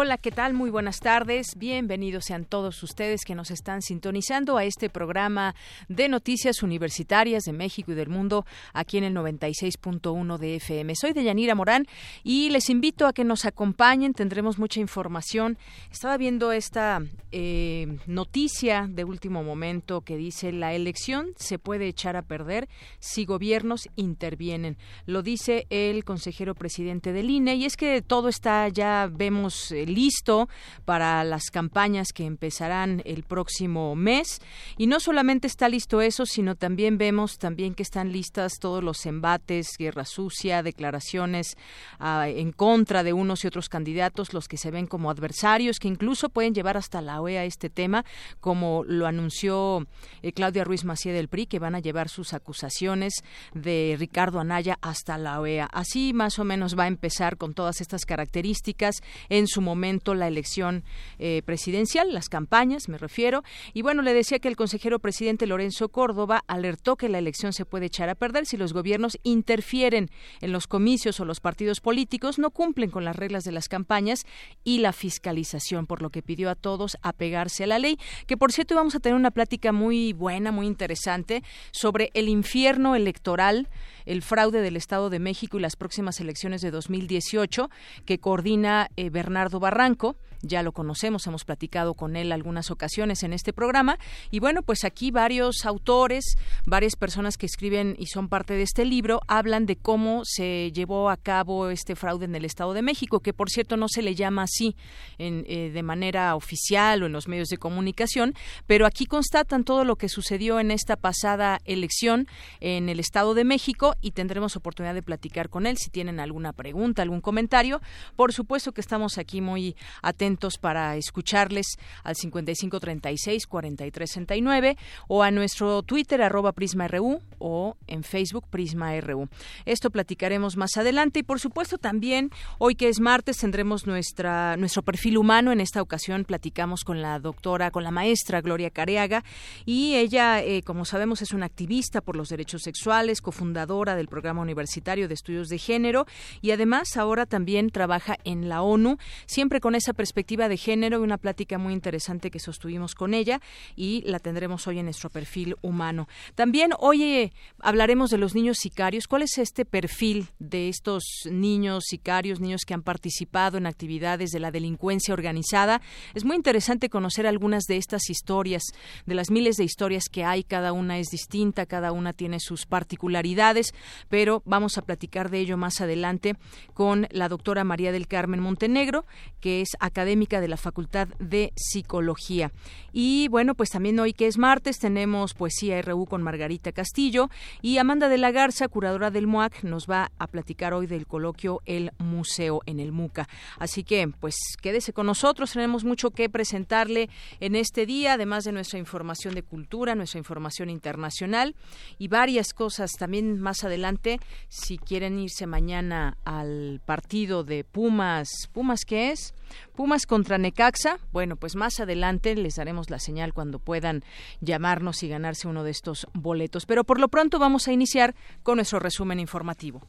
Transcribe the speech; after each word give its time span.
Hola, 0.00 0.16
¿qué 0.16 0.30
tal? 0.30 0.54
Muy 0.54 0.70
buenas 0.70 1.00
tardes. 1.00 1.56
Bienvenidos 1.56 2.26
sean 2.26 2.44
todos 2.44 2.80
ustedes 2.84 3.22
que 3.26 3.34
nos 3.34 3.50
están 3.50 3.82
sintonizando 3.82 4.56
a 4.56 4.62
este 4.62 4.88
programa 4.90 5.56
de 5.88 6.08
noticias 6.08 6.62
universitarias 6.62 7.42
de 7.42 7.52
México 7.52 7.90
y 7.90 7.96
del 7.96 8.08
mundo 8.08 8.46
aquí 8.72 8.98
en 8.98 9.02
el 9.02 9.14
96.1 9.16 10.38
de 10.38 10.54
FM. 10.54 10.94
Soy 10.94 11.14
Deyanira 11.14 11.56
Morán 11.56 11.88
y 12.22 12.48
les 12.50 12.70
invito 12.70 13.08
a 13.08 13.12
que 13.12 13.24
nos 13.24 13.44
acompañen. 13.44 14.14
Tendremos 14.14 14.56
mucha 14.56 14.78
información. 14.78 15.58
Estaba 15.90 16.16
viendo 16.16 16.52
esta 16.52 17.02
eh, 17.32 17.98
noticia 18.06 18.86
de 18.88 19.02
último 19.02 19.42
momento 19.42 20.02
que 20.02 20.16
dice 20.16 20.52
la 20.52 20.74
elección 20.74 21.32
se 21.34 21.58
puede 21.58 21.88
echar 21.88 22.14
a 22.14 22.22
perder 22.22 22.68
si 23.00 23.24
gobiernos 23.24 23.88
intervienen. 23.96 24.76
Lo 25.06 25.22
dice 25.22 25.66
el 25.70 26.04
consejero 26.04 26.54
presidente 26.54 27.12
del 27.12 27.30
INE 27.30 27.56
y 27.56 27.64
es 27.64 27.76
que 27.76 28.00
todo 28.00 28.28
está, 28.28 28.68
ya 28.68 29.10
vemos 29.12 29.72
listo 29.88 30.48
para 30.84 31.24
las 31.24 31.50
campañas 31.50 32.12
que 32.12 32.24
empezarán 32.24 33.02
el 33.04 33.22
próximo 33.22 33.94
mes. 33.94 34.40
Y 34.76 34.86
no 34.86 35.00
solamente 35.00 35.46
está 35.46 35.68
listo 35.68 36.00
eso, 36.00 36.26
sino 36.26 36.54
también 36.54 36.98
vemos 36.98 37.38
también 37.38 37.74
que 37.74 37.82
están 37.82 38.12
listas 38.12 38.54
todos 38.60 38.82
los 38.82 39.06
embates, 39.06 39.76
guerra 39.78 40.04
sucia, 40.04 40.62
declaraciones 40.62 41.56
ah, 41.98 42.28
en 42.28 42.52
contra 42.52 43.02
de 43.02 43.12
unos 43.12 43.44
y 43.44 43.48
otros 43.48 43.68
candidatos, 43.68 44.32
los 44.32 44.48
que 44.48 44.56
se 44.56 44.70
ven 44.70 44.86
como 44.86 45.10
adversarios, 45.10 45.78
que 45.78 45.88
incluso 45.88 46.28
pueden 46.28 46.54
llevar 46.54 46.76
hasta 46.76 47.00
la 47.00 47.20
OEA 47.20 47.44
este 47.44 47.70
tema, 47.70 48.04
como 48.40 48.84
lo 48.84 49.06
anunció 49.06 49.86
eh, 50.22 50.32
Claudia 50.32 50.64
Ruiz 50.64 50.84
Macié 50.84 51.12
del 51.12 51.28
PRI, 51.28 51.46
que 51.46 51.58
van 51.58 51.74
a 51.74 51.80
llevar 51.80 52.08
sus 52.08 52.32
acusaciones 52.32 53.14
de 53.54 53.96
Ricardo 53.98 54.40
Anaya 54.40 54.78
hasta 54.80 55.18
la 55.18 55.40
OEA. 55.40 55.66
Así 55.72 56.12
más 56.12 56.38
o 56.38 56.44
menos 56.44 56.78
va 56.78 56.84
a 56.84 56.88
empezar 56.88 57.36
con 57.36 57.54
todas 57.54 57.80
estas 57.80 58.04
características 58.04 58.96
en 59.28 59.46
su 59.46 59.60
momento 59.60 59.77
la 60.14 60.28
elección 60.28 60.84
eh, 61.18 61.42
presidencial, 61.44 62.12
las 62.12 62.28
campañas, 62.28 62.88
me 62.88 62.98
refiero. 62.98 63.42
Y 63.74 63.82
bueno, 63.82 64.02
le 64.02 64.14
decía 64.14 64.38
que 64.38 64.48
el 64.48 64.56
consejero 64.56 64.98
presidente 64.98 65.46
Lorenzo 65.46 65.88
Córdoba 65.88 66.44
alertó 66.46 66.96
que 66.96 67.08
la 67.08 67.18
elección 67.18 67.52
se 67.52 67.64
puede 67.64 67.86
echar 67.86 68.08
a 68.08 68.14
perder 68.14 68.46
si 68.46 68.56
los 68.56 68.72
gobiernos 68.72 69.18
interfieren 69.22 70.10
en 70.40 70.52
los 70.52 70.66
comicios 70.66 71.20
o 71.20 71.24
los 71.24 71.40
partidos 71.40 71.80
políticos, 71.80 72.38
no 72.38 72.50
cumplen 72.50 72.90
con 72.90 73.04
las 73.04 73.16
reglas 73.16 73.44
de 73.44 73.52
las 73.52 73.68
campañas 73.68 74.24
y 74.64 74.78
la 74.78 74.92
fiscalización, 74.92 75.86
por 75.86 76.02
lo 76.02 76.10
que 76.10 76.22
pidió 76.22 76.50
a 76.50 76.54
todos 76.54 76.96
apegarse 77.02 77.64
a 77.64 77.66
la 77.66 77.78
ley, 77.78 77.98
que 78.26 78.36
por 78.36 78.52
cierto 78.52 78.74
vamos 78.74 78.94
a 78.94 79.00
tener 79.00 79.16
una 79.16 79.30
plática 79.30 79.72
muy 79.72 80.12
buena, 80.12 80.52
muy 80.52 80.66
interesante 80.66 81.42
sobre 81.72 82.10
el 82.14 82.28
infierno 82.28 82.94
electoral 82.94 83.68
el 84.08 84.22
fraude 84.22 84.62
del 84.62 84.76
Estado 84.76 85.10
de 85.10 85.18
México 85.18 85.58
y 85.58 85.60
las 85.60 85.76
próximas 85.76 86.18
elecciones 86.18 86.62
de 86.62 86.70
2018 86.70 87.68
que 88.06 88.18
coordina 88.18 88.88
eh, 88.96 89.10
Bernardo 89.10 89.57
Barranco 89.58 90.16
ya 90.42 90.62
lo 90.62 90.72
conocemos, 90.72 91.26
hemos 91.26 91.44
platicado 91.44 91.94
con 91.94 92.16
él 92.16 92.32
algunas 92.32 92.70
ocasiones 92.70 93.22
en 93.22 93.32
este 93.32 93.52
programa 93.52 93.98
y 94.30 94.40
bueno, 94.40 94.62
pues 94.62 94.84
aquí 94.84 95.10
varios 95.10 95.64
autores, 95.66 96.36
varias 96.64 96.96
personas 96.96 97.36
que 97.36 97.46
escriben 97.46 97.96
y 97.98 98.06
son 98.06 98.28
parte 98.28 98.54
de 98.54 98.62
este 98.62 98.84
libro 98.84 99.20
hablan 99.26 99.66
de 99.66 99.76
cómo 99.76 100.22
se 100.24 100.70
llevó 100.72 101.10
a 101.10 101.16
cabo 101.16 101.68
este 101.70 101.96
fraude 101.96 102.26
en 102.26 102.34
el 102.34 102.44
Estado 102.44 102.72
de 102.72 102.82
México, 102.82 103.20
que 103.20 103.32
por 103.32 103.50
cierto 103.50 103.76
no 103.76 103.88
se 103.88 104.02
le 104.02 104.14
llama 104.14 104.42
así 104.42 104.76
en, 105.18 105.44
eh, 105.48 105.70
de 105.70 105.82
manera 105.82 106.36
oficial 106.36 107.02
o 107.02 107.06
en 107.06 107.12
los 107.12 107.26
medios 107.26 107.48
de 107.48 107.58
comunicación, 107.58 108.34
pero 108.66 108.86
aquí 108.86 109.06
constatan 109.06 109.64
todo 109.64 109.84
lo 109.84 109.96
que 109.96 110.08
sucedió 110.08 110.60
en 110.60 110.70
esta 110.70 110.96
pasada 110.96 111.60
elección 111.64 112.28
en 112.60 112.88
el 112.88 113.00
Estado 113.00 113.34
de 113.34 113.44
México 113.44 113.94
y 114.00 114.12
tendremos 114.12 114.56
oportunidad 114.56 114.94
de 114.94 115.02
platicar 115.02 115.48
con 115.48 115.66
él 115.66 115.78
si 115.78 115.90
tienen 115.90 116.20
alguna 116.20 116.52
pregunta, 116.52 117.02
algún 117.02 117.20
comentario. 117.20 117.80
Por 118.14 118.32
supuesto 118.32 118.72
que 118.72 118.80
estamos 118.80 119.18
aquí 119.18 119.40
muy 119.40 119.76
atentos 120.02 120.27
para 120.60 120.96
escucharles 120.96 121.78
al 122.04 122.14
5536-4369 122.16 124.76
o 125.08 125.22
a 125.22 125.30
nuestro 125.30 125.82
Twitter 125.82 126.20
arroba 126.20 126.52
PrismaRU 126.52 127.22
o 127.38 127.78
en 127.86 128.02
Facebook 128.02 128.44
PrismaRU. 128.50 129.30
Esto 129.64 129.88
platicaremos 129.90 130.58
más 130.58 130.76
adelante 130.76 131.20
y 131.20 131.22
por 131.22 131.40
supuesto 131.40 131.78
también 131.78 132.30
hoy 132.58 132.74
que 132.74 132.88
es 132.88 133.00
martes 133.00 133.38
tendremos 133.38 133.86
nuestra, 133.86 134.58
nuestro 134.58 134.82
perfil 134.82 135.16
humano. 135.16 135.50
En 135.50 135.60
esta 135.60 135.80
ocasión 135.80 136.24
platicamos 136.24 136.84
con 136.84 137.00
la 137.00 137.18
doctora, 137.18 137.70
con 137.70 137.84
la 137.84 137.90
maestra 137.90 138.42
Gloria 138.42 138.68
Careaga 138.70 139.24
y 139.64 139.94
ella, 139.94 140.42
eh, 140.42 140.62
como 140.62 140.84
sabemos, 140.84 141.22
es 141.22 141.32
una 141.32 141.46
activista 141.46 142.02
por 142.02 142.16
los 142.16 142.28
derechos 142.28 142.60
sexuales, 142.62 143.22
cofundadora 143.22 143.96
del 143.96 144.08
Programa 144.08 144.42
Universitario 144.42 145.08
de 145.08 145.14
Estudios 145.14 145.48
de 145.48 145.56
Género 145.58 146.04
y 146.42 146.50
además 146.50 146.98
ahora 146.98 147.24
también 147.24 147.70
trabaja 147.70 148.18
en 148.24 148.50
la 148.50 148.60
ONU, 148.62 148.98
siempre 149.26 149.60
con 149.60 149.74
esa 149.74 149.94
perspectiva 149.94 150.17
perspectiva 150.18 150.48
de 150.48 150.56
género 150.56 150.98
y 150.98 151.02
una 151.04 151.16
plática 151.16 151.58
muy 151.58 151.72
interesante 151.72 152.32
que 152.32 152.40
sostuvimos 152.40 152.96
con 152.96 153.14
ella 153.14 153.40
y 153.76 154.02
la 154.04 154.18
tendremos 154.18 154.66
hoy 154.66 154.80
en 154.80 154.86
nuestro 154.86 155.10
perfil 155.10 155.54
humano. 155.62 156.08
También 156.34 156.72
hoy 156.76 157.04
eh, 157.04 157.32
hablaremos 157.60 158.10
de 158.10 158.18
los 158.18 158.34
niños 158.34 158.56
sicarios. 158.58 159.06
¿Cuál 159.06 159.22
es 159.22 159.38
este 159.38 159.64
perfil 159.64 160.26
de 160.40 160.68
estos 160.68 161.04
niños 161.30 161.84
sicarios, 161.86 162.40
niños 162.40 162.62
que 162.66 162.74
han 162.74 162.82
participado 162.82 163.58
en 163.58 163.66
actividades 163.66 164.30
de 164.30 164.40
la 164.40 164.50
delincuencia 164.50 165.14
organizada? 165.14 165.80
Es 166.14 166.24
muy 166.24 166.34
interesante 166.34 166.88
conocer 166.88 167.28
algunas 167.28 167.62
de 167.68 167.76
estas 167.76 168.10
historias, 168.10 168.64
de 169.06 169.14
las 169.14 169.30
miles 169.30 169.54
de 169.54 169.62
historias 169.62 170.06
que 170.10 170.24
hay. 170.24 170.42
Cada 170.42 170.72
una 170.72 170.98
es 170.98 171.10
distinta, 171.12 171.64
cada 171.64 171.92
una 171.92 172.12
tiene 172.12 172.40
sus 172.40 172.66
particularidades, 172.66 173.72
pero 174.08 174.42
vamos 174.44 174.78
a 174.78 174.82
platicar 174.82 175.30
de 175.30 175.38
ello 175.38 175.56
más 175.56 175.80
adelante 175.80 176.34
con 176.74 177.06
la 177.12 177.28
doctora 177.28 177.62
María 177.62 177.92
del 177.92 178.08
Carmen 178.08 178.40
Montenegro, 178.40 179.06
que 179.40 179.60
es 179.60 179.68
académica 179.78 180.07
académica 180.08 180.40
de 180.40 180.48
la 180.48 180.56
Facultad 180.56 181.08
de 181.18 181.52
Psicología. 181.54 182.50
Y 182.94 183.28
bueno, 183.28 183.54
pues 183.54 183.68
también 183.68 184.00
hoy 184.00 184.14
que 184.14 184.26
es 184.26 184.38
martes 184.38 184.78
tenemos 184.78 185.34
Poesía 185.34 185.82
RU 185.82 186.06
con 186.06 186.22
Margarita 186.22 186.72
Castillo 186.72 187.28
y 187.60 187.76
Amanda 187.76 188.08
de 188.08 188.16
la 188.16 188.30
Garza, 188.30 188.68
curadora 188.68 189.10
del 189.10 189.26
MUAC, 189.26 189.64
nos 189.64 189.86
va 189.86 190.10
a 190.18 190.26
platicar 190.26 190.72
hoy 190.72 190.86
del 190.86 191.06
coloquio 191.06 191.60
El 191.66 191.92
Museo 191.98 192.62
en 192.64 192.80
el 192.80 192.90
MUCA. 192.90 193.28
Así 193.58 193.84
que 193.84 194.08
pues 194.18 194.34
quédese 194.62 194.94
con 194.94 195.04
nosotros, 195.04 195.52
tenemos 195.52 195.84
mucho 195.84 196.10
que 196.10 196.30
presentarle 196.30 197.10
en 197.40 197.54
este 197.54 197.84
día, 197.84 198.14
además 198.14 198.44
de 198.44 198.52
nuestra 198.52 198.78
información 198.78 199.34
de 199.34 199.42
cultura, 199.42 199.94
nuestra 199.94 200.18
información 200.18 200.70
internacional 200.70 201.54
y 201.98 202.08
varias 202.08 202.54
cosas 202.54 202.92
también 202.92 203.38
más 203.40 203.62
adelante. 203.62 204.20
Si 204.48 204.78
quieren 204.78 205.18
irse 205.18 205.46
mañana 205.46 206.16
al 206.24 206.80
partido 206.86 207.44
de 207.44 207.62
Pumas, 207.64 208.30
¿Pumas 208.54 208.86
qué 208.86 209.10
es? 209.10 209.34
Pumas 209.74 209.97
contra 210.06 210.38
Necaxa. 210.38 210.98
Bueno, 211.12 211.36
pues 211.36 211.56
más 211.56 211.80
adelante 211.80 212.34
les 212.34 212.56
daremos 212.56 212.90
la 212.90 212.98
señal 212.98 213.32
cuando 213.32 213.58
puedan 213.58 214.04
llamarnos 214.40 215.02
y 215.02 215.08
ganarse 215.08 215.48
uno 215.48 215.64
de 215.64 215.70
estos 215.70 216.06
boletos. 216.12 216.66
Pero 216.66 216.84
por 216.84 217.00
lo 217.00 217.08
pronto 217.08 217.38
vamos 217.38 217.68
a 217.68 217.72
iniciar 217.72 218.14
con 218.42 218.56
nuestro 218.56 218.78
resumen 218.78 219.20
informativo. 219.20 219.82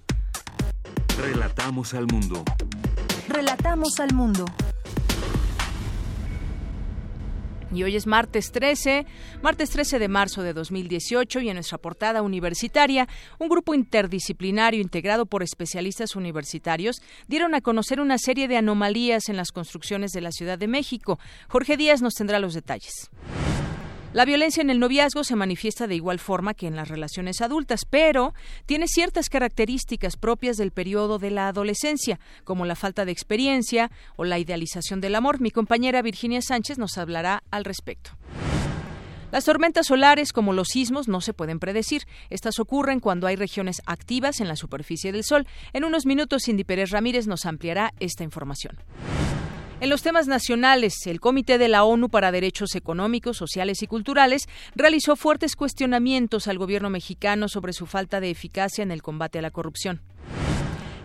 Relatamos 1.20 1.94
al 1.94 2.08
mundo. 2.08 2.44
Relatamos 3.28 4.00
al 4.00 4.14
mundo. 4.14 4.46
Y 7.74 7.84
hoy 7.84 7.96
es 7.96 8.08
martes 8.08 8.52
13, 8.52 9.06
martes 9.42 9.70
13 9.70 10.00
de 10.00 10.08
marzo 10.08 10.42
de 10.42 10.54
2018 10.54 11.42
y 11.42 11.50
en 11.50 11.56
nuestra 11.56 11.78
portada 11.78 12.22
universitaria, 12.22 13.08
un 13.38 13.50
grupo 13.50 13.74
interdisciplinario 13.74 14.82
integrado 14.82 15.26
por 15.26 15.44
especialistas 15.44 16.16
universitarios 16.16 17.02
dieron 17.28 17.54
a 17.56 17.62
conocer 17.62 18.00
una 18.00 18.18
serie 18.18 18.48
de 18.48 18.58
anomalías 18.58 19.30
en 19.30 19.38
las 19.38 19.52
construcciones 19.52 20.12
de 20.12 20.22
la 20.22 20.32
Ciudad 20.32 20.58
de 20.58 20.68
México. 20.68 21.20
Jorge 21.48 21.78
Díaz 21.78 22.02
nos 22.02 22.16
tendrá 22.16 22.40
los 22.40 22.54
detalles. 22.54 23.10
La 24.12 24.26
violencia 24.26 24.62
en 24.62 24.72
el 24.72 24.80
noviazgo 24.80 25.24
se 25.24 25.36
manifiesta 25.36 25.86
de 25.86 25.94
igual 25.94 26.18
forma 26.18 26.56
que 26.56 26.66
en 26.66 26.76
las 26.76 26.88
relaciones 26.88 27.42
adultas, 27.42 27.82
pero 27.88 28.34
tiene 28.66 28.88
ciertas 28.88 29.30
características 29.30 30.18
propias 30.18 30.58
del 30.58 30.72
periodo 30.72 31.20
de 31.20 31.30
la 31.30 31.48
adolescencia, 31.48 32.20
como 32.44 32.66
la 32.66 32.76
falta 32.76 33.06
de 33.06 33.12
experiencia 33.12 33.92
o 34.16 34.26
la 34.26 34.40
idealización 34.40 35.00
del 35.00 35.14
amor. 35.14 35.40
Mi 35.40 35.52
compañera 35.52 36.02
Virginia 36.02 36.42
Sánchez 36.42 36.80
nos 36.80 36.98
hablará 36.98 37.44
al 37.52 37.66
respecto. 37.66 38.18
Las 39.32 39.46
tormentas 39.46 39.86
solares, 39.86 40.34
como 40.34 40.54
los 40.54 40.70
sismos, 40.70 41.08
no 41.08 41.22
se 41.22 41.34
pueden 41.34 41.60
predecir. 41.60 42.08
Estas 42.32 42.60
ocurren 42.60 43.00
cuando 43.00 43.28
hay 43.28 43.36
regiones 43.36 43.80
activas 43.86 44.40
en 44.40 44.48
la 44.48 44.56
superficie 44.56 45.12
del 45.12 45.24
Sol. 45.24 45.46
En 45.72 45.84
unos 45.84 46.08
minutos, 46.08 46.42
Cindy 46.46 46.64
Pérez 46.64 46.90
Ramírez 46.90 47.28
nos 47.28 47.46
ampliará 47.46 47.94
esta 48.00 48.24
información. 48.24 48.80
En 49.82 49.90
los 49.90 50.02
temas 50.02 50.28
nacionales, 50.28 51.08
el 51.08 51.22
Comité 51.22 51.58
de 51.58 51.70
la 51.70 51.86
ONU 51.86 52.10
para 52.10 52.34
Derechos 52.34 52.76
Económicos, 52.76 53.38
Sociales 53.38 53.82
y 53.82 53.88
Culturales 53.88 54.50
realizó 54.76 55.16
fuertes 55.16 55.56
cuestionamientos 55.56 56.50
al 56.50 56.58
gobierno 56.58 56.90
mexicano 56.90 57.48
sobre 57.48 57.72
su 57.72 57.86
falta 57.86 58.20
de 58.20 58.30
eficacia 58.30 58.82
en 58.82 58.92
el 58.92 59.02
combate 59.02 59.40
a 59.40 59.42
la 59.42 59.52
corrupción. 59.52 60.02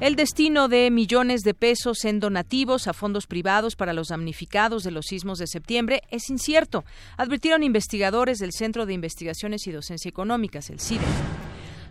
El 0.00 0.16
destino 0.16 0.66
de 0.66 0.90
millones 0.90 1.42
de 1.42 1.54
pesos 1.54 2.04
en 2.04 2.18
donativos 2.18 2.88
a 2.88 2.94
fondos 2.94 3.28
privados 3.28 3.76
para 3.76 3.92
los 3.92 4.08
damnificados 4.08 4.82
de 4.82 4.90
los 4.90 5.06
sismos 5.06 5.38
de 5.38 5.46
septiembre 5.46 6.02
es 6.10 6.28
incierto, 6.28 6.84
advirtieron 7.16 7.62
investigadores 7.62 8.38
del 8.38 8.50
Centro 8.50 8.86
de 8.86 8.94
Investigaciones 8.94 9.68
y 9.68 9.70
Docencia 9.70 10.08
Económicas, 10.08 10.68
el 10.70 10.80
CIDE. 10.80 11.04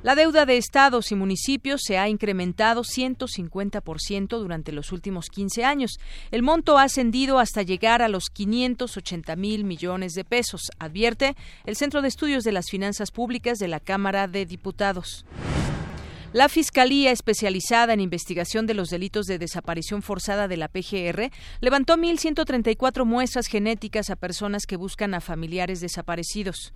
La 0.04 0.16
deuda 0.16 0.46
de 0.46 0.58
estados 0.58 1.14
y 1.14 1.16
municipios 1.16 1.80
se 1.82 1.98
ha 1.98 2.10
incrementado 2.10 2.84
150% 2.84 4.38
durante 4.38 4.74
los 4.74 4.92
últimos 4.92 5.30
15 5.30 5.64
años. 5.64 5.98
El 6.30 6.44
monto 6.44 6.78
ha 6.78 6.84
ascendido 6.84 7.40
hasta 7.40 7.62
llegar 7.62 8.02
a 8.02 8.10
los 8.10 8.26
580 8.26 9.38
mil 9.38 9.64
millones 9.64 10.12
de 10.12 10.26
pesos, 10.26 10.72
advierte 10.78 11.38
el 11.66 11.78
Centro 11.78 12.02
de 12.02 12.10
Estudios 12.10 12.44
de 12.44 12.52
las 12.52 12.70
Finanzas 12.70 13.12
Públicas 13.12 13.60
de 13.60 13.70
la 13.70 13.80
Cámara 13.80 14.28
de 14.28 14.46
Diputados. 14.46 15.26
La 16.34 16.50
Fiscalía 16.50 17.12
Especializada 17.12 17.94
en 17.94 18.02
Investigación 18.02 18.68
de 18.68 18.74
los 18.74 18.90
Delitos 18.90 19.26
de 19.28 19.40
Desaparición 19.40 20.02
Forzada 20.02 20.50
de 20.50 20.58
la 20.58 20.68
PGR 20.68 21.32
levantó 21.62 21.96
1.134 21.96 23.06
muestras 23.06 23.48
genéticas 23.48 24.10
a 24.10 24.18
personas 24.18 24.66
que 24.66 24.76
buscan 24.76 25.14
a 25.14 25.22
familiares 25.22 25.80
desaparecidos. 25.80 26.74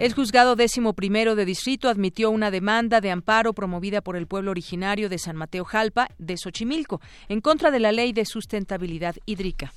El 0.00 0.14
juzgado 0.14 0.56
décimo 0.56 0.94
primero 0.94 1.34
de 1.34 1.44
distrito 1.44 1.90
admitió 1.90 2.30
una 2.30 2.50
demanda 2.50 3.02
de 3.02 3.10
amparo 3.10 3.52
promovida 3.52 4.00
por 4.00 4.16
el 4.16 4.26
pueblo 4.26 4.50
originario 4.50 5.10
de 5.10 5.18
San 5.18 5.36
Mateo 5.36 5.66
Jalpa 5.66 6.08
de 6.16 6.38
Xochimilco 6.38 7.02
en 7.28 7.42
contra 7.42 7.70
de 7.70 7.80
la 7.80 7.92
ley 7.92 8.14
de 8.14 8.24
sustentabilidad 8.24 9.16
hídrica. 9.26 9.74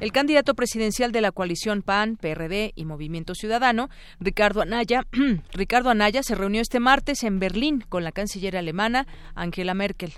El 0.00 0.10
candidato 0.10 0.54
presidencial 0.54 1.12
de 1.12 1.20
la 1.20 1.32
coalición 1.32 1.82
PAN, 1.82 2.16
PRD 2.16 2.72
y 2.74 2.86
Movimiento 2.86 3.34
Ciudadano, 3.34 3.90
Ricardo 4.20 4.62
Anaya, 4.62 5.06
Ricardo 5.52 5.90
Anaya 5.90 6.22
se 6.22 6.34
reunió 6.34 6.62
este 6.62 6.80
martes 6.80 7.22
en 7.22 7.40
Berlín 7.40 7.84
con 7.90 8.04
la 8.04 8.12
canciller 8.12 8.56
alemana 8.56 9.06
Angela 9.34 9.74
Merkel. 9.74 10.14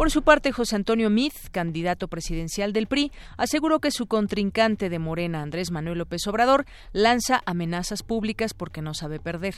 Por 0.00 0.10
su 0.10 0.22
parte, 0.22 0.50
José 0.50 0.76
Antonio 0.76 1.10
Miz, 1.10 1.50
candidato 1.50 2.08
presidencial 2.08 2.72
del 2.72 2.86
PRI, 2.86 3.12
aseguró 3.36 3.80
que 3.80 3.90
su 3.90 4.06
contrincante 4.06 4.88
de 4.88 4.98
Morena, 4.98 5.42
Andrés 5.42 5.70
Manuel 5.70 5.98
López 5.98 6.26
Obrador, 6.26 6.64
lanza 6.94 7.42
amenazas 7.44 8.02
públicas 8.02 8.54
porque 8.54 8.80
no 8.80 8.94
sabe 8.94 9.20
perder. 9.20 9.56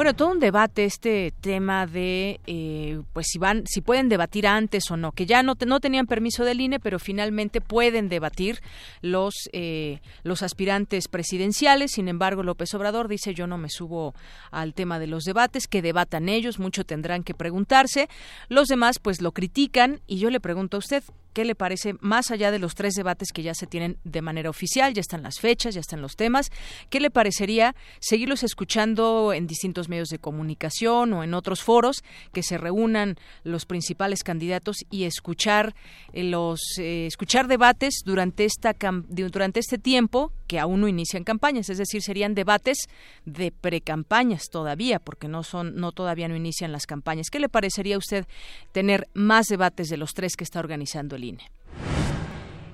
Bueno, 0.00 0.14
todo 0.14 0.30
un 0.30 0.40
debate 0.40 0.86
este 0.86 1.30
tema 1.42 1.86
de, 1.86 2.40
eh, 2.46 3.02
pues 3.12 3.26
si 3.28 3.38
van, 3.38 3.64
si 3.66 3.82
pueden 3.82 4.08
debatir 4.08 4.46
antes 4.46 4.90
o 4.90 4.96
no, 4.96 5.12
que 5.12 5.26
ya 5.26 5.42
no, 5.42 5.58
no 5.66 5.78
tenían 5.78 6.06
permiso 6.06 6.42
del 6.42 6.62
INE, 6.62 6.80
pero 6.80 6.98
finalmente 6.98 7.60
pueden 7.60 8.08
debatir 8.08 8.62
los 9.02 9.34
eh, 9.52 10.00
los 10.22 10.42
aspirantes 10.42 11.06
presidenciales. 11.08 11.90
Sin 11.92 12.08
embargo, 12.08 12.42
López 12.42 12.72
Obrador 12.72 13.08
dice 13.08 13.34
yo 13.34 13.46
no 13.46 13.58
me 13.58 13.68
subo 13.68 14.14
al 14.50 14.72
tema 14.72 14.98
de 14.98 15.06
los 15.06 15.24
debates, 15.24 15.68
que 15.68 15.82
debatan 15.82 16.30
ellos, 16.30 16.58
mucho 16.58 16.84
tendrán 16.84 17.22
que 17.22 17.34
preguntarse. 17.34 18.08
Los 18.48 18.68
demás, 18.68 19.00
pues 19.00 19.20
lo 19.20 19.32
critican 19.32 20.00
y 20.06 20.16
yo 20.16 20.30
le 20.30 20.40
pregunto 20.40 20.78
a 20.78 20.80
usted, 20.80 21.04
¿Qué 21.32 21.44
le 21.44 21.54
parece, 21.54 21.94
más 22.00 22.30
allá 22.30 22.50
de 22.50 22.58
los 22.58 22.74
tres 22.74 22.94
debates 22.94 23.28
que 23.32 23.42
ya 23.42 23.54
se 23.54 23.66
tienen 23.66 23.98
de 24.04 24.22
manera 24.22 24.50
oficial, 24.50 24.92
ya 24.94 25.00
están 25.00 25.22
las 25.22 25.38
fechas, 25.38 25.74
ya 25.74 25.80
están 25.80 26.02
los 26.02 26.16
temas, 26.16 26.50
qué 26.88 27.00
le 27.00 27.10
parecería 27.10 27.74
seguirlos 28.00 28.42
escuchando 28.42 29.32
en 29.32 29.46
distintos 29.46 29.88
medios 29.88 30.08
de 30.08 30.18
comunicación 30.18 31.12
o 31.12 31.22
en 31.22 31.34
otros 31.34 31.62
foros, 31.62 32.02
que 32.32 32.42
se 32.42 32.58
reúnan 32.58 33.16
los 33.44 33.66
principales 33.66 34.24
candidatos 34.24 34.78
y 34.90 35.04
escuchar 35.04 35.74
eh, 36.12 36.24
los 36.24 36.60
eh, 36.78 37.06
escuchar 37.06 37.46
debates 37.46 38.02
durante 38.04 38.44
esta 38.44 38.74
durante 39.08 39.60
este 39.60 39.78
tiempo 39.78 40.32
que 40.46 40.58
aún 40.58 40.80
no 40.80 40.88
inician 40.88 41.22
campañas, 41.22 41.70
es 41.70 41.78
decir, 41.78 42.02
serían 42.02 42.34
debates 42.34 42.88
de 43.24 43.52
precampañas 43.52 44.48
todavía, 44.50 44.98
porque 44.98 45.28
no 45.28 45.44
son 45.44 45.76
no 45.76 45.92
todavía 45.92 46.26
no 46.26 46.34
inician 46.34 46.72
las 46.72 46.86
campañas. 46.86 47.30
¿Qué 47.30 47.38
le 47.38 47.48
parecería 47.48 47.94
a 47.94 47.98
usted 47.98 48.26
tener 48.72 49.08
más 49.14 49.46
debates 49.46 49.88
de 49.88 49.96
los 49.96 50.12
tres 50.12 50.34
que 50.36 50.42
está 50.42 50.58
organizando 50.58 51.16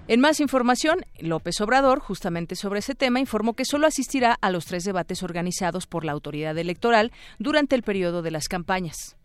En 0.08 0.20
más 0.20 0.38
información, 0.38 1.04
López 1.18 1.60
Obrador, 1.60 1.98
justamente 1.98 2.54
sobre 2.54 2.78
ese 2.78 2.94
tema, 2.94 3.18
informó 3.18 3.54
que 3.54 3.64
solo 3.64 3.88
asistirá 3.88 4.38
a 4.40 4.50
los 4.50 4.64
tres 4.64 4.84
debates 4.84 5.24
organizados 5.24 5.86
por 5.88 6.04
la 6.04 6.12
autoridad 6.12 6.56
electoral 6.56 7.10
durante 7.40 7.74
el 7.74 7.82
periodo 7.82 8.22
de 8.22 8.30
las 8.30 8.46
campañas. 8.46 9.16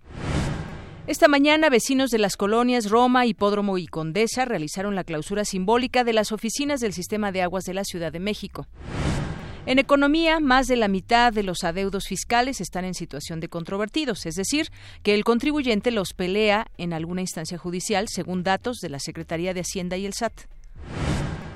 Esta 1.07 1.27
mañana, 1.27 1.69
vecinos 1.69 2.09
de 2.09 2.19
las 2.19 2.37
colonias 2.37 2.89
Roma, 2.89 3.25
Hipódromo 3.25 3.77
y 3.77 3.85
Condesa 3.85 4.45
realizaron 4.45 4.95
la 4.95 5.03
clausura 5.03 5.45
simbólica 5.45 6.03
de 6.03 6.13
las 6.13 6.31
oficinas 6.31 6.79
del 6.79 6.93
Sistema 6.93 7.31
de 7.31 7.41
Aguas 7.41 7.63
de 7.65 7.73
la 7.73 7.83
Ciudad 7.83 8.11
de 8.11 8.19
México. 8.19 8.67
En 9.67 9.77
economía, 9.77 10.39
más 10.39 10.65
de 10.65 10.75
la 10.75 10.87
mitad 10.87 11.31
de 11.31 11.43
los 11.43 11.63
adeudos 11.63 12.05
fiscales 12.07 12.61
están 12.61 12.83
en 12.83 12.95
situación 12.95 13.39
de 13.39 13.47
controvertidos, 13.47 14.25
es 14.25 14.33
decir, 14.33 14.71
que 15.03 15.13
el 15.13 15.23
contribuyente 15.23 15.91
los 15.91 16.13
pelea 16.13 16.65
en 16.79 16.93
alguna 16.93 17.21
instancia 17.21 17.59
judicial, 17.59 18.07
según 18.07 18.41
datos 18.43 18.77
de 18.77 18.89
la 18.89 18.99
Secretaría 18.99 19.53
de 19.53 19.61
Hacienda 19.61 19.97
y 19.97 20.07
el 20.07 20.13
SAT. 20.13 20.33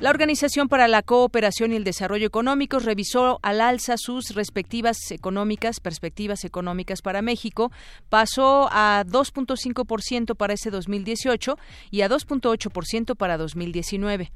La 0.02 0.12
Organización 0.12 0.68
para 0.68 0.88
la 0.88 1.02
Cooperación 1.02 1.72
y 1.72 1.78
el 1.78 1.84
Desarrollo 1.84 2.28
Económico 2.28 2.78
revisó 2.78 3.40
al 3.42 3.60
alza 3.60 3.96
sus 3.98 4.36
respectivas 4.36 4.98
económicas, 5.10 5.80
perspectivas 5.80 6.44
económicas 6.44 7.02
para 7.02 7.24
México. 7.24 7.72
Pasó 8.10 8.70
a 8.72 9.04
2.5% 9.08 10.36
para 10.36 10.54
ese 10.54 10.70
2018 10.70 11.58
y 11.90 12.02
a 12.02 12.10
2.8% 12.10 13.16
para 13.16 13.38
2019. 13.38 14.32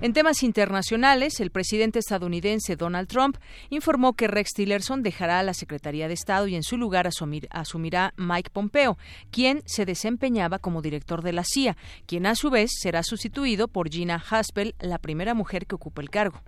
En 0.00 0.12
temas 0.12 0.44
internacionales, 0.44 1.40
el 1.40 1.50
presidente 1.50 1.98
estadounidense 1.98 2.76
Donald 2.76 3.08
Trump 3.08 3.36
informó 3.68 4.12
que 4.12 4.28
Rex 4.28 4.52
Tillerson 4.54 5.02
dejará 5.02 5.42
la 5.42 5.54
Secretaría 5.54 6.06
de 6.06 6.14
Estado 6.14 6.46
y 6.46 6.54
en 6.54 6.62
su 6.62 6.76
lugar 6.76 7.08
asumirá 7.08 8.14
Mike 8.16 8.50
Pompeo, 8.52 8.96
quien 9.32 9.60
se 9.66 9.86
desempeñaba 9.86 10.60
como 10.60 10.82
director 10.82 11.22
de 11.22 11.32
la 11.32 11.42
CIA, 11.42 11.76
quien 12.06 12.26
a 12.26 12.36
su 12.36 12.48
vez 12.48 12.70
será 12.80 13.02
sustituido 13.02 13.66
por 13.66 13.90
Gina 13.90 14.22
Haspel, 14.30 14.76
la 14.78 14.98
primera 14.98 15.34
mujer 15.34 15.66
que 15.66 15.74
ocupa 15.74 16.00
el 16.00 16.10
cargo. 16.10 16.42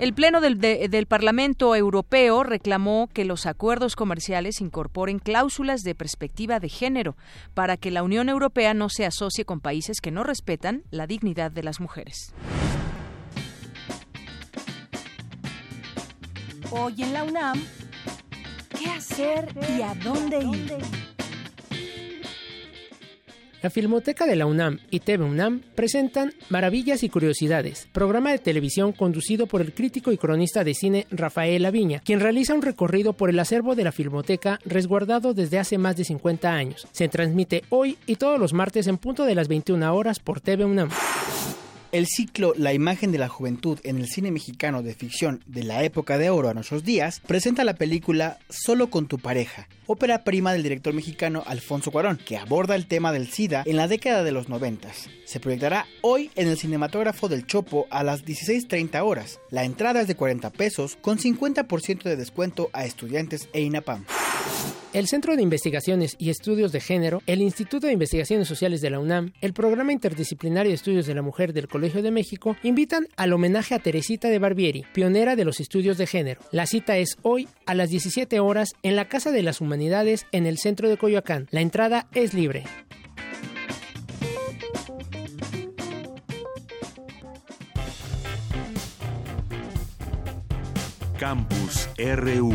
El 0.00 0.14
Pleno 0.14 0.40
del, 0.40 0.58
del, 0.58 1.06
Parlamento 1.06 1.76
Europeo 1.76 2.42
reclamó 2.42 3.10
que 3.12 3.26
los 3.26 3.44
acuerdos 3.44 3.96
comerciales 3.96 4.62
incorporen 4.62 5.18
cláusulas 5.18 5.82
de 5.82 5.94
perspectiva 5.94 6.58
de 6.58 6.70
género 6.70 7.18
para 7.52 7.76
que 7.76 7.90
la 7.90 8.02
Unión 8.02 8.30
Europea 8.30 8.72
no 8.72 8.88
se 8.88 9.04
asocie 9.04 9.44
con 9.44 9.60
países 9.60 10.00
que 10.00 10.10
no 10.10 10.24
respetan 10.24 10.84
la 10.90 11.06
dignidad 11.06 11.50
de 11.50 11.64
las 11.64 11.80
mujeres. 11.80 12.32
Hoy 16.70 17.02
en 17.02 17.12
la 17.12 17.24
UNAM, 17.24 17.62
¿qué 18.78 18.88
hacer 18.88 19.52
y 19.76 19.82
a 19.82 19.94
dónde 19.96 20.38
ir? 20.42 21.09
La 23.62 23.68
Filmoteca 23.68 24.24
de 24.24 24.36
la 24.36 24.46
UNAM 24.46 24.78
y 24.90 25.00
TV 25.00 25.22
UNAM 25.22 25.60
presentan 25.74 26.32
Maravillas 26.48 27.02
y 27.02 27.10
Curiosidades, 27.10 27.88
programa 27.92 28.32
de 28.32 28.38
televisión 28.38 28.92
conducido 28.92 29.46
por 29.46 29.60
el 29.60 29.74
crítico 29.74 30.12
y 30.12 30.16
cronista 30.16 30.64
de 30.64 30.72
cine 30.72 31.06
Rafael 31.10 31.66
Aviña, 31.66 32.00
quien 32.00 32.20
realiza 32.20 32.54
un 32.54 32.62
recorrido 32.62 33.12
por 33.12 33.28
el 33.28 33.38
acervo 33.38 33.74
de 33.74 33.84
la 33.84 33.92
Filmoteca 33.92 34.60
resguardado 34.64 35.34
desde 35.34 35.58
hace 35.58 35.76
más 35.76 35.94
de 35.96 36.04
50 36.04 36.50
años. 36.50 36.88
Se 36.92 37.08
transmite 37.08 37.62
hoy 37.68 37.98
y 38.06 38.16
todos 38.16 38.40
los 38.40 38.54
martes 38.54 38.86
en 38.86 38.96
punto 38.96 39.26
de 39.26 39.34
las 39.34 39.48
21 39.48 39.94
horas 39.94 40.20
por 40.20 40.40
TV 40.40 40.64
UNAM. 40.64 40.88
El 41.92 42.06
ciclo 42.06 42.52
La 42.56 42.72
imagen 42.72 43.10
de 43.10 43.18
la 43.18 43.28
juventud 43.28 43.80
en 43.82 43.98
el 43.98 44.06
cine 44.06 44.30
mexicano 44.30 44.84
de 44.84 44.94
ficción 44.94 45.42
de 45.46 45.64
la 45.64 45.82
época 45.82 46.18
de 46.18 46.30
oro 46.30 46.48
a 46.48 46.54
nuestros 46.54 46.84
días 46.84 47.20
presenta 47.26 47.64
la 47.64 47.74
película 47.74 48.38
Solo 48.48 48.90
con 48.90 49.08
tu 49.08 49.18
pareja, 49.18 49.68
ópera 49.86 50.22
prima 50.22 50.52
del 50.52 50.62
director 50.62 50.94
mexicano 50.94 51.42
Alfonso 51.46 51.90
Cuarón, 51.90 52.16
que 52.24 52.38
aborda 52.38 52.76
el 52.76 52.86
tema 52.86 53.12
del 53.12 53.28
SIDA 53.28 53.64
en 53.66 53.76
la 53.76 53.88
década 53.88 54.22
de 54.22 54.30
los 54.30 54.48
90. 54.48 54.88
Se 55.24 55.40
proyectará 55.40 55.86
hoy 56.00 56.30
en 56.36 56.46
el 56.46 56.56
cinematógrafo 56.56 57.28
del 57.28 57.44
Chopo 57.44 57.88
a 57.90 58.04
las 58.04 58.24
16.30 58.24 59.02
horas. 59.02 59.40
La 59.50 59.64
entrada 59.64 60.00
es 60.00 60.06
de 60.06 60.14
40 60.14 60.50
pesos 60.50 60.96
con 61.00 61.18
50% 61.18 62.04
de 62.04 62.14
descuento 62.14 62.70
a 62.72 62.84
estudiantes 62.84 63.48
e 63.52 63.62
INAPAM. 63.62 64.04
El 64.92 65.06
Centro 65.06 65.36
de 65.36 65.42
Investigaciones 65.42 66.16
y 66.18 66.30
Estudios 66.30 66.72
de 66.72 66.80
Género, 66.80 67.22
el 67.26 67.42
Instituto 67.42 67.86
de 67.86 67.92
Investigaciones 67.92 68.48
Sociales 68.48 68.80
de 68.80 68.90
la 68.90 68.98
UNAM, 68.98 69.32
el 69.40 69.52
Programa 69.52 69.92
Interdisciplinario 69.92 70.70
de 70.70 70.74
Estudios 70.74 71.06
de 71.06 71.14
la 71.14 71.22
Mujer 71.22 71.52
del 71.52 71.68
Colegio 71.68 72.02
de 72.02 72.10
México 72.10 72.56
invitan 72.62 73.06
al 73.16 73.32
homenaje 73.32 73.74
a 73.74 73.78
Teresita 73.78 74.28
de 74.28 74.38
Barbieri, 74.38 74.84
pionera 74.92 75.36
de 75.36 75.44
los 75.44 75.60
estudios 75.60 75.98
de 75.98 76.06
género. 76.06 76.40
La 76.50 76.66
cita 76.66 76.96
es 76.98 77.16
hoy 77.22 77.48
a 77.66 77.74
las 77.74 77.90
17 77.90 78.40
horas 78.40 78.70
en 78.82 78.96
la 78.96 79.08
Casa 79.08 79.30
de 79.30 79.42
las 79.42 79.60
Humanidades 79.60 80.26
en 80.32 80.46
el 80.46 80.58
centro 80.58 80.88
de 80.88 80.96
Coyoacán. 80.96 81.46
La 81.50 81.60
entrada 81.60 82.08
es 82.14 82.34
libre. 82.34 82.64
Campus 91.18 91.86
RU. 91.98 92.54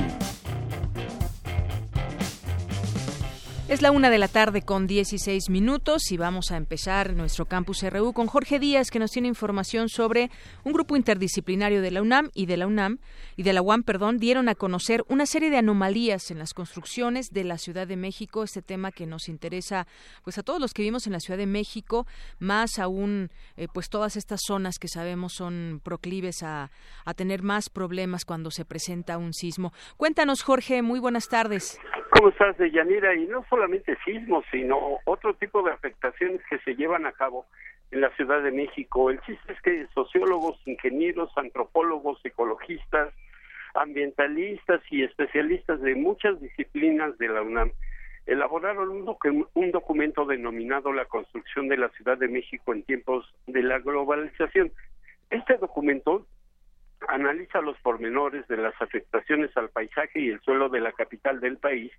Es 3.67 3.81
la 3.81 3.89
una 3.89 4.11
de 4.11 4.19
la 4.19 4.27
tarde 4.27 4.61
con 4.61 4.85
16 4.85 5.49
minutos 5.49 6.11
y 6.11 6.17
vamos 6.17 6.51
a 6.51 6.57
empezar 6.57 7.15
nuestro 7.15 7.47
campus 7.47 7.81
RU 7.81 8.13
con 8.13 8.27
Jorge 8.27 8.59
Díaz 8.59 8.91
que 8.91 8.99
nos 8.99 9.09
tiene 9.09 9.27
información 9.27 9.89
sobre 9.89 10.29
un 10.63 10.71
grupo 10.71 10.95
interdisciplinario 10.95 11.81
de 11.81 11.89
la 11.89 12.03
UNAM 12.03 12.29
y 12.35 12.45
de 12.45 12.57
la 12.57 12.67
UNAM 12.67 12.99
y 13.35 13.41
de 13.41 13.53
la 13.53 13.63
UAM, 13.63 13.81
perdón, 13.81 14.19
dieron 14.19 14.49
a 14.49 14.55
conocer 14.55 15.03
una 15.07 15.25
serie 15.25 15.49
de 15.49 15.57
anomalías 15.57 16.29
en 16.29 16.37
las 16.37 16.53
construcciones 16.53 17.31
de 17.31 17.43
la 17.43 17.57
Ciudad 17.57 17.87
de 17.87 17.95
México, 17.95 18.43
este 18.43 18.61
tema 18.61 18.91
que 18.91 19.07
nos 19.07 19.27
interesa 19.29 19.87
pues 20.23 20.37
a 20.37 20.43
todos 20.43 20.61
los 20.61 20.71
que 20.71 20.83
vivimos 20.83 21.07
en 21.07 21.13
la 21.13 21.19
Ciudad 21.19 21.39
de 21.39 21.47
México, 21.47 22.05
más 22.37 22.77
aún 22.77 23.31
eh, 23.57 23.67
pues 23.73 23.89
todas 23.89 24.15
estas 24.15 24.41
zonas 24.45 24.77
que 24.77 24.87
sabemos 24.87 25.33
son 25.33 25.81
proclives 25.83 26.43
a, 26.43 26.69
a 27.03 27.13
tener 27.15 27.41
más 27.41 27.71
problemas 27.71 28.25
cuando 28.25 28.51
se 28.51 28.63
presenta 28.63 29.17
un 29.17 29.33
sismo. 29.33 29.73
Cuéntanos, 29.97 30.43
Jorge, 30.43 30.83
muy 30.83 30.99
buenas 30.99 31.27
tardes. 31.29 31.79
¿Cómo 32.15 32.29
estás, 32.29 32.57
Deyanira? 32.57 33.13
Y 33.13 33.27
no 33.27 33.43
solamente 33.49 33.97
sismos, 34.05 34.45
sino 34.49 34.99
otro 35.03 35.33
tipo 35.33 35.61
de 35.63 35.73
afectaciones 35.73 36.39
que 36.49 36.59
se 36.59 36.73
llevan 36.75 37.05
a 37.05 37.11
cabo 37.11 37.45
en 37.91 37.99
la 37.99 38.09
Ciudad 38.15 38.41
de 38.41 38.53
México. 38.53 39.09
El 39.09 39.19
chiste 39.23 39.51
es 39.51 39.61
que 39.61 39.85
sociólogos, 39.93 40.57
ingenieros, 40.65 41.29
antropólogos, 41.35 42.23
ecologistas, 42.23 43.13
ambientalistas 43.73 44.81
y 44.89 45.03
especialistas 45.03 45.81
de 45.81 45.93
muchas 45.95 46.39
disciplinas 46.39 47.17
de 47.17 47.27
la 47.27 47.41
UNAM 47.41 47.73
elaboraron 48.25 48.91
un, 48.91 49.47
un 49.53 49.71
documento 49.71 50.25
denominado 50.25 50.93
La 50.93 51.03
construcción 51.03 51.67
de 51.67 51.75
la 51.75 51.89
Ciudad 51.89 52.17
de 52.17 52.29
México 52.29 52.73
en 52.73 52.83
tiempos 52.83 53.29
de 53.45 53.61
la 53.61 53.79
globalización. 53.79 54.71
Este 55.31 55.57
documento 55.57 56.25
analiza 57.09 57.61
los 57.61 57.77
pormenores 57.79 58.47
de 58.47 58.57
las 58.57 58.79
afectaciones 58.81 59.55
al 59.57 59.69
paisaje 59.69 60.19
y 60.19 60.29
el 60.29 60.41
suelo 60.41 60.69
de 60.69 60.81
la 60.81 60.91
capital 60.91 61.39
del 61.39 61.57
país 61.57 61.91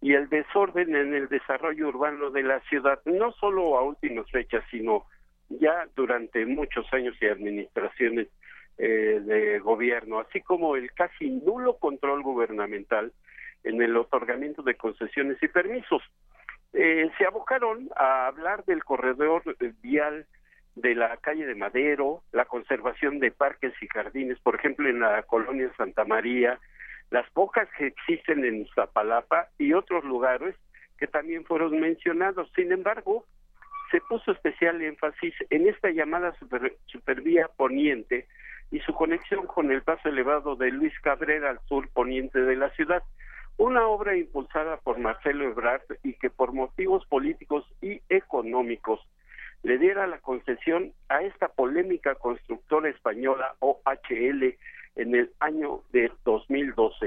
y 0.00 0.14
el 0.14 0.28
desorden 0.28 0.96
en 0.96 1.14
el 1.14 1.28
desarrollo 1.28 1.88
urbano 1.88 2.30
de 2.30 2.42
la 2.42 2.60
ciudad, 2.62 3.00
no 3.04 3.32
solo 3.32 3.78
a 3.78 3.82
últimas 3.82 4.28
fechas, 4.30 4.64
sino 4.70 5.06
ya 5.48 5.86
durante 5.94 6.44
muchos 6.44 6.92
años 6.92 7.14
y 7.20 7.26
administraciones 7.26 8.28
eh, 8.78 9.20
de 9.22 9.58
gobierno, 9.60 10.18
así 10.18 10.40
como 10.40 10.74
el 10.76 10.92
casi 10.92 11.30
nulo 11.30 11.76
control 11.76 12.22
gubernamental 12.22 13.12
en 13.62 13.80
el 13.80 13.96
otorgamiento 13.96 14.62
de 14.62 14.74
concesiones 14.74 15.40
y 15.40 15.48
permisos. 15.48 16.02
Eh, 16.72 17.10
se 17.16 17.26
abocaron 17.26 17.90
a 17.94 18.26
hablar 18.26 18.64
del 18.64 18.82
corredor 18.82 19.42
vial 19.82 20.26
de 20.74 20.94
la 20.94 21.16
calle 21.18 21.46
de 21.46 21.54
Madero, 21.54 22.22
la 22.32 22.44
conservación 22.46 23.18
de 23.18 23.30
parques 23.30 23.74
y 23.82 23.88
jardines, 23.88 24.38
por 24.40 24.54
ejemplo, 24.54 24.88
en 24.88 25.00
la 25.00 25.22
colonia 25.22 25.70
Santa 25.76 26.04
María, 26.04 26.58
las 27.10 27.28
pocas 27.30 27.68
que 27.76 27.86
existen 27.88 28.44
en 28.44 28.66
Zapalapa 28.74 29.48
y 29.58 29.74
otros 29.74 30.04
lugares 30.04 30.56
que 30.98 31.06
también 31.06 31.44
fueron 31.44 31.78
mencionados. 31.78 32.50
Sin 32.54 32.72
embargo, 32.72 33.26
se 33.90 34.00
puso 34.00 34.32
especial 34.32 34.80
énfasis 34.80 35.34
en 35.50 35.68
esta 35.68 35.90
llamada 35.90 36.34
supervía 36.86 37.48
poniente 37.48 38.26
y 38.70 38.80
su 38.80 38.94
conexión 38.94 39.46
con 39.46 39.70
el 39.70 39.82
paso 39.82 40.08
elevado 40.08 40.56
de 40.56 40.70
Luis 40.70 40.98
Cabrera 41.00 41.50
al 41.50 41.60
sur 41.66 41.90
poniente 41.90 42.40
de 42.40 42.56
la 42.56 42.70
ciudad, 42.70 43.02
una 43.58 43.86
obra 43.86 44.16
impulsada 44.16 44.78
por 44.78 44.98
Marcelo 44.98 45.44
Ebrard 45.44 45.82
y 46.02 46.14
que 46.14 46.30
por 46.30 46.54
motivos 46.54 47.04
políticos 47.06 47.66
y 47.82 48.00
económicos 48.08 49.06
le 49.62 49.78
diera 49.78 50.06
la 50.06 50.18
concesión 50.20 50.92
a 51.08 51.22
esta 51.22 51.48
polémica 51.48 52.14
constructora 52.16 52.90
española 52.90 53.54
OHL 53.60 54.56
en 54.96 55.14
el 55.14 55.32
año 55.40 55.82
de 55.92 56.10
2012. 56.24 57.06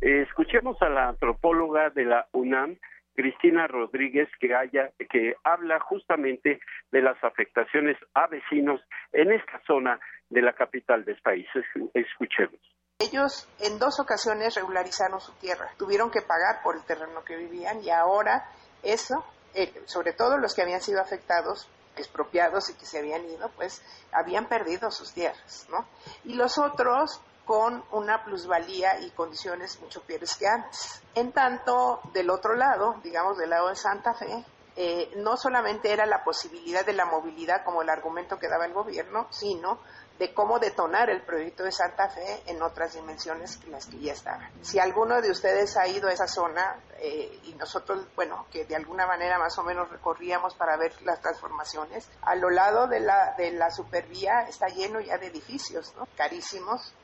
Eh, 0.00 0.22
escuchemos 0.22 0.80
a 0.82 0.88
la 0.88 1.08
antropóloga 1.08 1.90
de 1.90 2.04
la 2.04 2.26
UNAM, 2.32 2.76
Cristina 3.14 3.66
Rodríguez, 3.66 4.28
que, 4.38 4.54
haya, 4.54 4.90
que 5.10 5.34
habla 5.42 5.80
justamente 5.80 6.60
de 6.92 7.02
las 7.02 7.22
afectaciones 7.24 7.96
a 8.14 8.26
vecinos 8.26 8.80
en 9.12 9.32
esta 9.32 9.60
zona 9.66 9.98
de 10.28 10.42
la 10.42 10.52
capital 10.52 11.04
del 11.04 11.20
país. 11.22 11.46
Escuchemos. 11.94 12.60
Ellos 12.98 13.48
en 13.60 13.78
dos 13.78 14.00
ocasiones 14.00 14.54
regularizaron 14.54 15.20
su 15.20 15.32
tierra, 15.34 15.68
tuvieron 15.78 16.10
que 16.10 16.22
pagar 16.22 16.62
por 16.62 16.76
el 16.76 16.84
terreno 16.84 17.24
que 17.24 17.36
vivían 17.36 17.82
y 17.82 17.90
ahora 17.90 18.44
eso, 18.82 19.24
eh, 19.54 19.70
sobre 19.84 20.12
todo 20.12 20.38
los 20.38 20.54
que 20.54 20.62
habían 20.62 20.80
sido 20.80 21.00
afectados, 21.00 21.68
expropiados 21.96 22.70
y 22.70 22.74
que 22.74 22.86
se 22.86 22.98
habían 22.98 23.24
ido, 23.24 23.48
pues 23.56 23.82
habían 24.12 24.46
perdido 24.48 24.90
sus 24.90 25.12
tierras, 25.12 25.66
¿no? 25.70 25.86
Y 26.24 26.34
los 26.34 26.58
otros 26.58 27.20
con 27.44 27.84
una 27.92 28.24
plusvalía 28.24 29.00
y 29.00 29.10
condiciones 29.10 29.80
mucho 29.80 30.02
peores 30.02 30.36
que 30.36 30.48
antes. 30.48 31.00
En 31.14 31.32
tanto, 31.32 32.00
del 32.12 32.28
otro 32.30 32.54
lado, 32.56 32.96
digamos 33.04 33.38
del 33.38 33.50
lado 33.50 33.68
de 33.68 33.76
Santa 33.76 34.14
Fe, 34.14 34.44
eh, 34.78 35.10
no 35.16 35.38
solamente 35.38 35.90
era 35.90 36.04
la 36.04 36.22
posibilidad 36.22 36.84
de 36.84 36.92
la 36.92 37.06
movilidad 37.06 37.64
como 37.64 37.80
el 37.80 37.88
argumento 37.88 38.38
que 38.38 38.48
daba 38.48 38.66
el 38.66 38.74
gobierno, 38.74 39.26
sino 39.30 39.78
de 40.18 40.32
cómo 40.32 40.58
detonar 40.58 41.10
el 41.10 41.22
proyecto 41.22 41.64
de 41.64 41.72
Santa 41.72 42.08
Fe 42.08 42.42
en 42.46 42.62
otras 42.62 42.94
dimensiones 42.94 43.56
que 43.58 43.70
las 43.70 43.86
que 43.86 43.98
ya 43.98 44.12
estaban. 44.12 44.50
Si 44.62 44.78
alguno 44.78 45.20
de 45.20 45.30
ustedes 45.30 45.76
ha 45.76 45.86
ido 45.86 46.08
a 46.08 46.12
esa 46.12 46.26
zona 46.26 46.80
eh, 46.98 47.40
y 47.44 47.54
nosotros, 47.54 48.06
bueno, 48.14 48.46
que 48.50 48.64
de 48.64 48.76
alguna 48.76 49.06
manera 49.06 49.38
más 49.38 49.58
o 49.58 49.62
menos 49.62 49.90
recorríamos 49.90 50.54
para 50.54 50.76
ver 50.76 50.94
las 51.02 51.20
transformaciones, 51.20 52.08
a 52.22 52.34
lo 52.34 52.50
lado 52.50 52.86
de 52.86 53.00
la, 53.00 53.34
de 53.36 53.52
la 53.52 53.70
supervía 53.70 54.42
está 54.48 54.68
lleno 54.68 55.00
ya 55.00 55.18
de 55.18 55.26
edificios, 55.26 55.94
¿no? 55.96 56.06
Carísimos. 56.16 56.94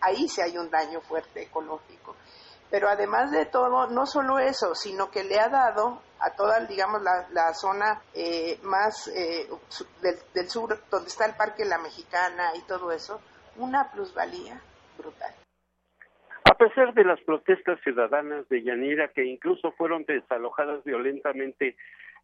ahí 0.00 0.28
sí 0.28 0.40
hay 0.40 0.56
un 0.56 0.70
daño 0.70 1.00
fuerte 1.00 1.42
ecológico. 1.42 2.16
Pero 2.74 2.88
además 2.88 3.30
de 3.30 3.46
todo, 3.46 3.86
no 3.86 4.04
solo 4.04 4.40
eso, 4.40 4.74
sino 4.74 5.08
que 5.08 5.22
le 5.22 5.38
ha 5.38 5.48
dado 5.48 6.02
a 6.18 6.34
toda, 6.34 6.58
digamos, 6.66 7.02
la, 7.02 7.54
zona 7.54 8.02
eh, 8.12 8.58
más 8.64 9.06
eh, 9.14 9.46
del, 10.02 10.48
sur, 10.48 10.76
donde 10.90 11.06
está 11.06 11.24
el 11.24 11.36
Parque 11.36 11.64
La 11.64 11.78
Mexicana 11.78 12.50
y 12.56 12.66
todo 12.66 12.90
eso, 12.90 13.20
una 13.58 13.92
plusvalía 13.92 14.60
brutal. 14.98 15.32
A 16.50 16.54
pesar 16.56 16.92
de 16.94 17.04
las 17.04 17.20
protestas 17.20 17.78
ciudadanas 17.84 18.48
de 18.48 18.64
Yanira, 18.64 19.06
que 19.06 19.24
incluso 19.24 19.70
fueron 19.78 20.04
desalojadas 20.04 20.82
violentamente 20.82 21.76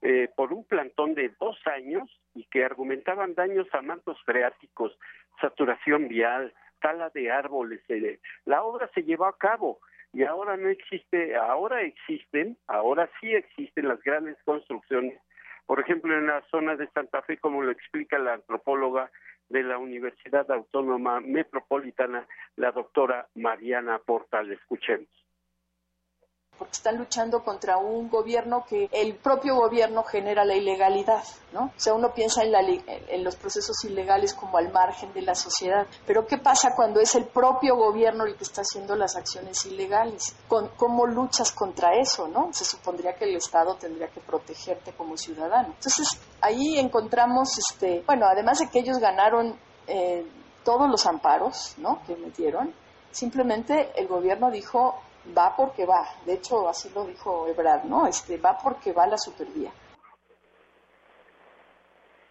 eh, 0.03 0.29
por 0.35 0.53
un 0.53 0.65
plantón 0.65 1.15
de 1.15 1.33
dos 1.39 1.57
años 1.67 2.11
y 2.35 2.43
que 2.47 2.65
argumentaban 2.65 3.37
daños 3.37 3.69
a 3.73 3.83
mantos 3.83 4.21
freáticos, 4.25 4.99
saturación 5.41 6.09
vial, 6.09 6.53
tala 6.81 7.09
de 7.11 7.31
árboles, 7.31 7.83
la 8.47 8.65
obra 8.65 8.91
se 8.93 9.05
llevó 9.05 9.27
a 9.27 9.39
cabo 9.39 9.79
y 10.13 10.25
ahora 10.25 10.57
no 10.57 10.69
existe, 10.69 11.37
ahora 11.37 11.83
existen, 11.83 12.57
ahora 12.67 13.09
sí 13.21 13.33
existen 13.33 13.89
las 13.89 14.03
grandes 14.03 14.37
construcciones, 14.45 15.21
por 15.67 15.81
ejemplo 15.81 16.17
en 16.17 16.27
la 16.27 16.43
zona 16.51 16.77
de 16.77 16.89
Santa 16.89 17.23
Fe, 17.23 17.39
como 17.39 17.63
lo 17.63 17.71
explica 17.71 18.19
la 18.19 18.35
antropóloga 18.35 19.11
de 19.49 19.63
la 19.63 19.79
Universidad 19.79 20.51
Autónoma 20.51 21.21
Metropolitana, 21.21 22.27
la 22.57 22.73
doctora 22.73 23.29
Mariana 23.35 23.99
Portal. 23.99 24.51
Escuchemos 24.53 25.20
porque 26.61 26.73
están 26.73 26.99
luchando 26.99 27.43
contra 27.43 27.79
un 27.79 28.11
gobierno 28.11 28.67
que 28.69 28.91
el 28.93 29.15
propio 29.15 29.57
gobierno 29.57 30.03
genera 30.03 30.45
la 30.45 30.55
ilegalidad, 30.55 31.25
¿no? 31.55 31.73
O 31.75 31.81
sea, 31.81 31.95
uno 31.95 32.13
piensa 32.13 32.43
en, 32.43 32.53
la, 32.53 32.61
en 32.61 33.25
los 33.25 33.35
procesos 33.37 33.83
ilegales 33.85 34.35
como 34.35 34.59
al 34.59 34.71
margen 34.71 35.11
de 35.15 35.23
la 35.23 35.35
sociedad, 35.35 35.87
pero 36.07 36.27
¿qué 36.27 36.37
pasa 36.37 36.75
cuando 36.77 37.01
es 37.01 37.15
el 37.15 37.25
propio 37.25 37.77
gobierno 37.77 38.27
el 38.27 38.37
que 38.37 38.45
está 38.45 38.61
haciendo 38.61 38.95
las 38.95 39.17
acciones 39.17 39.65
ilegales? 39.65 40.37
¿Cómo 40.77 41.07
luchas 41.07 41.51
contra 41.51 41.95
eso, 41.95 42.29
no? 42.29 42.51
Se 42.53 42.67
supondría 42.67 43.15
que 43.15 43.25
el 43.25 43.37
Estado 43.37 43.77
tendría 43.77 44.09
que 44.09 44.21
protegerte 44.21 44.93
como 44.93 45.17
ciudadano. 45.17 45.69
Entonces, 45.69 46.09
ahí 46.43 46.79
encontramos, 46.79 47.57
este, 47.57 48.03
bueno, 48.07 48.27
además 48.27 48.59
de 48.59 48.69
que 48.69 48.81
ellos 48.81 48.99
ganaron 48.99 49.57
eh, 49.87 50.27
todos 50.63 50.91
los 50.91 51.07
amparos, 51.07 51.73
¿no? 51.79 52.03
Que 52.07 52.17
metieron, 52.17 52.75
simplemente 53.11 53.93
el 53.97 54.07
gobierno 54.07 54.51
dijo 54.51 55.01
va 55.37 55.55
porque 55.57 55.87
va. 55.87 56.05
De 56.27 56.35
hecho, 56.35 56.69
así 56.69 56.91
lo 56.95 57.05
dijo 57.05 57.47
Ebrard, 57.49 57.85
¿no? 57.85 58.07
Este, 58.07 58.39
va 58.39 58.57
porque 58.63 58.93
va 58.93 59.07
la 59.07 59.19
supervía. 59.19 59.71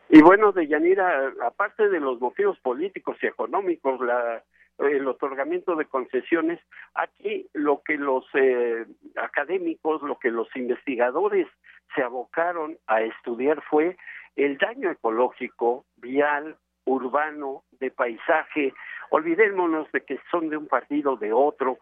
Y 0.10 0.22
bueno, 0.22 0.52
de 0.52 0.68
Yanira, 0.68 1.34
aparte 1.46 1.88
de 1.88 2.00
los 2.00 2.20
motivos 2.20 2.60
políticos 2.60 3.18
y 3.22 3.28
económicos, 3.28 4.02
la 4.02 4.44
el 4.80 5.08
otorgamiento 5.08 5.76
de 5.76 5.86
concesiones. 5.86 6.60
Aquí 6.94 7.48
lo 7.54 7.82
que 7.84 7.98
los 7.98 8.26
eh, 8.34 8.86
académicos, 9.16 10.02
lo 10.02 10.18
que 10.18 10.32
los 10.32 10.48
investigadores 10.56 11.48
se 11.96 12.02
abocaron 12.02 12.78
a 12.88 13.02
estudiar 13.02 13.62
fue 13.70 13.98
el 14.36 14.58
daño 14.58 14.90
ecológico, 14.92 15.86
vial, 15.98 16.56
urbano, 16.86 17.64
de 17.80 17.92
paisaje. 17.92 18.74
Olvidémonos 19.10 19.92
de 19.92 20.02
que 20.02 20.20
son 20.32 20.50
de 20.50 20.58
un 20.58 20.68
partido 20.68 21.14
o 21.14 21.18
de 21.18 21.34
otro. 21.34 21.78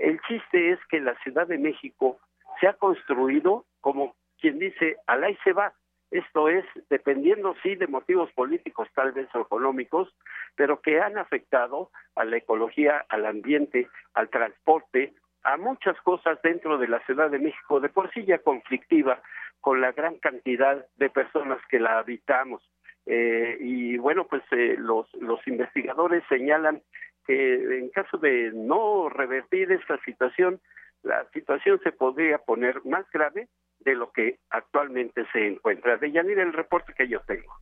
El 0.00 0.20
chiste 0.22 0.70
es 0.72 0.78
que 0.90 1.00
la 1.00 1.14
Ciudad 1.22 1.46
de 1.46 1.58
México 1.58 2.18
se 2.60 2.68
ha 2.68 2.74
construido 2.74 3.64
como 3.80 4.14
quien 4.40 4.58
dice, 4.58 4.96
al 5.06 5.24
ahí 5.24 5.36
se 5.44 5.52
va. 5.52 5.72
Esto 6.10 6.48
es, 6.48 6.64
dependiendo 6.88 7.54
sí 7.62 7.74
de 7.74 7.86
motivos 7.86 8.32
políticos, 8.32 8.88
tal 8.94 9.12
vez 9.12 9.28
o 9.34 9.40
económicos, 9.40 10.14
pero 10.56 10.80
que 10.80 11.00
han 11.00 11.18
afectado 11.18 11.90
a 12.16 12.24
la 12.24 12.38
ecología, 12.38 13.04
al 13.08 13.26
ambiente, 13.26 13.88
al 14.14 14.30
transporte, 14.30 15.12
a 15.42 15.56
muchas 15.56 16.00
cosas 16.00 16.40
dentro 16.42 16.78
de 16.78 16.88
la 16.88 17.00
Ciudad 17.04 17.30
de 17.30 17.38
México, 17.38 17.80
de 17.80 17.90
por 17.90 18.10
sí 18.12 18.24
ya 18.24 18.38
conflictiva 18.38 19.20
con 19.60 19.80
la 19.80 19.92
gran 19.92 20.18
cantidad 20.18 20.86
de 20.96 21.10
personas 21.10 21.58
que 21.68 21.80
la 21.80 21.98
habitamos. 21.98 22.62
Eh, 23.04 23.56
y 23.60 23.98
bueno, 23.98 24.26
pues 24.26 24.42
eh, 24.50 24.76
los, 24.78 25.12
los 25.14 25.46
investigadores 25.46 26.22
señalan 26.28 26.82
que 27.28 27.78
en 27.78 27.90
caso 27.90 28.16
de 28.16 28.50
no 28.54 29.10
revertir 29.10 29.70
esta 29.70 30.00
situación, 30.00 30.60
la 31.02 31.28
situación 31.34 31.78
se 31.84 31.92
podría 31.92 32.38
poner 32.38 32.82
más 32.86 33.04
grave 33.12 33.48
de 33.80 33.94
lo 33.94 34.10
que 34.12 34.38
actualmente 34.48 35.26
se 35.32 35.46
encuentra. 35.46 35.98
De 35.98 36.10
Yanir, 36.10 36.38
el 36.38 36.54
reporte 36.54 36.94
que 36.96 37.06
yo 37.06 37.20
tengo. 37.20 37.54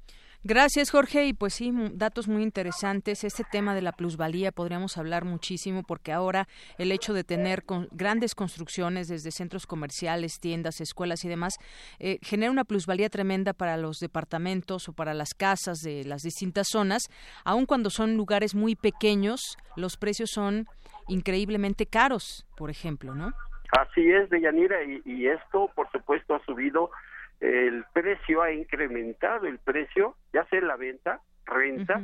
Gracias, 0.48 0.92
Jorge. 0.92 1.24
Y 1.24 1.32
pues 1.32 1.54
sí, 1.54 1.72
datos 1.94 2.28
muy 2.28 2.44
interesantes. 2.44 3.24
Este 3.24 3.42
tema 3.42 3.74
de 3.74 3.82
la 3.82 3.90
plusvalía 3.90 4.52
podríamos 4.52 4.96
hablar 4.96 5.24
muchísimo 5.24 5.82
porque 5.82 6.12
ahora 6.12 6.46
el 6.78 6.92
hecho 6.92 7.14
de 7.14 7.24
tener 7.24 7.64
grandes 7.90 8.36
construcciones 8.36 9.08
desde 9.08 9.32
centros 9.32 9.66
comerciales, 9.66 10.38
tiendas, 10.38 10.80
escuelas 10.80 11.24
y 11.24 11.28
demás 11.28 11.56
eh, 11.98 12.18
genera 12.22 12.52
una 12.52 12.62
plusvalía 12.62 13.08
tremenda 13.08 13.54
para 13.54 13.76
los 13.76 13.98
departamentos 13.98 14.88
o 14.88 14.92
para 14.92 15.14
las 15.14 15.34
casas 15.34 15.78
de 15.80 16.04
las 16.04 16.22
distintas 16.22 16.68
zonas. 16.70 17.08
Aun 17.44 17.66
cuando 17.66 17.90
son 17.90 18.16
lugares 18.16 18.54
muy 18.54 18.76
pequeños, 18.76 19.40
los 19.74 19.96
precios 19.96 20.30
son 20.32 20.66
increíblemente 21.08 21.86
caros, 21.86 22.46
por 22.56 22.70
ejemplo, 22.70 23.16
¿no? 23.16 23.32
Así 23.76 24.12
es, 24.12 24.30
Deyanira, 24.30 24.76
y, 24.84 25.02
y 25.04 25.26
esto, 25.26 25.72
por 25.74 25.90
supuesto, 25.90 26.36
ha 26.36 26.44
subido 26.44 26.92
el 27.40 27.84
precio, 27.92 28.42
ha 28.42 28.52
incrementado 28.52 29.46
el 29.46 29.58
precio, 29.58 30.16
ya 30.32 30.44
sea 30.46 30.60
la 30.60 30.76
venta, 30.76 31.20
renta, 31.44 32.00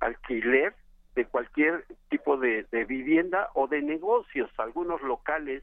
alquiler 0.00 0.74
de 1.14 1.26
cualquier 1.26 1.84
tipo 2.08 2.36
de, 2.36 2.66
vivienda 2.88 3.50
o 3.54 3.68
de 3.68 3.82
negocios, 3.82 4.50
algunos 4.58 5.00
locales 5.02 5.62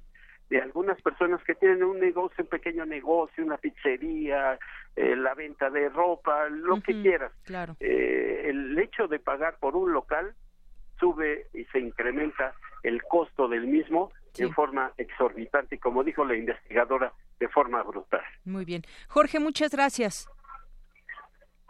de 0.49 0.61
algunas 0.61 0.99
personas 1.01 1.43
que 1.43 1.53
tienen 1.53 1.83
un 1.83 1.99
negocio, 1.99 2.43
un 2.43 2.49
pequeño 2.49 2.85
negocio, 2.85 3.45
una 3.45 3.57
pizzería, 3.57 4.57
eh, 4.95 5.15
la 5.15 5.35
venta 5.35 5.69
de 5.69 5.89
ropa, 5.89 6.49
lo 6.49 6.81
que 6.81 7.01
quieras. 7.03 7.31
Claro. 7.43 7.75
Eh, 7.79 8.45
el 8.45 8.77
hecho 8.79 9.07
de 9.07 9.19
pagar 9.19 9.57
por 9.59 9.75
un 9.75 9.93
local 9.93 10.33
sube 10.99 11.47
y 11.53 11.65
se 11.65 11.79
incrementa 11.79 12.53
el 12.81 13.03
costo 13.03 13.47
del 13.47 13.67
mismo 13.67 14.11
en 14.37 14.53
forma 14.53 14.93
exorbitante 14.97 15.75
y 15.75 15.79
como 15.79 16.03
dijo 16.03 16.25
la 16.25 16.35
investigadora, 16.35 17.13
de 17.39 17.47
forma 17.47 17.81
brutal. 17.83 18.21
Muy 18.45 18.65
bien. 18.65 18.83
Jorge, 19.07 19.39
muchas 19.39 19.71
gracias. 19.71 20.27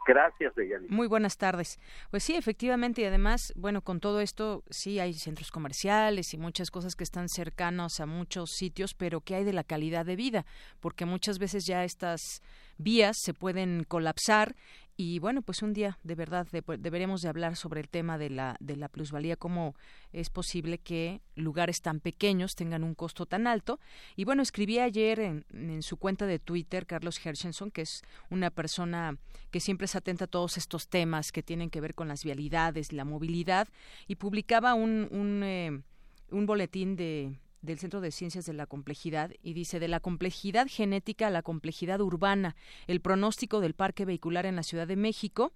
Gracias, 0.09 0.55
Deyani. 0.55 0.87
Muy 0.89 1.07
buenas 1.07 1.37
tardes. 1.37 1.79
Pues 2.09 2.23
sí, 2.23 2.35
efectivamente, 2.35 3.01
y 3.01 3.05
además, 3.05 3.53
bueno, 3.55 3.83
con 3.83 3.99
todo 3.99 4.21
esto, 4.21 4.63
sí 4.71 4.99
hay 4.99 5.13
centros 5.13 5.51
comerciales 5.51 6.33
y 6.33 6.39
muchas 6.39 6.71
cosas 6.71 6.95
que 6.95 7.03
están 7.03 7.29
cercanos 7.29 7.99
a 7.99 8.07
muchos 8.07 8.49
sitios, 8.51 8.95
pero 8.95 9.21
¿qué 9.21 9.35
hay 9.35 9.43
de 9.43 9.53
la 9.53 9.63
calidad 9.63 10.07
de 10.07 10.15
vida? 10.15 10.45
Porque 10.79 11.05
muchas 11.05 11.37
veces 11.37 11.67
ya 11.67 11.83
estas 11.83 12.41
vías 12.79 13.17
se 13.19 13.35
pueden 13.35 13.83
colapsar 13.83 14.55
y 15.01 15.19
bueno, 15.19 15.41
pues 15.41 15.61
un 15.61 15.71
día 15.71 15.97
de 16.03 16.13
verdad 16.13 16.45
deberíamos 16.77 17.21
de 17.21 17.29
hablar 17.29 17.55
sobre 17.55 17.79
el 17.79 17.87
tema 17.87 18.17
de 18.17 18.29
la, 18.29 18.57
de 18.59 18.75
la 18.75 18.89
plusvalía, 18.89 19.37
cómo 19.37 19.73
es 20.11 20.29
posible 20.29 20.77
que 20.77 21.21
lugares 21.35 21.81
tan 21.81 22.01
pequeños 22.01 22.53
tengan 22.53 22.83
un 22.83 22.95
costo 22.95 23.25
tan 23.25 23.47
alto. 23.47 23.79
Y 24.17 24.25
bueno, 24.25 24.41
escribí 24.41 24.77
ayer 24.77 25.21
en, 25.21 25.83
su 25.83 25.95
cuenta 25.95 26.25
de 26.25 26.37
Twitter, 26.37 26.85
Carlos 26.85 27.25
Hershenson, 27.25 27.71
que 27.71 27.83
es 27.83 28.01
una 28.29 28.49
persona 28.49 29.17
que 29.51 29.61
siempre 29.61 29.87
se 29.87 29.99
atenta 29.99 30.25
a 30.25 30.27
todos 30.27 30.57
estos 30.57 30.89
temas 30.89 31.31
que 31.31 31.43
tienen 31.43 31.69
que 31.69 31.79
ver 31.79 31.95
con 31.95 32.09
las 32.09 32.25
vialidades, 32.25 32.91
la 32.91 33.05
movilidad, 33.05 33.69
y 34.05 34.15
publicaba 34.15 34.73
un, 34.73 35.07
un, 35.11 35.43
eh, 35.45 35.81
un 36.29 36.45
boletín 36.45 36.97
de 36.97 37.39
del 37.61 37.79
Centro 37.79 38.01
de 38.01 38.11
Ciencias 38.11 38.45
de 38.45 38.53
la 38.53 38.65
Complejidad 38.65 39.31
y 39.41 39.53
dice 39.53 39.79
de 39.79 39.87
la 39.87 39.99
complejidad 39.99 40.67
genética 40.69 41.27
a 41.27 41.31
la 41.31 41.41
complejidad 41.41 42.01
urbana, 42.01 42.55
el 42.87 43.01
pronóstico 43.01 43.59
del 43.59 43.73
parque 43.73 44.05
vehicular 44.05 44.45
en 44.45 44.55
la 44.55 44.63
Ciudad 44.63 44.87
de 44.87 44.95
México 44.95 45.51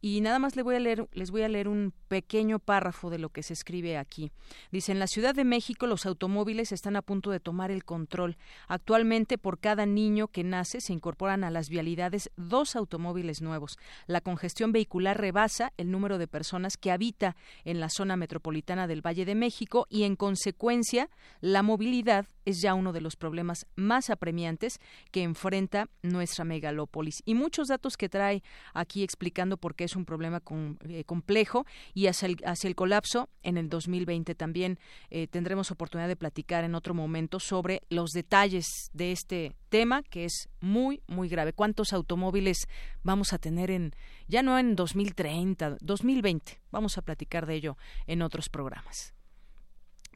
y 0.00 0.20
nada 0.20 0.38
más 0.38 0.56
les 0.56 0.64
voy 0.64 0.76
a 0.76 0.80
leer, 0.80 1.08
les 1.12 1.30
voy 1.30 1.42
a 1.42 1.48
leer 1.48 1.68
un 1.68 1.92
pequeño 2.08 2.58
párrafo 2.58 3.10
de 3.10 3.18
lo 3.18 3.30
que 3.30 3.42
se 3.42 3.54
escribe 3.54 3.96
aquí. 3.96 4.30
Dice, 4.70 4.92
en 4.92 4.98
la 4.98 5.06
Ciudad 5.06 5.34
de 5.34 5.44
México 5.44 5.86
los 5.86 6.06
automóviles 6.06 6.72
están 6.72 6.96
a 6.96 7.02
punto 7.02 7.30
de 7.30 7.40
tomar 7.40 7.70
el 7.70 7.84
control. 7.84 8.36
Actualmente 8.68 9.38
por 9.38 9.58
cada 9.58 9.86
niño 9.86 10.28
que 10.28 10.44
nace 10.44 10.80
se 10.80 10.92
incorporan 10.92 11.44
a 11.44 11.50
las 11.50 11.68
vialidades 11.68 12.30
dos 12.36 12.76
automóviles 12.76 13.40
nuevos. 13.40 13.78
La 14.06 14.20
congestión 14.20 14.72
vehicular 14.72 15.20
rebasa 15.20 15.72
el 15.76 15.90
número 15.90 16.18
de 16.18 16.28
personas 16.28 16.76
que 16.76 16.90
habita 16.90 17.36
en 17.64 17.80
la 17.80 17.88
zona 17.88 18.16
metropolitana 18.16 18.86
del 18.86 19.04
Valle 19.04 19.24
de 19.24 19.34
México 19.34 19.86
y 19.88 20.04
en 20.04 20.16
consecuencia 20.16 21.08
la 21.40 21.62
movilidad 21.62 22.26
es 22.44 22.60
ya 22.60 22.74
uno 22.74 22.92
de 22.92 23.00
los 23.00 23.16
problemas 23.16 23.66
más 23.74 24.10
apremiantes 24.10 24.78
que 25.10 25.22
enfrenta 25.22 25.88
nuestra 26.02 26.44
megalópolis. 26.44 27.22
Y 27.24 27.34
muchos 27.34 27.68
datos 27.68 27.96
que 27.96 28.08
trae 28.08 28.42
aquí 28.74 29.02
explicando 29.02 29.56
por 29.56 29.74
qué 29.74 29.83
es 29.84 29.96
un 29.96 30.04
problema 30.04 30.42
eh, 30.88 31.04
complejo 31.04 31.66
y 31.92 32.06
hacia 32.06 32.26
el, 32.26 32.36
hacia 32.44 32.68
el, 32.68 32.74
colapso 32.74 33.28
en 33.42 33.56
el 33.56 33.68
2020 33.68 34.34
también 34.34 34.78
eh, 35.10 35.26
tendremos 35.26 35.70
oportunidad 35.70 36.08
de 36.08 36.16
platicar 36.16 36.64
en 36.64 36.74
otro 36.74 36.94
momento 36.94 37.40
sobre 37.40 37.82
los 37.88 38.10
detalles 38.10 38.90
de 38.92 39.12
este 39.12 39.56
tema 39.68 40.02
que 40.02 40.24
es 40.24 40.48
muy, 40.60 41.02
muy 41.06 41.28
grave. 41.28 41.52
¿Cuántos 41.52 41.92
automóviles 41.92 42.68
vamos 43.02 43.32
a 43.32 43.38
tener 43.38 43.70
en, 43.70 43.92
ya 44.28 44.42
no 44.42 44.58
en 44.58 44.76
2030, 44.76 45.78
2020? 45.80 46.60
Vamos 46.70 46.98
a 46.98 47.02
platicar 47.02 47.46
de 47.46 47.54
ello 47.54 47.76
en 48.06 48.22
otros 48.22 48.48
programas. 48.48 49.14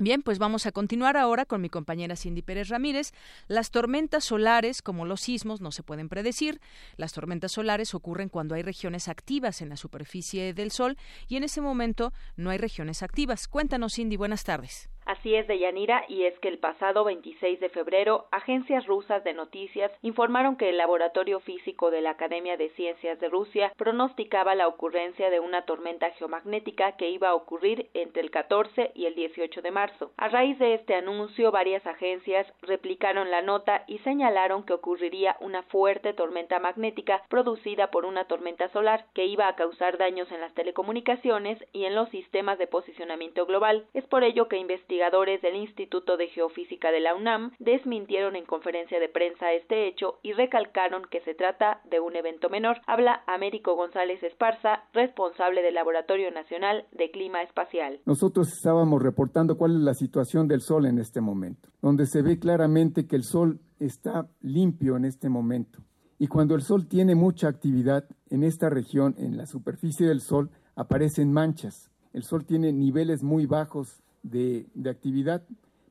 Bien, 0.00 0.22
pues 0.22 0.38
vamos 0.38 0.64
a 0.66 0.70
continuar 0.70 1.16
ahora 1.16 1.44
con 1.44 1.60
mi 1.60 1.68
compañera 1.68 2.14
Cindy 2.14 2.40
Pérez 2.40 2.68
Ramírez. 2.68 3.12
Las 3.48 3.72
tormentas 3.72 4.24
solares, 4.24 4.80
como 4.80 5.04
los 5.06 5.20
sismos, 5.20 5.60
no 5.60 5.72
se 5.72 5.82
pueden 5.82 6.08
predecir. 6.08 6.60
Las 6.96 7.12
tormentas 7.12 7.50
solares 7.50 7.96
ocurren 7.96 8.28
cuando 8.28 8.54
hay 8.54 8.62
regiones 8.62 9.08
activas 9.08 9.60
en 9.60 9.70
la 9.70 9.76
superficie 9.76 10.54
del 10.54 10.70
Sol 10.70 10.96
y 11.26 11.34
en 11.34 11.42
ese 11.42 11.60
momento 11.60 12.12
no 12.36 12.50
hay 12.50 12.58
regiones 12.58 13.02
activas. 13.02 13.48
Cuéntanos, 13.48 13.94
Cindy, 13.94 14.16
buenas 14.16 14.44
tardes. 14.44 14.88
Así 15.08 15.34
es, 15.34 15.46
Deyanira, 15.46 16.04
y 16.06 16.24
es 16.24 16.38
que 16.38 16.48
el 16.48 16.58
pasado 16.58 17.02
26 17.02 17.60
de 17.60 17.70
febrero, 17.70 18.26
agencias 18.30 18.84
rusas 18.84 19.24
de 19.24 19.32
noticias 19.32 19.90
informaron 20.02 20.56
que 20.56 20.68
el 20.68 20.76
Laboratorio 20.76 21.40
Físico 21.40 21.90
de 21.90 22.02
la 22.02 22.10
Academia 22.10 22.58
de 22.58 22.68
Ciencias 22.72 23.18
de 23.18 23.30
Rusia 23.30 23.72
pronosticaba 23.78 24.54
la 24.54 24.68
ocurrencia 24.68 25.30
de 25.30 25.40
una 25.40 25.62
tormenta 25.62 26.10
geomagnética 26.10 26.92
que 26.98 27.08
iba 27.08 27.30
a 27.30 27.34
ocurrir 27.34 27.88
entre 27.94 28.20
el 28.20 28.30
14 28.30 28.92
y 28.94 29.06
el 29.06 29.14
18 29.14 29.62
de 29.62 29.70
marzo. 29.70 30.12
A 30.18 30.28
raíz 30.28 30.58
de 30.58 30.74
este 30.74 30.94
anuncio, 30.94 31.50
varias 31.52 31.86
agencias 31.86 32.46
replicaron 32.60 33.30
la 33.30 33.40
nota 33.40 33.84
y 33.86 34.00
señalaron 34.00 34.62
que 34.64 34.74
ocurriría 34.74 35.38
una 35.40 35.62
fuerte 35.62 36.12
tormenta 36.12 36.58
magnética 36.58 37.22
producida 37.30 37.90
por 37.90 38.04
una 38.04 38.26
tormenta 38.26 38.68
solar 38.74 39.06
que 39.14 39.24
iba 39.24 39.48
a 39.48 39.56
causar 39.56 39.96
daños 39.96 40.30
en 40.32 40.42
las 40.42 40.52
telecomunicaciones 40.52 41.64
y 41.72 41.86
en 41.86 41.94
los 41.94 42.10
sistemas 42.10 42.58
de 42.58 42.66
posicionamiento 42.66 43.46
global. 43.46 43.86
Es 43.94 44.04
por 44.04 44.22
ello 44.22 44.48
que 44.48 44.58
investigan 44.58 44.97
investigadores 44.98 45.40
del 45.42 45.54
Instituto 45.54 46.16
de 46.16 46.26
Geofísica 46.26 46.90
de 46.90 46.98
la 46.98 47.14
UNAM 47.14 47.52
desmintieron 47.60 48.34
en 48.34 48.44
conferencia 48.44 48.98
de 48.98 49.08
prensa 49.08 49.52
este 49.52 49.86
hecho 49.86 50.18
y 50.24 50.32
recalcaron 50.32 51.02
que 51.08 51.20
se 51.20 51.34
trata 51.34 51.80
de 51.88 52.00
un 52.00 52.16
evento 52.16 52.48
menor. 52.50 52.78
Habla 52.86 53.22
Américo 53.28 53.76
González 53.76 54.20
Esparza, 54.24 54.82
responsable 54.92 55.62
del 55.62 55.74
Laboratorio 55.74 56.32
Nacional 56.32 56.86
de 56.90 57.12
Clima 57.12 57.42
Espacial. 57.42 58.00
Nosotros 58.06 58.52
estábamos 58.52 59.00
reportando 59.00 59.56
cuál 59.56 59.76
es 59.76 59.82
la 59.82 59.94
situación 59.94 60.48
del 60.48 60.62
Sol 60.62 60.86
en 60.86 60.98
este 60.98 61.20
momento, 61.20 61.68
donde 61.80 62.06
se 62.06 62.22
ve 62.22 62.40
claramente 62.40 63.06
que 63.06 63.14
el 63.14 63.22
Sol 63.22 63.60
está 63.78 64.26
limpio 64.40 64.96
en 64.96 65.04
este 65.04 65.28
momento. 65.28 65.78
Y 66.18 66.26
cuando 66.26 66.56
el 66.56 66.62
Sol 66.62 66.88
tiene 66.88 67.14
mucha 67.14 67.46
actividad 67.46 68.04
en 68.30 68.42
esta 68.42 68.68
región, 68.68 69.14
en 69.16 69.36
la 69.36 69.46
superficie 69.46 70.08
del 70.08 70.20
Sol, 70.20 70.50
aparecen 70.74 71.32
manchas. 71.32 71.88
El 72.12 72.24
Sol 72.24 72.44
tiene 72.44 72.72
niveles 72.72 73.22
muy 73.22 73.46
bajos 73.46 74.02
de, 74.30 74.66
actividad. 74.88 75.42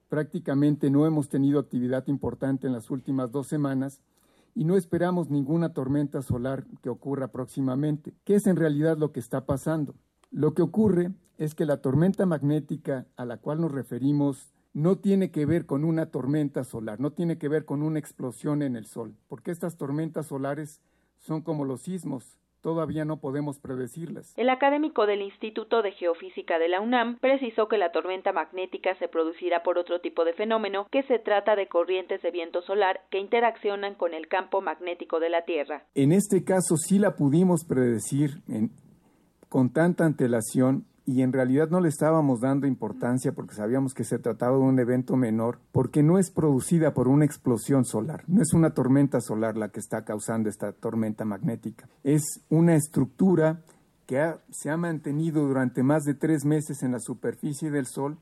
Prácticamente 0.09 0.89
no 0.89 1.05
hemos 1.05 1.29
tenido 1.29 1.59
actividad 1.59 2.07
importante 2.07 2.67
en 2.67 2.73
las 2.73 2.89
últimas 2.89 3.31
dos 3.31 3.47
semanas 3.47 4.01
y 4.55 4.63
no 4.63 4.75
esperamos 4.75 5.29
ninguna 5.29 5.73
tormenta 5.73 6.21
solar 6.21 6.65
que 6.81 6.89
ocurra 6.89 7.27
próximamente. 7.27 8.13
¿Qué 8.23 8.35
es 8.35 8.47
en 8.47 8.55
realidad 8.55 8.97
lo 8.97 9.11
que 9.11 9.19
está 9.19 9.45
pasando? 9.45 9.95
Lo 10.31 10.53
que 10.53 10.61
ocurre 10.61 11.11
es 11.37 11.55
que 11.55 11.65
la 11.65 11.77
tormenta 11.77 12.25
magnética 12.25 13.05
a 13.15 13.25
la 13.25 13.37
cual 13.37 13.61
nos 13.61 13.71
referimos 13.71 14.53
no 14.73 14.97
tiene 14.97 15.31
que 15.31 15.45
ver 15.45 15.65
con 15.65 15.83
una 15.83 16.07
tormenta 16.07 16.63
solar, 16.63 16.99
no 16.99 17.11
tiene 17.11 17.37
que 17.37 17.49
ver 17.49 17.65
con 17.65 17.81
una 17.81 17.99
explosión 17.99 18.61
en 18.61 18.75
el 18.75 18.85
Sol, 18.85 19.15
porque 19.27 19.51
estas 19.51 19.75
tormentas 19.77 20.27
solares 20.27 20.81
son 21.17 21.41
como 21.41 21.65
los 21.65 21.81
sismos, 21.81 22.39
todavía 22.61 23.05
no 23.05 23.17
podemos 23.19 23.59
predecirlas. 23.59 24.33
El 24.37 24.49
académico 24.49 25.05
del 25.05 25.21
Instituto 25.21 25.81
de 25.81 25.91
Geofísica 25.91 26.59
de 26.59 26.67
la 26.67 26.81
UNAM 26.81 27.17
precisó 27.19 27.67
que 27.67 27.77
la 27.77 27.91
tormenta 27.91 28.33
magnética 28.33 28.95
se 28.99 29.07
producirá 29.07 29.63
por 29.63 29.77
otro 29.77 30.01
tipo 30.01 30.25
de 30.25 30.33
fenómeno, 30.33 30.87
que 30.91 31.03
se 31.03 31.19
trata 31.19 31.55
de 31.55 31.67
corrientes 31.67 32.21
de 32.21 32.31
viento 32.31 32.61
solar 32.61 33.01
que 33.09 33.19
interaccionan 33.19 33.95
con 33.95 34.13
el 34.13 34.27
campo 34.27 34.61
magnético 34.61 35.19
de 35.19 35.29
la 35.29 35.45
Tierra. 35.45 35.83
En 35.95 36.11
este 36.11 36.43
caso 36.43 36.75
sí 36.77 36.99
la 36.99 37.15
pudimos 37.15 37.65
predecir 37.65 38.41
con 39.49 39.71
tanta 39.71 40.05
antelación 40.05 40.85
y 41.07 41.21
en 41.21 41.31
realidad 41.31 41.69
no 41.69 41.79
le 41.79 41.87
estábamos 41.87 42.41
dando 42.41 42.67
importancia 42.67 43.31
porque 43.31 43.55
sabíamos 43.55 43.93
que 43.93 44.03
se 44.03 44.19
trataba 44.19 44.57
de 44.57 44.63
un 44.63 44.77
evento 44.77 45.15
menor, 45.15 45.57
porque 45.71 46.03
no 46.03 46.19
es 46.19 46.29
producida 46.29 46.93
por 46.93 47.07
una 47.07 47.23
explosión 47.23 47.85
solar, 47.85 48.25
no 48.27 48.41
es 48.41 48.53
una 48.53 48.71
tormenta 48.71 49.21
solar 49.21 49.55
la 49.55 49.69
que 49.69 49.79
está 49.79 50.03
causando 50.03 50.49
esta 50.49 50.73
tormenta 50.73 51.23
magnética, 51.23 51.87
es 52.03 52.41
una 52.49 52.75
estructura 52.75 53.61
que 54.05 54.35
se 54.51 54.69
ha 54.69 54.75
mantenido 54.75 55.47
durante 55.47 55.81
más 55.81 56.03
de 56.03 56.13
tres 56.13 56.43
meses 56.43 56.83
en 56.83 56.91
la 56.91 56.99
superficie 56.99 57.71
del 57.71 57.85
Sol 57.85 58.17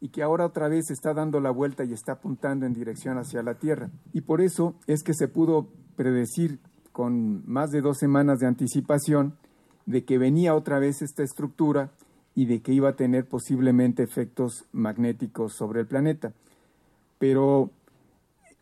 y 0.00 0.08
que 0.08 0.22
ahora 0.22 0.46
otra 0.46 0.68
vez 0.68 0.90
está 0.90 1.12
dando 1.12 1.40
la 1.40 1.50
vuelta 1.50 1.84
y 1.84 1.92
está 1.92 2.12
apuntando 2.12 2.64
en 2.64 2.72
dirección 2.72 3.18
hacia 3.18 3.42
la 3.42 3.54
Tierra. 3.54 3.90
Y 4.14 4.22
por 4.22 4.40
eso 4.40 4.76
es 4.86 5.02
que 5.02 5.12
se 5.12 5.28
pudo 5.28 5.68
predecir 5.94 6.58
con 6.92 7.42
más 7.46 7.70
de 7.70 7.82
dos 7.82 7.98
semanas 7.98 8.38
de 8.38 8.46
anticipación 8.46 9.36
de 9.84 10.04
que 10.04 10.16
venía 10.16 10.54
otra 10.54 10.78
vez 10.78 11.02
esta 11.02 11.22
estructura 11.22 11.90
y 12.34 12.46
de 12.46 12.62
que 12.62 12.72
iba 12.72 12.90
a 12.90 12.96
tener 12.96 13.26
posiblemente 13.26 14.02
efectos 14.02 14.66
magnéticos 14.72 15.54
sobre 15.54 15.80
el 15.80 15.86
planeta. 15.86 16.32
Pero 17.18 17.70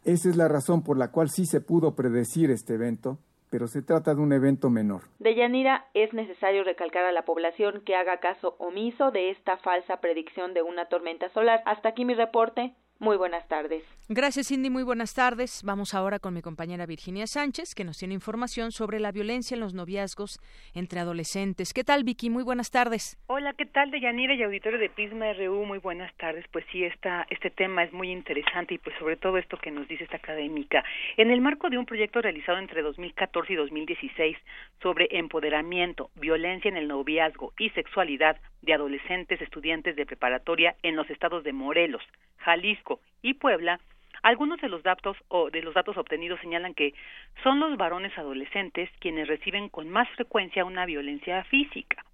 esa 0.04 0.28
es 0.28 0.37
la 0.37 0.48
razón 0.48 0.83
por 0.83 0.96
la 0.96 1.11
cual 1.11 1.28
sí 1.28 1.44
se 1.44 1.61
pudo 1.61 1.94
predecir 1.94 2.50
este 2.50 2.74
evento, 2.74 3.18
pero 3.50 3.66
se 3.66 3.83
trata 3.83 4.14
de 4.14 4.20
un 4.20 4.33
evento 4.33 4.70
menor. 4.70 5.02
De 5.18 5.35
Yanira, 5.35 5.87
es 5.94 6.12
necesario 6.12 6.64
recalcar 6.64 7.04
a 7.04 7.12
la 7.12 7.24
población 7.24 7.83
que 7.85 7.94
haga 7.94 8.18
caso 8.18 8.57
omiso 8.59 9.11
de 9.11 9.31
esta 9.31 9.57
falsa 9.59 9.98
predicción 10.00 10.54
de 10.54 10.62
una 10.62 10.87
tormenta 10.87 11.28
solar. 11.31 11.62
Hasta 11.66 11.90
aquí 11.90 12.04
mi 12.04 12.14
reporte. 12.14 12.74
Muy 13.00 13.16
buenas 13.16 13.46
tardes. 13.46 13.84
Gracias, 14.08 14.48
Cindy. 14.48 14.70
Muy 14.70 14.82
buenas 14.82 15.14
tardes. 15.14 15.62
Vamos 15.64 15.94
ahora 15.94 16.18
con 16.18 16.34
mi 16.34 16.42
compañera 16.42 16.84
Virginia 16.84 17.28
Sánchez, 17.28 17.76
que 17.76 17.84
nos 17.84 17.96
tiene 17.98 18.14
información 18.14 18.72
sobre 18.72 18.98
la 18.98 19.12
violencia 19.12 19.54
en 19.54 19.61
los 19.61 19.72
noviazgos 19.72 20.40
entre 20.74 20.98
adolescentes. 20.98 21.72
¿Qué 21.72 21.84
tal, 21.84 22.02
Vicky? 22.02 22.28
Muy 22.28 22.42
buenas 22.42 22.72
tardes. 22.72 23.16
Hola, 23.28 23.52
¿qué 23.52 23.66
tal, 23.66 23.92
Deyanira 23.92 24.34
y 24.34 24.42
auditorio 24.42 24.80
de 24.80 24.88
Pisma 24.88 25.32
RU? 25.34 25.64
Muy 25.64 25.78
buenas 25.78 26.12
tardes. 26.16 26.44
Pues 26.50 26.64
sí, 26.72 26.82
esta, 26.82 27.24
este 27.30 27.50
tema 27.50 27.84
es 27.84 27.92
muy 27.92 28.11
interesante 28.11 28.74
y 28.74 28.78
pues 28.78 28.96
sobre 28.98 29.16
todo 29.16 29.38
esto 29.38 29.58
que 29.58 29.70
nos 29.70 29.87
dice 29.87 30.02
esta 30.02 30.16
académica. 30.16 30.82
En 31.16 31.30
el 31.30 31.40
marco 31.40 31.70
de 31.70 31.78
un 31.78 31.87
proyecto 31.87 32.20
realizado 32.20 32.58
entre 32.58 32.82
2014 32.82 33.52
y 33.52 33.56
2016 33.56 34.38
sobre 34.82 35.06
empoderamiento, 35.12 36.11
violencia 36.16 36.68
en 36.68 36.78
el 36.78 36.88
noviazgo 36.88 37.52
y 37.58 37.70
sexualidad 37.70 38.40
de 38.62 38.74
adolescentes 38.74 39.40
estudiantes 39.40 39.94
de 39.94 40.06
preparatoria 40.06 40.74
en 40.82 40.96
los 40.96 41.08
estados 41.11 41.44
de 41.44 41.52
Morelos, 41.52 42.02
Jalisco 42.38 42.88
y 43.22 43.35
Puebla, 43.35 43.81
algunos 44.22 44.61
de 44.61 44.68
los 44.68 44.83
datos 44.83 45.16
o 45.29 45.51
de 45.51 45.62
los 45.62 45.74
datos 45.74 45.96
obtenidos 45.96 46.40
señalan 46.40 46.74
que 46.74 46.94
son 47.42 47.61
los 47.61 47.77
varones 47.77 48.16
adolescentes 48.18 48.90
quienes 48.98 49.29
reciben 49.29 49.68
con 49.68 49.88
más 49.88 50.09
frecuencia 50.11 50.64
una 50.64 50.87
violencia 50.87 51.44
física, 51.44 52.05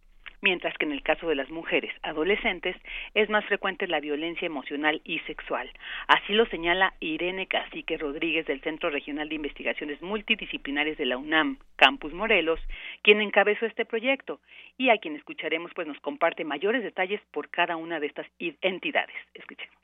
mientras 0.42 0.76
que 0.76 0.84
en 0.84 0.92
el 0.92 1.02
caso 1.02 1.26
de 1.28 1.34
las 1.34 1.48
mujeres 1.48 1.92
adolescentes 2.02 2.76
es 3.14 3.30
más 3.30 3.44
frecuente 3.46 3.87
la 3.87 4.00
violencia 4.00 4.44
emocional 4.44 5.00
y 5.04 5.18
sexual. 5.20 5.70
Así 6.06 6.34
lo 6.34 6.44
señala 6.46 6.94
Irene 7.00 7.46
Cacique 7.46 7.96
Rodríguez 7.96 8.46
del 8.46 8.60
Centro 8.60 8.90
Regional 8.90 9.28
de 9.28 9.37
Investigaciones 9.37 10.02
Multidisciplinarias 10.02 10.98
de 10.98 11.06
la 11.06 11.16
UNAM, 11.16 11.58
Campus 11.76 12.12
Morelos, 12.12 12.60
quien 13.02 13.22
encabezó 13.22 13.64
este 13.64 13.87
proyecto 13.87 14.40
y 14.76 14.90
a 14.90 14.98
quien 14.98 15.16
escucharemos 15.16 15.72
pues 15.74 15.87
nos 15.87 15.98
comparte 16.00 16.44
mayores 16.44 16.82
detalles 16.82 17.22
por 17.32 17.48
cada 17.48 17.76
una 17.76 17.98
de 17.98 18.08
estas 18.08 18.26
entidades. 18.38 19.16
Escuchemos. 19.32 19.83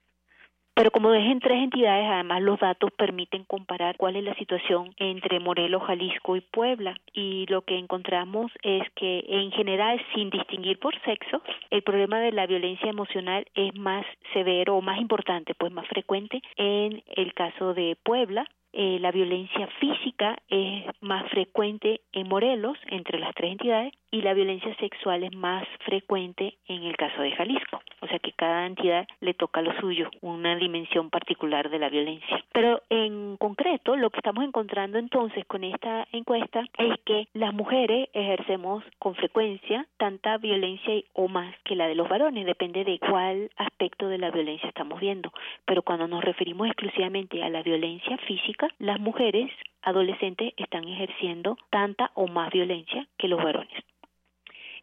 Pero 0.74 0.90
como 0.90 1.12
es 1.12 1.40
tres 1.40 1.62
entidades, 1.62 2.06
además 2.08 2.42
los 2.42 2.58
datos 2.58 2.90
permiten 2.92 3.44
comparar 3.44 3.96
cuál 3.96 4.16
es 4.16 4.24
la 4.24 4.34
situación 4.34 4.94
entre 4.96 5.40
Morelos, 5.40 5.82
Jalisco 5.82 6.36
y 6.36 6.40
Puebla. 6.40 6.96
Y 7.12 7.46
lo 7.48 7.62
que 7.62 7.76
encontramos 7.76 8.50
es 8.62 8.82
que 8.94 9.24
en 9.28 9.50
general, 9.52 10.00
sin 10.14 10.30
distinguir 10.30 10.78
por 10.78 10.98
sexo, 11.02 11.42
el 11.70 11.82
problema 11.82 12.20
de 12.20 12.32
la 12.32 12.46
violencia 12.46 12.88
emocional 12.88 13.44
es 13.54 13.74
más 13.74 14.06
severo 14.32 14.76
o 14.76 14.82
más 14.82 14.98
importante, 15.00 15.54
pues 15.54 15.72
más 15.72 15.86
frecuente 15.88 16.40
en 16.56 17.02
el 17.16 17.34
caso 17.34 17.74
de 17.74 17.96
Puebla, 18.02 18.46
eh, 18.72 18.98
la 19.00 19.10
violencia 19.10 19.66
física 19.80 20.36
es 20.48 20.84
más 21.00 21.28
frecuente 21.30 22.00
en 22.12 22.28
Morelos, 22.28 22.78
entre 22.88 23.18
las 23.18 23.34
tres 23.34 23.52
entidades, 23.52 23.92
y 24.12 24.22
la 24.22 24.34
violencia 24.34 24.74
sexual 24.76 25.22
es 25.22 25.34
más 25.34 25.66
frecuente 25.84 26.56
en 26.66 26.82
el 26.82 26.96
caso 26.96 27.22
de 27.22 27.30
Jalisco. 27.32 27.80
O 28.00 28.06
sea 28.08 28.18
que 28.18 28.32
cada 28.32 28.66
entidad 28.66 29.06
le 29.20 29.34
toca 29.34 29.62
lo 29.62 29.78
suyo, 29.80 30.10
una 30.20 30.56
dimensión 30.56 31.10
particular 31.10 31.70
de 31.70 31.78
la 31.78 31.88
violencia. 31.88 32.44
Pero 32.52 32.82
en 32.90 33.36
concreto, 33.36 33.96
lo 33.96 34.10
que 34.10 34.18
estamos 34.18 34.44
encontrando 34.44 34.98
entonces 34.98 35.44
con 35.46 35.62
esta 35.62 36.08
encuesta 36.12 36.64
es 36.78 36.98
que 37.04 37.28
las 37.34 37.54
mujeres 37.54 38.08
ejercemos 38.12 38.82
con 38.98 39.14
frecuencia 39.14 39.86
tanta 39.96 40.38
violencia 40.38 40.94
o 41.12 41.28
más 41.28 41.54
que 41.64 41.76
la 41.76 41.86
de 41.86 41.94
los 41.94 42.08
varones, 42.08 42.46
depende 42.46 42.84
de 42.84 42.98
cuál 42.98 43.50
aspecto 43.56 44.08
de 44.08 44.18
la 44.18 44.30
violencia 44.30 44.68
estamos 44.68 45.00
viendo. 45.00 45.32
Pero 45.66 45.82
cuando 45.82 46.08
nos 46.08 46.24
referimos 46.24 46.66
exclusivamente 46.66 47.42
a 47.42 47.48
la 47.48 47.62
violencia 47.62 48.16
física, 48.26 48.59
las 48.78 49.00
mujeres 49.00 49.50
adolescentes 49.82 50.52
están 50.56 50.84
ejerciendo 50.84 51.56
tanta 51.70 52.10
o 52.14 52.26
más 52.26 52.50
violencia 52.50 53.06
que 53.18 53.28
los 53.28 53.42
varones. 53.42 53.72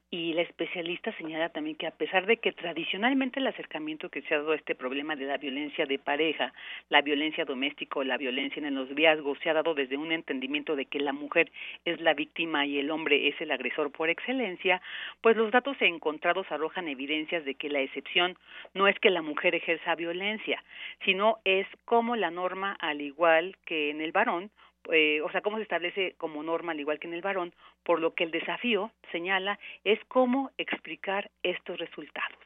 Y 0.09 0.31
la 0.31 0.41
especialista 0.43 1.11
señala 1.17 1.49
también 1.49 1.75
que 1.75 1.85
a 1.85 1.91
pesar 1.91 2.25
de 2.27 2.37
que 2.37 2.53
tradicionalmente 2.53 3.41
el 3.41 3.47
acercamiento 3.47 4.07
que 4.07 4.21
se 4.21 4.33
ha 4.33 4.37
dado 4.37 4.53
a 4.53 4.55
este 4.55 4.73
problema 4.73 5.17
de 5.17 5.25
la 5.25 5.37
violencia 5.37 5.85
de 5.85 5.99
pareja, 5.99 6.53
la 6.87 7.01
violencia 7.01 7.43
doméstica 7.43 7.99
o 7.99 8.05
la 8.05 8.15
violencia 8.15 8.65
en 8.65 8.73
los 8.73 8.89
noviazgos 8.89 9.37
se 9.39 9.49
ha 9.49 9.53
dado 9.53 9.73
desde 9.73 9.97
un 9.97 10.13
entendimiento 10.13 10.77
de 10.77 10.85
que 10.85 11.01
la 11.01 11.11
mujer 11.11 11.51
es 11.83 11.99
la 11.99 12.13
víctima 12.13 12.65
y 12.65 12.79
el 12.79 12.89
hombre 12.89 13.27
es 13.27 13.41
el 13.41 13.51
agresor 13.51 13.91
por 13.91 14.09
excelencia, 14.09 14.81
pues 15.19 15.35
los 15.35 15.51
datos 15.51 15.75
encontrados 15.81 16.49
arrojan 16.53 16.87
evidencias 16.87 17.43
de 17.43 17.55
que 17.55 17.69
la 17.69 17.81
excepción 17.81 18.37
no 18.73 18.87
es 18.87 18.97
que 18.99 19.09
la 19.09 19.21
mujer 19.21 19.55
ejerza 19.55 19.95
violencia, 19.95 20.63
sino 21.03 21.39
es 21.43 21.67
como 21.83 22.15
la 22.15 22.31
norma, 22.31 22.77
al 22.79 23.01
igual 23.01 23.57
que 23.65 23.89
en 23.89 23.99
el 23.99 24.13
varón, 24.13 24.51
eh, 24.91 25.21
o 25.21 25.29
sea, 25.31 25.41
cómo 25.41 25.57
se 25.57 25.63
establece 25.63 26.15
como 26.17 26.43
norma, 26.43 26.71
al 26.71 26.79
igual 26.79 26.99
que 26.99 27.07
en 27.07 27.13
el 27.13 27.21
varón, 27.21 27.53
por 27.83 27.99
lo 27.99 28.13
que 28.13 28.23
el 28.23 28.31
desafío, 28.31 28.91
señala, 29.11 29.59
es 29.83 29.99
cómo 30.07 30.51
explicar 30.57 31.29
estos 31.43 31.79
resultados 31.79 32.37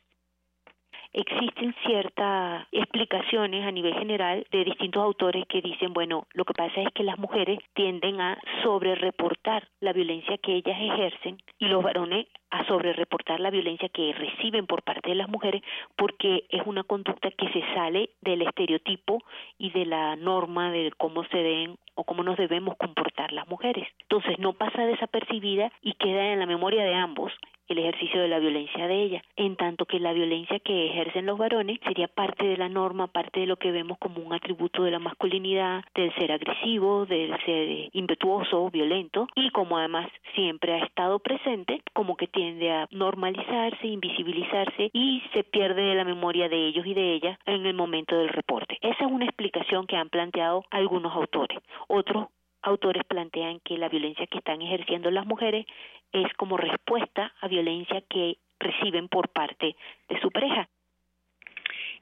existen 1.13 1.76
ciertas 1.86 2.67
explicaciones 2.71 3.65
a 3.65 3.71
nivel 3.71 3.93
general 3.95 4.45
de 4.52 4.63
distintos 4.63 5.04
autores 5.04 5.45
que 5.47 5.62
dicen, 5.62 5.93
bueno, 5.93 6.28
lo 6.34 6.45
que 6.45 6.54
pasa 6.54 6.82
es 6.82 6.93
que 6.93 7.04
las 7.04 7.19
mujeres 7.19 7.60
tienden 7.74 8.21
a 8.21 8.39
sobrereportar 8.63 9.67
la 9.80 9.93
violencia 9.93 10.38
que 10.38 10.56
ellas 10.56 10.78
ejercen 10.80 11.38
y 11.60 11.65
los 11.65 11.84
varones 11.84 12.28
a 12.50 12.65
sobrereportar 12.65 13.39
la 13.39 13.50
violencia 13.50 13.89
que 13.89 14.13
reciben 14.13 14.67
por 14.67 14.84
parte 14.84 15.10
de 15.10 15.15
las 15.15 15.30
mujeres 15.30 15.62
porque 15.95 16.45
es 16.50 16.62
una 16.65 16.84
conducta 16.84 17.32
que 17.32 17.50
se 17.50 17.62
sale 17.74 18.10
del 18.21 18.41
estereotipo 18.41 19.24
y 19.58 19.71
de 19.71 19.86
la 19.86 20.15
norma 20.17 20.71
de 20.71 20.91
cómo 20.97 21.24
se 21.26 21.38
deben 21.38 21.78
o 21.95 22.04
cómo 22.04 22.24
nos 22.24 22.38
debemos 22.38 22.76
comportar 22.78 23.32
las 23.32 23.47
mujeres. 23.47 23.88
Entonces 24.02 24.38
no 24.39 24.54
pasa 24.54 24.86
desapercibida 24.86 25.71
y 25.82 25.93
queda 25.93 26.34
en 26.34 26.39
la 26.39 26.45
memoria 26.45 26.84
de 26.84 26.93
ambos 26.93 27.32
el 27.71 27.78
ejercicio 27.80 28.21
de 28.21 28.28
la 28.28 28.39
violencia 28.39 28.88
de 28.88 29.02
ella, 29.02 29.24
en 29.36 29.56
tanto 29.56 29.86
que 29.86 30.00
la 30.00 30.13
violencia 30.13 30.60
que 30.60 30.89
ejercen 31.02 31.26
los 31.26 31.38
varones 31.38 31.80
sería 31.84 32.08
parte 32.08 32.46
de 32.46 32.58
la 32.58 32.70
norma, 32.70 33.08
parte 33.08 33.42
de 33.42 33.48
lo 33.48 33.58
que 33.58 33.72
vemos 33.72 33.98
como 33.98 34.22
un 34.22 34.34
atributo 34.34 34.84
de 34.84 34.92
la 34.92 35.00
masculinidad, 35.00 35.84
del 35.96 36.14
ser 36.16 36.32
agresivo, 36.32 37.06
del 37.06 37.36
ser 37.44 37.90
impetuoso, 37.94 38.70
violento, 38.70 39.28
y 39.36 39.50
como 39.50 39.78
además 39.78 40.08
siempre 40.36 40.74
ha 40.74 40.86
estado 40.86 41.20
presente, 41.20 41.82
como 41.94 42.16
que 42.16 42.28
tiende 42.28 42.72
a 42.72 42.88
normalizarse, 42.92 43.88
invisibilizarse 43.88 44.92
y 44.94 45.24
se 45.34 45.44
pierde 45.44 45.82
de 45.82 45.96
la 45.96 46.04
memoria 46.04 46.50
de 46.50 46.68
ellos 46.68 46.86
y 46.86 46.94
de 46.94 47.14
ellas 47.14 47.40
en 47.46 47.66
el 47.66 47.74
momento 47.74 48.16
del 48.16 48.30
reporte. 48.30 48.78
Esa 48.82 49.06
es 49.06 49.12
una 49.12 49.26
explicación 49.26 49.88
que 49.88 49.98
han 49.98 50.10
planteado 50.10 50.66
algunos 50.70 51.14
autores. 51.16 51.58
Otros 51.88 52.28
autores 52.62 53.04
plantean 53.06 53.60
que 53.62 53.78
la 53.78 53.90
violencia 53.90 54.28
que 54.28 54.38
están 54.38 54.62
ejerciendo 54.62 55.10
las 55.10 55.26
mujeres 55.26 55.66
es 56.12 56.32
como 56.38 56.58
respuesta 56.58 57.34
a 57.42 57.48
violencia 57.48 58.04
que 58.08 58.38
reciben 58.60 59.08
por 59.08 59.30
parte 59.30 59.76
de 60.10 60.20
su 60.22 60.30
pareja. 60.30 60.70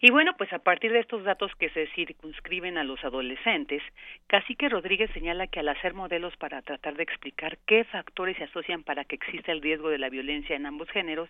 Y 0.01 0.11
bueno, 0.11 0.31
pues 0.37 0.53
a 0.53 0.59
partir 0.59 0.93
de 0.93 0.99
estos 0.99 1.25
datos 1.25 1.51
que 1.55 1.69
se 1.71 1.87
circunscriben 1.87 2.77
a 2.77 2.85
los 2.85 3.03
adolescentes, 3.03 3.83
Cacique 4.27 4.69
Rodríguez 4.69 5.11
señala 5.11 5.47
que 5.47 5.59
al 5.59 5.67
hacer 5.67 5.93
modelos 5.93 6.37
para 6.37 6.61
tratar 6.61 6.95
de 6.95 7.03
explicar 7.03 7.57
qué 7.67 7.83
factores 7.83 8.37
se 8.37 8.45
asocian 8.45 8.83
para 8.83 9.03
que 9.03 9.15
exista 9.15 9.51
el 9.51 9.61
riesgo 9.61 9.89
de 9.89 9.97
la 9.97 10.07
violencia 10.07 10.55
en 10.55 10.65
ambos 10.65 10.89
géneros, 10.91 11.29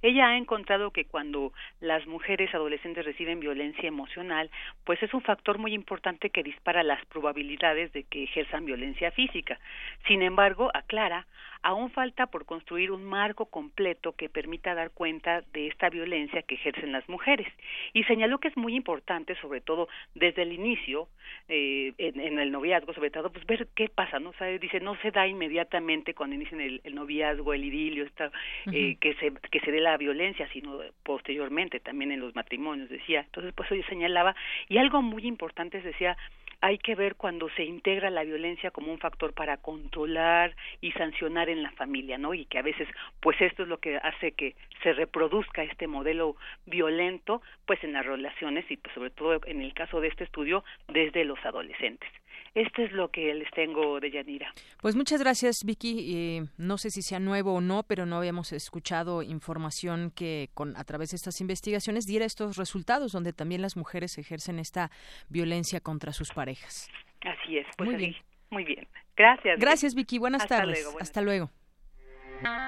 ella 0.00 0.28
ha 0.28 0.38
encontrado 0.38 0.92
que 0.92 1.04
cuando 1.04 1.52
las 1.80 2.06
mujeres 2.06 2.54
adolescentes 2.54 3.04
reciben 3.04 3.38
violencia 3.38 3.86
emocional, 3.86 4.50
pues 4.84 5.02
es 5.02 5.12
un 5.12 5.20
factor 5.20 5.58
muy 5.58 5.74
importante 5.74 6.30
que 6.30 6.42
dispara 6.42 6.82
las 6.82 7.04
probabilidades 7.06 7.92
de 7.92 8.04
que 8.04 8.24
ejerzan 8.24 8.64
violencia 8.64 9.10
física. 9.10 9.58
Sin 10.06 10.22
embargo, 10.22 10.70
aclara, 10.72 11.26
aún 11.62 11.90
falta 11.90 12.26
por 12.26 12.46
construir 12.46 12.92
un 12.92 13.04
marco 13.04 13.46
completo 13.46 14.12
que 14.12 14.28
permita 14.28 14.74
dar 14.74 14.90
cuenta 14.92 15.42
de 15.52 15.66
esta 15.66 15.90
violencia 15.90 16.42
que 16.42 16.54
ejercen 16.54 16.92
las 16.92 17.08
mujeres. 17.08 17.48
Y 17.92 18.04
señaló 18.06 18.38
que 18.38 18.48
es 18.48 18.56
muy 18.56 18.74
importante, 18.74 19.34
sobre 19.36 19.60
todo 19.60 19.88
desde 20.14 20.42
el 20.42 20.52
inicio, 20.52 21.08
eh, 21.48 21.92
en, 21.98 22.38
el 22.38 22.50
noviazgo, 22.50 22.92
sobre 22.92 23.10
todo, 23.10 23.30
pues 23.30 23.46
ver 23.46 23.68
qué 23.74 23.88
pasa, 23.88 24.18
¿no? 24.18 24.30
O 24.30 24.58
dice, 24.60 24.80
no 24.80 24.96
se 24.96 25.10
da 25.10 25.26
inmediatamente 25.26 26.14
cuando 26.14 26.36
inician 26.36 26.60
el, 26.60 26.80
noviazgo, 26.94 27.52
el 27.52 27.64
idilio, 27.64 28.04
está, 28.04 28.30
eh, 28.72 28.96
que, 29.00 29.14
se, 29.14 29.32
que 29.50 29.60
se 29.60 29.72
dé 29.72 29.80
la 29.80 29.96
violencia, 29.96 30.48
sino 30.52 30.80
posteriormente, 31.02 31.80
también 31.80 32.12
en 32.12 32.20
los 32.20 32.34
matrimonios, 32.34 32.88
decía. 32.88 33.20
Entonces, 33.20 33.52
pues 33.54 33.68
yo 33.70 33.82
señalaba, 33.88 34.34
y 34.68 34.78
algo 34.78 35.02
muy 35.02 35.26
importante 35.26 35.80
decía, 35.80 36.16
hay 36.60 36.78
que 36.78 36.94
ver 36.94 37.16
cuando 37.16 37.48
se 37.50 37.64
integra 37.64 38.10
la 38.10 38.24
violencia 38.24 38.70
como 38.70 38.92
un 38.92 38.98
factor 38.98 39.32
para 39.32 39.56
controlar 39.58 40.56
y 40.80 40.92
sancionar 40.92 41.48
en 41.48 41.62
la 41.62 41.70
familia, 41.72 42.18
¿no? 42.18 42.34
Y 42.34 42.46
que 42.46 42.58
a 42.58 42.62
veces, 42.62 42.88
pues 43.20 43.40
esto 43.40 43.62
es 43.62 43.68
lo 43.68 43.78
que 43.78 43.96
hace 43.96 44.32
que 44.32 44.54
se 44.82 44.92
reproduzca 44.92 45.62
este 45.62 45.86
modelo 45.86 46.36
violento, 46.64 47.42
pues 47.66 47.82
en 47.84 47.92
las 47.92 48.06
relaciones 48.06 48.70
y 48.70 48.76
pues 48.76 48.94
sobre 48.94 49.10
todo 49.10 49.40
en 49.46 49.60
el 49.60 49.74
caso 49.74 50.00
de 50.00 50.08
este 50.08 50.24
estudio, 50.24 50.64
desde 50.88 51.24
los 51.24 51.44
adolescentes. 51.44 52.10
Esto 52.56 52.82
es 52.82 52.92
lo 52.92 53.10
que 53.10 53.34
les 53.34 53.50
tengo 53.50 54.00
de 54.00 54.10
Yanira. 54.10 54.50
Pues 54.80 54.96
muchas 54.96 55.20
gracias, 55.20 55.56
Vicky. 55.62 56.40
no 56.56 56.78
sé 56.78 56.88
si 56.88 57.02
sea 57.02 57.20
nuevo 57.20 57.52
o 57.52 57.60
no, 57.60 57.82
pero 57.82 58.06
no 58.06 58.16
habíamos 58.16 58.50
escuchado 58.52 59.22
información 59.22 60.10
que 60.10 60.48
con 60.54 60.74
a 60.74 60.84
través 60.84 61.10
de 61.10 61.16
estas 61.16 61.42
investigaciones 61.42 62.06
diera 62.06 62.24
estos 62.24 62.56
resultados, 62.56 63.12
donde 63.12 63.34
también 63.34 63.60
las 63.60 63.76
mujeres 63.76 64.16
ejercen 64.16 64.58
esta 64.58 64.90
violencia 65.28 65.80
contra 65.80 66.12
sus 66.12 66.32
parejas. 66.32 66.90
Así 67.20 67.58
es. 67.58 67.66
Pues 67.76 67.90
muy 67.90 67.98
bien. 67.98 68.16
Muy 68.48 68.64
bien. 68.64 68.88
Gracias. 69.14 69.60
Gracias, 69.60 69.94
Vicky. 69.94 70.16
Buenas 70.16 70.46
tardes. 70.46 70.88
Hasta 70.98 71.20
luego. 71.20 71.50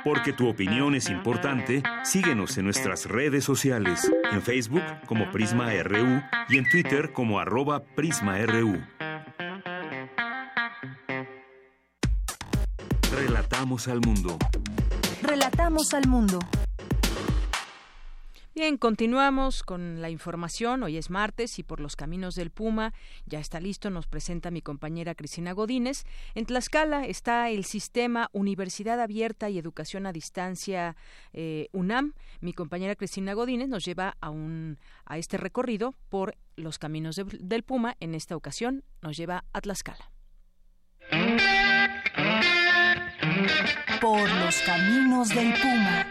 Porque 0.04 0.34
tu 0.34 0.50
opinión 0.50 0.94
es 0.96 1.08
importante, 1.08 1.82
síguenos 2.02 2.58
en 2.58 2.64
nuestras 2.64 3.06
redes 3.06 3.44
sociales, 3.44 4.10
en 4.32 4.42
Facebook 4.42 4.84
como 5.06 5.30
Prisma 5.30 5.72
RU 5.82 6.22
y 6.50 6.58
en 6.58 6.68
Twitter 6.68 7.12
como 7.14 7.38
arroba 7.40 7.84
PrismaRU. 7.94 8.82
Relatamos 13.18 13.88
al 13.88 14.00
mundo. 14.00 14.38
Relatamos 15.22 15.92
al 15.92 16.06
mundo. 16.06 16.38
Bien, 18.54 18.76
continuamos 18.76 19.64
con 19.64 20.00
la 20.00 20.08
información. 20.08 20.84
Hoy 20.84 20.98
es 20.98 21.10
martes 21.10 21.58
y 21.58 21.64
por 21.64 21.80
los 21.80 21.96
caminos 21.96 22.36
del 22.36 22.50
Puma 22.52 22.94
ya 23.26 23.40
está 23.40 23.58
listo, 23.58 23.90
nos 23.90 24.06
presenta 24.06 24.52
mi 24.52 24.62
compañera 24.62 25.16
Cristina 25.16 25.50
Godínez. 25.50 26.04
En 26.36 26.46
Tlaxcala 26.46 27.06
está 27.06 27.50
el 27.50 27.64
sistema 27.64 28.28
Universidad 28.30 29.00
Abierta 29.00 29.50
y 29.50 29.58
Educación 29.58 30.06
a 30.06 30.12
Distancia 30.12 30.94
eh, 31.32 31.66
UNAM. 31.72 32.14
Mi 32.40 32.52
compañera 32.52 32.94
Cristina 32.94 33.32
Godínez 33.32 33.68
nos 33.68 33.84
lleva 33.84 34.16
a, 34.20 34.30
un, 34.30 34.78
a 35.06 35.18
este 35.18 35.38
recorrido 35.38 35.96
por 36.08 36.36
los 36.54 36.78
caminos 36.78 37.16
del 37.16 37.64
Puma. 37.64 37.96
En 37.98 38.14
esta 38.14 38.36
ocasión 38.36 38.84
nos 39.02 39.16
lleva 39.16 39.44
a 39.52 39.60
Tlaxcala. 39.60 40.08
Por 44.00 44.30
los 44.30 44.56
caminos 44.62 45.28
del 45.30 45.52
Puma. 45.54 46.06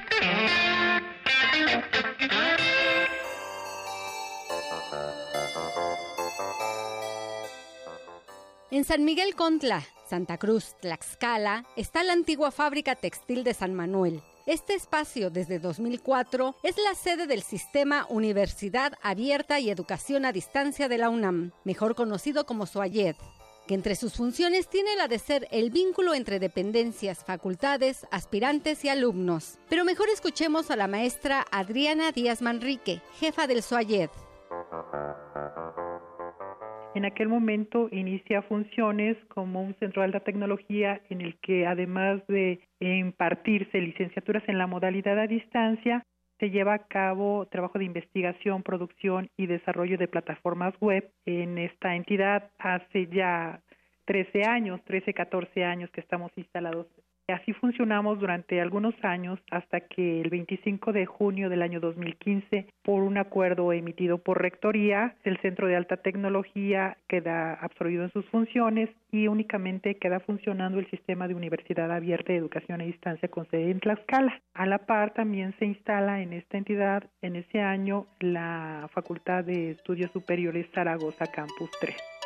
En 8.69 8.83
San 8.83 9.05
Miguel 9.05 9.35
Contla, 9.35 9.83
Santa 10.09 10.37
Cruz, 10.37 10.75
Tlaxcala, 10.81 11.65
está 11.75 12.03
la 12.03 12.13
antigua 12.13 12.51
fábrica 12.51 12.95
textil 12.95 13.43
de 13.43 13.53
San 13.53 13.73
Manuel. 13.73 14.21
Este 14.45 14.75
espacio, 14.75 15.29
desde 15.29 15.59
2004, 15.59 16.55
es 16.63 16.75
la 16.77 16.93
sede 16.95 17.27
del 17.27 17.41
sistema 17.41 18.05
Universidad 18.09 18.93
Abierta 19.01 19.59
y 19.59 19.69
Educación 19.69 20.25
a 20.25 20.31
Distancia 20.31 20.87
de 20.87 20.97
la 20.97 21.09
UNAM, 21.09 21.51
mejor 21.63 21.95
conocido 21.95 22.45
como 22.45 22.65
SOAYED 22.65 23.15
que 23.67 23.75
entre 23.75 23.95
sus 23.95 24.15
funciones 24.15 24.69
tiene 24.69 24.95
la 24.95 25.07
de 25.07 25.19
ser 25.19 25.47
el 25.51 25.69
vínculo 25.69 26.13
entre 26.13 26.39
dependencias, 26.39 27.23
facultades, 27.25 28.07
aspirantes 28.11 28.83
y 28.85 28.89
alumnos. 28.89 29.59
Pero 29.69 29.85
mejor 29.85 30.07
escuchemos 30.09 30.71
a 30.71 30.75
la 30.75 30.87
maestra 30.87 31.45
Adriana 31.51 32.11
Díaz 32.11 32.41
Manrique, 32.41 33.01
jefa 33.19 33.45
del 33.45 33.61
SOAYED. 33.61 34.09
En 36.95 37.05
aquel 37.05 37.27
momento 37.27 37.89
inicia 37.91 38.41
funciones 38.41 39.17
como 39.27 39.61
un 39.61 39.75
centro 39.75 40.01
de 40.01 40.07
alta 40.07 40.21
tecnología 40.21 40.99
en 41.11 41.21
el 41.21 41.37
que 41.41 41.67
además 41.67 42.25
de 42.27 42.59
impartirse 42.79 43.79
licenciaturas 43.79 44.41
en 44.47 44.57
la 44.57 44.65
modalidad 44.65 45.19
a 45.19 45.27
distancia, 45.27 46.03
se 46.39 46.49
lleva 46.49 46.73
a 46.75 46.87
cabo 46.87 47.47
trabajo 47.47 47.79
de 47.79 47.85
investigación, 47.85 48.63
producción 48.63 49.29
y 49.37 49.47
desarrollo 49.47 49.97
de 49.97 50.07
plataformas 50.07 50.73
web 50.79 51.11
en 51.25 51.57
esta 51.57 51.95
entidad. 51.95 52.51
Hace 52.59 53.07
ya 53.07 53.61
13 54.05 54.43
años, 54.43 54.81
13, 54.85 55.13
14 55.13 55.63
años 55.63 55.89
que 55.91 56.01
estamos 56.01 56.31
instalados 56.35 56.87
Así 57.29 57.51
funcionamos 57.51 58.19
durante 58.19 58.61
algunos 58.61 58.95
años 59.03 59.37
hasta 59.51 59.81
que 59.81 60.21
el 60.21 60.29
25 60.29 60.93
de 60.93 61.05
junio 61.05 61.49
del 61.49 61.61
año 61.61 61.81
2015, 61.81 62.67
por 62.83 63.03
un 63.03 63.17
acuerdo 63.17 63.73
emitido 63.73 64.17
por 64.17 64.41
Rectoría, 64.41 65.15
el 65.25 65.37
Centro 65.41 65.67
de 65.67 65.75
Alta 65.75 65.97
Tecnología 65.97 66.95
queda 67.09 67.53
absorbido 67.55 68.05
en 68.05 68.11
sus 68.11 68.25
funciones 68.27 68.89
y 69.11 69.27
únicamente 69.27 69.95
queda 69.95 70.21
funcionando 70.21 70.79
el 70.79 70.89
sistema 70.89 71.27
de 71.27 71.35
Universidad 71.35 71.91
Abierta 71.91 72.31
de 72.31 72.39
Educación 72.39 72.79
a 72.79 72.85
Distancia 72.85 73.27
con 73.27 73.45
sede 73.49 73.71
en 73.71 73.81
Tlaxcala. 73.81 74.41
A 74.53 74.65
la 74.65 74.79
par 74.85 75.13
también 75.13 75.53
se 75.59 75.65
instala 75.65 76.21
en 76.21 76.31
esta 76.31 76.57
entidad 76.57 77.03
en 77.21 77.35
ese 77.35 77.59
año 77.59 78.07
la 78.21 78.89
Facultad 78.93 79.43
de 79.43 79.71
Estudios 79.71 80.11
Superiores 80.11 80.67
Zaragoza 80.73 81.27
Campus 81.27 81.71
3. 81.81 82.16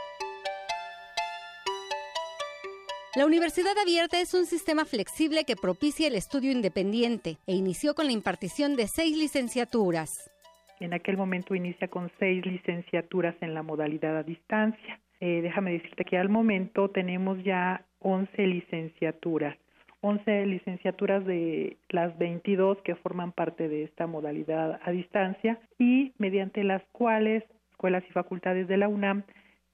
La 3.13 3.25
Universidad 3.25 3.77
Abierta 3.77 4.21
es 4.21 4.33
un 4.33 4.45
sistema 4.45 4.85
flexible 4.85 5.43
que 5.43 5.57
propicia 5.57 6.07
el 6.07 6.15
estudio 6.15 6.49
independiente 6.49 7.39
e 7.45 7.53
inició 7.53 7.93
con 7.93 8.05
la 8.05 8.13
impartición 8.13 8.77
de 8.77 8.87
seis 8.87 9.17
licenciaturas. 9.17 10.31
En 10.79 10.93
aquel 10.93 11.17
momento 11.17 11.53
inicia 11.53 11.89
con 11.89 12.09
seis 12.19 12.45
licenciaturas 12.45 13.35
en 13.41 13.53
la 13.53 13.63
modalidad 13.63 14.15
a 14.15 14.23
distancia. 14.23 15.01
Eh, 15.19 15.41
déjame 15.41 15.73
decirte 15.73 16.05
que 16.05 16.17
al 16.17 16.29
momento 16.29 16.89
tenemos 16.89 17.43
ya 17.43 17.83
11 17.99 18.47
licenciaturas. 18.47 19.57
11 19.99 20.45
licenciaturas 20.45 21.25
de 21.25 21.75
las 21.89 22.17
22 22.17 22.77
que 22.81 22.95
forman 22.95 23.33
parte 23.33 23.67
de 23.67 23.83
esta 23.83 24.07
modalidad 24.07 24.79
a 24.81 24.91
distancia 24.91 25.59
y 25.77 26.13
mediante 26.17 26.63
las 26.63 26.81
cuales 26.93 27.43
escuelas 27.71 28.05
y 28.09 28.13
facultades 28.13 28.69
de 28.69 28.77
la 28.77 28.87
UNAM 28.87 29.23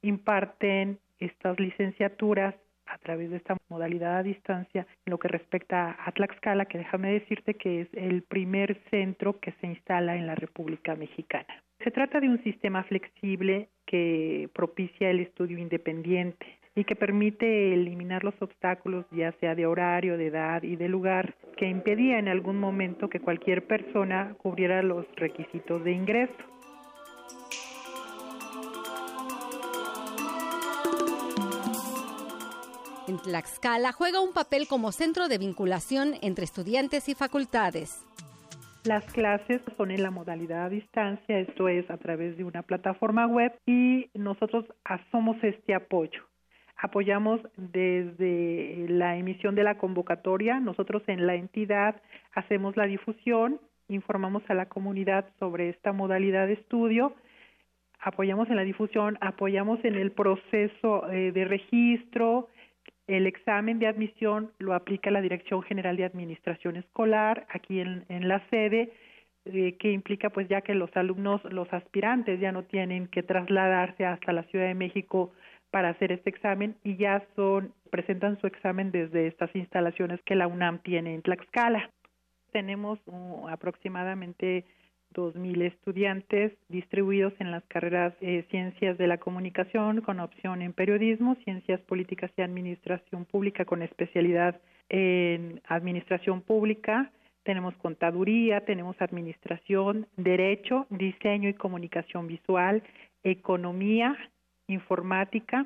imparten 0.02 0.98
estas 1.20 1.60
licenciaturas 1.60 2.56
a 2.88 2.98
través 3.00 3.30
de 3.30 3.38
esta 3.38 3.58
modalidad 3.70 4.18
a 4.18 4.24
distancia 4.24 4.88
en 5.06 5.12
lo 5.12 5.20
que 5.20 5.28
respecta 5.28 5.96
a 6.00 6.12
Tlaxcala, 6.12 6.66
que 6.66 6.78
déjame 6.78 7.14
decirte 7.14 7.54
que 7.56 7.82
es 7.82 7.88
el 7.94 8.24
primer 8.24 8.80
centro 8.90 9.40
que 9.40 9.54
se 9.60 9.68
instala 9.68 10.16
en 10.16 10.28
la 10.28 10.36
República 10.36 10.96
Mexicana. 10.96 11.64
Se 11.84 11.92
trata 11.92 12.20
de 12.20 12.30
un 12.30 12.44
sistema 12.44 12.84
flexible 12.84 13.70
que 13.86 14.50
propicia 14.54 15.10
el 15.10 15.20
estudio 15.20 15.58
independiente 15.58 16.46
y 16.76 16.84
que 16.84 16.96
permite 16.96 17.74
eliminar 17.74 18.24
los 18.24 18.40
obstáculos, 18.40 19.06
ya 19.12 19.32
sea 19.40 19.56
de 19.56 19.66
horario, 19.66 20.18
de 20.18 20.28
edad 20.28 20.62
y 20.62 20.76
de 20.76 20.88
lugar, 20.88 21.34
que 21.56 21.68
impedía 21.68 22.20
en 22.20 22.28
algún 22.28 22.60
momento 22.60 23.10
que 23.10 23.20
cualquier 23.20 23.66
persona 23.66 24.36
cubriera 24.38 24.84
los 24.84 25.06
requisitos 25.16 25.84
de 25.84 25.92
ingreso. 25.92 26.36
En 33.08 33.18
Tlaxcala 33.18 33.92
juega 33.92 34.22
un 34.22 34.34
papel 34.34 34.68
como 34.68 34.92
centro 34.92 35.28
de 35.28 35.38
vinculación 35.38 36.14
entre 36.22 36.44
estudiantes 36.44 37.10
y 37.10 37.16
facultades. 37.16 38.06
Las 38.86 39.04
clases 39.12 39.62
son 39.76 39.92
en 39.92 40.04
la 40.04 40.12
modalidad 40.12 40.66
a 40.66 40.70
distancia, 40.70 41.40
esto 41.40 41.68
es 41.68 41.90
a 41.90 41.98
través 41.98 42.38
de 42.38 42.44
una 42.44 42.64
plataforma 42.64 43.28
web 43.28 43.54
y 43.66 44.10
nosotros 44.14 44.66
somos 45.12 45.38
este 45.44 45.74
apoyo. 45.74 46.22
Apoyamos 46.78 47.42
desde 47.58 48.86
la 48.90 49.18
emisión 49.18 49.56
de 49.56 49.64
la 49.64 49.78
convocatoria, 49.78 50.60
nosotros 50.60 51.04
en 51.08 51.26
la 51.26 51.36
entidad 51.36 52.02
hacemos 52.34 52.78
la 52.78 52.86
difusión, 52.86 53.60
informamos 53.90 54.44
a 54.48 54.54
la 54.54 54.68
comunidad 54.68 55.26
sobre 55.40 55.70
esta 55.70 55.92
modalidad 55.92 56.48
de 56.48 56.54
estudio 56.54 57.14
apoyamos 58.00 58.50
en 58.50 58.56
la 58.56 58.64
difusión, 58.64 59.18
apoyamos 59.22 59.84
en 59.84 59.96
el 59.96 60.12
proceso 60.12 61.10
eh, 61.10 61.32
de 61.32 61.46
registro, 61.46 62.48
el 63.08 63.26
examen 63.26 63.80
de 63.80 63.88
admisión 63.88 64.52
lo 64.60 64.74
aplica 64.74 65.12
la 65.12 65.22
Dirección 65.22 65.64
General 65.64 65.96
de 65.96 66.06
Administración 66.06 66.76
Escolar 66.76 67.48
aquí 67.50 67.80
en, 67.80 68.28
la 68.28 68.46
sede, 68.50 68.92
eh, 69.46 69.78
que 69.80 69.92
implica 69.92 70.30
pues 70.30 70.50
ya 70.50 70.62
que 70.62 70.76
los 70.76 70.96
alumnos, 70.96 71.42
los 71.46 71.72
aspirantes 71.74 72.40
ya 72.40 72.52
no 72.52 72.64
tienen 72.64 73.08
que 73.08 73.24
trasladarse 73.24 74.06
hasta 74.06 74.34
la 74.34 74.44
Ciudad 74.44 74.68
de 74.68 74.76
México 74.76 75.32
para 75.72 75.90
hacer 75.90 76.12
este 76.12 76.30
examen 76.30 76.76
y 76.84 76.98
ya 76.98 77.26
son 77.36 77.74
presentan 77.90 78.40
su 78.40 78.48
examen 78.48 78.92
desde 78.92 79.28
estas 79.28 79.54
instalaciones 79.56 80.22
que 80.24 80.36
la 80.36 80.48
UNAM 80.48 80.80
tiene 80.80 81.14
en 81.16 81.22
Tlaxcala. 81.22 81.90
Tenemos 82.52 83.00
uh, 83.06 83.48
aproximadamente 83.48 84.66
2.000 85.18 85.64
estudiantes 85.64 86.54
distribuidos 86.70 87.34
en 87.40 87.52
las 87.52 87.64
carreras 87.66 88.14
eh, 88.22 88.46
Ciencias 88.52 88.98
de 88.98 89.08
la 89.08 89.18
Comunicación 89.18 90.02
con 90.02 90.20
opción 90.20 90.62
en 90.62 90.74
Periodismo, 90.74 91.36
Ciencias 91.44 91.82
Políticas 91.82 92.32
y 92.38 92.44
Administración 92.44 93.26
Pública 93.26 93.66
con 93.66 93.82
especialidad 93.82 94.62
en 94.90 95.60
Administración 95.68 96.42
Pública, 96.42 97.12
tenemos 97.48 97.76
Contaduría, 97.78 98.66
tenemos 98.66 99.02
Administración, 99.02 100.06
Derecho, 100.18 100.86
Diseño 100.90 101.48
y 101.48 101.54
Comunicación 101.54 102.28
Visual, 102.28 102.84
Economía, 103.24 104.18
Informática, 104.68 105.66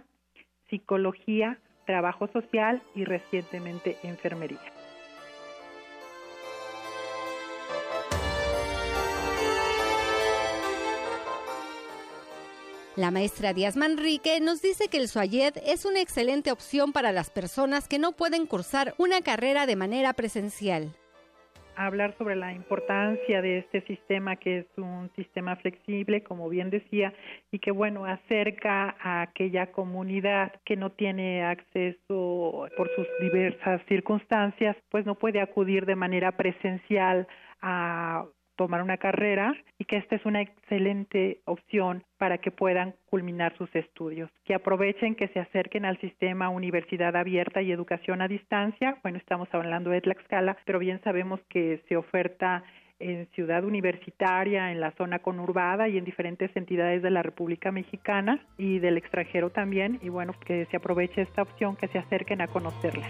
Psicología, 0.70 1.58
Trabajo 1.86 2.28
Social 2.28 2.82
y 2.96 3.04
recientemente 3.04 3.98
Enfermería. 4.04 4.60
La 12.98 13.10
maestra 13.10 13.54
Díaz 13.54 13.78
Manrique 13.78 14.42
nos 14.42 14.62
dice 14.62 14.90
que 14.90 14.98
el 14.98 15.08
SUAYED 15.08 15.54
es 15.66 15.86
una 15.86 16.02
excelente 16.02 16.52
opción 16.52 16.92
para 16.92 17.14
las 17.14 17.30
personas 17.30 17.88
que 17.88 18.00
no 18.00 18.12
pueden 18.12 18.46
cursar 18.46 18.96
una 18.98 19.22
carrera 19.22 19.66
de 19.66 19.78
manera 19.78 20.12
presencial. 20.12 20.90
Hablar 21.78 22.14
sobre 22.18 22.36
la 22.36 22.52
importancia 22.52 23.42
de 23.42 23.60
este 23.60 23.80
sistema 23.84 24.36
que 24.36 24.60
es 24.60 24.66
un 24.76 25.10
sistema 25.16 25.56
flexible, 25.56 26.22
como 26.22 26.50
bien 26.50 26.70
decía, 26.70 27.14
y 27.50 27.60
que 27.60 27.72
bueno, 27.72 28.04
acerca 28.04 28.98
a 29.00 29.22
aquella 29.22 29.72
comunidad 29.72 30.52
que 30.66 30.76
no 30.76 30.92
tiene 30.92 31.46
acceso 31.46 32.68
por 32.76 32.94
sus 32.94 33.08
diversas 33.22 33.82
circunstancias, 33.88 34.76
pues 34.90 35.06
no 35.06 35.16
puede 35.16 35.40
acudir 35.40 35.86
de 35.86 35.96
manera 35.96 36.34
presencial 36.34 37.26
a 37.62 38.26
tomar 38.62 38.84
una 38.84 38.98
carrera 38.98 39.56
y 39.80 39.86
que 39.86 39.98
esta 39.98 40.16
es 40.16 40.24
una 40.24 40.40
excelente 40.40 41.40
opción 41.46 42.04
para 42.20 42.38
que 42.38 42.52
puedan 42.52 42.94
culminar 43.10 43.58
sus 43.58 43.76
estudios. 43.76 44.30
Que 44.46 44.54
aprovechen, 44.54 45.16
que 45.16 45.30
se 45.30 45.40
acerquen 45.40 45.84
al 45.84 46.00
sistema 46.00 46.50
Universidad 46.50 47.16
Abierta 47.16 47.64
y 47.64 47.72
Educación 47.72 48.22
a 48.22 48.28
Distancia. 48.28 48.98
Bueno, 49.02 49.18
estamos 49.18 49.50
hablando 49.52 49.90
de 49.90 50.02
Tlaxcala, 50.02 50.58
pero 50.64 50.78
bien 50.78 51.02
sabemos 51.04 51.40
que 51.50 51.82
se 51.90 51.98
oferta 51.98 52.64
en 53.00 53.26
Ciudad 53.34 53.64
Universitaria, 53.64 54.72
en 54.72 54.80
la 54.80 54.92
zona 54.92 55.18
conurbada 55.18 55.88
y 55.88 55.98
en 55.98 56.06
diferentes 56.06 56.56
entidades 56.56 57.02
de 57.02 57.10
la 57.10 57.24
República 57.24 57.72
Mexicana 57.72 58.46
y 58.60 58.78
del 58.78 58.98
extranjero 58.98 59.50
también. 59.50 59.98
Y 60.04 60.10
bueno, 60.10 60.36
que 60.46 60.68
se 60.68 60.78
aproveche 60.78 61.24
esta 61.24 61.42
opción, 61.42 61.76
que 61.78 61.88
se 61.88 61.98
acerquen 61.98 62.42
a 62.42 62.48
conocerla. 62.48 63.10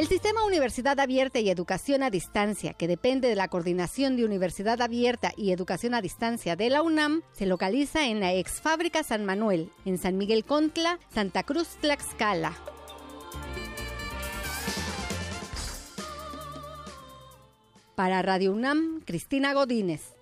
El 0.00 0.08
sistema 0.08 0.44
Universidad 0.44 0.98
Abierta 0.98 1.40
y 1.40 1.50
Educación 1.50 2.02
a 2.02 2.08
Distancia, 2.08 2.72
que 2.72 2.88
depende 2.88 3.28
de 3.28 3.34
la 3.34 3.48
Coordinación 3.48 4.16
de 4.16 4.24
Universidad 4.24 4.80
Abierta 4.80 5.32
y 5.36 5.52
Educación 5.52 5.92
a 5.92 6.00
Distancia 6.00 6.56
de 6.56 6.70
la 6.70 6.80
UNAM, 6.80 7.20
se 7.32 7.44
localiza 7.44 8.06
en 8.06 8.18
la 8.18 8.32
ex 8.32 8.62
fábrica 8.62 9.02
San 9.02 9.26
Manuel, 9.26 9.70
en 9.84 9.98
San 9.98 10.16
Miguel 10.16 10.46
Contla, 10.46 10.98
Santa 11.12 11.42
Cruz, 11.42 11.76
Tlaxcala. 11.82 12.54
Para 17.94 18.22
Radio 18.22 18.52
UNAM, 18.52 19.02
Cristina 19.04 19.52
Godínez. 19.52 20.14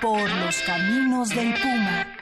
Por 0.00 0.30
los 0.36 0.56
caminos 0.62 1.28
del 1.28 1.52
Puma. 1.52 2.21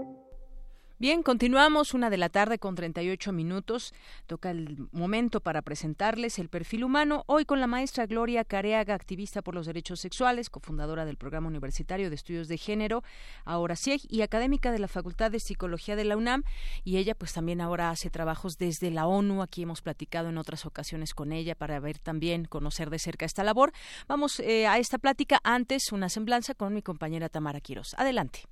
Bien, 1.01 1.23
continuamos 1.23 1.95
una 1.95 2.11
de 2.11 2.17
la 2.19 2.29
tarde 2.29 2.59
con 2.59 2.75
38 2.75 3.31
minutos. 3.31 3.91
Toca 4.27 4.51
el 4.51 4.87
momento 4.91 5.41
para 5.41 5.63
presentarles 5.63 6.37
el 6.37 6.47
perfil 6.47 6.83
humano. 6.83 7.23
Hoy 7.25 7.43
con 7.43 7.59
la 7.59 7.65
maestra 7.65 8.05
Gloria 8.05 8.45
Careaga, 8.45 8.93
activista 8.93 9.41
por 9.41 9.55
los 9.55 9.65
derechos 9.65 9.99
sexuales, 9.99 10.51
cofundadora 10.51 11.03
del 11.05 11.17
Programa 11.17 11.47
Universitario 11.47 12.11
de 12.11 12.15
Estudios 12.15 12.47
de 12.47 12.59
Género, 12.59 13.01
ahora 13.45 13.75
CIEG, 13.75 14.01
y 14.09 14.21
académica 14.21 14.71
de 14.71 14.77
la 14.77 14.87
Facultad 14.87 15.31
de 15.31 15.39
Psicología 15.39 15.95
de 15.95 16.03
la 16.03 16.17
UNAM. 16.17 16.43
Y 16.83 16.97
ella, 16.97 17.15
pues 17.15 17.33
también 17.33 17.61
ahora 17.61 17.89
hace 17.89 18.11
trabajos 18.11 18.59
desde 18.59 18.91
la 18.91 19.07
ONU. 19.07 19.41
Aquí 19.41 19.63
hemos 19.63 19.81
platicado 19.81 20.29
en 20.29 20.37
otras 20.37 20.67
ocasiones 20.67 21.15
con 21.15 21.31
ella 21.31 21.55
para 21.55 21.79
ver 21.79 21.97
también, 21.97 22.45
conocer 22.45 22.91
de 22.91 22.99
cerca 22.99 23.25
esta 23.25 23.43
labor. 23.43 23.73
Vamos 24.07 24.39
eh, 24.39 24.67
a 24.67 24.77
esta 24.77 24.99
plática 24.99 25.39
antes, 25.43 25.91
una 25.91 26.09
semblanza 26.09 26.53
con 26.53 26.75
mi 26.75 26.83
compañera 26.83 27.27
Tamara 27.27 27.59
Quiroz. 27.59 27.95
Adelante. 27.95 28.43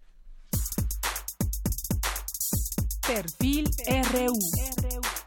Perfil 3.10 3.66
RU. 3.88 5.19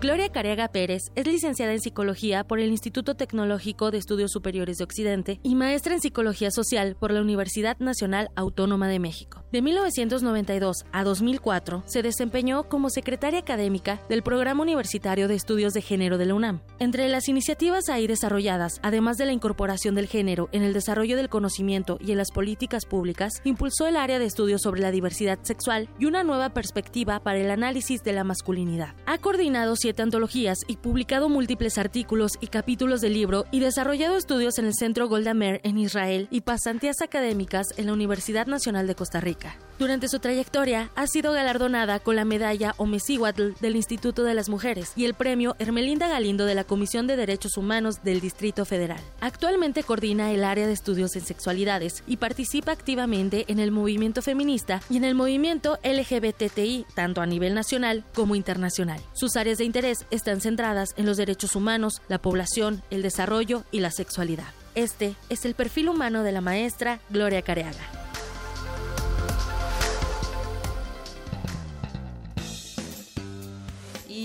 Gloria 0.00 0.30
Careaga 0.30 0.68
Pérez 0.68 1.12
es 1.14 1.26
licenciada 1.26 1.74
en 1.74 1.80
Psicología 1.80 2.42
por 2.44 2.58
el 2.58 2.70
Instituto 2.70 3.16
Tecnológico 3.16 3.90
de 3.90 3.98
Estudios 3.98 4.32
Superiores 4.32 4.78
de 4.78 4.84
Occidente 4.84 5.40
y 5.42 5.54
maestra 5.54 5.92
en 5.92 6.00
Psicología 6.00 6.50
Social 6.50 6.96
por 6.98 7.10
la 7.10 7.20
Universidad 7.20 7.76
Nacional 7.80 8.30
Autónoma 8.34 8.88
de 8.88 8.98
México. 8.98 9.44
De 9.52 9.60
1992 9.60 10.86
a 10.90 11.04
2004 11.04 11.82
se 11.84 12.00
desempeñó 12.00 12.66
como 12.66 12.88
secretaria 12.88 13.40
académica 13.40 14.00
del 14.08 14.22
Programa 14.22 14.62
Universitario 14.62 15.28
de 15.28 15.34
Estudios 15.34 15.74
de 15.74 15.82
Género 15.82 16.16
de 16.16 16.24
la 16.24 16.34
UNAM. 16.34 16.62
Entre 16.78 17.06
las 17.10 17.28
iniciativas 17.28 17.90
ahí 17.90 18.06
desarrolladas, 18.06 18.80
además 18.82 19.18
de 19.18 19.26
la 19.26 19.32
incorporación 19.32 19.94
del 19.94 20.06
género 20.06 20.48
en 20.52 20.62
el 20.62 20.72
desarrollo 20.72 21.18
del 21.18 21.28
conocimiento 21.28 21.98
y 22.00 22.12
en 22.12 22.16
las 22.18 22.30
políticas 22.30 22.86
públicas, 22.86 23.34
impulsó 23.44 23.86
el 23.86 23.96
área 23.96 24.18
de 24.18 24.24
estudios 24.24 24.62
sobre 24.62 24.80
la 24.80 24.92
diversidad 24.92 25.40
sexual 25.42 25.90
y 25.98 26.06
una 26.06 26.24
nueva 26.24 26.54
perspectiva 26.54 27.20
para 27.20 27.38
el 27.38 27.50
análisis 27.50 28.02
de 28.02 28.14
la 28.14 28.24
masculinidad. 28.24 28.94
Ha 29.04 29.18
coordinado 29.18 29.76
antologías 29.98 30.58
y 30.66 30.76
publicado 30.76 31.28
múltiples 31.28 31.78
artículos 31.78 32.32
y 32.40 32.46
capítulos 32.46 33.00
del 33.00 33.14
libro 33.14 33.46
y 33.50 33.60
desarrollado 33.60 34.16
estudios 34.16 34.58
en 34.58 34.66
el 34.66 34.74
Centro 34.74 35.08
Golda 35.08 35.34
Meir 35.34 35.60
en 35.64 35.78
Israel 35.78 36.28
y 36.30 36.42
pasantías 36.42 37.02
académicas 37.02 37.68
en 37.76 37.86
la 37.86 37.92
Universidad 37.92 38.46
Nacional 38.46 38.86
de 38.86 38.94
Costa 38.94 39.20
Rica. 39.20 39.56
Durante 39.78 40.08
su 40.08 40.18
trayectoria 40.18 40.90
ha 40.94 41.06
sido 41.06 41.32
galardonada 41.32 42.00
con 42.00 42.14
la 42.14 42.26
medalla 42.26 42.74
Omecihuatl 42.76 43.54
del 43.60 43.76
Instituto 43.76 44.24
de 44.24 44.34
las 44.34 44.50
Mujeres 44.50 44.92
y 44.94 45.06
el 45.06 45.14
premio 45.14 45.56
Hermelinda 45.58 46.06
Galindo 46.06 46.44
de 46.44 46.54
la 46.54 46.64
Comisión 46.64 47.06
de 47.06 47.16
Derechos 47.16 47.56
Humanos 47.56 48.04
del 48.04 48.20
Distrito 48.20 48.66
Federal. 48.66 49.00
Actualmente 49.20 49.82
coordina 49.82 50.32
el 50.32 50.44
área 50.44 50.66
de 50.66 50.74
estudios 50.74 51.16
en 51.16 51.24
sexualidades 51.24 52.04
y 52.06 52.18
participa 52.18 52.72
activamente 52.72 53.46
en 53.48 53.58
el 53.58 53.70
movimiento 53.70 54.20
feminista 54.20 54.82
y 54.90 54.98
en 54.98 55.04
el 55.04 55.14
movimiento 55.14 55.78
LGBTI, 55.82 56.84
tanto 56.94 57.22
a 57.22 57.26
nivel 57.26 57.54
nacional 57.54 58.04
como 58.14 58.34
internacional. 58.34 59.00
Sus 59.14 59.36
áreas 59.36 59.58
de 59.58 59.64
interés 59.64 59.79
están 59.84 60.40
centradas 60.40 60.94
en 60.96 61.06
los 61.06 61.16
derechos 61.16 61.56
humanos, 61.56 62.02
la 62.08 62.18
población, 62.18 62.82
el 62.90 63.02
desarrollo 63.02 63.64
y 63.70 63.80
la 63.80 63.90
sexualidad. 63.90 64.48
Este 64.74 65.14
es 65.28 65.44
el 65.44 65.54
perfil 65.54 65.88
humano 65.88 66.22
de 66.22 66.32
la 66.32 66.40
maestra 66.40 67.00
Gloria 67.10 67.42
Careaga. 67.42 67.99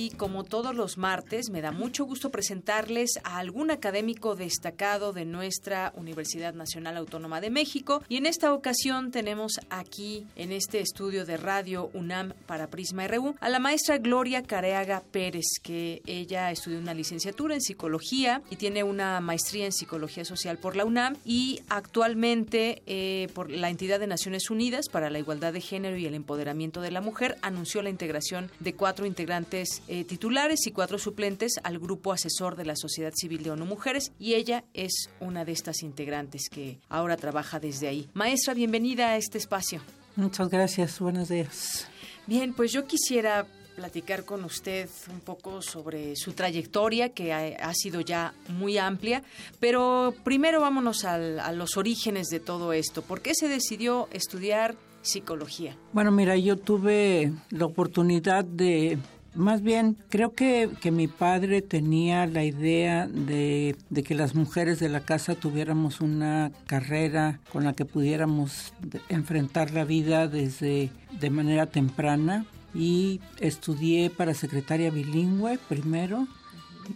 Como 0.10 0.44
todos 0.44 0.76
los 0.76 0.98
martes, 0.98 1.50
me 1.50 1.62
da 1.62 1.72
mucho 1.72 2.06
gusto 2.06 2.32
presentarles 2.32 3.20
a 3.24 3.38
algún 3.38 3.72
académico 3.72 4.36
destacado 4.36 5.14
de 5.14 5.26
nuestra 5.26 5.94
Universidad 5.96 6.54
Nacional 6.54 6.98
Autónoma 6.98 7.42
de 7.42 7.50
México. 7.50 8.04
Y 8.10 8.18
en 8.18 8.26
esta 8.26 8.54
ocasión 8.54 9.12
tenemos 9.12 9.60
aquí, 9.70 10.26
en 10.36 10.52
este 10.52 10.80
estudio 10.80 11.26
de 11.26 11.38
radio 11.38 11.90
UNAM 11.94 12.34
para 12.46 12.68
Prisma 12.68 13.08
RU, 13.08 13.36
a 13.40 13.50
la 13.50 13.60
maestra 13.60 13.98
Gloria 13.98 14.44
Careaga 14.44 15.04
Pérez, 15.12 15.46
que 15.62 16.02
ella 16.06 16.52
estudió 16.52 16.80
una 16.80 16.94
licenciatura 16.94 17.56
en 17.56 17.62
psicología 17.62 18.42
y 18.50 18.56
tiene 18.56 18.84
una 18.84 19.20
maestría 19.22 19.66
en 19.66 19.72
psicología 19.72 20.26
social 20.26 20.58
por 20.58 20.76
la 20.76 20.86
UNAM 20.86 21.16
y 21.26 21.62
actualmente 21.70 22.82
eh, 22.86 23.28
por 23.34 23.50
la 23.52 23.70
entidad 23.70 24.00
de 24.00 24.08
Naciones 24.08 24.50
Unidas 24.50 24.90
para 24.90 25.10
la 25.10 25.20
Igualdad 25.20 25.54
de 25.54 25.62
Género 25.62 25.98
y 25.98 26.06
el 26.06 26.14
Empoderamiento 26.14 26.82
de 26.82 26.92
la 26.92 27.02
Mujer 27.02 27.38
anunció 27.42 27.82
la 27.82 27.90
integración 27.90 28.52
de 28.60 28.74
cuatro 28.74 29.06
integrantes 29.06 29.82
titulares 30.04 30.68
y 30.68 30.72
cuatro 30.72 31.00
suplentes 31.00 31.60
al 31.64 31.80
grupo 31.80 32.12
asesor 32.12 32.56
de 32.56 32.66
la 32.66 32.76
Sociedad 32.76 33.14
Civil 33.16 33.44
de 33.44 33.52
ONU 33.52 33.66
Mujeres 33.66 34.12
y 34.20 34.34
ella 34.34 34.66
es 34.74 35.10
una 35.20 35.46
de 35.46 35.54
estas 35.54 35.84
integrantes 35.84 36.50
que 36.50 36.80
ahora 36.90 37.18
trabaja 37.18 37.60
desde 37.60 37.88
ahí. 37.88 38.10
Maestra, 38.14 38.54
bienvenida 38.54 39.10
a 39.10 39.18
este 39.18 39.38
espacio. 39.38 39.82
Muchas 40.16 40.50
gracias, 40.50 41.00
buenos 41.00 41.30
días. 41.30 41.88
Bien, 42.28 42.54
pues 42.54 42.72
yo 42.72 42.86
quisiera 42.86 43.48
platicar 43.76 44.24
con 44.24 44.44
usted 44.46 44.90
un 45.12 45.20
poco 45.20 45.62
sobre 45.62 46.16
su 46.16 46.32
trayectoria, 46.32 47.10
que 47.10 47.34
ha, 47.34 47.74
sido 47.74 48.02
ya 48.02 48.34
muy 48.48 48.78
amplia, 48.78 49.22
pero 49.60 50.14
primero 50.24 50.62
vámonos 50.62 51.04
a 51.04 51.52
los 51.52 51.78
orígenes 51.78 52.28
de 52.28 52.40
todo 52.40 52.74
esto. 52.74 53.02
¿Por 53.02 53.22
qué 53.22 53.36
se 53.36 53.48
decidió 53.48 54.08
estudiar 54.12 54.76
psicología? 55.02 55.78
Bueno, 55.94 56.12
mira, 56.12 56.36
yo 56.38 56.58
tuve 56.58 57.34
la 57.50 57.66
oportunidad 57.66 58.44
de 58.44 58.98
más 59.36 59.62
bien, 59.62 59.98
creo 60.10 60.34
que, 60.34 60.70
que, 60.82 60.92
mi 60.92 61.08
padre 61.08 61.62
tenía 61.62 62.26
la 62.26 62.44
idea 62.44 63.08
de, 63.08 63.76
de, 63.90 64.04
que 64.04 64.16
las 64.16 64.36
mujeres 64.36 64.80
de 64.80 64.90
la 64.90 65.02
casa 65.02 65.36
tuviéramos 65.36 66.02
una 66.02 66.52
carrera 66.68 67.40
con 67.52 67.64
la 67.64 67.74
que 67.74 67.86
pudiéramos 67.86 68.74
enfrentar 69.10 69.72
la 69.72 69.84
vida 69.86 70.28
desde 70.28 70.90
de 71.20 71.30
manera 71.30 71.66
temprana. 71.66 72.46
Y 72.74 73.22
estudié 73.40 74.10
para 74.10 74.34
secretaria 74.34 74.92
bilingüe 74.92 75.58
primero 75.70 76.28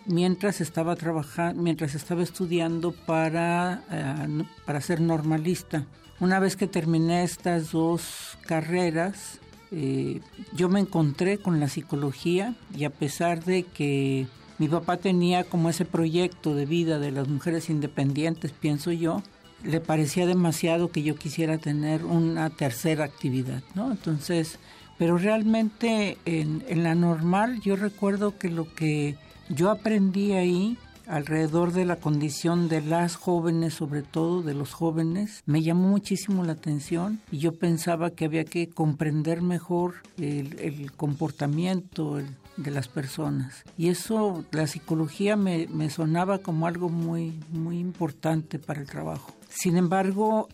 mientras 0.05 0.61
estaba 0.61 0.95
trabajando 0.95 1.61
mientras 1.61 1.95
estaba 1.95 2.21
estudiando 2.21 2.91
para 2.91 3.81
eh, 3.89 4.43
para 4.65 4.81
ser 4.81 4.99
normalista. 5.01 5.85
Una 6.19 6.39
vez 6.39 6.57
que 6.57 6.67
terminé 6.67 7.23
estas 7.23 7.71
dos 7.71 8.37
carreras 8.45 9.39
eh, 9.71 10.21
yo 10.53 10.67
me 10.67 10.79
encontré 10.79 11.37
con 11.37 11.59
la 11.59 11.69
psicología 11.69 12.55
y 12.75 12.85
a 12.85 12.89
pesar 12.89 13.43
de 13.43 13.63
que 13.63 14.27
mi 14.57 14.67
papá 14.67 14.97
tenía 14.97 15.43
como 15.43 15.69
ese 15.69 15.85
proyecto 15.85 16.55
de 16.55 16.65
vida 16.65 16.97
de 16.97 17.11
las 17.11 17.27
mujeres 17.27 17.69
independientes 17.69 18.51
pienso 18.51 18.91
yo 18.91 19.21
le 19.63 19.79
parecía 19.79 20.25
demasiado 20.25 20.89
que 20.89 21.03
yo 21.03 21.15
quisiera 21.15 21.57
tener 21.59 22.03
una 22.03 22.49
tercera 22.49 23.05
actividad 23.05 23.61
no 23.75 23.91
entonces 23.91 24.57
pero 24.97 25.17
realmente 25.17 26.17
en, 26.25 26.83
la 26.83 26.95
normal 26.95 27.61
yo 27.61 27.75
recuerdo 27.75 28.37
que 28.37 28.49
lo 28.49 28.73
que 28.73 29.17
yo 29.49 29.69
aprendí 29.69 30.33
ahí 30.33 30.77
alrededor 31.09 31.73
de 31.73 31.85
la 31.85 31.97
condición 31.97 32.69
de 32.69 32.81
las 32.81 33.15
jóvenes, 33.15 33.73
sobre 33.73 34.03
todo 34.03 34.41
de 34.41 34.53
los 34.53 34.73
jóvenes, 34.73 35.43
me 35.45 35.61
llamó 35.61 35.89
muchísimo 35.89 36.43
la 36.43 36.53
atención 36.53 37.19
y 37.31 37.39
yo 37.39 37.53
pensaba 37.53 38.11
que 38.11 38.25
había 38.25 38.45
que 38.45 38.69
comprender 38.69 39.41
mejor 39.41 39.95
el, 40.17 40.91
comportamiento 40.95 42.19
de 42.57 42.71
las 42.71 42.87
personas. 42.87 43.63
Y 43.77 43.89
eso, 43.89 44.45
la 44.51 44.67
psicología 44.67 45.35
me, 45.35 45.89
sonaba 45.89 46.39
como 46.39 46.67
algo 46.67 46.89
muy, 46.89 47.39
muy 47.51 47.79
importante 47.79 48.59
para 48.59 48.81
el 48.81 48.87
trabajo. 48.87 49.33
Sin 49.49 49.77
embargo, 49.77 50.47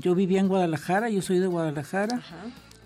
yo 0.00 0.14
vivía 0.14 0.40
en 0.40 0.48
Guadalajara, 0.48 1.10
yo 1.10 1.20
soy 1.20 1.38
de 1.38 1.46
Guadalajara. 1.46 2.22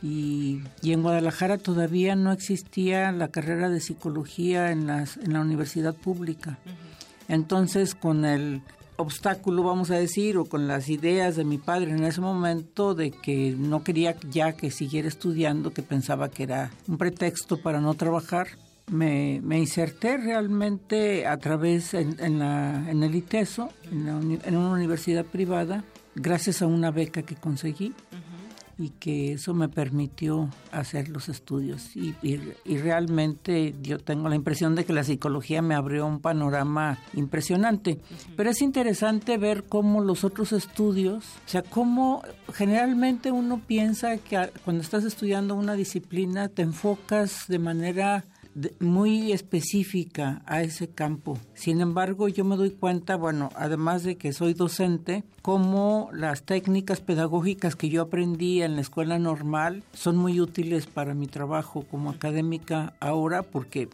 Y, 0.02 0.60
en 0.82 1.02
Guadalajara 1.02 1.58
todavía 1.58 2.16
no 2.16 2.32
existía 2.32 3.12
la 3.12 3.28
carrera 3.28 3.68
de 3.68 3.80
psicología 3.80 4.72
en, 4.72 4.86
las, 4.86 5.16
en 5.16 5.32
la 5.32 5.40
universidad 5.40 5.94
pública. 5.94 6.58
Entonces, 7.28 7.94
con 7.94 8.24
el 8.24 8.62
obstáculo, 8.96 9.62
vamos 9.62 9.90
a 9.90 9.96
decir, 9.96 10.36
o 10.36 10.44
con 10.44 10.66
las 10.66 10.88
ideas 10.88 11.36
de 11.36 11.44
mi 11.44 11.58
padre 11.58 11.92
en 11.92 12.04
ese 12.04 12.20
momento 12.20 12.94
de 12.94 13.10
que 13.10 13.54
no 13.56 13.84
quería 13.84 14.16
ya 14.30 14.52
que 14.52 14.70
siguiera 14.70 15.08
estudiando, 15.08 15.72
que 15.72 15.82
pensaba 15.82 16.30
que 16.30 16.44
era 16.44 16.70
un 16.88 16.98
pretexto 16.98 17.60
para 17.60 17.80
no 17.80 17.94
trabajar, 17.94 18.48
me, 18.90 19.40
me 19.42 19.58
inserté 19.58 20.16
realmente 20.16 21.26
a 21.26 21.36
través 21.38 21.94
en, 21.94 22.38
la, 22.38 22.90
en 22.90 23.02
el 23.02 23.14
ITESO, 23.14 23.70
en, 23.90 24.40
en, 24.44 24.56
una 24.56 24.70
universidad 24.70 25.24
privada, 25.24 25.84
gracias 26.14 26.62
a 26.62 26.66
una 26.66 26.90
beca 26.90 27.22
que 27.22 27.36
conseguí 27.36 27.94
y 28.82 28.90
que 28.90 29.34
eso 29.34 29.54
me 29.54 29.68
permitió 29.68 30.50
hacer 30.72 31.08
los 31.08 31.28
estudios 31.28 31.94
y, 31.96 32.16
y, 32.22 32.78
realmente 32.78 33.74
yo 33.80 33.98
tengo 34.00 34.28
la 34.28 34.34
impresión 34.34 34.74
de 34.74 34.84
que 34.84 34.92
la 34.92 35.04
psicología 35.04 35.62
me 35.62 35.76
abrió 35.76 36.04
un 36.04 36.20
panorama 36.20 36.98
impresionante. 37.14 38.00
Pero 38.36 38.50
es 38.50 38.60
interesante 38.60 39.38
ver 39.38 39.64
cómo 39.64 40.00
los 40.00 40.24
otros 40.24 40.52
estudios, 40.52 41.24
o 41.46 41.48
sea, 41.48 41.62
cómo 41.62 42.22
generalmente 42.52 43.30
uno 43.30 43.60
piensa 43.64 44.16
que 44.18 44.50
cuando 44.64 44.82
estás 44.82 45.04
estudiando 45.04 45.54
una 45.54 45.74
disciplina 45.74 46.48
te 46.48 46.62
enfocas 46.62 47.46
de 47.46 47.60
manera 47.60 48.24
muy 48.80 49.32
específica 49.32 50.42
a 50.46 50.62
ese 50.62 50.88
campo. 50.88 51.38
Sin 51.54 51.80
embargo, 51.80 52.28
yo 52.28 52.44
me 52.44 52.56
doy 52.56 52.70
cuenta, 52.70 53.16
bueno, 53.16 53.50
además 53.56 54.02
de 54.02 54.16
que 54.16 54.32
soy 54.32 54.54
docente, 54.54 55.24
cómo 55.42 56.10
las 56.12 56.42
técnicas 56.42 57.00
pedagógicas 57.00 57.76
que 57.76 57.88
yo 57.88 58.02
aprendí 58.02 58.62
en 58.62 58.74
la 58.76 58.80
escuela 58.80 59.18
normal 59.18 59.82
son 59.92 60.16
muy 60.16 60.40
útiles 60.40 60.86
para 60.86 61.14
mi 61.14 61.26
trabajo 61.26 61.84
como 61.90 62.10
académica 62.10 62.94
ahora 63.00 63.42
porque 63.42 63.88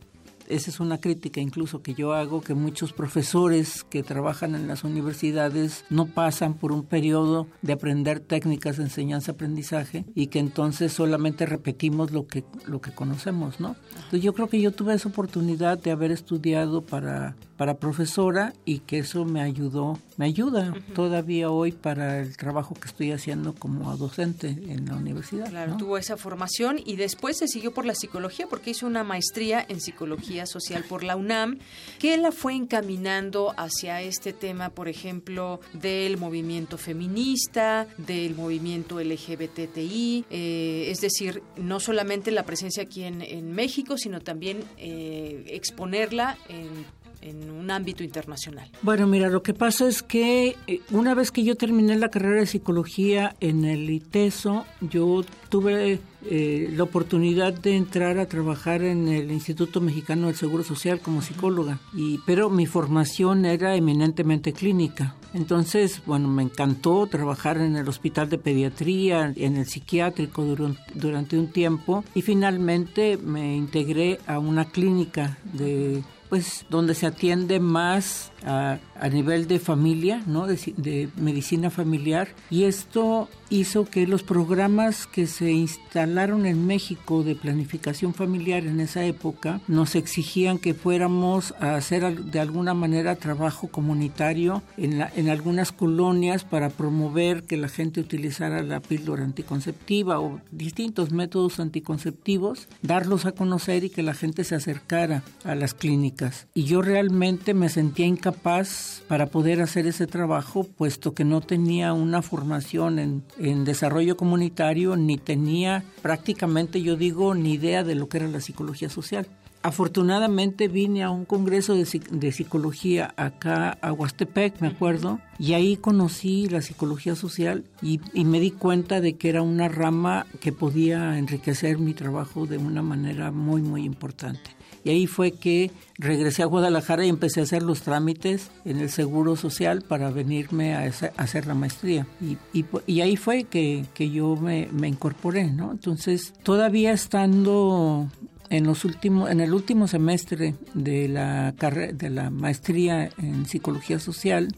esa 0.49 0.71
es 0.71 0.81
una 0.81 0.99
crítica 0.99 1.41
incluso 1.41 1.83
que 1.83 1.95
yo 1.95 2.13
hago, 2.13 2.41
que 2.41 2.55
muchos 2.55 2.93
profesores 2.93 3.85
que 3.85 4.03
trabajan 4.03 4.55
en 4.55 4.67
las 4.67 4.85
universidades 4.85 5.85
no 5.91 6.07
pasan 6.07 6.55
por 6.55 6.73
un 6.73 6.85
periodo 6.85 7.47
de 7.63 7.75
aprender 7.75 8.21
técnicas 8.21 8.79
de 8.79 8.85
enseñanza-aprendizaje 8.85 10.05
y 10.15 10.29
que 10.29 10.39
entonces 10.39 10.93
solamente 10.93 11.47
repetimos 11.47 12.13
lo 12.13 12.27
que, 12.27 12.45
lo 12.67 12.81
que 12.81 12.93
conocemos, 12.93 13.61
¿no? 13.61 13.77
Entonces 13.95 14.23
yo 14.23 14.33
creo 14.33 14.49
que 14.49 14.61
yo 14.61 14.73
tuve 14.73 14.95
esa 14.95 15.09
oportunidad 15.09 15.79
de 15.79 15.91
haber 15.91 16.11
estudiado 16.11 16.83
para, 16.83 17.37
para 17.59 17.79
profesora 17.79 18.55
y 18.65 18.79
que 18.79 19.01
eso 19.01 19.25
me 19.25 19.43
ayudó, 19.43 19.99
me 20.17 20.27
ayuda 20.27 20.73
todavía 20.95 21.51
hoy 21.51 21.73
para 21.73 22.21
el 22.21 22.37
trabajo 22.37 22.75
que 22.75 22.87
estoy 22.87 23.11
haciendo 23.11 23.53
como 23.53 23.95
docente 23.97 24.47
en 24.47 24.87
la 24.87 24.95
universidad. 24.95 25.51
Claro, 25.51 25.77
tuvo 25.77 25.99
esa 25.99 26.17
formación 26.17 26.81
y 26.83 26.95
después 26.95 27.37
se 27.37 27.49
siguió 27.49 27.75
por 27.75 27.85
la 27.85 27.97
psicología 27.97 28.47
porque 28.47 28.71
hizo 28.71 28.87
una 28.87 29.03
maestría 29.03 29.67
en 29.69 29.81
psicología 29.81 30.47
Social 30.47 30.85
por 30.89 31.03
la 31.03 31.17
UNAM, 31.17 31.59
que 31.99 32.17
la 32.17 32.31
fue 32.31 32.55
encaminando 32.55 33.53
hacia 33.57 34.03
este 34.03 34.33
tema, 34.33 34.71
por 34.71 34.89
ejemplo, 34.89 35.61
del 35.73 36.17
movimiento 36.17 36.79
feminista, 36.79 37.89
del 37.97 38.37
movimiento 38.37 39.01
LGBTI, 39.01 40.27
eh, 40.31 40.87
es 40.91 41.01
decir, 41.01 41.43
no 41.57 41.81
solamente 41.81 42.31
la 42.31 42.45
presencia 42.45 42.85
aquí 42.85 43.03
en, 43.03 43.19
México, 43.49 43.99
sino 43.99 44.21
también 44.21 44.63
eh, 44.77 45.45
exponerla 45.49 46.39
en 46.49 46.87
en 47.21 47.51
un 47.51 47.71
ámbito 47.71 48.03
internacional? 48.03 48.71
Bueno, 48.83 49.07
mira, 49.07 49.29
lo 49.29 49.43
que 49.43 49.55
pasa 49.55 49.89
es 49.89 50.03
que 50.03 50.57
eh, 50.67 50.81
una 50.91 51.15
vez 51.15 51.31
que 51.31 51.45
yo 51.45 51.57
terminé 51.57 51.97
la 51.97 52.09
carrera 52.09 52.41
de 52.41 52.47
psicología 52.47 53.35
en 53.41 53.65
el 53.65 53.91
ITESO, 53.91 54.65
yo 54.81 55.25
tuve 55.49 56.01
eh, 56.25 56.73
la 56.77 56.83
oportunidad 56.83 57.53
de 57.53 57.77
entrar 57.77 58.19
a 58.19 58.27
trabajar 58.27 58.83
en 58.83 59.09
el 59.09 59.31
Instituto 59.31 59.81
Mexicano 59.81 60.27
del 60.27 60.37
Seguro 60.37 60.65
Social 60.65 61.01
como 61.01 61.23
psicóloga, 61.23 61.79
y, 61.95 62.19
pero 62.27 62.51
mi 62.51 62.67
formación 62.67 63.45
era 63.45 63.77
eminentemente 63.77 64.53
clínica. 64.53 65.15
Entonces, 65.35 66.03
bueno, 66.07 66.29
me 66.29 66.43
encantó 66.43 67.07
trabajar 67.07 67.59
en 67.59 67.77
el 67.77 67.89
hospital 67.89 68.31
de 68.31 68.39
pediatría, 68.39 69.33
en 69.37 69.57
el 69.57 69.67
psiquiátrico 69.67 70.43
durante, 70.45 70.81
durante 70.95 71.39
un 71.39 71.49
tiempo 71.49 72.03
y 72.15 72.23
finalmente 72.23 73.19
me 73.19 73.55
integré 73.55 74.19
a 74.27 74.39
una 74.39 74.65
clínica 74.65 75.39
de 75.53 76.03
pues 76.29 76.67
donde 76.69 76.95
se 76.95 77.07
atiende 77.07 77.61
más 77.61 78.31
a, 78.45 78.79
a 79.01 79.09
nivel 79.09 79.47
de 79.49 79.59
familia, 79.59 80.23
¿no? 80.27 80.47
De, 80.47 81.09
medicina 81.17 81.71
familiar. 81.71 82.29
Y 82.51 82.65
esto 82.65 83.29
hizo 83.51 83.85
que 83.85 84.07
los 84.07 84.23
programas 84.23 85.07
que 85.07 85.27
se 85.27 85.53
instalaron 85.53 86.47
en 86.47 86.67
México 86.67 87.23
de 87.23 87.35
planificación 87.35 88.13
familiar 88.13 88.67
en 88.67 88.81
esa 88.81 89.05
época 89.05 89.61
nos 89.69 89.95
exigían 89.95 90.59
que 90.59 90.75
fuéramos 90.75 91.55
a 91.61 91.77
hacer 91.77 92.25
de 92.25 92.41
alguna 92.41 92.75
manera 92.75 93.17
trabajo 93.17 93.69
comunitario 93.69 94.63
en, 94.77 94.99
la, 94.99 95.11
en 95.17 95.31
algunas 95.31 95.73
colonias 95.73 96.45
para 96.45 96.71
promover 96.71 97.45
que 97.45 97.57
la 97.57 97.69
gente 97.69 98.01
utilizara 98.01 98.63
la 98.63 98.81
píldora 98.81 99.25
anticonceptiva 99.25 100.21
o 100.21 100.41
distintos 100.51 101.11
métodos 101.11 101.61
anticonceptivos, 101.61 102.69
darlos 102.83 103.25
a 103.25 103.33
conocer 103.33 103.85
y 103.85 103.91
que 103.91 104.03
la 104.03 104.15
gente 104.15 104.45
se 104.45 104.57
acercara 104.57 105.23
a 105.45 105.55
las 105.55 105.75
clínicas. 105.75 106.49
Y 106.55 106.65
yo 106.65 106.83
realmente 106.83 107.55
me 107.55 107.69
sentía 107.69 108.07
incapaz 108.07 108.28
para 108.33 109.27
poder 109.27 109.61
hacer 109.61 109.87
ese 109.87 110.07
trabajo, 110.07 110.65
puesto 110.65 111.15
que 111.15 111.25
no 111.25 111.41
tenía 111.41 111.93
una 111.93 112.23
formación 112.23 112.99
en, 112.99 113.23
en 113.39 113.65
desarrollo 113.65 114.17
comunitario, 114.17 114.97
ni 114.97 115.19
tenía 115.19 115.85
prácticamente, 116.03 116.83
yo 116.83 116.97
digo, 116.97 117.35
ni 117.35 117.55
idea 117.55 117.85
de 117.85 117.95
lo 117.95 118.09
que 118.09 118.19
era 118.19 118.29
la 118.29 118.41
psicología 118.41 118.89
social. 118.89 119.27
afortunadamente 119.63 120.69
vine 120.69 121.03
a 121.03 121.11
un 121.11 121.25
congreso 121.25 121.75
de, 121.75 121.85
de, 122.11 122.33
psicología 122.33 123.13
acá 123.17 123.77
a 123.83 123.93
Huastepec, 123.93 124.61
me 124.61 124.69
acuerdo, 124.69 125.19
y 125.39 125.55
ahí 125.55 125.77
conocí 125.77 126.49
la 126.49 126.63
psicología 126.63 127.17
social 127.17 127.65
y, 127.83 128.01
y, 128.15 128.25
me 128.25 128.41
di 128.41 128.53
cuenta 128.53 129.01
de 129.01 129.17
que 129.17 129.29
era 129.29 129.43
una 129.43 129.69
rama 129.69 130.27
que 130.41 130.53
podía 130.53 131.19
enriquecer 131.19 131.79
mi 131.79 131.93
trabajo 131.93 132.47
de 132.47 132.59
una 132.59 132.83
manera 132.83 133.31
muy, 133.33 133.63
muy 133.63 133.85
importante. 133.85 134.59
Y 134.85 134.91
ahí 134.91 135.07
fue 135.07 135.33
que 135.33 135.71
regresé 135.99 136.43
a 136.43 136.47
Guadalajara 136.47 137.05
y 137.05 137.09
empecé 137.09 137.41
a 137.41 137.43
hacer 137.43 137.63
los 137.63 137.83
trámites 137.83 138.51
en 138.65 138.79
el 138.79 138.89
Seguro 138.89 139.37
Social 139.37 139.83
para 139.83 140.11
venirme 140.11 140.75
a, 140.75 140.91
hacer 141.17 141.47
la 141.47 141.55
maestría. 141.55 142.07
Y, 142.21 142.65
y, 142.87 143.01
ahí 143.01 143.17
fue 143.17 143.45
que, 143.45 143.85
que 143.95 144.11
yo 144.11 144.37
me, 144.37 144.69
me, 144.73 144.89
incorporé, 144.89 145.51
¿no? 145.51 145.73
Entonces, 145.73 146.33
todavía 146.43 146.93
estando 146.93 148.09
en 148.51 148.65
los 148.65 148.85
últimos 148.85 149.31
en 149.31 149.41
el 149.41 149.53
último 149.53 149.89
semestre 149.89 150.55
de 150.73 151.09
la 151.09 151.53
de 151.53 152.11
la 152.11 152.31
maestría 152.31 153.11
en 153.19 153.45
psicología 153.45 153.99
social 153.99 154.49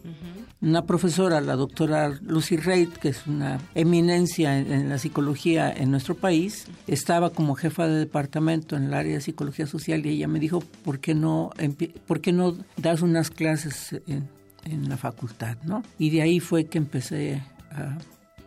una 0.62 0.84
profesora 0.84 1.40
la 1.40 1.56
doctora 1.56 2.08
Lucy 2.22 2.56
Reid 2.56 2.90
que 2.90 3.08
es 3.08 3.26
una 3.26 3.58
eminencia 3.74 4.58
en, 4.58 4.88
la 4.88 4.98
psicología 4.98 5.72
en 5.72 5.90
nuestro 5.90 6.14
país 6.14 6.66
estaba 6.86 7.30
como 7.30 7.54
jefa 7.54 7.86
de 7.86 7.98
departamento 7.98 8.76
en 8.76 8.84
el 8.84 8.94
área 8.94 9.14
de 9.14 9.20
psicología 9.20 9.66
social 9.66 10.04
y 10.04 10.10
ella 10.10 10.28
me 10.28 10.38
dijo 10.38 10.60
por 10.84 11.00
qué 11.00 11.14
no 11.14 11.50
por 12.06 12.20
qué 12.20 12.32
no 12.32 12.56
das 12.76 13.02
unas 13.02 13.30
clases 13.30 14.00
en, 14.06 14.28
en 14.64 14.88
la 14.88 14.96
facultad 14.96 15.56
no 15.64 15.82
y 15.98 16.10
de 16.10 16.22
ahí 16.22 16.40
fue 16.40 16.66
que 16.66 16.78
empecé 16.78 17.42
a 17.70 17.96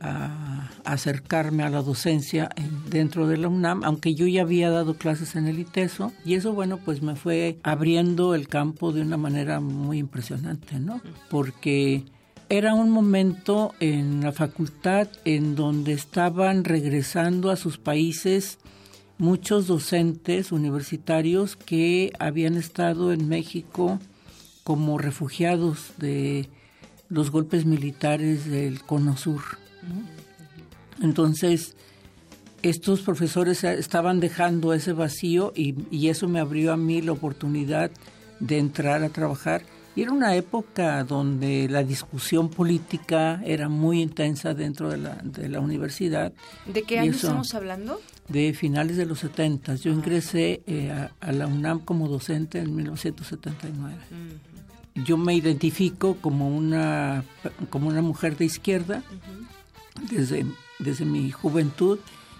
a 0.03 0.69
acercarme 0.83 1.63
a 1.63 1.69
la 1.69 1.81
docencia 1.81 2.49
dentro 2.89 3.27
de 3.27 3.37
la 3.37 3.47
UNAM, 3.47 3.83
aunque 3.83 4.13
yo 4.13 4.27
ya 4.27 4.41
había 4.41 4.69
dado 4.69 4.95
clases 4.95 5.35
en 5.35 5.47
el 5.47 5.59
ITESO, 5.59 6.11
y 6.25 6.35
eso, 6.35 6.53
bueno, 6.53 6.77
pues 6.77 7.01
me 7.01 7.15
fue 7.15 7.57
abriendo 7.63 8.35
el 8.35 8.47
campo 8.47 8.91
de 8.91 9.01
una 9.01 9.17
manera 9.17 9.59
muy 9.59 9.97
impresionante, 9.99 10.79
¿no? 10.79 11.01
Porque 11.29 12.03
era 12.49 12.75
un 12.75 12.89
momento 12.91 13.73
en 13.79 14.21
la 14.21 14.31
facultad 14.31 15.07
en 15.25 15.55
donde 15.55 15.93
estaban 15.93 16.65
regresando 16.65 17.49
a 17.49 17.55
sus 17.55 17.77
países 17.77 18.59
muchos 19.17 19.67
docentes 19.67 20.51
universitarios 20.51 21.55
que 21.55 22.11
habían 22.19 22.55
estado 22.55 23.13
en 23.13 23.29
México 23.29 23.99
como 24.63 24.97
refugiados 24.97 25.93
de 25.97 26.49
los 27.09 27.31
golpes 27.31 27.65
militares 27.65 28.45
del 28.45 28.81
Cono 28.81 29.17
Sur. 29.17 29.62
Entonces, 31.01 31.75
estos 32.63 33.01
profesores 33.01 33.63
estaban 33.63 34.21
dejando 34.21 34.73
ese 34.73 34.93
vacío 34.93 35.51
y, 35.55 36.07
eso 36.07 36.27
me 36.27 36.39
abrió 36.39 36.71
a 36.71 36.77
mí 36.77 37.01
la 37.01 37.11
oportunidad 37.11 37.91
de 38.39 38.57
entrar 38.57 39.03
a 39.03 39.09
trabajar. 39.09 39.63
Y 39.95 40.01
era 40.01 40.11
una 40.11 40.35
época 40.35 41.03
donde 41.03 41.67
la 41.69 41.83
discusión 41.83 42.49
política 42.49 43.41
era 43.45 43.69
muy 43.69 44.01
intensa 44.01 44.53
dentro 44.53 44.89
de 44.89 44.97
la, 44.97 45.15
de 45.23 45.49
la 45.49 45.59
universidad. 45.59 46.33
¿De 46.65 46.81
qué 46.83 46.99
año 46.99 47.11
estamos 47.11 47.53
hablando? 47.53 48.01
De 48.27 48.53
finales 48.53 48.97
de 48.97 49.05
los 49.05 49.19
70. 49.19 49.75
Yo 49.75 49.91
ingresé 49.91 50.63
eh, 50.65 50.91
a, 51.19 51.31
la 51.31 51.45
UNAM 51.45 51.79
como 51.81 52.07
docente 52.07 52.59
en 52.59 52.75
1979. 52.75 53.95
Yo 55.05 55.17
me 55.17 55.35
identifico 55.35 56.15
como 56.15 56.47
una, 56.47 57.23
como 57.69 57.89
una 57.89 58.01
mujer 58.01 58.37
de 58.37 58.45
izquierda 58.45 59.03
desde, 60.01 60.45
desde 60.79 61.05
mi 61.05 61.31
juventud 61.31 61.99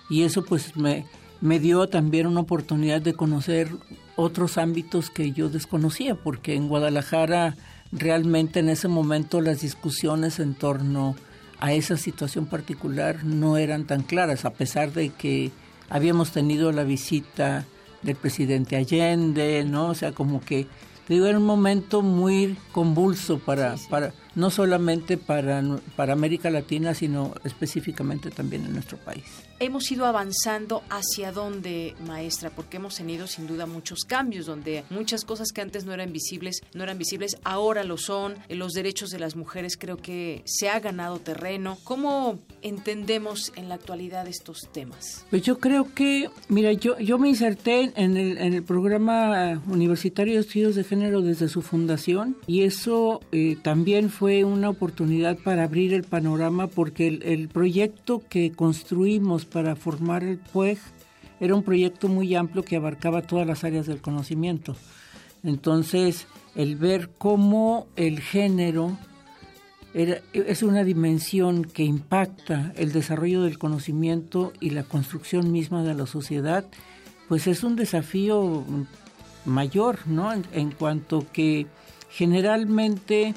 y 0.10 0.24
eso 0.24 0.44
pues 0.44 0.76
me, 0.76 1.06
me 1.42 1.60
dio 1.60 1.88
también 1.88 2.28
una 2.28 2.42
oportunidad 2.42 3.02
de 3.02 3.14
conocer 3.14 3.70
otros 4.16 4.58
ámbitos 4.58 5.10
que 5.10 5.32
yo 5.32 5.50
desconocía, 5.50 6.16
porque 6.16 6.56
en 6.56 6.68
Guadalajara 6.68 7.56
realmente 7.92 8.60
en 8.60 8.70
ese 8.70 8.88
momento 8.88 9.42
las 9.42 9.62
discusiones 9.62 10.40
en 10.40 10.54
torno 10.54 11.16
a 11.60 11.74
esa 11.74 11.98
situación 11.98 12.46
particular 12.46 13.24
no 13.24 13.58
eran 13.58 13.86
tan 13.86 14.04
claras, 14.04 14.46
a 14.46 14.54
pesar 14.54 14.92
de 14.92 15.10
que 15.10 15.52
habíamos 15.90 16.32
tenido 16.32 16.72
la 16.72 16.84
visita 16.84 17.66
del 18.02 18.16
presidente 18.16 18.76
Allende, 18.76 19.64
¿no? 19.64 19.88
O 19.88 19.96
sea, 19.96 20.12
como 20.12 20.42
que 20.42 20.68
digo, 21.08 21.26
era 21.26 21.38
un 21.38 21.46
momento 21.46 22.02
muy 22.02 22.58
convulso 22.72 23.40
para, 23.40 23.76
para 23.90 24.14
no 24.36 24.50
solamente 24.50 25.18
para, 25.18 25.64
para 25.96 26.14
América 26.14 26.50
Latina, 26.50 26.94
sino 26.94 27.34
específicamente 27.44 28.32
también 28.32 28.66
en 28.66 28.74
nuestro 28.74 28.98
país 28.98 29.24
hemos 29.66 29.90
ido 29.92 30.06
avanzando 30.06 30.84
hacia 30.90 31.32
dónde, 31.32 31.96
maestra, 32.06 32.50
porque 32.50 32.78
hemos 32.78 32.96
tenido 32.96 33.28
sin 33.28 33.48
duda 33.48 33.66
muchos 33.66 34.04
cambios, 34.06 34.46
donde 34.46 34.84
muchas 34.90 35.24
cosas 35.24 35.52
que 35.54 35.62
antes 35.62 35.86
no 35.86 35.94
eran 35.94 36.12
visibles, 36.12 36.62
no 36.74 36.84
eran 36.84 36.98
visibles, 36.98 37.38
ahora 37.44 37.84
lo 37.84 37.98
son. 37.98 38.36
Los 38.50 38.74
derechos 38.74 39.10
de 39.10 39.20
las 39.20 39.36
mujeres 39.36 39.78
creo 39.78 39.98
que 39.98 40.42
se 40.46 40.70
ha 40.70 40.80
ganado 40.80 41.20
terreno. 41.20 41.78
¿Cómo 41.84 42.40
entendemos 42.62 43.54
en 43.56 43.70
la 43.70 43.76
actualidad 43.76 44.28
estos 44.28 44.68
temas? 44.72 45.26
Pues 45.30 45.44
yo 45.44 45.60
creo 45.60 45.94
que, 45.94 46.30
mira, 46.50 46.74
yo, 46.74 46.98
yo 47.00 47.18
me 47.18 47.30
inserté 47.30 47.94
en 47.96 48.18
el, 48.18 48.38
en 48.38 48.54
el 48.54 48.64
programa 48.64 49.62
universitario 49.68 50.34
de 50.36 50.42
estudios 50.42 50.76
de 50.76 50.84
género 50.84 51.22
desde 51.22 51.48
su 51.48 51.62
fundación 51.62 52.38
y 52.48 52.64
eso 52.64 53.22
eh, 53.32 53.58
también 53.62 54.10
fue 54.10 54.23
una 54.24 54.70
oportunidad 54.70 55.38
para 55.38 55.64
abrir 55.64 55.94
el 55.94 56.04
panorama 56.04 56.68
porque 56.68 57.08
el, 57.08 57.50
proyecto 57.50 58.22
que 58.30 58.52
construimos 58.52 59.46
para 59.46 59.76
formar 59.76 60.24
el 60.24 60.38
PUEG 60.38 60.80
era 61.40 61.56
un 61.56 61.64
proyecto 61.64 62.08
muy 62.08 62.34
amplio 62.36 62.64
que 62.64 62.78
abarcaba 62.78 63.22
todas 63.22 63.46
las 63.46 63.64
áreas 63.66 63.86
del 63.86 64.02
conocimiento. 64.02 64.78
Entonces, 65.44 66.28
el 66.56 66.78
ver 66.78 67.10
cómo 67.18 67.88
el 67.98 68.22
género 68.22 68.98
es 69.94 70.64
una 70.64 70.86
dimensión 70.86 71.66
que 71.66 71.84
impacta 71.84 72.72
el 72.78 72.94
desarrollo 72.94 73.44
del 73.44 73.60
conocimiento 73.60 74.54
y 74.62 74.70
la 74.70 74.84
construcción 74.84 75.52
misma 75.52 75.84
de 75.84 75.96
la 75.96 76.08
sociedad, 76.08 76.66
pues 77.28 77.46
es 77.48 77.64
un 77.64 77.76
desafío 77.76 78.64
mayor, 79.46 80.00
¿no? 80.08 80.32
En 80.54 80.72
cuanto 80.72 81.26
que 81.34 81.68
generalmente 82.10 83.36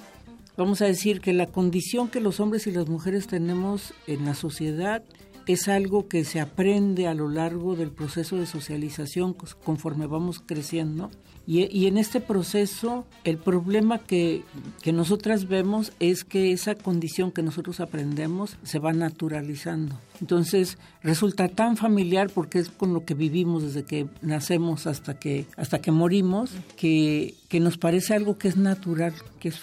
vamos 0.56 0.82
a 0.82 0.86
decir 0.86 1.20
que 1.20 1.32
la 1.32 1.46
condición 1.46 2.08
que 2.08 2.20
los 2.20 2.40
hombres 2.40 2.66
y 2.66 2.72
las 2.72 2.88
mujeres 2.88 3.26
tenemos 3.26 3.94
en 4.06 4.24
la 4.24 4.34
sociedad 4.34 5.04
es 5.46 5.68
algo 5.68 6.08
que 6.08 6.24
se 6.24 6.40
aprende 6.40 7.06
a 7.06 7.14
lo 7.14 7.28
largo 7.28 7.76
del 7.76 7.92
proceso 7.92 8.36
de 8.36 8.46
socialización 8.46 9.34
conforme 9.64 10.06
vamos 10.06 10.40
creciendo 10.44 11.10
y, 11.48 11.86
en 11.86 11.96
este 11.96 12.20
proceso, 12.20 13.06
el 13.22 13.38
problema 13.38 14.00
que, 14.00 14.42
que, 14.82 14.92
nosotras 14.92 15.46
vemos 15.46 15.92
es 16.00 16.24
que 16.24 16.50
esa 16.50 16.74
condición 16.74 17.30
que 17.30 17.42
nosotros 17.42 17.78
aprendemos 17.78 18.56
se 18.64 18.80
va 18.80 18.92
naturalizando. 18.92 19.96
Entonces, 20.20 20.76
resulta 21.04 21.48
tan 21.48 21.76
familiar 21.76 22.30
porque 22.34 22.58
es 22.58 22.68
con 22.68 22.92
lo 22.92 23.04
que 23.04 23.14
vivimos 23.14 23.62
desde 23.62 23.84
que 23.84 24.08
nacemos 24.22 24.88
hasta 24.88 25.20
que, 25.20 25.46
hasta 25.56 25.80
que 25.80 25.92
morimos, 25.92 26.50
que, 26.76 27.34
que 27.48 27.60
nos 27.60 27.78
parece 27.78 28.14
algo 28.14 28.38
que 28.38 28.48
es 28.48 28.56
natural, 28.56 29.14
que 29.38 29.50
es, 29.50 29.62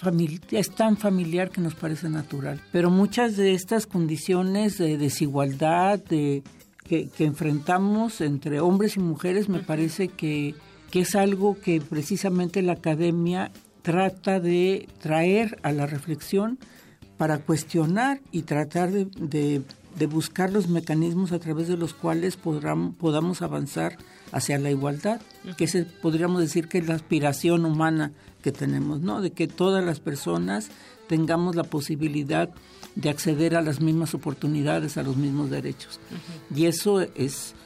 es 0.52 0.70
tan 0.70 0.96
familiar 0.96 1.50
que 1.50 1.60
nos 1.60 1.74
parece 1.74 2.08
natural. 2.08 2.62
Pero 2.72 2.90
muchas 2.90 3.36
de 3.36 3.52
estas 3.52 3.86
condiciones 3.86 4.78
de 4.78 4.96
desigualdad, 4.96 6.02
de, 6.02 6.42
que, 6.82 7.10
que 7.10 7.24
enfrentamos 7.24 8.22
entre 8.22 8.60
hombres 8.60 8.96
y 8.96 9.00
mujeres, 9.00 9.50
me 9.50 9.58
parece 9.58 10.08
que 10.08 10.54
que 10.94 11.00
es 11.00 11.16
algo 11.16 11.58
que 11.60 11.80
precisamente 11.80 12.62
la 12.62 12.74
academia 12.74 13.50
trata 13.82 14.38
de 14.38 14.88
traer 15.02 15.58
a 15.64 15.72
la 15.72 15.86
reflexión 15.86 16.56
para 17.16 17.38
cuestionar 17.38 18.20
y 18.30 18.42
tratar 18.42 18.92
de, 18.92 19.62
buscar 20.08 20.52
los 20.52 20.68
mecanismos 20.68 21.32
a 21.32 21.40
través 21.40 21.66
de 21.66 21.76
los 21.76 21.94
cuales 21.94 22.36
podamos 22.36 23.42
avanzar 23.42 23.98
hacia 24.30 24.56
la 24.60 24.70
igualdad, 24.70 25.20
que 25.56 25.66
se, 25.66 25.82
podríamos 25.82 26.40
decir 26.40 26.68
que 26.68 26.78
es 26.78 26.86
la 26.86 26.94
aspiración 26.94 27.64
humana 27.64 28.12
que 28.40 28.52
tenemos, 28.52 29.00
¿no? 29.00 29.20
De 29.20 29.32
que 29.32 29.48
todas 29.48 29.84
las 29.84 29.98
personas 29.98 30.68
tengamos 31.08 31.56
la 31.56 31.64
posibilidad 31.64 32.50
de 32.94 33.10
acceder 33.10 33.56
a 33.56 33.62
las 33.62 33.80
mismas 33.80 34.14
oportunidades, 34.14 34.96
a 34.96 35.02
los 35.02 35.16
mismos 35.16 35.50
derechos. 35.50 35.98
Y 36.54 36.66
eso 36.66 37.00
es 37.00 37.56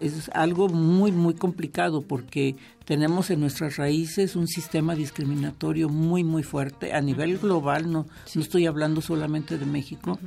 es 0.00 0.30
algo 0.34 0.68
muy, 0.68 1.12
muy 1.12 1.34
complicado 1.34 2.02
porque 2.02 2.56
tenemos 2.84 3.30
en 3.30 3.40
nuestras 3.40 3.76
raíces 3.76 4.36
un 4.36 4.48
sistema 4.48 4.94
discriminatorio 4.94 5.88
muy, 5.88 6.24
muy 6.24 6.42
fuerte 6.42 6.92
a 6.92 7.00
nivel 7.00 7.38
global, 7.38 7.90
no, 7.90 8.06
no 8.34 8.40
estoy 8.40 8.66
hablando 8.66 9.00
solamente 9.00 9.58
de 9.58 9.66
México. 9.66 10.18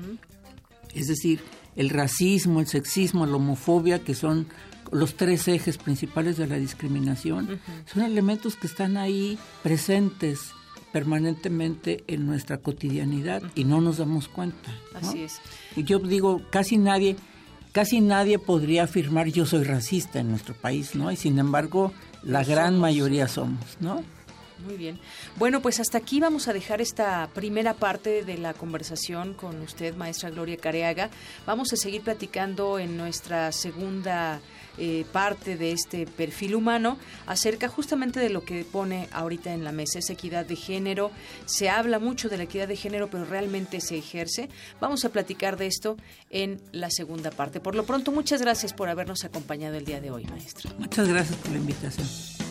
Es 0.93 1.07
decir, 1.07 1.41
el 1.76 1.89
racismo, 1.89 2.59
el 2.59 2.67
sexismo, 2.67 3.26
la 3.26 3.36
homofobia, 3.36 3.99
que 3.99 4.13
son 4.13 4.47
los 4.91 5.15
tres 5.15 5.47
ejes 5.47 5.78
principales 5.78 6.38
de 6.38 6.47
la 6.47 6.57
discriminación, 6.57 7.59
son 7.86 8.03
elementos 8.03 8.55
que 8.55 8.67
están 8.67 8.97
ahí 8.97 9.39
presentes 9.63 10.51
permanentemente 10.91 12.03
en 12.07 12.26
nuestra 12.26 12.57
cotidianidad 12.57 13.41
y 13.55 13.63
no 13.63 13.80
nos 13.80 13.97
damos 13.97 14.28
cuenta. 14.28 14.69
Así 14.93 15.24
es. 15.24 15.39
Yo 15.78 15.99
digo, 15.99 16.41
casi 16.49 16.78
nadie 16.78 17.15
casi 17.72 18.01
nadie 18.01 18.39
podría 18.39 18.84
afirmar 18.84 19.28
yo 19.28 19.45
soy 19.45 19.63
racista 19.63 20.19
en 20.19 20.30
nuestro 20.30 20.53
país, 20.53 20.95
¿no? 20.95 21.11
Y 21.11 21.15
sin 21.15 21.39
embargo, 21.39 21.91
la 22.24 22.43
gran 22.43 22.80
mayoría 22.80 23.28
somos, 23.28 23.78
¿no? 23.80 24.03
Muy 24.66 24.78
bien. 24.78 24.99
Bueno, 25.38 25.62
pues 25.62 25.80
hasta 25.80 25.97
aquí 25.97 26.20
vamos 26.20 26.47
a 26.47 26.53
dejar 26.53 26.82
esta 26.82 27.30
primera 27.34 27.74
parte 27.74 28.24
de 28.24 28.38
la 28.38 28.53
conversación 28.53 29.34
con 29.34 29.62
usted, 29.62 29.95
maestra 29.95 30.30
Gloria 30.30 30.57
Careaga. 30.57 31.09
Vamos 31.45 31.74
a 31.74 31.78
seguir 31.78 32.01
platicando 32.01 32.80
en 32.80 32.97
nuestra 32.97 33.51
segunda 33.51 34.41
eh, 34.78 35.05
parte 35.12 35.57
de 35.57 35.74
este 35.74 36.05
perfil 36.05 36.55
humano 36.55 36.97
acerca 37.28 37.68
justamente 37.68 38.22
de 38.22 38.30
lo 38.30 38.43
que 38.45 38.64
pone 38.64 39.09
ahorita 39.12 39.53
en 39.53 39.66
la 39.66 39.72
mesa, 39.72 39.99
esa 39.99 40.14
equidad 40.14 40.45
de 40.45 40.55
género. 40.55 41.12
Se 41.45 41.70
habla 41.70 41.99
mucho 41.99 42.30
de 42.30 42.38
la 42.38 42.43
equidad 42.43 42.68
de 42.68 42.78
género, 42.78 43.09
pero 43.09 43.26
realmente 43.26 43.82
se 43.82 43.97
ejerce. 43.97 44.49
Vamos 44.80 45.03
a 45.03 45.09
platicar 45.09 45.57
de 45.57 45.68
esto 45.68 45.97
en 46.30 46.62
la 46.72 46.89
segunda 46.89 47.32
parte. 47.32 47.59
Por 47.59 47.76
lo 47.76 47.86
pronto, 47.86 48.12
muchas 48.12 48.41
gracias 48.41 48.74
por 48.74 48.89
habernos 48.89 49.26
acompañado 49.26 49.76
el 49.76 49.86
día 49.86 49.99
de 49.99 50.12
hoy, 50.12 50.26
maestra. 50.26 50.72
Muchas 50.78 51.07
gracias 51.07 51.38
por 51.38 51.51
la 51.51 51.57
invitación. 51.57 52.51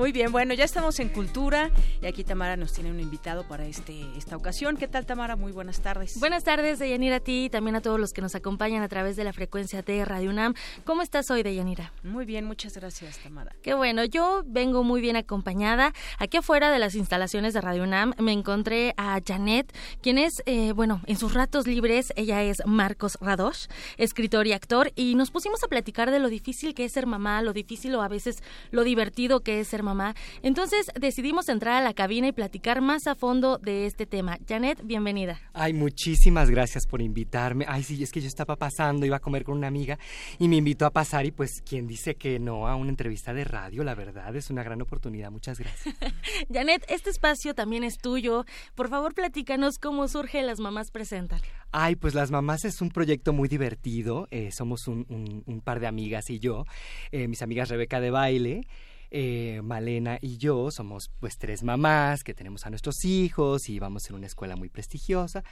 Muy 0.00 0.12
bien, 0.12 0.32
bueno, 0.32 0.54
ya 0.54 0.64
estamos 0.64 0.98
en 0.98 1.10
Cultura 1.10 1.70
y 2.00 2.06
aquí 2.06 2.24
Tamara 2.24 2.56
nos 2.56 2.72
tiene 2.72 2.90
un 2.90 3.00
invitado 3.00 3.46
para 3.46 3.66
este 3.66 4.00
esta 4.16 4.34
ocasión. 4.34 4.78
¿Qué 4.78 4.88
tal, 4.88 5.04
Tamara? 5.04 5.36
Muy 5.36 5.52
buenas 5.52 5.82
tardes. 5.82 6.18
Buenas 6.18 6.42
tardes, 6.42 6.78
Deyanira, 6.78 7.16
a 7.16 7.20
ti 7.20 7.44
y 7.44 7.50
también 7.50 7.76
a 7.76 7.82
todos 7.82 8.00
los 8.00 8.14
que 8.14 8.22
nos 8.22 8.34
acompañan 8.34 8.82
a 8.82 8.88
través 8.88 9.16
de 9.16 9.24
la 9.24 9.34
frecuencia 9.34 9.82
de 9.82 10.02
Radio 10.06 10.30
UNAM. 10.30 10.54
¿Cómo 10.86 11.02
estás 11.02 11.30
hoy, 11.30 11.42
Deyanira? 11.42 11.92
Muy 12.02 12.24
bien, 12.24 12.46
muchas 12.46 12.74
gracias, 12.78 13.18
Tamara. 13.18 13.54
Qué 13.60 13.74
bueno, 13.74 14.02
yo 14.06 14.42
vengo 14.46 14.84
muy 14.84 15.02
bien 15.02 15.16
acompañada. 15.16 15.92
Aquí 16.18 16.38
afuera 16.38 16.70
de 16.70 16.78
las 16.78 16.94
instalaciones 16.94 17.52
de 17.52 17.60
Radio 17.60 17.82
UNAM 17.82 18.14
me 18.16 18.32
encontré 18.32 18.94
a 18.96 19.20
Janet, 19.22 19.70
quien 20.00 20.16
es, 20.16 20.42
eh, 20.46 20.72
bueno, 20.72 21.02
en 21.08 21.18
sus 21.18 21.34
ratos 21.34 21.66
libres, 21.66 22.14
ella 22.16 22.42
es 22.42 22.62
Marcos 22.64 23.18
Radosh, 23.20 23.66
escritor 23.98 24.46
y 24.46 24.54
actor, 24.54 24.92
y 24.96 25.14
nos 25.14 25.30
pusimos 25.30 25.62
a 25.62 25.68
platicar 25.68 26.10
de 26.10 26.20
lo 26.20 26.30
difícil 26.30 26.72
que 26.72 26.86
es 26.86 26.92
ser 26.92 27.04
mamá, 27.04 27.42
lo 27.42 27.52
difícil 27.52 27.94
o 27.96 28.00
a 28.00 28.08
veces 28.08 28.42
lo 28.70 28.82
divertido 28.82 29.40
que 29.40 29.60
es 29.60 29.68
ser 29.68 29.82
mamá 29.82 29.89
mamá. 29.90 30.14
Entonces 30.42 30.90
decidimos 30.98 31.48
entrar 31.48 31.74
a 31.74 31.80
la 31.80 31.94
cabina 31.94 32.28
y 32.28 32.32
platicar 32.32 32.80
más 32.80 33.06
a 33.06 33.14
fondo 33.14 33.58
de 33.58 33.86
este 33.86 34.06
tema. 34.06 34.38
Janet, 34.48 34.80
bienvenida. 34.84 35.40
Ay, 35.52 35.72
muchísimas 35.72 36.48
gracias 36.48 36.86
por 36.86 37.02
invitarme. 37.02 37.64
Ay, 37.68 37.82
sí, 37.82 38.00
es 38.02 38.12
que 38.12 38.20
yo 38.20 38.28
estaba 38.28 38.56
pasando, 38.56 39.04
iba 39.04 39.16
a 39.16 39.20
comer 39.20 39.44
con 39.44 39.58
una 39.58 39.66
amiga 39.66 39.98
y 40.38 40.48
me 40.48 40.56
invitó 40.56 40.86
a 40.86 40.90
pasar 40.90 41.26
y 41.26 41.32
pues 41.32 41.62
quien 41.62 41.86
dice 41.86 42.14
que 42.14 42.38
no 42.38 42.68
a 42.68 42.76
una 42.76 42.90
entrevista 42.90 43.34
de 43.34 43.44
radio, 43.44 43.82
la 43.82 43.94
verdad 43.94 44.34
es 44.36 44.50
una 44.50 44.62
gran 44.62 44.80
oportunidad. 44.80 45.30
Muchas 45.30 45.58
gracias. 45.58 45.94
Janet, 46.52 46.84
este 46.88 47.10
espacio 47.10 47.54
también 47.54 47.84
es 47.84 47.98
tuyo. 47.98 48.44
Por 48.74 48.88
favor, 48.88 49.14
platícanos 49.14 49.78
cómo 49.78 50.06
surge 50.08 50.42
Las 50.42 50.60
Mamás 50.60 50.90
Presentan. 50.90 51.40
Ay, 51.72 51.96
pues 51.96 52.14
Las 52.14 52.30
Mamás 52.30 52.64
es 52.64 52.80
un 52.80 52.90
proyecto 52.90 53.32
muy 53.32 53.48
divertido. 53.48 54.26
Eh, 54.30 54.50
somos 54.52 54.88
un, 54.88 55.62
par 55.64 55.80
de 55.80 55.86
amigas 55.86 56.30
y 56.30 56.38
yo, 56.38 56.64
eh, 57.12 57.28
mis 57.28 57.42
amigas 57.42 57.68
Rebeca 57.68 58.00
de 58.00 58.10
Baile. 58.10 58.66
Eh, 59.10 59.60
Malena 59.64 60.18
y 60.20 60.38
yo 60.38 60.70
somos 60.70 61.10
pues 61.18 61.36
tres 61.36 61.64
mamás 61.64 62.22
que 62.22 62.32
tenemos 62.32 62.64
a 62.64 62.70
nuestros 62.70 63.04
hijos 63.04 63.68
y 63.68 63.80
vamos 63.80 64.08
en 64.08 64.16
una 64.16 64.26
escuela 64.26 64.56
muy 64.56 64.68
prestigiosa. 64.68 65.42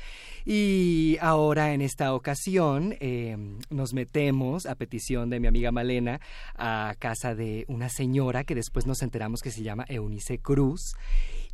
Y 0.45 1.17
ahora 1.21 1.73
en 1.73 1.83
esta 1.83 2.15
ocasión 2.15 2.95
em, 3.01 3.59
nos 3.71 3.95
metemos 3.95 4.67
a 4.67 4.75
petición 4.75 5.31
de 5.31 5.41
mi 5.41 5.49
amiga 5.49 5.73
Malena 5.73 6.21
a 6.55 6.95
casa 6.99 7.35
de 7.35 7.65
una 7.69 7.89
señora 7.89 8.45
que 8.45 8.55
después 8.55 8.87
nos 8.87 9.03
enteramos 9.03 9.41
que 9.41 9.51
se 9.51 9.63
llama 9.63 9.85
Eunice 9.89 10.39
Cruz 10.39 10.95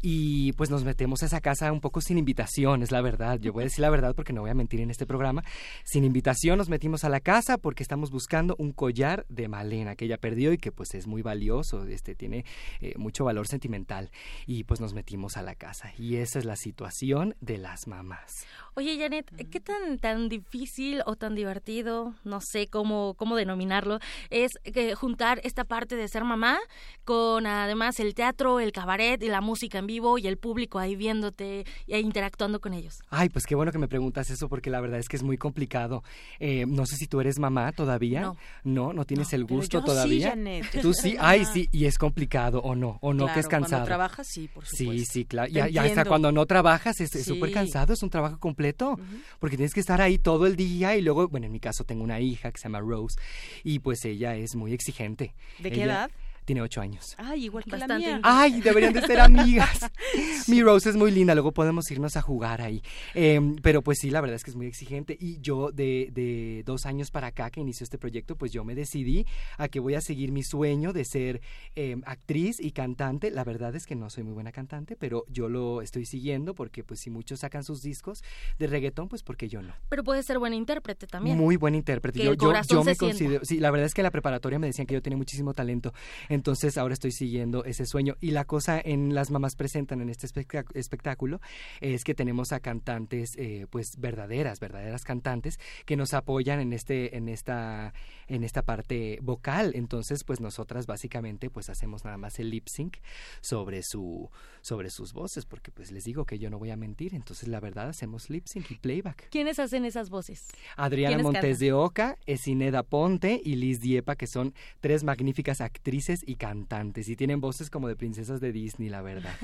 y 0.07 0.53
pues 0.53 0.69
nos 0.69 0.85
metemos 0.85 1.23
a 1.23 1.27
esa 1.27 1.41
casa 1.41 1.73
un 1.73 1.81
poco 1.81 2.03
sin 2.03 2.19
invitación, 2.19 2.83
es 2.83 2.93
la 2.93 3.01
verdad. 3.01 3.39
Yo 3.41 3.55
voy 3.55 3.63
a 3.63 3.65
decir 3.65 3.81
la 3.81 3.89
verdad 3.89 4.15
porque 4.15 4.35
no 4.35 4.43
voy 4.43 4.51
a 4.51 4.55
mentir 4.55 4.83
en 4.83 4.91
este 4.91 5.07
programa. 5.07 5.43
Sin 5.83 6.05
invitación 6.05 6.59
nos 6.59 6.69
metimos 6.69 7.05
a 7.05 7.09
la 7.09 7.21
casa 7.21 7.57
porque 7.57 7.83
estamos 7.83 8.11
buscando 8.11 8.55
un 8.59 8.73
collar 8.73 9.25
de 9.31 9.49
Malena 9.49 9.97
que 9.97 10.05
ella 10.05 10.19
perdió 10.19 10.53
y 10.53 10.59
que 10.59 10.73
pues 10.73 10.95
es 10.95 11.07
muy 11.07 11.23
valioso, 11.23 11.87
este 11.87 12.15
tiene 12.15 12.45
eh, 12.83 12.93
mucho 12.99 13.25
valor 13.25 13.49
sentimental 13.49 14.11
y 14.47 14.65
pues 14.65 14.79
nos 14.79 14.93
metimos 14.93 15.39
a 15.39 15.43
la 15.43 15.55
casa 15.55 15.91
y 15.97 16.17
esa 16.17 16.39
es 16.39 16.45
la 16.45 16.57
situación 16.57 17.35
de 17.41 17.57
las 17.57 17.87
mamás. 17.87 18.45
Oye, 18.75 18.99
Janet, 18.99 19.31
¿qué 19.51 19.61
tan, 19.61 19.99
tan 19.99 20.29
difícil 20.29 21.01
o 21.07 21.17
tan 21.17 21.35
divertido, 21.35 22.15
no 22.25 22.43
sé 22.43 22.67
cómo, 22.67 23.15
cómo 23.15 23.37
denominarlo, 23.37 24.01
es 24.29 24.59
eh, 24.65 24.95
juntar 24.95 25.41
esta 25.45 25.65
parte 25.65 25.97
de 25.97 26.09
ser 26.09 26.25
mamá 26.25 26.59
con 27.05 27.47
además 27.47 28.01
el 28.01 28.15
teatro, 28.15 28.61
el 28.61 28.73
cabaret 28.73 29.23
y 29.23 29.29
la 29.29 29.41
música 29.41 29.79
en 29.79 29.87
vivo 29.87 29.94
y 29.95 30.27
el 30.27 30.37
público 30.37 30.79
ahí 30.79 30.97
viéndote 30.97 31.65
e 31.87 32.01
interactuando 32.01 32.61
con 32.61 32.75
ellos? 32.75 33.03
Ay, 33.11 33.29
pues 33.29 33.45
qué 33.47 33.55
bueno 33.55 33.73
que 33.73 33.79
me 33.79 33.89
preguntas 33.89 34.31
eso 34.31 34.49
porque 34.49 34.71
la 34.71 34.81
verdad 34.81 34.99
es 34.99 35.09
que 35.09 35.17
es 35.17 35.23
muy 35.23 35.39
complicado. 35.39 36.03
Eh, 36.41 36.67
no 36.67 36.87
sé 36.87 36.97
si 36.97 37.07
tú 37.07 37.21
eres 37.21 37.39
mamá 37.39 37.73
todavía. 37.73 38.21
No. 38.21 38.37
No, 38.65 38.93
no 38.93 39.05
tienes 39.05 39.33
el 39.33 39.45
gusto 39.45 39.83
todavía. 39.83 40.27
Sí, 40.27 40.31
Janet. 40.31 40.83
Tú 40.83 40.93
sí, 40.95 41.17
ay, 41.21 41.45
sí, 41.45 41.69
y 41.73 41.85
es 41.87 41.99
complicado 41.99 42.61
o 42.61 42.75
no, 42.75 42.99
o 43.01 43.13
no, 43.13 43.33
que 43.33 43.41
es 43.41 43.49
cansado. 43.49 43.71
Cuando 43.71 43.87
trabajas, 43.87 44.27
sí, 44.27 44.49
por 44.49 44.67
supuesto. 44.67 44.93
Sí, 44.93 45.05
sí, 45.05 45.25
claro. 45.25 45.51
Y, 45.51 45.79
hasta 45.79 46.05
cuando 46.05 46.33
no 46.33 46.47
trabajas 46.47 47.01
es 47.01 47.11
súper 47.25 47.53
cansado, 47.53 47.93
es 47.93 48.03
un 48.03 48.11
trabajo 48.11 48.39
completo 48.39 48.99
porque 49.39 49.57
tienes 49.57 49.75
que 49.75 49.81
estar 49.81 50.01
ahí 50.01 50.19
todo 50.19 50.47
el 50.47 50.57
día 50.57 50.97
y 50.97 51.03
luego, 51.03 51.29
bueno, 51.29 51.47
en 51.47 51.53
mi 51.53 51.61
caso 51.61 51.85
tengo 51.85 52.03
una 52.03 52.21
hija 52.21 52.51
que 52.51 52.59
se 52.59 52.65
llama 52.65 52.81
Rose 52.81 53.19
y 53.63 53.79
pues 53.79 54.05
ella 54.05 54.37
es 54.37 54.55
muy 54.55 54.73
exigente. 54.73 55.35
¿De 55.59 55.71
qué 55.71 55.83
edad? 55.83 56.11
Tiene 56.45 56.61
ocho 56.61 56.81
años. 56.81 57.15
Ay, 57.17 57.45
igual 57.45 57.65
que 57.65 57.77
la 57.77 57.99
mía. 57.99 58.21
Ay, 58.23 58.61
deberían 58.61 58.93
de 58.93 59.01
ser 59.01 59.19
amigas. 59.21 59.91
Mi 60.49 60.63
Rose 60.63 60.91
es 60.91 60.97
muy 60.97 61.11
linda, 61.11 61.35
luego 61.35 61.53
podemos 61.53 61.91
irnos 61.91 62.17
a 62.17 62.23
jugar 62.23 62.61
ahí. 62.61 62.83
Em, 63.15 63.57
pero 63.57 63.83
pues 63.83 63.99
sí, 63.99 64.11
la 64.11 64.21
verdad 64.21 64.37
es 64.37 64.45
que 64.45 64.51
es 64.51 64.57
muy 64.57 64.67
exigente. 64.67 65.17
Y 65.19 65.41
yo 65.41 65.71
de, 65.73 66.11
de, 66.13 66.63
dos 66.67 66.85
años 66.85 67.11
para 67.11 67.29
acá 67.29 67.51
que 67.51 67.61
inició 67.61 67.85
este 67.85 67.97
proyecto, 67.97 68.37
pues 68.37 68.53
yo 68.53 68.63
me 68.63 68.75
decidí 68.75 69.27
a 69.57 69.69
que 69.69 69.81
voy 69.81 69.95
a 69.95 70.03
seguir 70.03 70.33
mi 70.33 70.43
sueño 70.43 70.93
de 70.93 71.05
ser 71.07 71.41
em, 71.77 72.03
actriz 72.05 72.61
y 72.61 72.73
cantante. 72.73 73.31
La 73.31 73.45
verdad 73.45 73.75
es 73.75 73.87
que 73.87 73.95
no 73.95 74.11
soy 74.11 74.25
muy 74.25 74.35
buena 74.35 74.53
cantante, 74.53 74.97
pero 74.97 75.25
yo 75.29 75.49
lo 75.49 75.81
estoy 75.81 76.05
siguiendo 76.05 76.55
porque 76.55 76.85
pues 76.85 77.01
si 77.01 77.09
muchos 77.09 77.41
sacan 77.41 77.65
sus 77.65 77.81
discos 77.81 78.23
de 78.59 78.67
reggaetón, 78.67 79.09
pues 79.09 79.23
porque 79.23 79.49
yo 79.49 79.63
no. 79.63 79.75
Pero 79.89 80.05
puede 80.05 80.23
ser 80.23 80.39
buena 80.39 80.57
intérprete 80.57 81.07
también. 81.07 81.39
Muy 81.39 81.57
buena 81.57 81.79
intérprete. 81.79 82.23
yo, 82.23 82.35
yo, 82.35 82.85
me 82.85 82.97
considero, 82.97 83.45
sí, 83.45 83.59
la 83.61 83.71
verdad 83.71 83.87
es 83.87 83.95
que 83.95 84.03
en 84.03 84.05
la 84.05 84.11
preparatoria 84.11 84.59
me 84.59 84.67
decían 84.67 84.87
que 84.87 84.95
yo 84.95 85.01
tenía 85.01 85.17
muchísimo 85.17 85.55
talento. 85.55 85.95
Entonces 86.35 86.77
ahora 86.79 86.95
estoy 86.95 87.13
siguiendo 87.13 87.65
ese 87.65 87.87
sueño. 87.87 88.17
Y 88.21 88.33
la 88.33 88.45
cosa 88.45 88.81
en 88.85 89.15
Las 89.15 89.31
Mamás 89.31 89.55
Presentan 89.55 90.01
en 90.01 90.09
este 90.09 90.27
espectáculo 90.27 91.41
es 91.81 92.03
que 92.03 92.15
tenemos 92.15 92.53
a 92.53 92.59
cantantes, 92.59 93.37
eh, 93.37 93.69
pues 93.71 93.99
verdaderas, 93.99 94.59
verdaderas 94.59 95.05
cantantes 95.05 95.61
que 95.87 95.97
nos 95.97 96.13
apoyan 96.13 96.59
en 96.59 96.73
este, 96.73 97.17
en 97.17 97.29
esta, 97.29 97.95
en 98.27 98.43
esta 98.43 98.63
parte 98.63 99.21
vocal. 99.23 99.73
Entonces, 99.77 100.25
pues 100.25 100.41
nosotras 100.41 100.87
básicamente 100.87 101.51
pues 101.51 101.71
hacemos 101.71 102.05
nada 102.05 102.17
más 102.17 102.41
el 102.41 102.51
lip 102.51 102.67
sync 102.67 102.97
sobre 103.41 103.85
su, 103.85 104.29
sobre 104.61 104.91
sus 104.91 105.13
voces, 105.13 105.47
porque 105.47 105.71
pues 105.71 105.93
les 105.93 106.03
digo 106.03 106.25
que 106.25 106.41
yo 106.41 106.51
no 106.51 106.59
voy 106.59 106.71
a 106.71 106.77
mentir. 106.77 107.15
Entonces, 107.15 107.47
la 107.47 107.61
verdad 107.61 107.89
hacemos 107.89 108.29
lip 108.29 108.47
sync 108.47 108.73
y 108.73 108.75
playback. 108.75 109.29
¿Quiénes 109.31 109.61
hacen 109.61 109.85
esas 109.85 110.11
voces? 110.11 110.49
Adriana 110.77 111.23
Montes 111.23 111.61
de 111.61 111.73
Oca, 111.73 112.19
Esineda 112.27 112.83
Ponte 112.83 113.41
y 113.45 113.55
Liz 113.55 113.81
Diepa, 113.81 114.17
que 114.17 114.27
son 114.27 114.53
tres 114.81 115.05
magníficas 115.05 115.61
actrices 115.61 116.24
y 116.27 116.37
cantantes 116.37 117.09
y 117.09 117.17
tienen 117.17 117.41
voces 117.41 117.71
como 117.71 117.89
de 117.89 117.97
princesas 117.97 118.41
de 118.41 118.53
Disney, 118.53 118.89
la 118.89 119.03
verdad. 119.03 119.35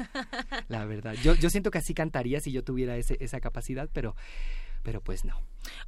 La 0.68 0.84
verdad. 0.84 1.14
Yo, 1.22 1.34
yo 1.34 1.50
siento 1.50 1.70
que 1.70 1.78
así 1.78 1.94
cantaría 1.94 2.40
si 2.40 2.52
yo 2.52 2.64
tuviera 2.64 2.96
ese, 2.96 3.16
esa 3.20 3.40
capacidad, 3.40 3.88
pero 3.92 4.14
pero 4.82 5.02
pues 5.02 5.26
no. 5.26 5.34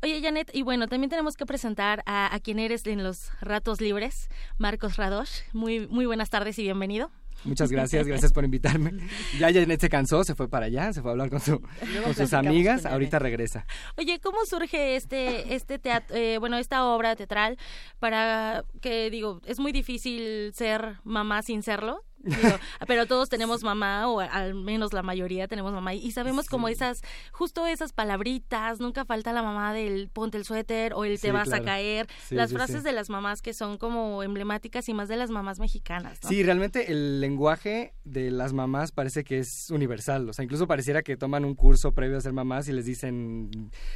Oye, 0.02 0.20
Janet, 0.20 0.50
y 0.52 0.62
bueno, 0.62 0.86
también 0.86 1.08
tenemos 1.08 1.36
que 1.36 1.46
presentar 1.46 2.02
a, 2.04 2.34
a 2.34 2.40
quien 2.40 2.58
eres 2.58 2.86
en 2.86 3.02
los 3.02 3.30
ratos 3.40 3.80
libres, 3.80 4.28
Marcos 4.58 4.96
Radosh. 4.96 5.40
Muy, 5.54 5.86
muy 5.88 6.04
buenas 6.04 6.28
tardes 6.28 6.58
y 6.58 6.64
bienvenido. 6.64 7.10
Muchas 7.44 7.70
gracias, 7.72 8.06
gracias 8.06 8.32
por 8.32 8.44
invitarme. 8.44 8.92
Ya 9.38 9.52
Janet 9.52 9.80
se 9.80 9.88
cansó, 9.88 10.24
se 10.24 10.34
fue 10.34 10.48
para 10.48 10.66
allá, 10.66 10.92
se 10.92 11.00
fue 11.00 11.10
a 11.10 11.12
hablar 11.12 11.30
con, 11.30 11.40
su, 11.40 11.60
con 11.60 12.14
sus 12.14 12.32
amigas, 12.32 12.86
ahorita 12.86 13.18
regresa. 13.18 13.66
Oye, 13.96 14.20
¿cómo 14.20 14.44
surge 14.46 14.96
este, 14.96 15.54
este 15.54 15.78
teatro, 15.78 16.16
eh, 16.16 16.38
bueno, 16.38 16.58
esta 16.58 16.84
obra 16.84 17.16
teatral 17.16 17.58
para 17.98 18.64
que, 18.80 19.10
digo, 19.10 19.40
es 19.46 19.58
muy 19.58 19.72
difícil 19.72 20.52
ser 20.54 20.96
mamá 21.04 21.42
sin 21.42 21.62
serlo? 21.62 22.04
pero 22.86 23.06
todos 23.06 23.28
tenemos 23.28 23.62
mamá, 23.62 24.08
o 24.08 24.20
al 24.20 24.54
menos 24.54 24.92
la 24.92 25.02
mayoría 25.02 25.48
tenemos 25.48 25.72
mamá, 25.72 25.94
y 25.94 26.10
sabemos 26.12 26.48
como 26.48 26.68
esas, 26.68 27.02
justo 27.32 27.66
esas 27.66 27.92
palabritas, 27.92 28.80
nunca 28.80 29.04
falta 29.04 29.32
la 29.32 29.42
mamá 29.42 29.72
del 29.72 30.08
ponte 30.08 30.38
el 30.38 30.44
suéter 30.44 30.94
o 30.94 31.04
el 31.04 31.20
te 31.20 31.32
vas 31.32 31.52
a 31.52 31.60
caer, 31.60 32.06
las 32.30 32.52
frases 32.52 32.82
de 32.82 32.92
las 32.92 33.10
mamás 33.10 33.42
que 33.42 33.54
son 33.54 33.78
como 33.78 34.22
emblemáticas 34.22 34.88
y 34.88 34.94
más 34.94 35.08
de 35.08 35.16
las 35.16 35.30
mamás 35.30 35.58
mexicanas. 35.58 36.18
Sí, 36.26 36.42
realmente 36.42 36.90
el 36.90 37.20
lenguaje 37.20 37.94
de 38.04 38.30
las 38.30 38.52
mamás 38.52 38.92
parece 38.92 39.24
que 39.24 39.38
es 39.38 39.70
universal, 39.70 40.28
o 40.28 40.32
sea, 40.32 40.44
incluso 40.44 40.66
pareciera 40.66 41.02
que 41.02 41.16
toman 41.16 41.44
un 41.44 41.54
curso 41.54 41.92
previo 41.92 42.18
a 42.18 42.20
ser 42.20 42.32
mamás 42.32 42.68
y 42.68 42.72
les 42.72 42.84
dicen, 42.84 43.50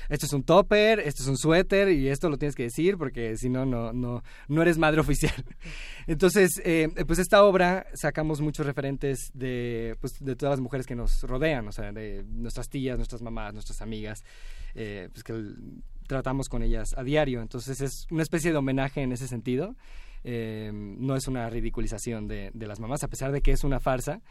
esto 0.08 0.26
es 0.26 0.32
un 0.32 0.42
topper, 0.42 1.00
esto 1.00 1.22
es 1.22 1.28
un 1.28 1.36
suéter 1.36 1.88
y 1.90 2.08
esto 2.08 2.28
lo 2.28 2.38
tienes 2.38 2.54
que 2.54 2.64
decir 2.64 2.96
porque 2.98 3.36
si 3.36 3.48
no, 3.48 3.64
no, 3.64 3.92
no, 3.92 4.22
no 4.48 4.62
eres 4.62 4.78
madre 4.78 5.00
oficial. 5.00 5.34
Entonces, 6.06 6.60
eh, 6.64 6.88
pues 7.06 7.18
esta 7.18 7.44
obra 7.44 7.86
sacamos 8.16 8.40
muchos 8.40 8.64
referentes 8.64 9.30
de, 9.34 9.94
pues, 10.00 10.24
de 10.24 10.34
todas 10.36 10.52
las 10.54 10.60
mujeres 10.60 10.86
que 10.86 10.94
nos 10.94 11.22
rodean, 11.24 11.68
o 11.68 11.72
sea, 11.72 11.92
de 11.92 12.24
nuestras 12.26 12.70
tías, 12.70 12.96
nuestras 12.96 13.20
mamás, 13.20 13.52
nuestras 13.52 13.82
amigas, 13.82 14.24
eh, 14.74 15.10
pues 15.12 15.22
que 15.22 15.34
tratamos 16.06 16.48
con 16.48 16.62
ellas 16.62 16.94
a 16.96 17.02
diario. 17.02 17.42
Entonces 17.42 17.82
es 17.82 18.06
una 18.10 18.22
especie 18.22 18.52
de 18.52 18.56
homenaje 18.56 19.02
en 19.02 19.12
ese 19.12 19.28
sentido. 19.28 19.76
Eh, 20.24 20.70
no 20.72 21.14
es 21.14 21.28
una 21.28 21.50
ridiculización 21.50 22.26
de, 22.26 22.52
de, 22.54 22.66
las 22.66 22.80
mamás, 22.80 23.04
a 23.04 23.08
pesar 23.08 23.32
de 23.32 23.42
que 23.42 23.52
es 23.52 23.64
una 23.64 23.80
farsa. 23.80 24.22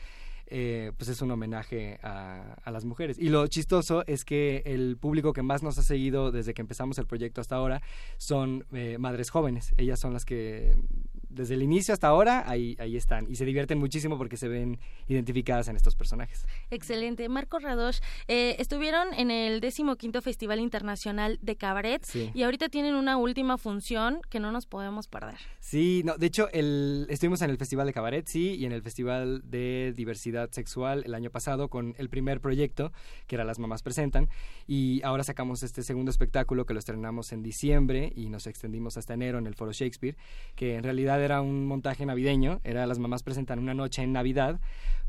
Eh, 0.48 0.92
pues 0.98 1.10
es 1.10 1.24
un 1.24 1.32
homenaje 1.32 2.00
a, 2.04 2.56
a, 2.64 2.72
las 2.72 2.86
mujeres. 2.86 3.18
Y 3.18 3.30
lo 3.30 3.48
chistoso 3.48 4.04
es 4.06 4.26
que 4.26 4.62
el 4.66 4.96
público 4.96 5.34
que 5.34 5.42
más 5.42 5.64
nos 5.64 5.80
ha 5.80 5.84
seguido 5.84 6.32
desde 6.32 6.54
que 6.54 6.62
empezamos 6.62 7.00
el 7.00 7.08
proyecto 7.08 7.42
hasta 7.42 7.56
ahora 7.56 7.82
son 8.18 8.64
eh, 8.72 8.98
madres 9.00 9.32
jóvenes. 9.32 9.74
Ellas 9.78 10.00
son 10.00 10.14
las 10.14 10.24
que 10.24 10.76
desde 11.36 11.54
el 11.54 11.64
inicio 11.64 11.94
hasta 11.94 12.08
ahora 12.08 12.50
ahí, 12.50 12.76
ahí 12.80 12.98
están 12.98 13.28
y 13.30 13.36
se 13.36 13.46
divierten 13.46 13.78
muchísimo 13.78 14.18
porque 14.18 14.38
se 14.38 14.48
ven 14.48 14.80
identificadas 15.08 15.68
en 15.68 15.76
estos 15.76 15.96
personajes. 15.96 16.46
Excelente. 16.72 17.28
Marco 17.30 17.60
Radosh, 17.60 18.00
eh, 18.28 18.56
estuvieron 18.60 19.14
en 19.14 19.32
el 19.32 19.62
quinto 19.98 20.22
Festival 20.22 20.60
Internacional 20.60 21.38
de 21.42 21.56
Cabaret 21.56 22.02
y 22.34 22.44
ahorita 22.44 22.70
tienen 22.70 22.96
una 22.96 23.18
última 23.18 23.58
función 23.58 24.22
que 24.30 24.40
no 24.40 24.52
nos 24.52 24.66
podemos 24.66 25.08
perder. 25.08 25.36
Sí, 25.60 26.02
no, 26.06 26.18
de 26.18 26.28
hecho 26.28 26.50
el, 26.54 27.08
estuvimos 27.10 27.42
en 27.42 27.50
el 27.50 27.58
Festival 27.58 27.88
de 27.88 27.94
Cabaret, 27.94 28.28
sí, 28.28 28.56
y 28.56 28.66
en 28.66 28.72
el 28.72 28.82
Festival 28.82 29.42
de 29.44 29.94
Diversidad 29.96 30.50
Sexual 30.52 31.04
el 31.06 31.14
año 31.14 31.30
pasado 31.30 31.70
con 31.70 31.94
el 31.98 32.10
primer 32.10 32.40
proyecto 32.40 32.92
que 33.28 33.36
era 33.36 33.44
Las 33.44 33.60
Mamás 33.60 33.84
Presentan 33.84 34.30
y 34.68 35.02
ahora 35.04 35.24
sacamos 35.24 35.64
este 35.64 35.84
segundo 35.84 36.12
espectáculo 36.12 36.66
que 36.66 36.74
lo 36.74 36.80
estrenamos 36.80 37.32
en 37.32 37.44
diciembre 37.44 38.14
y 38.16 38.30
nos 38.30 38.48
extendimos 38.48 38.98
hasta 38.98 39.14
enero 39.14 39.38
en 39.38 39.48
el 39.48 39.56
Foro 39.56 39.72
Shakespeare, 39.72 40.16
que 40.56 40.76
en 40.76 40.84
realidad 40.84 41.22
era 41.26 41.42
un 41.42 41.66
montaje 41.66 42.06
navideño, 42.06 42.62
era 42.64 42.86
las 42.86 43.00
mamás 43.00 43.24
presentan 43.24 43.60
una 43.60 43.74
noche 43.74 44.04
en 44.04 44.14
Navidad, 44.14 44.60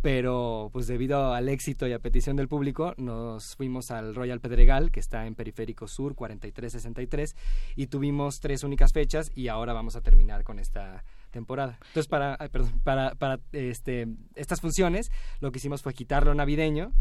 pero 0.03 0.71
pues 0.73 0.87
debido 0.87 1.33
al 1.35 1.49
éxito 1.49 1.87
y 1.87 1.93
a 1.93 1.99
petición 1.99 2.37
del 2.37 2.49
público 2.49 2.95
nos 2.97 3.57
fuimos 3.57 3.91
al 3.91 4.15
Royal 4.15 4.41
Pedregal, 4.41 4.91
que 4.91 5.01
está 5.01 5.27
en 5.27 5.35
Periférico 5.35 5.89
Sur 5.89 6.15
4363 6.15 7.37
y 7.77 7.87
tuvimos 7.87 8.41
tres 8.41 8.63
únicas 8.65 8.93
fechas 8.93 9.31
y 9.35 9.49
ahora 9.49 9.73
vamos 9.73 9.97
a 9.97 10.01
terminar 10.01 10.45
con 10.45 10.59
esta 10.59 11.05
temporada. 11.31 11.79
Entonces 11.89 12.09
para 12.09 12.37
para 12.85 13.15
para 13.15 13.41
este 13.53 14.07
estas 14.35 14.61
funciones 14.61 15.11
lo 15.41 15.53
que 15.53 15.59
hicimos 15.59 15.83
fue 15.83 15.95
quitarlo 15.95 16.35
navideño 16.35 16.93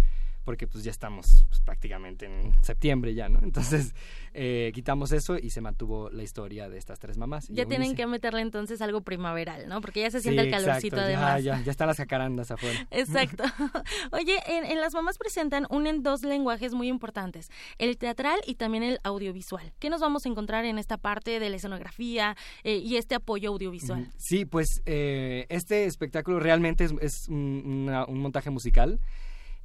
porque 0.45 0.67
pues 0.67 0.83
ya 0.83 0.91
estamos 0.91 1.45
pues, 1.49 1.59
prácticamente 1.61 2.27
en 2.27 2.53
septiembre 2.63 3.13
ya, 3.15 3.27
¿no? 3.27 3.39
Entonces 3.41 3.93
eh, 4.33 4.71
quitamos 4.73 5.11
eso 5.11 5.37
y 5.37 5.49
se 5.49 5.59
mantuvo 5.59 6.09
la 6.11 6.23
historia 6.23 6.69
de 6.69 6.77
estas 6.77 6.99
tres 6.99 7.17
mamás. 7.17 7.47
Ya 7.49 7.65
tienen 7.65 7.95
que 7.95 8.05
meterle 8.05 8.41
entonces 8.41 8.81
algo 8.81 9.01
primaveral, 9.01 9.67
¿no? 9.67 9.81
Porque 9.81 10.01
ya 10.01 10.11
se 10.11 10.21
siente 10.21 10.43
el 10.43 10.51
calorcito 10.51 10.97
además. 10.97 11.43
Ya, 11.43 11.59
ya, 11.61 11.71
están 11.71 11.87
las 11.87 11.97
jacarandas 11.97 12.51
afuera. 12.51 12.87
Exacto. 12.91 13.43
Oye, 14.11 14.37
en, 14.47 14.79
Las 14.79 14.93
Mamás 14.93 15.17
Presentan 15.17 15.65
unen 15.69 16.03
dos 16.03 16.21
lenguajes 16.21 16.73
muy 16.73 16.87
importantes, 16.87 17.49
el 17.79 17.97
teatral 17.97 18.39
y 18.45 18.55
también 18.55 18.83
el 18.83 18.99
audiovisual. 19.03 19.73
¿Qué 19.79 19.89
nos 19.89 19.99
vamos 19.99 20.25
a 20.25 20.29
encontrar 20.29 20.65
en 20.65 20.77
esta 20.77 20.97
parte 20.97 21.39
de 21.39 21.49
la 21.49 21.55
escenografía 21.55 22.37
eh, 22.63 22.77
y 22.77 22.97
este 22.97 23.15
apoyo 23.15 23.49
audiovisual? 23.49 24.11
Sí, 24.17 24.45
pues 24.45 24.83
eh, 24.85 25.47
este 25.49 25.85
espectáculo 25.85 26.39
realmente 26.39 26.85
es, 27.01 27.27
un 27.29 28.19
montaje 28.19 28.51
musical. 28.51 28.99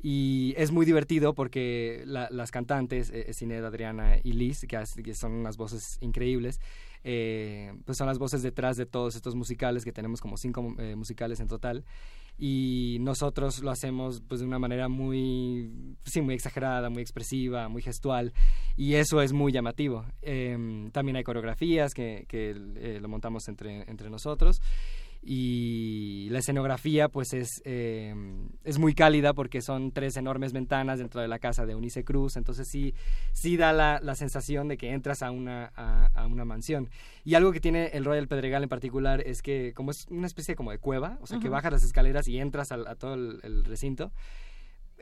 Y 0.02 0.54
es 0.56 0.72
muy 0.72 0.86
divertido 0.86 1.34
porque 1.34 2.02
las 2.06 2.50
cantantes, 2.50 3.10
eh, 3.10 3.32
Sinead, 3.34 3.64
Adriana 3.66 4.16
y 4.22 4.32
Liz, 4.32 4.66
que, 4.66 5.14
son 5.14 5.32
unas 5.32 5.58
voces 5.58 5.98
increíbles, 6.00 6.58
eh, 7.04 7.72
pues 7.84 7.98
son 7.98 8.06
las 8.06 8.18
voces 8.18 8.42
detrás 8.42 8.76
de 8.76 8.86
todos 8.86 9.14
estos 9.14 9.34
musicales, 9.34 9.84
que 9.84 9.92
tenemos 9.92 10.20
como 10.20 10.38
cinco 10.38 10.74
eh, 10.78 10.96
musicales 10.96 11.40
en 11.40 11.48
total. 11.48 11.84
Y 12.38 12.96
nosotros 13.00 13.62
lo 13.62 13.70
hacemos 13.70 14.22
pues 14.26 14.40
de 14.40 14.46
una 14.46 14.58
manera 14.58 14.88
muy, 14.88 15.70
sí, 16.04 16.22
muy 16.22 16.34
exagerada, 16.34 16.88
muy 16.88 17.02
expresiva, 17.02 17.68
muy 17.68 17.82
gestual. 17.82 18.32
Y 18.78 18.94
eso 18.94 19.20
es 19.20 19.34
muy 19.34 19.52
llamativo. 19.52 20.06
Em, 20.22 20.90
también 20.92 21.16
hay 21.16 21.24
coreografías 21.24 21.92
que, 21.92 22.24
que 22.26 22.54
lo 22.98 23.08
montamos 23.08 23.46
entre, 23.48 23.82
entre 23.90 24.08
nosotros 24.08 24.62
y 25.22 26.28
la 26.30 26.38
escenografía 26.38 27.08
pues 27.08 27.34
es, 27.34 27.60
eh, 27.64 28.14
es 28.64 28.78
muy 28.78 28.94
cálida 28.94 29.34
porque 29.34 29.60
son 29.60 29.92
tres 29.92 30.16
enormes 30.16 30.52
ventanas 30.52 30.98
dentro 30.98 31.20
de 31.20 31.28
la 31.28 31.38
casa 31.38 31.66
de 31.66 31.74
Unice 31.74 32.04
Cruz, 32.04 32.36
entonces 32.36 32.68
sí, 32.70 32.94
sí 33.32 33.56
da 33.56 33.72
la, 33.72 34.00
la 34.02 34.14
sensación 34.14 34.68
de 34.68 34.76
que 34.76 34.92
entras 34.92 35.22
a 35.22 35.30
una, 35.30 35.66
a, 35.66 36.26
una 36.26 36.44
mansión. 36.44 36.88
Y 37.24 37.34
algo 37.34 37.52
que 37.52 37.60
tiene 37.60 37.88
el 37.88 38.04
Royal 38.04 38.28
Pedregal 38.28 38.62
en 38.62 38.68
particular 38.68 39.22
es 39.26 39.42
que 39.42 39.72
como 39.74 39.90
es 39.90 40.06
una 40.08 40.26
especie 40.26 40.56
como 40.56 40.70
de 40.70 40.78
cueva, 40.78 41.18
o 41.20 41.26
sea 41.26 41.38
que 41.38 41.48
bajas 41.48 41.72
las 41.72 41.84
escaleras 41.84 42.26
y 42.28 42.38
entras 42.38 42.72
a, 42.72 42.94
todo 42.94 43.14
el 43.14 43.64
recinto, 43.64 44.12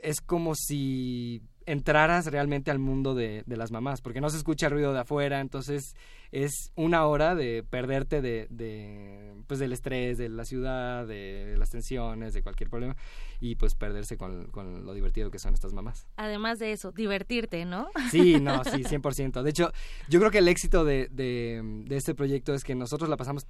es 0.03 0.21
como 0.21 0.55
si 0.55 1.41
entraras 1.65 2.25
realmente 2.25 2.71
al 2.71 2.79
mundo 2.79 3.13
de, 3.13 3.43
de, 3.45 3.57
las 3.57 3.71
mamás, 3.71 4.01
porque 4.01 4.21
no 4.21 4.29
se 4.29 4.37
escucha 4.37 4.65
el 4.67 4.71
ruido 4.73 4.91
de 4.91 5.01
afuera, 5.01 5.39
entonces 5.39 5.95
es 6.31 6.71
una 6.75 7.05
hora 7.05 7.35
de 7.35 7.63
perderte 7.63 8.21
de, 8.21 8.47
de, 8.49 9.33
pues 9.45 9.59
del 9.59 9.71
estrés, 9.71 10.17
de 10.17 10.29
la 10.29 10.45
ciudad, 10.45 11.05
de 11.05 11.55
las 11.57 11.69
tensiones, 11.69 12.33
de 12.33 12.41
cualquier 12.41 12.71
problema, 12.71 12.95
y 13.39 13.55
pues 13.55 13.75
perderse 13.75 14.17
con, 14.17 14.47
con 14.47 14.83
lo 14.83 14.93
divertido 14.93 15.29
que 15.29 15.37
son 15.37 15.53
estas 15.53 15.73
mamás. 15.73 16.07
Además 16.17 16.57
de 16.57 16.71
eso, 16.71 16.91
divertirte, 16.91 17.65
¿no? 17.65 17.89
Sí, 18.09 18.39
no, 18.39 18.63
sí, 18.63 18.83
100%. 18.83 19.43
De 19.43 19.49
hecho, 19.51 19.71
yo 20.07 20.19
creo 20.19 20.31
que 20.31 20.39
el 20.39 20.47
éxito 20.47 20.83
de, 20.83 21.07
de, 21.11 21.61
de 21.85 21.97
este 21.97 22.15
proyecto 22.15 22.55
es 22.55 22.63
que 22.63 22.73
nosotros 22.73 23.09
la 23.09 23.17
pasamos 23.17 23.45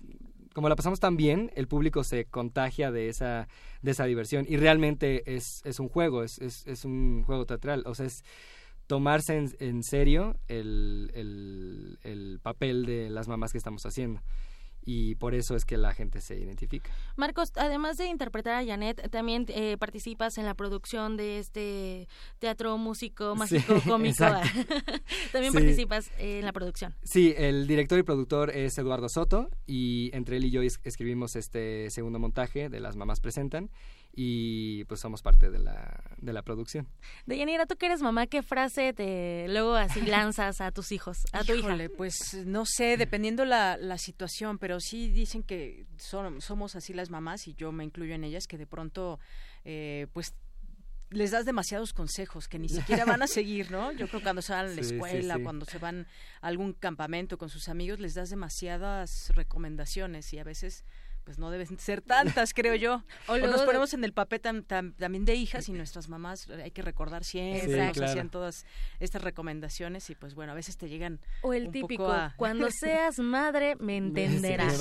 como 0.54 0.70
la 0.70 0.76
pasamos 0.76 1.00
tan 1.00 1.18
bien, 1.18 1.52
el 1.56 1.68
público 1.68 2.04
se 2.04 2.26
contagia 2.26 2.92
de 2.92 3.10
esa, 3.10 3.48
de 3.82 3.92
esa 3.92 4.06
diversión. 4.06 4.46
Y 4.48 4.58
realmente 4.58 5.36
es, 5.36 5.62
es 5.66 5.80
un 5.80 5.90
juego, 5.90 6.24
es, 6.24 6.40
es, 6.40 6.86
un 6.86 7.24
juego 7.24 7.46
teatral. 7.46 7.84
O 7.86 7.96
sea, 7.96 8.06
es 8.06 8.24
tomarse 8.88 9.38
en, 9.38 9.56
en 9.60 9.84
serio 9.84 10.38
el, 10.48 11.12
el 12.04 12.40
papel 12.42 12.86
de 12.86 13.10
las 13.10 13.28
mamás 13.28 13.52
que 13.52 13.58
estamos 13.58 13.86
haciendo 13.86 14.22
y 14.84 15.16
por 15.16 15.36
eso 15.36 15.56
es 15.56 15.66
que 15.66 15.78
la 15.78 15.94
gente 15.94 16.22
se 16.22 16.36
identifica. 16.38 16.92
Marcos, 17.16 17.52
además 17.56 17.98
de 17.98 18.08
interpretar 18.08 18.56
a 18.56 18.66
Janet, 18.66 19.10
también 19.10 19.46
eh, 19.50 19.78
participas 19.78 20.38
en 20.38 20.46
la 20.46 20.54
producción 20.54 21.18
de 21.18 21.40
este 21.40 22.08
teatro 22.40 22.78
músico 22.78 23.36
mágico 23.36 23.82
cómico. 23.88 24.26
también 25.32 25.54
participas 25.54 26.12
en 26.18 26.46
la 26.46 26.54
producción. 26.54 26.96
Sí, 27.04 27.34
el 27.38 27.68
director 27.68 28.00
y 28.00 28.04
productor 28.04 28.50
es 28.52 28.78
Eduardo 28.78 29.10
Soto 29.10 29.50
y 29.66 30.10
entre 30.14 30.38
él 30.38 30.46
y 30.46 30.52
yo 30.52 30.62
escribimos 30.62 31.36
este 31.36 31.90
segundo 31.90 32.20
montaje 32.20 32.70
de 32.70 32.80
Las 32.80 32.96
Mamás 32.96 33.20
Presentan 33.20 33.70
y 34.14 34.84
pues 34.86 35.00
somos 35.00 35.22
parte 35.22 35.50
de 35.50 35.60
la, 35.60 36.04
de 36.18 36.34
la 36.34 36.42
producción. 36.42 36.88
Deyanira, 37.26 37.66
tú 37.66 37.76
que 37.76 37.86
eres 37.86 38.02
mamá, 38.02 38.28
¿qué 38.28 38.42
frase 38.44 38.94
te 38.94 39.48
luego 39.50 39.76
así 39.76 40.02
lanzas 40.02 40.62
a 40.62 40.72
tus 40.72 40.92
hijos, 40.92 41.20
a 41.32 41.44
tu 41.44 41.54
hija? 41.54 41.78
Pues 41.96 42.16
no 42.46 42.66
sé, 42.66 42.98
dependiendo 42.98 43.46
la, 43.46 43.78
la 43.78 43.98
situación, 43.98 44.58
pero 44.58 44.80
sí 44.80 45.10
dicen 45.10 45.44
que 45.44 45.86
son, 45.98 46.42
somos 46.42 46.76
así 46.76 46.94
las 46.94 47.10
mamás 47.10 47.48
y 47.48 47.54
yo 47.54 47.72
me 47.72 47.84
incluyo 47.84 48.16
en 48.16 48.24
ellas, 48.24 48.48
que 48.48 48.58
de 48.58 48.68
pronto 48.68 49.20
eh, 49.64 50.08
pues 50.14 50.34
les 51.12 51.32
das 51.32 51.46
demasiados 51.46 51.94
consejos 51.94 52.48
que 52.48 52.60
ni 52.60 52.70
siquiera 52.70 53.06
van 53.06 53.22
a 53.22 53.28
seguir, 53.28 53.72
¿no? 53.72 53.92
Yo 53.92 54.08
creo 54.08 54.20
que 54.20 54.26
cuando 54.26 54.42
se 54.42 54.54
van 54.54 54.66
a 54.68 54.70
la 54.70 54.82
escuela, 54.82 55.40
cuando 55.42 55.66
se 55.66 55.78
van 55.78 56.08
a 56.42 56.48
algún 56.48 56.74
campamento 56.74 57.38
con 57.38 57.50
sus 57.50 57.70
amigos, 57.70 58.00
les 58.00 58.14
das 58.14 58.30
demasiadas 58.30 59.32
recomendaciones 59.36 60.34
y 60.34 60.40
a 60.40 60.44
veces 60.44 60.86
pues 61.24 61.38
no 61.40 61.52
deben 61.52 61.78
ser 61.80 62.02
tantas, 62.02 62.54
creo 62.54 62.76
yo. 62.76 63.04
O, 63.28 63.38
nos 63.38 63.62
ponemos 63.62 63.94
en 63.94 64.04
el 64.04 64.14
papel 64.14 64.42
también 64.42 65.26
de 65.26 65.36
hijas 65.36 65.70
y 65.70 65.74
nuestras 65.74 66.10
mamás 66.10 66.50
hay 66.50 66.72
que 66.72 66.82
recordar 66.82 67.24
siempre, 67.24 67.88
nos 67.88 68.02
hacían 68.02 68.30
todas 68.30 68.66
estas 69.00 69.22
recomendaciones 69.22 70.10
y 70.10 70.16
pues 70.16 70.34
bueno, 70.34 70.54
a 70.54 70.56
veces 70.56 70.78
te 70.78 70.90
llegan 70.90 71.20
O 71.44 71.54
el 71.54 71.70
típico, 71.70 72.12
cuando 72.38 72.72
seas 72.72 73.20
madre 73.20 73.76
me 73.80 73.98
entenderás. 73.98 74.80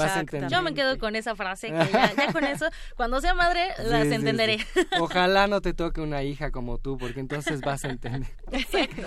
yo 0.49 0.63
me 0.63 0.73
quedo 0.73 0.99
con 0.99 1.17
esa 1.17 1.35
frase, 1.35 1.69
que 1.69 1.93
ya, 1.93 2.33
con 2.33 2.45
eso, 2.45 2.67
cuando 2.97 3.21
sea 3.21 3.35
madre 3.35 3.69
las 3.85 4.07
entenderé. 4.07 4.59
Ojalá 4.99 5.47
no 5.47 5.61
te 5.61 5.75
toque 5.75 6.01
una 6.01 6.23
hija 6.23 6.51
como 6.51 6.79
tú, 6.79 6.97
porque 6.97 7.21
entonces 7.21 7.61
vas 7.61 7.85
a 7.85 7.91
entender. 7.91 8.33
Exacto. 8.53 9.03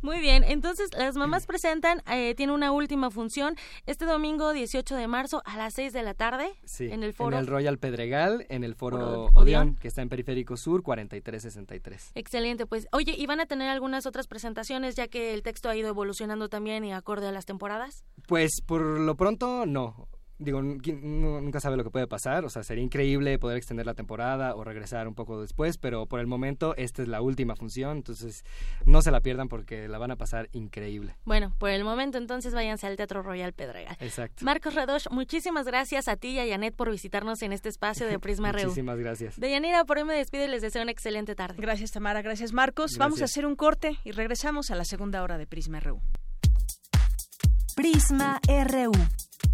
Muy 0.00 0.20
bien, 0.20 0.44
entonces 0.44 0.90
las 0.96 1.16
mamás 1.16 1.46
presentan, 1.46 2.02
eh, 2.10 2.34
tiene 2.34 2.52
una 2.52 2.72
última 2.72 3.10
función 3.10 3.56
este 3.86 4.04
domingo 4.04 4.52
18 4.52 4.96
de 4.96 5.06
marzo 5.06 5.42
a 5.44 5.56
las 5.56 5.74
6 5.74 5.92
de 5.92 6.02
la 6.02 6.11
la 6.12 6.14
tarde 6.14 6.52
Sí, 6.64 6.88
en 6.90 7.02
el 7.02 7.12
foro. 7.14 7.36
En 7.36 7.40
el 7.42 7.46
Royal 7.46 7.78
Pedregal, 7.78 8.46
en 8.48 8.64
el 8.64 8.74
foro 8.74 8.98
Foro 8.98 9.24
Odeón, 9.26 9.36
Odeón. 9.36 9.76
que 9.76 9.88
está 9.88 10.02
en 10.02 10.08
Periférico 10.08 10.56
Sur 10.56 10.82
4363. 10.82 12.12
Excelente, 12.14 12.66
pues. 12.66 12.86
Oye, 12.92 13.14
¿y 13.16 13.26
van 13.26 13.40
a 13.40 13.46
tener 13.46 13.68
algunas 13.70 14.04
otras 14.06 14.26
presentaciones 14.26 14.94
ya 14.94 15.08
que 15.08 15.32
el 15.34 15.42
texto 15.42 15.68
ha 15.70 15.76
ido 15.76 15.88
evolucionando 15.88 16.48
también 16.48 16.84
y 16.84 16.92
acorde 16.92 17.28
a 17.28 17.32
las 17.32 17.46
temporadas? 17.46 18.04
Pues 18.26 18.60
por 18.66 18.82
lo 18.82 19.16
pronto 19.16 19.64
no. 19.66 20.08
Digo, 20.44 20.60
¿quién- 20.82 21.20
no- 21.22 21.40
nunca 21.40 21.60
sabe 21.60 21.76
lo 21.76 21.84
que 21.84 21.90
puede 21.90 22.06
pasar. 22.06 22.44
O 22.44 22.50
sea, 22.50 22.62
sería 22.62 22.82
increíble 22.84 23.38
poder 23.38 23.56
extender 23.56 23.86
la 23.86 23.94
temporada 23.94 24.54
o 24.54 24.64
regresar 24.64 25.08
un 25.08 25.14
poco 25.14 25.40
después, 25.40 25.78
pero 25.78 26.06
por 26.06 26.20
el 26.20 26.26
momento 26.26 26.74
esta 26.76 27.02
es 27.02 27.08
la 27.08 27.20
última 27.22 27.56
función, 27.56 27.98
entonces 27.98 28.44
no 28.86 29.02
se 29.02 29.10
la 29.10 29.20
pierdan 29.20 29.48
porque 29.48 29.88
la 29.88 29.98
van 29.98 30.10
a 30.10 30.16
pasar 30.16 30.48
increíble. 30.52 31.16
Bueno, 31.24 31.54
por 31.58 31.70
el 31.70 31.84
momento 31.84 32.18
entonces 32.18 32.54
váyanse 32.54 32.86
al 32.86 32.96
Teatro 32.96 33.22
Royal 33.22 33.52
Pedregal. 33.52 33.96
Exacto. 34.00 34.44
Marcos 34.44 34.74
Radosh, 34.74 35.06
muchísimas 35.10 35.66
gracias 35.66 36.08
a 36.08 36.16
ti 36.16 36.28
y 36.28 36.38
a 36.40 36.46
Janet 36.48 36.74
por 36.74 36.90
visitarnos 36.90 37.42
en 37.42 37.52
este 37.52 37.68
espacio 37.68 38.06
de 38.06 38.18
Prisma 38.18 38.52
RU. 38.52 38.62
Muchísimas 38.64 38.98
gracias. 38.98 39.38
Deyanira, 39.38 39.84
por 39.84 39.98
hoy 39.98 40.04
me 40.04 40.14
despido 40.14 40.44
y 40.44 40.48
les 40.48 40.62
deseo 40.62 40.82
una 40.82 40.90
excelente 40.92 41.34
tarde. 41.34 41.56
Gracias, 41.60 41.90
Tamara. 41.92 42.22
Gracias, 42.22 42.52
Marcos. 42.52 42.96
Vamos 42.98 43.20
a 43.22 43.24
hacer 43.26 43.46
un 43.46 43.56
corte 43.56 43.96
y 44.04 44.12
regresamos 44.12 44.70
a 44.70 44.74
la 44.76 44.84
segunda 44.84 45.22
hora 45.22 45.38
de 45.38 45.46
Prisma 45.46 45.80
RU. 45.80 46.00
Prisma 47.74 48.38
RU. 48.46 48.92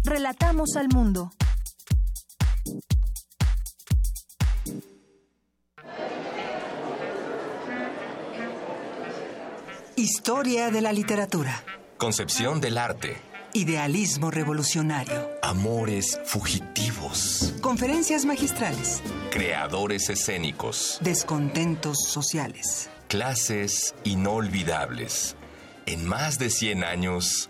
Relatamos 0.03 0.75
al 0.75 0.89
mundo. 0.89 1.31
Historia 9.95 10.69
de 10.69 10.81
la 10.81 10.91
literatura. 10.91 11.63
Concepción 11.97 12.59
del 12.59 12.77
arte. 12.77 13.17
Idealismo 13.53 14.31
revolucionario. 14.31 15.29
Amores 15.41 16.19
fugitivos. 16.25 17.53
Conferencias 17.61 18.25
magistrales. 18.25 19.01
Creadores 19.31 20.09
escénicos. 20.09 20.99
Descontentos 21.01 21.97
sociales. 22.03 22.89
Clases 23.07 23.95
inolvidables. 24.03 25.35
En 25.85 26.05
más 26.05 26.37
de 26.37 26.49
100 26.49 26.83
años, 26.83 27.49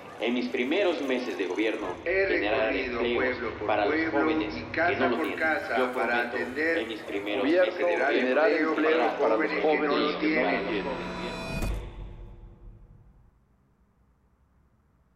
en 0.21 0.33
mis 0.35 0.47
primeros 0.49 1.01
meses 1.01 1.37
de 1.37 1.47
gobierno, 1.47 1.87
He 2.05 2.27
generar 2.27 2.71
recorrido 2.71 3.01
empleos 3.01 3.35
pueblo 3.37 3.57
por 3.57 3.67
para 3.67 3.85
pueblo 3.85 4.05
los 4.05 4.13
jóvenes 4.13 4.55
y 4.55 4.61
que 4.61 4.71
casa 4.71 4.99
no 4.99 5.09
lo 5.09 5.17
por 5.17 5.25
tienen. 5.25 5.39
casa 5.39 5.77
Yo 5.77 5.93
para 5.93 6.21
atender 6.21 6.77
en 6.77 6.87
mis 6.87 7.01
primeros 7.01 7.43
gobierno, 7.43 7.65
meses 7.65 7.77
de 7.77 7.85
generar 7.85 8.49
gobierno, 8.51 8.69
empleo 8.69 8.99
para, 8.99 9.17
para 9.17 9.35
los 9.37 9.37
jóvenes 9.37 9.49
que 9.49 9.55
no 9.55 9.61
jóvenes 9.61 10.13
lo 10.13 10.19
que 10.19 10.19
no 10.19 10.19
tienen. 10.19 10.91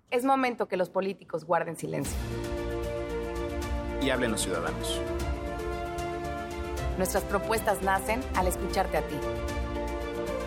Es 0.10 0.24
momento 0.24 0.68
que 0.68 0.78
los 0.78 0.90
políticos 0.90 1.46
guarden 1.46 1.76
silencio. 1.78 2.16
y 4.02 4.10
hablen 4.12 4.32
los 4.32 4.42
ciudadanos. 4.42 5.02
Nuestras 6.98 7.24
propuestas 7.24 7.82
nacen 7.82 8.22
al 8.36 8.48
escucharte 8.48 8.98
a 8.98 9.02
ti. 9.02 9.16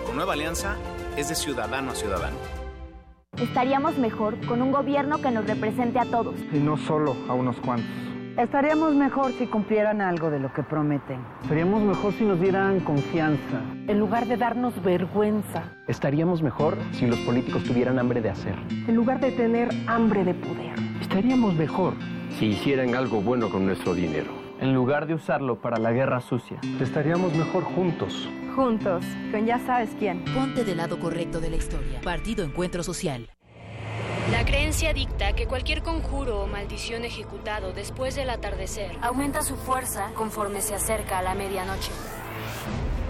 Con 0.07 0.17
Nueva 0.17 0.33
Alianza 0.35 0.77
es 1.17 1.29
de 1.29 1.35
ciudadano 1.35 1.91
a 1.91 1.95
ciudadano. 1.95 2.58
Estaríamos 3.41 3.97
mejor 3.99 4.37
con 4.47 4.63
un 4.63 4.73
gobierno 4.73 5.21
que 5.21 5.31
nos 5.31 5.47
represente 5.47 5.99
a 5.99 6.05
todos. 6.05 6.35
y 6.53 6.59
no 6.59 6.77
solo 6.77 7.17
a 7.29 7.35
unos 7.35 7.57
cuantos. 7.61 7.89
Estaríamos 8.37 8.95
mejor 8.95 9.33
si 9.33 9.47
cumplieran 9.47 10.01
algo 10.01 10.31
de 10.31 10.39
lo 10.39 10.53
que 10.53 10.63
prometen. 10.63 11.21
Estaríamos 11.43 11.83
mejor 11.83 12.13
si 12.13 12.25
nos 12.25 12.41
dieran 12.41 12.79
confianza. 12.81 13.61
En 13.89 13.99
lugar 13.99 14.27
de 14.27 14.37
darnos 14.37 14.81
vergüenza. 14.83 15.65
Estaríamos 15.89 16.41
mejor 16.41 16.77
si 16.93 17.07
los 17.07 17.19
políticos 17.21 17.65
tuvieran 17.65 17.99
hambre 17.99 18.21
de 18.21 18.31
hacer. 18.31 18.55
En 18.87 18.95
lugar 18.95 19.19
de 19.19 19.33
tener 19.33 19.69
hambre 19.89 20.25
de 20.25 20.35
poder. 20.35 20.75
Estaríamos 21.01 21.55
mejor 21.55 21.95
si 22.39 22.47
hicieran 22.47 22.95
algo 22.95 23.21
bueno 23.21 23.51
con 23.51 23.67
nuestro 23.67 23.93
dinero. 23.95 24.38
En 24.61 24.75
lugar 24.75 25.07
de 25.07 25.15
usarlo 25.15 25.61
para 25.61 25.79
la 25.79 25.93
guerra 25.93 26.21
sucia. 26.21 26.59
Estaríamos 26.81 27.33
mejor 27.35 27.63
juntos. 27.63 28.29
Juntos, 28.57 29.05
con 29.31 29.47
ya 29.47 29.61
sabes 29.61 29.91
quién. 29.99 30.25
Ponte 30.35 30.65
del 30.65 30.79
lado 30.79 30.99
correcto 30.99 31.41
de 31.41 31.51
la 31.51 31.57
historia. 31.57 32.01
Partido 32.03 32.45
Encuentro 32.45 32.83
Social. 32.83 33.29
La 34.33 34.45
creencia 34.45 34.93
dicta 34.93 35.33
que 35.33 35.47
cualquier 35.47 35.83
conjuro 35.83 36.43
o 36.43 36.47
maldición 36.49 37.05
ejecutado 37.05 37.73
después 37.73 38.17
del 38.17 38.31
atardecer 38.31 38.91
aumenta 39.01 39.43
su 39.43 39.57
fuerza 39.57 40.11
conforme 40.15 40.61
se 40.61 40.75
acerca 40.75 41.19
a 41.19 41.23
la 41.23 41.35
medianoche. 41.35 41.93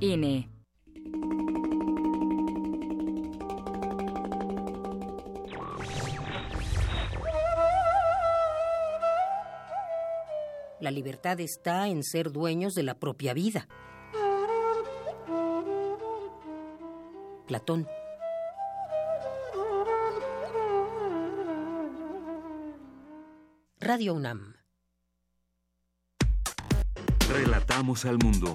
INE. 0.00 0.50
La 10.80 10.90
libertad 10.90 11.40
está 11.40 11.88
en 11.88 12.02
ser 12.02 12.30
dueños 12.30 12.74
de 12.74 12.82
la 12.82 12.98
propia 12.98 13.32
vida. 13.32 13.66
Platón. 17.46 17.86
Radio 23.80 24.14
UNAM. 24.14 24.56
Relatamos 27.30 28.04
al 28.04 28.18
mundo. 28.18 28.54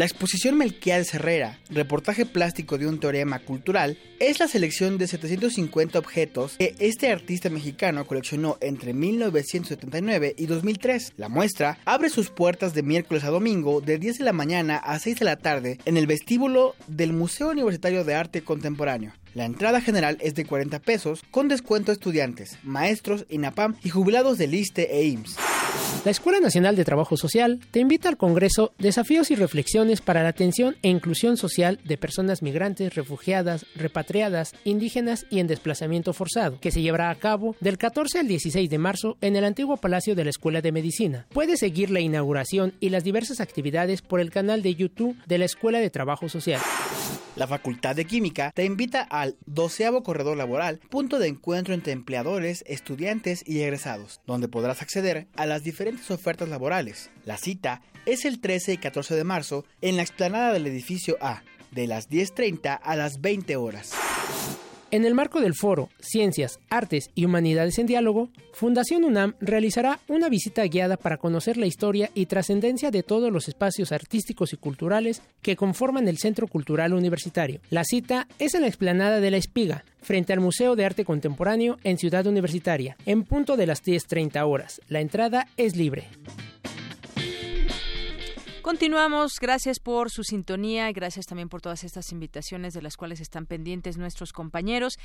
La 0.00 0.06
exposición 0.06 0.56
Melquiades 0.56 1.12
Herrera, 1.12 1.58
reportaje 1.68 2.24
plástico 2.24 2.78
de 2.78 2.86
un 2.86 3.00
teorema 3.00 3.38
cultural, 3.40 3.98
es 4.18 4.40
la 4.40 4.48
selección 4.48 4.96
de 4.96 5.06
750 5.06 5.98
objetos 5.98 6.56
que 6.56 6.74
este 6.78 7.12
artista 7.12 7.50
mexicano 7.50 8.06
coleccionó 8.06 8.56
entre 8.62 8.94
1979 8.94 10.36
y 10.38 10.46
2003. 10.46 11.12
La 11.18 11.28
muestra 11.28 11.76
abre 11.84 12.08
sus 12.08 12.30
puertas 12.30 12.72
de 12.72 12.82
miércoles 12.82 13.24
a 13.24 13.28
domingo 13.28 13.82
de 13.82 13.98
10 13.98 14.20
de 14.20 14.24
la 14.24 14.32
mañana 14.32 14.78
a 14.78 14.98
6 14.98 15.18
de 15.18 15.24
la 15.26 15.36
tarde 15.36 15.76
en 15.84 15.98
el 15.98 16.06
vestíbulo 16.06 16.76
del 16.86 17.12
Museo 17.12 17.50
Universitario 17.50 18.02
de 18.02 18.14
Arte 18.14 18.40
Contemporáneo. 18.40 19.12
La 19.34 19.44
entrada 19.44 19.80
general 19.80 20.18
es 20.20 20.34
de 20.34 20.44
40 20.44 20.80
pesos 20.80 21.22
con 21.30 21.48
descuento 21.48 21.92
a 21.92 21.94
estudiantes, 21.94 22.58
maestros, 22.62 23.26
INAPAM 23.28 23.76
y 23.84 23.90
jubilados 23.90 24.38
del 24.38 24.54
ISTE 24.54 24.98
e 24.98 25.04
IMSS. 25.04 25.36
La 26.04 26.10
Escuela 26.10 26.40
Nacional 26.40 26.76
de 26.76 26.84
Trabajo 26.84 27.16
Social 27.16 27.60
te 27.70 27.78
invita 27.78 28.08
al 28.08 28.16
Congreso 28.16 28.72
Desafíos 28.78 29.30
y 29.30 29.34
Reflexiones 29.34 30.00
para 30.00 30.22
la 30.22 30.30
Atención 30.30 30.76
e 30.82 30.88
Inclusión 30.88 31.36
Social 31.36 31.78
de 31.84 31.98
Personas 31.98 32.42
Migrantes, 32.42 32.94
Refugiadas, 32.94 33.66
Repatriadas, 33.76 34.54
Indígenas 34.64 35.26
y 35.30 35.40
en 35.40 35.46
Desplazamiento 35.46 36.12
Forzado, 36.12 36.58
que 36.58 36.70
se 36.70 36.80
llevará 36.80 37.10
a 37.10 37.14
cabo 37.16 37.54
del 37.60 37.76
14 37.76 38.18
al 38.18 38.28
16 38.28 38.70
de 38.70 38.78
marzo 38.78 39.18
en 39.20 39.36
el 39.36 39.44
antiguo 39.44 39.76
Palacio 39.76 40.14
de 40.14 40.24
la 40.24 40.30
Escuela 40.30 40.62
de 40.62 40.72
Medicina. 40.72 41.26
Puedes 41.32 41.60
seguir 41.60 41.90
la 41.90 42.00
inauguración 42.00 42.72
y 42.80 42.88
las 42.88 43.04
diversas 43.04 43.40
actividades 43.40 44.00
por 44.00 44.20
el 44.20 44.30
canal 44.30 44.62
de 44.62 44.74
YouTube 44.74 45.16
de 45.26 45.38
la 45.38 45.44
Escuela 45.44 45.80
de 45.80 45.90
Trabajo 45.90 46.28
Social. 46.28 46.60
La 47.36 47.46
Facultad 47.46 47.94
de 47.94 48.04
Química 48.04 48.52
te 48.54 48.64
invita 48.64 49.02
al 49.20 49.36
doceavo 49.46 50.02
corredor 50.02 50.36
laboral, 50.36 50.80
punto 50.88 51.18
de 51.18 51.28
encuentro 51.28 51.74
entre 51.74 51.92
empleadores, 51.92 52.64
estudiantes 52.66 53.42
y 53.46 53.60
egresados, 53.60 54.20
donde 54.26 54.48
podrás 54.48 54.82
acceder 54.82 55.28
a 55.36 55.46
las 55.46 55.62
diferentes 55.62 56.10
ofertas 56.10 56.48
laborales. 56.48 57.10
La 57.24 57.36
cita 57.36 57.82
es 58.06 58.24
el 58.24 58.40
13 58.40 58.74
y 58.74 58.78
14 58.78 59.14
de 59.14 59.24
marzo 59.24 59.64
en 59.82 59.96
la 59.96 60.02
explanada 60.02 60.52
del 60.52 60.66
edificio 60.66 61.16
A, 61.20 61.42
de 61.70 61.86
las 61.86 62.08
10.30 62.08 62.80
a 62.82 62.96
las 62.96 63.20
20 63.20 63.56
horas. 63.56 63.92
En 64.92 65.04
el 65.04 65.14
marco 65.14 65.40
del 65.40 65.54
foro 65.54 65.88
Ciencias, 66.00 66.58
Artes 66.68 67.10
y 67.14 67.24
Humanidades 67.24 67.78
en 67.78 67.86
Diálogo, 67.86 68.28
Fundación 68.52 69.04
UNAM 69.04 69.34
realizará 69.40 70.00
una 70.08 70.28
visita 70.28 70.64
guiada 70.64 70.96
para 70.96 71.16
conocer 71.16 71.56
la 71.56 71.66
historia 71.66 72.10
y 72.12 72.26
trascendencia 72.26 72.90
de 72.90 73.04
todos 73.04 73.32
los 73.32 73.46
espacios 73.46 73.92
artísticos 73.92 74.52
y 74.52 74.56
culturales 74.56 75.22
que 75.42 75.54
conforman 75.54 76.08
el 76.08 76.18
Centro 76.18 76.48
Cultural 76.48 76.92
Universitario. 76.92 77.60
La 77.70 77.84
cita 77.84 78.26
es 78.40 78.54
en 78.54 78.62
la 78.62 78.66
explanada 78.66 79.20
de 79.20 79.30
la 79.30 79.36
Espiga, 79.36 79.84
frente 80.02 80.32
al 80.32 80.40
Museo 80.40 80.74
de 80.74 80.84
Arte 80.84 81.04
Contemporáneo 81.04 81.78
en 81.84 81.96
Ciudad 81.96 82.26
Universitaria, 82.26 82.96
en 83.06 83.22
punto 83.22 83.56
de 83.56 83.68
las 83.68 83.84
10.30 83.84 84.44
horas. 84.44 84.80
La 84.88 85.00
entrada 85.00 85.46
es 85.56 85.76
libre. 85.76 86.08
Continuamos, 88.62 89.40
gracias 89.40 89.80
por 89.80 90.10
su 90.10 90.22
sintonía 90.22 90.90
gracias 90.92 91.26
también 91.26 91.48
por 91.48 91.62
todas 91.62 91.82
estas 91.82 92.12
invitaciones 92.12 92.74
de 92.74 92.82
las 92.82 92.96
cuales 92.96 93.20
están 93.20 93.46
pendientes 93.46 93.96
nuestros 93.96 94.32
compañeros. 94.32 94.98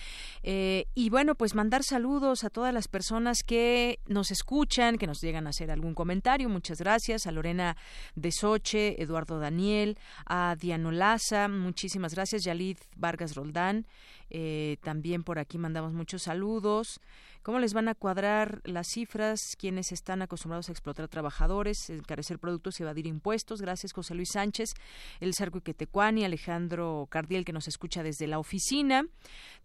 Eh, 0.43 0.88
y 0.93 1.10
bueno, 1.10 1.36
pues 1.36 1.56
mandar 1.56 1.84
saludos 1.84 2.43
a 2.43 2.49
todas 2.49 2.74
las 2.74 2.88
personas 2.88 3.43
que 3.45 3.99
nos 4.08 4.32
escuchan, 4.32 4.97
que 4.97 5.08
nos 5.08 5.22
llegan 5.22 5.47
a 5.47 5.51
hacer 5.51 5.72
algún 5.72 5.93
comentario. 5.93 6.49
Muchas 6.49 6.80
gracias 6.80 7.28
a 7.28 7.32
Lorena 7.32 7.78
de 8.16 8.32
Soche, 8.32 9.01
Eduardo 9.01 9.39
Daniel, 9.39 9.97
a 10.26 10.56
Diano 10.60 10.91
Laza, 10.91 11.47
muchísimas 11.47 12.14
gracias, 12.14 12.43
Yalid 12.43 12.78
Vargas 12.95 13.36
Roldán. 13.36 13.86
Eh, 14.30 14.78
también 14.84 15.24
por 15.24 15.39
aquí 15.39 15.58
mandamos 15.58 15.93
muchos 15.93 16.24
saludos. 16.24 16.99
¿Cómo 17.46 17.60
les 17.60 17.76
van 17.76 17.88
a 17.89 17.93
cuadrar 17.93 18.60
las 18.64 18.88
cifras? 18.88 19.56
Quienes 19.56 19.91
están 19.91 20.24
acostumbrados 20.24 20.68
a 20.68 20.72
explotar 20.72 21.08
trabajadores, 21.10 21.91
encarecer 21.91 22.39
productos 22.39 22.80
y 22.80 22.82
evadir 22.82 23.06
impuestos? 23.06 23.62
Gracias, 23.62 23.93
José 23.93 24.16
Luis 24.16 24.30
Sánchez, 24.34 24.72
el 25.20 25.36
Sarco 25.36 25.60
Iquetecuani, 25.60 26.26
Alejandro 26.26 27.06
Cardiel, 27.08 27.46
que 27.46 27.54
nos 27.54 27.68
escucha 27.68 28.02
desde 28.02 28.26
la 28.26 28.39
oficina. 28.39 29.06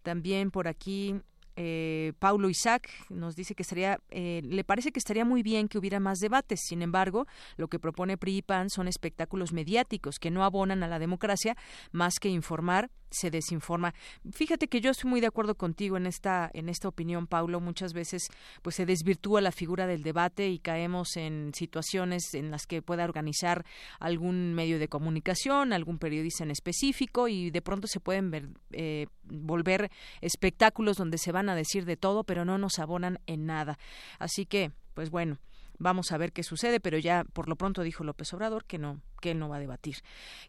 También 0.03 0.51
por 0.51 0.67
aquí 0.67 1.15
eh, 1.55 2.13
Paulo 2.19 2.49
Isaac 2.49 2.89
nos 3.09 3.35
dice 3.35 3.55
que 3.55 3.63
estaría, 3.63 3.99
eh, 4.09 4.41
le 4.43 4.63
parece 4.63 4.91
que 4.91 4.99
estaría 4.99 5.25
muy 5.25 5.43
bien 5.43 5.67
que 5.67 5.77
hubiera 5.77 5.99
más 5.99 6.19
debates. 6.19 6.61
Sin 6.67 6.81
embargo, 6.81 7.27
lo 7.57 7.67
que 7.67 7.79
propone 7.79 8.17
PRI 8.17 8.37
y 8.37 8.41
PAN 8.41 8.69
son 8.69 8.87
espectáculos 8.87 9.53
mediáticos 9.53 10.19
que 10.19 10.31
no 10.31 10.43
abonan 10.43 10.83
a 10.83 10.87
la 10.87 10.99
democracia 10.99 11.55
más 11.91 12.19
que 12.19 12.29
informar 12.29 12.89
se 13.11 13.29
desinforma. 13.29 13.93
Fíjate 14.31 14.67
que 14.67 14.81
yo 14.81 14.91
estoy 14.91 15.09
muy 15.09 15.19
de 15.19 15.27
acuerdo 15.27 15.55
contigo 15.55 15.97
en 15.97 16.07
esta 16.07 16.49
en 16.53 16.69
esta 16.69 16.87
opinión, 16.87 17.27
Paulo. 17.27 17.59
Muchas 17.59 17.93
veces 17.93 18.27
pues 18.61 18.75
se 18.77 18.85
desvirtúa 18.85 19.41
la 19.41 19.51
figura 19.51 19.85
del 19.85 20.01
debate 20.01 20.49
y 20.49 20.59
caemos 20.59 21.17
en 21.17 21.51
situaciones 21.53 22.33
en 22.33 22.51
las 22.51 22.65
que 22.65 22.81
pueda 22.81 23.03
organizar 23.03 23.65
algún 23.99 24.53
medio 24.53 24.79
de 24.79 24.87
comunicación, 24.87 25.73
algún 25.73 25.99
periodista 25.99 26.43
en 26.43 26.51
específico 26.51 27.27
y 27.27 27.51
de 27.51 27.61
pronto 27.61 27.87
se 27.87 27.99
pueden 27.99 28.31
ver, 28.31 28.49
eh, 28.71 29.07
volver 29.23 29.91
espectáculos 30.21 30.97
donde 30.97 31.17
se 31.17 31.31
van 31.31 31.40
a 31.49 31.55
decir 31.55 31.85
de 31.85 31.97
todo, 31.97 32.23
pero 32.23 32.45
no 32.45 32.57
nos 32.57 32.79
abonan 32.79 33.19
en 33.27 33.45
nada. 33.45 33.77
Así 34.19 34.45
que, 34.45 34.71
pues 34.93 35.09
bueno, 35.09 35.37
Vamos 35.81 36.11
a 36.11 36.17
ver 36.19 36.31
qué 36.31 36.43
sucede, 36.43 36.79
pero 36.79 36.99
ya 36.99 37.23
por 37.33 37.49
lo 37.49 37.55
pronto 37.55 37.81
dijo 37.81 38.03
López 38.03 38.31
Obrador 38.35 38.65
que 38.65 38.77
no 38.77 39.01
que 39.19 39.31
él 39.31 39.39
no 39.39 39.49
va 39.49 39.55
a 39.55 39.59
debatir. 39.59 39.97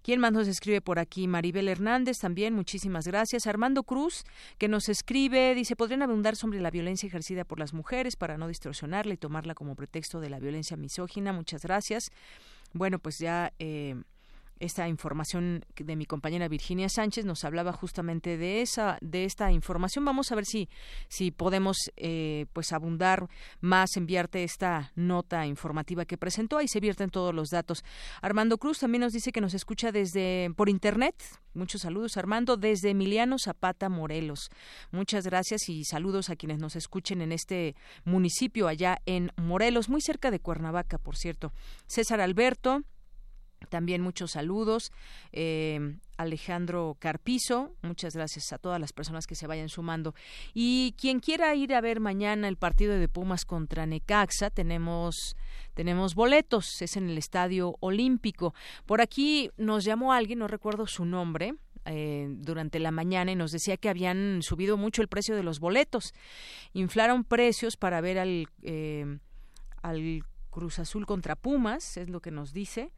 ¿Quién 0.03 0.20
más 0.20 0.32
nos 0.32 0.47
escribe 0.47 0.82
por 0.82 0.99
aquí? 0.99 1.26
Maribel 1.26 1.68
Hernández 1.68 2.18
también, 2.18 2.55
muchísimas 2.55 3.07
gracias. 3.07 3.47
Armando 3.47 3.82
Cruz, 3.82 4.24
que 4.59 4.68
nos 4.68 4.90
escribe, 4.90 5.55
dice, 5.55 5.74
¿podrían 5.74 6.03
abundar 6.03 6.36
sobre 6.36 6.61
la 6.61 6.70
violencia 6.70 7.07
ejercida 7.07 7.45
por 7.45 7.59
las 7.59 7.72
mujeres 7.72 8.16
para 8.16 8.36
no 8.36 8.47
distorsionarla 8.47 9.14
y 9.14 9.16
tomarla 9.16 9.55
como 9.55 9.74
pretexto 9.74 10.20
de 10.20 10.28
la 10.28 10.38
violencia 10.38 10.76
misógina? 10.76 11.32
Muchas 11.32 11.62
gracias. 11.62 12.11
Bueno, 12.74 12.99
pues 12.99 13.18
ya 13.18 13.53
eh, 13.59 13.95
esta 14.62 14.88
información 14.88 15.64
de 15.74 15.96
mi 15.96 16.06
compañera 16.06 16.46
Virginia 16.46 16.88
Sánchez 16.88 17.24
nos 17.24 17.44
hablaba 17.44 17.72
justamente 17.72 18.36
de 18.36 18.62
esa 18.62 18.96
de 19.00 19.24
esta 19.24 19.50
información. 19.50 20.04
Vamos 20.04 20.30
a 20.30 20.36
ver 20.36 20.46
si 20.46 20.68
si 21.08 21.32
podemos 21.32 21.76
eh, 21.96 22.46
pues 22.52 22.72
abundar 22.72 23.28
más 23.60 23.96
enviarte 23.96 24.44
esta 24.44 24.92
nota 24.94 25.46
informativa 25.46 26.04
que 26.04 26.16
presentó. 26.16 26.58
Ahí 26.58 26.68
se 26.68 26.78
vierten 26.78 27.10
todos 27.10 27.34
los 27.34 27.48
datos. 27.48 27.84
Armando 28.20 28.56
Cruz 28.56 28.78
también 28.78 29.00
nos 29.00 29.12
dice 29.12 29.32
que 29.32 29.40
nos 29.40 29.52
escucha 29.52 29.90
desde 29.90 30.50
por 30.56 30.68
internet. 30.68 31.16
Muchos 31.54 31.82
saludos 31.82 32.16
Armando 32.16 32.56
desde 32.56 32.90
Emiliano 32.90 33.38
Zapata 33.38 33.88
Morelos. 33.88 34.48
Muchas 34.92 35.24
gracias 35.24 35.68
y 35.68 35.84
saludos 35.84 36.30
a 36.30 36.36
quienes 36.36 36.60
nos 36.60 36.76
escuchen 36.76 37.20
en 37.20 37.32
este 37.32 37.74
municipio 38.04 38.68
allá 38.68 38.98
en 39.06 39.32
Morelos 39.36 39.88
muy 39.88 40.00
cerca 40.00 40.30
de 40.30 40.38
Cuernavaca 40.38 40.98
por 40.98 41.16
cierto. 41.16 41.52
César 41.88 42.20
Alberto 42.20 42.84
también 43.68 44.02
muchos 44.02 44.32
saludos. 44.32 44.92
Eh, 45.32 45.96
Alejandro 46.16 46.96
Carpizo, 46.98 47.74
muchas 47.82 48.14
gracias 48.14 48.52
a 48.52 48.58
todas 48.58 48.80
las 48.80 48.92
personas 48.92 49.26
que 49.26 49.34
se 49.34 49.46
vayan 49.46 49.68
sumando. 49.68 50.14
Y 50.54 50.94
quien 50.98 51.20
quiera 51.20 51.54
ir 51.54 51.74
a 51.74 51.80
ver 51.80 52.00
mañana 52.00 52.48
el 52.48 52.56
partido 52.56 52.94
de 52.94 53.08
Pumas 53.08 53.44
contra 53.44 53.86
Necaxa, 53.86 54.50
tenemos, 54.50 55.36
tenemos 55.74 56.14
boletos, 56.14 56.80
es 56.80 56.96
en 56.96 57.08
el 57.08 57.18
Estadio 57.18 57.76
Olímpico. 57.80 58.54
Por 58.86 59.00
aquí 59.00 59.50
nos 59.56 59.84
llamó 59.84 60.12
alguien, 60.12 60.38
no 60.38 60.48
recuerdo 60.48 60.86
su 60.86 61.04
nombre, 61.04 61.54
eh, 61.84 62.28
durante 62.30 62.78
la 62.78 62.92
mañana 62.92 63.32
y 63.32 63.34
nos 63.34 63.50
decía 63.50 63.76
que 63.76 63.88
habían 63.88 64.40
subido 64.42 64.76
mucho 64.76 65.02
el 65.02 65.08
precio 65.08 65.34
de 65.34 65.42
los 65.42 65.58
boletos. 65.58 66.14
Inflaron 66.74 67.24
precios 67.24 67.76
para 67.76 68.00
ver 68.00 68.20
al, 68.20 68.46
eh, 68.62 69.18
al 69.82 70.22
Cruz 70.50 70.78
Azul 70.78 71.06
contra 71.06 71.34
Pumas, 71.34 71.96
es 71.96 72.08
lo 72.08 72.20
que 72.20 72.30
nos 72.30 72.52
dice. 72.52 72.92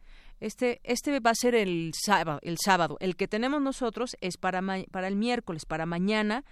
Este, 0.45 0.82
este 0.84 1.18
va 1.20 1.30
a 1.30 1.34
ser 1.34 1.55
el 1.55 1.92
sábado, 1.95 2.38
el 2.42 2.59
sábado. 2.62 2.99
El 3.01 3.16
que 3.16 3.26
tenemos 3.26 3.62
nosotros 3.62 4.14
es 4.20 4.36
para, 4.36 4.61
para 4.90 5.09
el 5.09 5.16
miércoles, 5.16 5.64
para 5.64 5.86
mañana, 5.86 6.45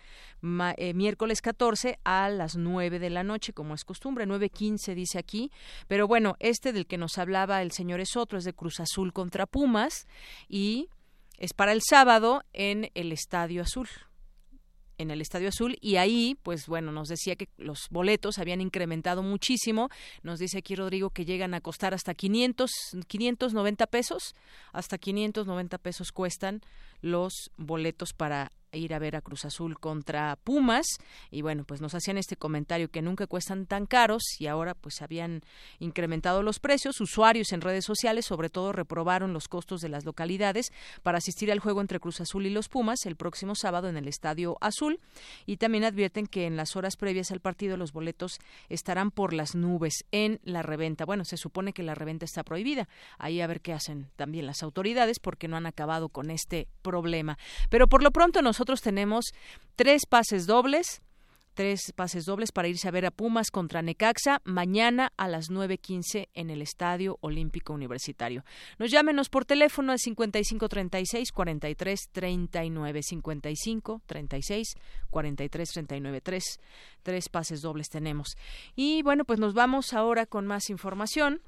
eh, 0.78 0.94
miércoles 0.94 1.42
14 1.42 1.98
a 2.02 2.30
las 2.30 2.56
9 2.56 2.98
de 2.98 3.10
la 3.10 3.22
noche, 3.22 3.52
como 3.52 3.74
es 3.74 3.84
costumbre, 3.84 4.26
9.15 4.26 4.94
dice 4.94 5.18
aquí. 5.18 5.52
Pero 5.88 6.08
bueno, 6.08 6.36
este 6.38 6.72
del 6.72 6.86
que 6.86 6.96
nos 6.96 7.18
hablaba 7.18 7.60
el 7.60 7.72
señor 7.72 8.00
es 8.00 8.16
otro, 8.16 8.38
es 8.38 8.44
de 8.44 8.54
Cruz 8.54 8.80
Azul 8.80 9.12
contra 9.12 9.44
Pumas 9.44 10.06
y 10.48 10.88
es 11.36 11.52
para 11.52 11.72
el 11.72 11.82
sábado 11.86 12.44
en 12.54 12.90
el 12.94 13.12
Estadio 13.12 13.60
Azul 13.60 13.90
en 14.98 15.10
el 15.10 15.20
Estadio 15.20 15.48
Azul 15.48 15.76
y 15.80 15.96
ahí, 15.96 16.36
pues 16.42 16.66
bueno, 16.66 16.92
nos 16.92 17.08
decía 17.08 17.36
que 17.36 17.48
los 17.56 17.88
boletos 17.90 18.38
habían 18.38 18.60
incrementado 18.60 19.22
muchísimo. 19.22 19.88
Nos 20.22 20.38
dice 20.38 20.58
aquí 20.58 20.74
Rodrigo 20.74 21.10
que 21.10 21.24
llegan 21.24 21.54
a 21.54 21.60
costar 21.60 21.94
hasta 21.94 22.14
500, 22.14 22.70
590 23.06 23.86
pesos, 23.86 24.34
hasta 24.72 24.98
590 24.98 25.78
pesos 25.78 26.12
cuestan 26.12 26.62
los 27.00 27.50
boletos 27.56 28.12
para 28.12 28.52
ir 28.72 28.94
a 28.94 28.98
ver 28.98 29.16
a 29.16 29.20
Cruz 29.20 29.44
Azul 29.44 29.78
contra 29.78 30.36
Pumas 30.42 30.86
y 31.30 31.42
bueno, 31.42 31.64
pues 31.64 31.80
nos 31.80 31.94
hacían 31.94 32.16
este 32.16 32.36
comentario 32.36 32.90
que 32.90 33.02
nunca 33.02 33.26
cuestan 33.26 33.66
tan 33.66 33.86
caros 33.86 34.22
y 34.38 34.46
ahora 34.46 34.74
pues 34.74 35.02
habían 35.02 35.42
incrementado 35.78 36.42
los 36.42 36.58
precios. 36.58 37.00
Usuarios 37.00 37.52
en 37.52 37.60
redes 37.60 37.84
sociales 37.84 38.24
sobre 38.24 38.48
todo 38.48 38.72
reprobaron 38.72 39.32
los 39.32 39.48
costos 39.48 39.80
de 39.80 39.88
las 39.88 40.04
localidades 40.04 40.72
para 41.02 41.18
asistir 41.18 41.52
al 41.52 41.60
juego 41.60 41.80
entre 41.80 42.00
Cruz 42.00 42.20
Azul 42.20 42.46
y 42.46 42.50
los 42.50 42.68
Pumas 42.68 43.04
el 43.04 43.16
próximo 43.16 43.54
sábado 43.54 43.88
en 43.88 43.96
el 43.96 44.08
Estadio 44.08 44.56
Azul 44.60 45.00
y 45.44 45.58
también 45.58 45.84
advierten 45.84 46.26
que 46.26 46.46
en 46.46 46.56
las 46.56 46.74
horas 46.74 46.96
previas 46.96 47.30
al 47.30 47.40
partido 47.40 47.76
los 47.76 47.92
boletos 47.92 48.38
estarán 48.70 49.10
por 49.10 49.34
las 49.34 49.54
nubes 49.54 50.04
en 50.12 50.40
la 50.44 50.62
reventa. 50.62 51.04
Bueno, 51.04 51.24
se 51.24 51.36
supone 51.36 51.74
que 51.74 51.82
la 51.82 51.94
reventa 51.94 52.24
está 52.24 52.42
prohibida. 52.42 52.88
Ahí 53.18 53.40
a 53.40 53.46
ver 53.46 53.60
qué 53.60 53.74
hacen 53.74 54.08
también 54.16 54.46
las 54.46 54.62
autoridades 54.62 55.18
porque 55.18 55.48
no 55.48 55.56
han 55.56 55.66
acabado 55.66 56.08
con 56.08 56.30
este 56.30 56.68
problema. 56.80 57.36
Pero 57.68 57.86
por 57.88 58.02
lo 58.02 58.10
pronto 58.10 58.40
nosotros 58.40 58.61
tenemos 58.82 59.32
tres 59.76 60.06
pases 60.06 60.46
dobles 60.46 61.02
tres 61.54 61.92
pases 61.94 62.24
dobles 62.24 62.52
para 62.52 62.68
irse 62.68 62.88
a 62.88 62.90
ver 62.90 63.06
a 63.06 63.10
Pumas 63.10 63.50
contra 63.50 63.82
Necaxa 63.82 64.40
mañana 64.44 65.12
a 65.16 65.28
las 65.28 65.50
9.15 65.50 66.28
en 66.34 66.50
el 66.50 66.62
Estadio 66.62 67.18
Olímpico 67.20 67.72
Universitario. 67.72 68.44
Nos 68.78 68.90
llámenos 68.90 69.28
por 69.28 69.44
teléfono 69.44 69.92
al 69.92 69.98
5536 69.98 71.32
43 71.32 72.00
39 72.12 73.02
55 73.02 74.02
36 74.06 74.74
43 75.10 75.68
39 75.70 76.20
tres, 76.20 76.60
tres 77.02 77.28
pases 77.28 77.60
dobles 77.60 77.88
tenemos. 77.88 78.36
Y 78.74 79.02
bueno, 79.02 79.24
pues 79.24 79.38
nos 79.38 79.54
vamos 79.54 79.92
ahora 79.92 80.26
con 80.26 80.46
más 80.46 80.70
información 80.70 81.42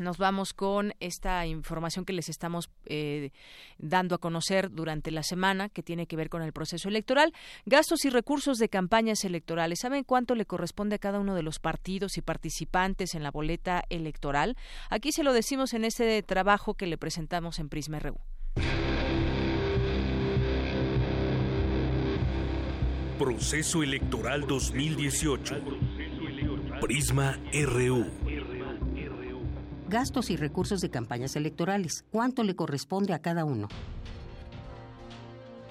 nos 0.00 0.18
vamos 0.18 0.52
con 0.52 0.94
esta 1.00 1.46
información 1.46 2.04
que 2.04 2.12
les 2.12 2.28
estamos 2.28 2.70
eh, 2.86 3.30
dando 3.78 4.14
a 4.14 4.18
conocer 4.18 4.70
durante 4.70 5.10
la 5.10 5.22
semana, 5.22 5.68
que 5.68 5.82
tiene 5.82 6.06
que 6.06 6.16
ver 6.16 6.28
con 6.28 6.42
el 6.42 6.52
proceso 6.52 6.88
electoral. 6.88 7.32
Gastos 7.64 8.04
y 8.04 8.10
recursos 8.10 8.58
de 8.58 8.68
campañas 8.68 9.24
electorales. 9.24 9.80
¿Saben 9.80 10.04
cuánto 10.04 10.34
le 10.34 10.46
corresponde 10.46 10.96
a 10.96 10.98
cada 10.98 11.20
uno 11.20 11.34
de 11.34 11.42
los 11.42 11.58
partidos 11.58 12.16
y 12.18 12.22
participantes 12.22 13.14
en 13.14 13.22
la 13.22 13.30
boleta 13.30 13.84
electoral? 13.90 14.56
Aquí 14.90 15.12
se 15.12 15.22
lo 15.22 15.32
decimos 15.32 15.74
en 15.74 15.84
este 15.84 16.22
trabajo 16.22 16.74
que 16.74 16.86
le 16.86 16.98
presentamos 16.98 17.58
en 17.58 17.68
Prisma 17.68 17.98
RU. 17.98 18.18
Proceso 23.18 23.82
Electoral 23.82 24.46
2018. 24.46 25.54
Prisma 26.80 27.38
RU 27.64 28.25
gastos 29.88 30.30
y 30.30 30.36
recursos 30.36 30.80
de 30.80 30.90
campañas 30.90 31.36
electorales. 31.36 32.04
¿Cuánto 32.10 32.42
le 32.42 32.56
corresponde 32.56 33.14
a 33.14 33.20
cada 33.20 33.44
uno? 33.44 33.68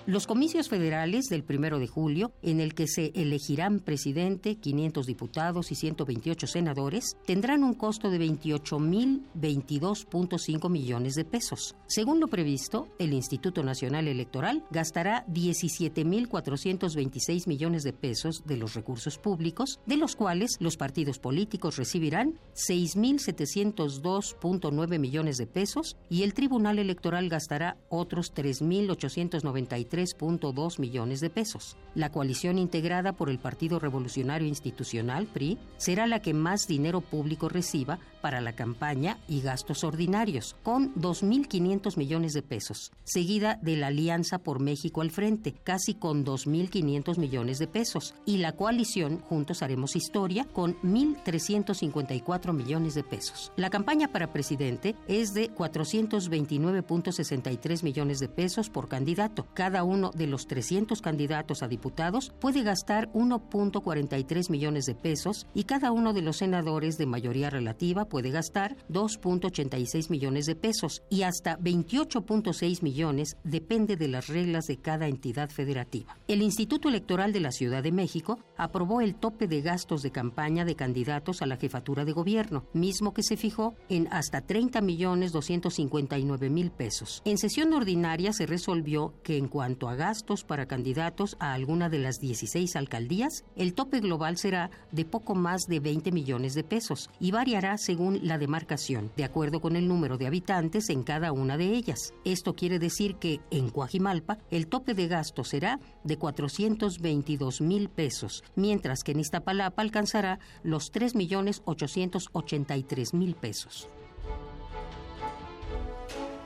Los 0.07 0.27
comicios 0.27 0.69
federales 0.69 1.29
del 1.29 1.43
1 1.49 1.79
de 1.79 1.87
julio, 1.87 2.31
en 2.43 2.59
el 2.59 2.75
que 2.75 2.87
se 2.87 3.11
elegirán 3.15 3.79
presidente, 3.79 4.57
500 4.57 5.07
diputados 5.07 5.71
y 5.71 5.75
128 5.75 6.45
senadores, 6.45 7.17
tendrán 7.25 7.63
un 7.63 7.73
costo 7.73 8.11
de 8.11 8.19
28.022.5 8.19 10.69
millones 10.69 11.15
de 11.15 11.25
pesos. 11.25 11.75
Según 11.87 12.19
lo 12.19 12.27
previsto, 12.27 12.87
el 12.99 13.13
Instituto 13.13 13.63
Nacional 13.63 14.07
Electoral 14.07 14.63
gastará 14.69 15.25
17.426 15.25 17.47
millones 17.47 17.81
de 17.81 17.93
pesos 17.93 18.43
de 18.45 18.57
los 18.57 18.75
recursos 18.75 19.17
públicos, 19.17 19.79
de 19.87 19.97
los 19.97 20.15
cuales 20.15 20.57
los 20.59 20.77
partidos 20.77 21.17
políticos 21.17 21.77
recibirán 21.77 22.39
6.702.9 22.53 24.99
millones 24.99 25.37
de 25.37 25.47
pesos 25.47 25.97
y 26.11 26.21
el 26.21 26.35
Tribunal 26.35 26.77
Electoral 26.77 27.27
gastará 27.27 27.77
otros 27.89 28.35
3.893 28.35 29.94
3.2 29.95 30.79
millones 30.79 31.21
de 31.21 31.29
pesos. 31.29 31.77
La 31.95 32.11
coalición 32.11 32.57
integrada 32.57 33.13
por 33.13 33.29
el 33.29 33.39
Partido 33.39 33.79
Revolucionario 33.79 34.49
Institucional, 34.49 35.27
PRI, 35.27 35.57
será 35.77 36.07
la 36.07 36.21
que 36.21 36.33
más 36.33 36.67
dinero 36.67 36.99
público 36.99 37.47
reciba 37.47 37.99
para 38.19 38.41
la 38.41 38.51
campaña 38.53 39.17
y 39.29 39.39
gastos 39.41 39.85
ordinarios, 39.85 40.57
con 40.63 40.93
2.500 40.95 41.95
millones 41.95 42.33
de 42.33 42.41
pesos, 42.41 42.91
seguida 43.03 43.57
de 43.61 43.77
la 43.77 43.87
Alianza 43.87 44.39
por 44.39 44.59
México 44.59 44.99
al 45.01 45.11
Frente, 45.11 45.53
casi 45.63 45.93
con 45.93 46.25
2.500 46.25 47.17
millones 47.17 47.59
de 47.59 47.67
pesos, 47.67 48.15
y 48.25 48.37
la 48.37 48.53
coalición 48.53 49.19
Juntos 49.19 49.61
Haremos 49.61 49.95
Historia, 49.95 50.45
con 50.51 50.75
1.354 50.81 52.51
millones 52.51 52.95
de 52.95 53.03
pesos. 53.03 53.53
La 53.55 53.69
campaña 53.69 54.07
para 54.09 54.33
presidente 54.33 54.95
es 55.07 55.33
de 55.33 55.53
429.63 55.53 57.83
millones 57.83 58.19
de 58.19 58.27
pesos 58.27 58.69
por 58.69 58.89
candidato. 58.89 59.47
Cada 59.53 59.84
uno 59.85 60.11
de 60.11 60.27
los 60.27 60.47
300 60.47 61.01
candidatos 61.01 61.63
a 61.63 61.67
diputados 61.67 62.33
puede 62.39 62.63
gastar 62.63 63.11
1.43 63.13 64.49
millones 64.49 64.85
de 64.85 64.95
pesos 64.95 65.47
y 65.53 65.63
cada 65.63 65.91
uno 65.91 66.13
de 66.13 66.21
los 66.21 66.37
senadores 66.37 66.97
de 66.97 67.05
mayoría 67.05 67.49
relativa 67.49 68.05
puede 68.05 68.31
gastar 68.31 68.75
2.86 68.89 70.09
millones 70.09 70.45
de 70.45 70.55
pesos 70.55 71.03
y 71.09 71.21
hasta 71.23 71.57
28.6 71.59 72.81
millones 72.81 73.37
depende 73.43 73.95
de 73.95 74.07
las 74.07 74.27
reglas 74.27 74.65
de 74.65 74.77
cada 74.77 75.07
entidad 75.07 75.49
federativa. 75.49 76.17
El 76.27 76.41
Instituto 76.41 76.89
Electoral 76.89 77.31
de 77.31 77.39
la 77.39 77.51
Ciudad 77.51 77.83
de 77.83 77.91
México 77.91 78.39
aprobó 78.57 79.01
el 79.01 79.15
tope 79.15 79.47
de 79.47 79.61
gastos 79.61 80.01
de 80.01 80.11
campaña 80.11 80.65
de 80.65 80.75
candidatos 80.75 81.41
a 81.41 81.45
la 81.45 81.57
jefatura 81.57 82.05
de 82.05 82.13
gobierno, 82.13 82.65
mismo 82.73 83.13
que 83.13 83.23
se 83.23 83.37
fijó 83.37 83.75
en 83.89 84.07
hasta 84.11 84.41
30 84.41 84.81
millones 84.81 85.31
259 85.31 86.49
mil 86.49 86.71
pesos. 86.71 87.21
En 87.25 87.37
sesión 87.37 87.73
ordinaria 87.73 88.33
se 88.33 88.45
resolvió 88.45 89.13
que 89.23 89.37
en 89.37 89.47
cuanto 89.47 89.74
a 89.83 89.95
gastos 89.95 90.43
para 90.43 90.65
candidatos 90.65 91.35
a 91.39 91.53
alguna 91.53 91.89
de 91.89 91.99
las 91.99 92.19
16 92.19 92.75
alcaldías, 92.75 93.43
el 93.55 93.73
tope 93.73 93.99
global 93.99 94.37
será 94.37 94.71
de 94.91 95.03
poco 95.03 95.35
más 95.35 95.67
de 95.67 95.81
20 95.81 96.11
millones 96.11 96.53
de 96.53 96.63
pesos 96.63 97.09
y 97.19 97.31
variará 97.31 97.77
según 97.77 98.19
la 98.23 98.37
demarcación, 98.37 99.11
de 99.17 99.25
acuerdo 99.25 99.59
con 99.59 99.75
el 99.75 99.87
número 99.87 100.17
de 100.17 100.27
habitantes 100.27 100.89
en 100.89 101.03
cada 101.03 101.33
una 101.33 101.57
de 101.57 101.73
ellas. 101.73 102.13
Esto 102.23 102.55
quiere 102.55 102.79
decir 102.79 103.15
que 103.15 103.41
en 103.51 103.69
Coajimalpa 103.69 104.37
el 104.49 104.67
tope 104.67 104.93
de 104.93 105.07
gasto 105.07 105.43
será 105.43 105.79
de 106.05 106.17
422 106.17 107.59
mil 107.59 107.89
pesos, 107.89 108.43
mientras 108.55 109.03
que 109.03 109.11
en 109.11 109.19
Iztapalapa 109.19 109.81
alcanzará 109.81 110.39
los 110.63 110.91
3 110.91 111.15
millones 111.15 111.61
883 111.65 113.13
mil 113.13 113.35
pesos. 113.35 113.89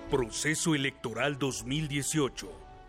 Proceso 0.10 0.74
Electoral 0.74 1.38
2018. 1.38 2.69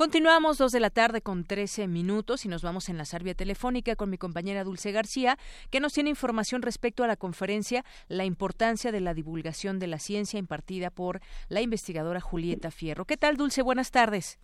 Continuamos 0.00 0.56
dos 0.56 0.72
de 0.72 0.80
la 0.80 0.88
tarde 0.88 1.20
con 1.20 1.44
13 1.44 1.86
minutos 1.86 2.46
y 2.46 2.48
nos 2.48 2.62
vamos 2.62 2.88
en 2.88 2.96
la 2.96 3.04
vía 3.22 3.34
telefónica 3.34 3.96
con 3.96 4.08
mi 4.08 4.16
compañera 4.16 4.64
Dulce 4.64 4.92
García, 4.92 5.36
que 5.70 5.78
nos 5.78 5.92
tiene 5.92 6.08
información 6.08 6.62
respecto 6.62 7.04
a 7.04 7.06
la 7.06 7.16
conferencia 7.16 7.84
La 8.08 8.24
importancia 8.24 8.92
de 8.92 9.02
la 9.02 9.12
divulgación 9.12 9.78
de 9.78 9.88
la 9.88 9.98
ciencia 9.98 10.38
impartida 10.38 10.88
por 10.88 11.20
la 11.50 11.60
investigadora 11.60 12.18
Julieta 12.22 12.70
Fierro. 12.70 13.04
¿Qué 13.04 13.18
tal, 13.18 13.36
Dulce? 13.36 13.60
Buenas 13.60 13.90
tardes. 13.90 14.40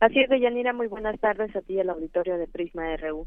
Así 0.00 0.18
es, 0.18 0.30
Deyanira, 0.30 0.72
muy 0.72 0.86
buenas 0.86 1.20
tardes 1.20 1.54
a 1.54 1.60
ti 1.60 1.74
y 1.74 1.80
al 1.80 1.90
auditorio 1.90 2.38
de 2.38 2.48
Prisma 2.48 2.96
RU. 2.96 3.26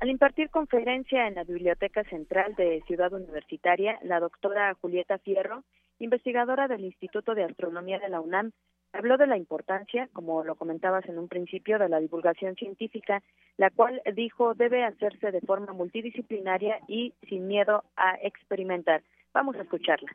Al 0.00 0.10
impartir 0.10 0.50
conferencia 0.50 1.28
en 1.28 1.36
la 1.36 1.44
Biblioteca 1.44 2.02
Central 2.10 2.56
de 2.56 2.82
Ciudad 2.88 3.12
Universitaria, 3.12 4.00
la 4.02 4.18
doctora 4.18 4.74
Julieta 4.80 5.18
Fierro, 5.18 5.62
investigadora 6.00 6.66
del 6.66 6.84
Instituto 6.84 7.36
de 7.36 7.44
Astronomía 7.44 8.00
de 8.00 8.08
la 8.08 8.20
UNAM, 8.20 8.50
Habló 8.92 9.16
de 9.18 9.26
la 9.26 9.36
importancia, 9.36 10.08
como 10.12 10.42
lo 10.44 10.54
comentabas 10.54 11.04
en 11.06 11.18
un 11.18 11.28
principio, 11.28 11.78
de 11.78 11.88
la 11.88 12.00
divulgación 12.00 12.54
científica, 12.56 13.22
la 13.56 13.70
cual 13.70 14.00
dijo 14.14 14.54
debe 14.54 14.84
hacerse 14.84 15.30
de 15.30 15.40
forma 15.42 15.72
multidisciplinaria 15.72 16.80
y 16.88 17.12
sin 17.28 17.46
miedo 17.46 17.84
a 17.96 18.16
experimentar. 18.22 19.02
Vamos 19.32 19.56
a 19.56 19.62
escucharla. 19.62 20.10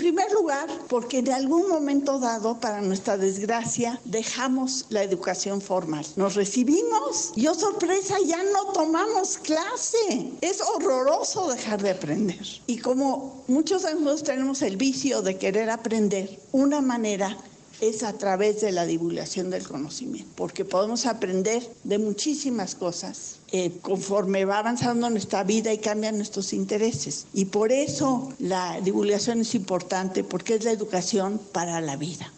En 0.00 0.14
primer 0.14 0.30
lugar, 0.30 0.68
porque 0.88 1.18
en 1.18 1.32
algún 1.32 1.68
momento 1.68 2.20
dado, 2.20 2.60
para 2.60 2.80
nuestra 2.80 3.16
desgracia, 3.16 3.98
dejamos 4.04 4.86
la 4.90 5.02
educación 5.02 5.60
formal. 5.60 6.04
Nos 6.14 6.36
recibimos 6.36 7.32
y, 7.34 7.48
oh 7.48 7.54
sorpresa, 7.54 8.14
ya 8.24 8.40
no 8.44 8.72
tomamos 8.72 9.38
clase. 9.38 10.30
Es 10.40 10.62
horroroso 10.62 11.50
dejar 11.50 11.82
de 11.82 11.90
aprender. 11.90 12.46
Y 12.68 12.78
como 12.78 13.42
muchos 13.48 13.82
de 13.82 13.94
nosotros 13.94 14.22
tenemos 14.22 14.62
el 14.62 14.76
vicio 14.76 15.20
de 15.22 15.36
querer 15.36 15.68
aprender, 15.68 16.28
una 16.52 16.80
manera 16.80 17.36
es 17.80 18.02
a 18.02 18.16
través 18.18 18.60
de 18.60 18.72
la 18.72 18.84
divulgación 18.84 19.50
del 19.50 19.66
conocimiento, 19.66 20.30
porque 20.36 20.64
podemos 20.64 21.06
aprender 21.06 21.62
de 21.84 21.98
muchísimas 21.98 22.74
cosas 22.74 23.44
eh, 23.52 23.70
conforme 23.82 24.44
va 24.44 24.58
avanzando 24.58 25.08
nuestra 25.10 25.44
vida 25.44 25.72
y 25.72 25.78
cambian 25.78 26.16
nuestros 26.16 26.52
intereses. 26.52 27.28
Y 27.32 27.46
por 27.46 27.72
eso 27.72 28.32
la 28.38 28.80
divulgación 28.80 29.40
es 29.40 29.54
importante, 29.54 30.24
porque 30.24 30.54
es 30.54 30.64
la 30.64 30.72
educación 30.72 31.40
para 31.52 31.80
la 31.80 31.96
vida. 31.96 32.32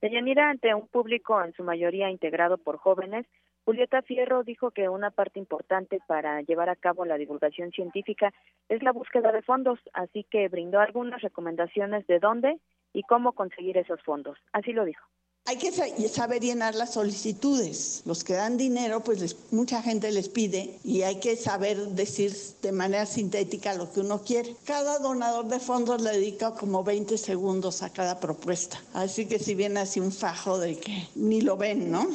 Deyanira, 0.00 0.50
ante 0.50 0.74
un 0.74 0.86
público 0.86 1.42
en 1.42 1.52
su 1.54 1.64
mayoría 1.64 2.10
integrado 2.10 2.56
por 2.58 2.76
jóvenes, 2.76 3.26
Julieta 3.64 4.00
Fierro 4.00 4.44
dijo 4.44 4.70
que 4.70 4.88
una 4.88 5.10
parte 5.10 5.38
importante 5.38 5.98
para 6.06 6.40
llevar 6.40 6.70
a 6.70 6.76
cabo 6.76 7.04
la 7.04 7.18
divulgación 7.18 7.70
científica 7.70 8.32
es 8.70 8.82
la 8.82 8.92
búsqueda 8.92 9.30
de 9.30 9.42
fondos, 9.42 9.78
así 9.92 10.24
que 10.30 10.48
brindó 10.48 10.80
algunas 10.80 11.20
recomendaciones 11.20 12.06
de 12.06 12.18
dónde 12.18 12.58
y 12.92 13.02
cómo 13.02 13.32
conseguir 13.32 13.76
esos 13.76 14.02
fondos. 14.02 14.38
Así 14.52 14.72
lo 14.72 14.84
dijo. 14.84 15.04
Hay 15.48 15.56
que 15.56 15.72
saber 16.10 16.42
llenar 16.42 16.74
las 16.74 16.92
solicitudes. 16.92 18.02
Los 18.04 18.22
que 18.22 18.34
dan 18.34 18.58
dinero, 18.58 19.02
pues 19.02 19.34
mucha 19.50 19.80
gente 19.80 20.12
les 20.12 20.28
pide 20.28 20.78
y 20.84 21.02
hay 21.02 21.20
que 21.20 21.36
saber 21.36 21.78
decir 21.88 22.36
de 22.60 22.70
manera 22.70 23.06
sintética 23.06 23.72
lo 23.72 23.90
que 23.90 24.00
uno 24.00 24.20
quiere. 24.22 24.54
Cada 24.64 24.98
donador 24.98 25.46
de 25.46 25.58
fondos 25.58 26.02
le 26.02 26.10
dedica 26.10 26.50
como 26.50 26.84
20 26.84 27.16
segundos 27.16 27.82
a 27.82 27.90
cada 27.90 28.20
propuesta. 28.20 28.78
Así 28.92 29.24
que 29.24 29.38
si 29.38 29.54
viene 29.54 29.80
así 29.80 30.00
un 30.00 30.12
fajo 30.12 30.58
de 30.58 30.78
que 30.78 31.08
ni 31.14 31.40
lo 31.40 31.56
ven, 31.56 31.90
¿no? 31.90 32.06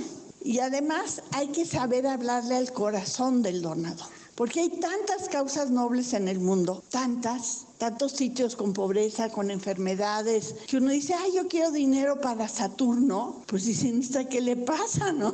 Y 0.43 0.59
además 0.59 1.23
hay 1.31 1.47
que 1.47 1.65
saber 1.65 2.05
hablarle 2.05 2.55
al 2.55 2.71
corazón 2.71 3.41
del 3.41 3.63
donador, 3.63 4.09
porque 4.35 4.59
hay 4.59 4.69
tantas 4.69 5.27
causas 5.29 5.71
nobles 5.71 6.13
en 6.13 6.27
el 6.27 6.39
mundo, 6.39 6.83
tantas, 6.91 7.65
tantos 7.83 8.13
sitios 8.13 8.55
con 8.55 8.71
pobreza, 8.71 9.29
con 9.29 9.51
enfermedades, 9.51 10.65
que 10.69 10.77
uno 10.77 10.89
dice, 10.89 11.15
ay, 11.15 11.31
yo 11.35 11.49
quiero 11.49 11.69
dinero 11.69 12.15
para 12.21 12.47
Saturno, 12.47 13.43
pues 13.45 13.65
dicen, 13.65 13.99
¿qué 14.29 14.39
le 14.39 14.55
pasa, 14.55 15.11
no? 15.11 15.33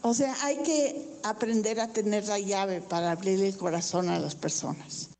O 0.00 0.14
sea, 0.14 0.32
hay 0.42 0.62
que 0.62 1.18
aprender 1.24 1.78
a 1.78 1.92
tener 1.92 2.24
la 2.24 2.38
llave 2.38 2.80
para 2.80 3.10
abrirle 3.10 3.48
el 3.48 3.58
corazón 3.58 4.08
a 4.08 4.18
las 4.18 4.34
personas. 4.34 5.14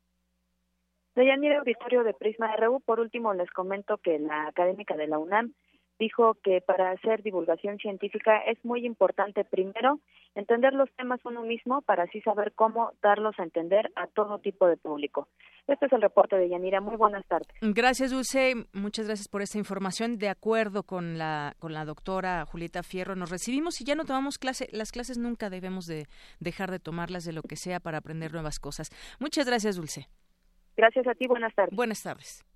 Deyanira 1.13 1.59
Auditorio 1.59 2.03
de 2.03 2.15
Prisma 2.15 2.55
RU, 2.55 2.79
por 2.79 2.99
último 2.99 3.35
les 3.35 3.51
comento 3.51 3.97
que 3.97 4.17
la 4.17 4.47
académica 4.47 4.95
de 4.95 5.05
la 5.05 5.19
UNAM 5.19 5.53
dijo 5.99 6.35
que 6.43 6.61
para 6.61 6.91
hacer 6.91 7.23
divulgación 7.23 7.77
científica 7.77 8.37
es 8.45 8.63
muy 8.63 8.85
importante 8.85 9.43
primero 9.43 9.99
entender 10.35 10.73
los 10.73 10.89
temas 10.91 11.19
uno 11.25 11.41
mismo 11.41 11.81
para 11.81 12.03
así 12.03 12.21
saber 12.21 12.53
cómo 12.53 12.91
darlos 13.01 13.37
a 13.39 13.43
entender 13.43 13.91
a 13.95 14.07
todo 14.07 14.39
tipo 14.39 14.67
de 14.67 14.77
público. 14.77 15.27
Este 15.67 15.87
es 15.87 15.91
el 15.91 16.01
reporte 16.01 16.37
de 16.37 16.47
Yanira. 16.47 16.79
Muy 16.79 16.95
buenas 16.95 17.25
tardes. 17.27 17.47
Gracias, 17.61 18.11
Dulce. 18.11 18.53
Muchas 18.73 19.07
gracias 19.07 19.27
por 19.27 19.41
esta 19.41 19.57
información. 19.57 20.17
De 20.17 20.29
acuerdo 20.29 20.83
con 20.83 21.17
la 21.17 21.55
con 21.59 21.73
la 21.73 21.83
doctora 21.83 22.45
Julieta 22.45 22.83
Fierro, 22.83 23.15
nos 23.15 23.29
recibimos 23.29 23.81
y 23.81 23.85
ya 23.85 23.95
no 23.95 24.05
tomamos 24.05 24.37
clase. 24.37 24.67
Las 24.71 24.91
clases 24.91 25.17
nunca 25.17 25.49
debemos 25.49 25.85
de 25.85 26.05
dejar 26.39 26.71
de 26.71 26.79
tomarlas 26.79 27.25
de 27.25 27.33
lo 27.33 27.41
que 27.41 27.57
sea 27.57 27.79
para 27.79 27.97
aprender 27.97 28.31
nuevas 28.31 28.59
cosas. 28.59 28.89
Muchas 29.19 29.45
gracias, 29.45 29.75
Dulce. 29.75 30.07
Gracias 30.77 31.07
a 31.07 31.15
ti. 31.15 31.27
Buenas 31.27 31.53
tardes. 31.53 31.75
Buenas 31.75 32.01
tardes. 32.03 32.46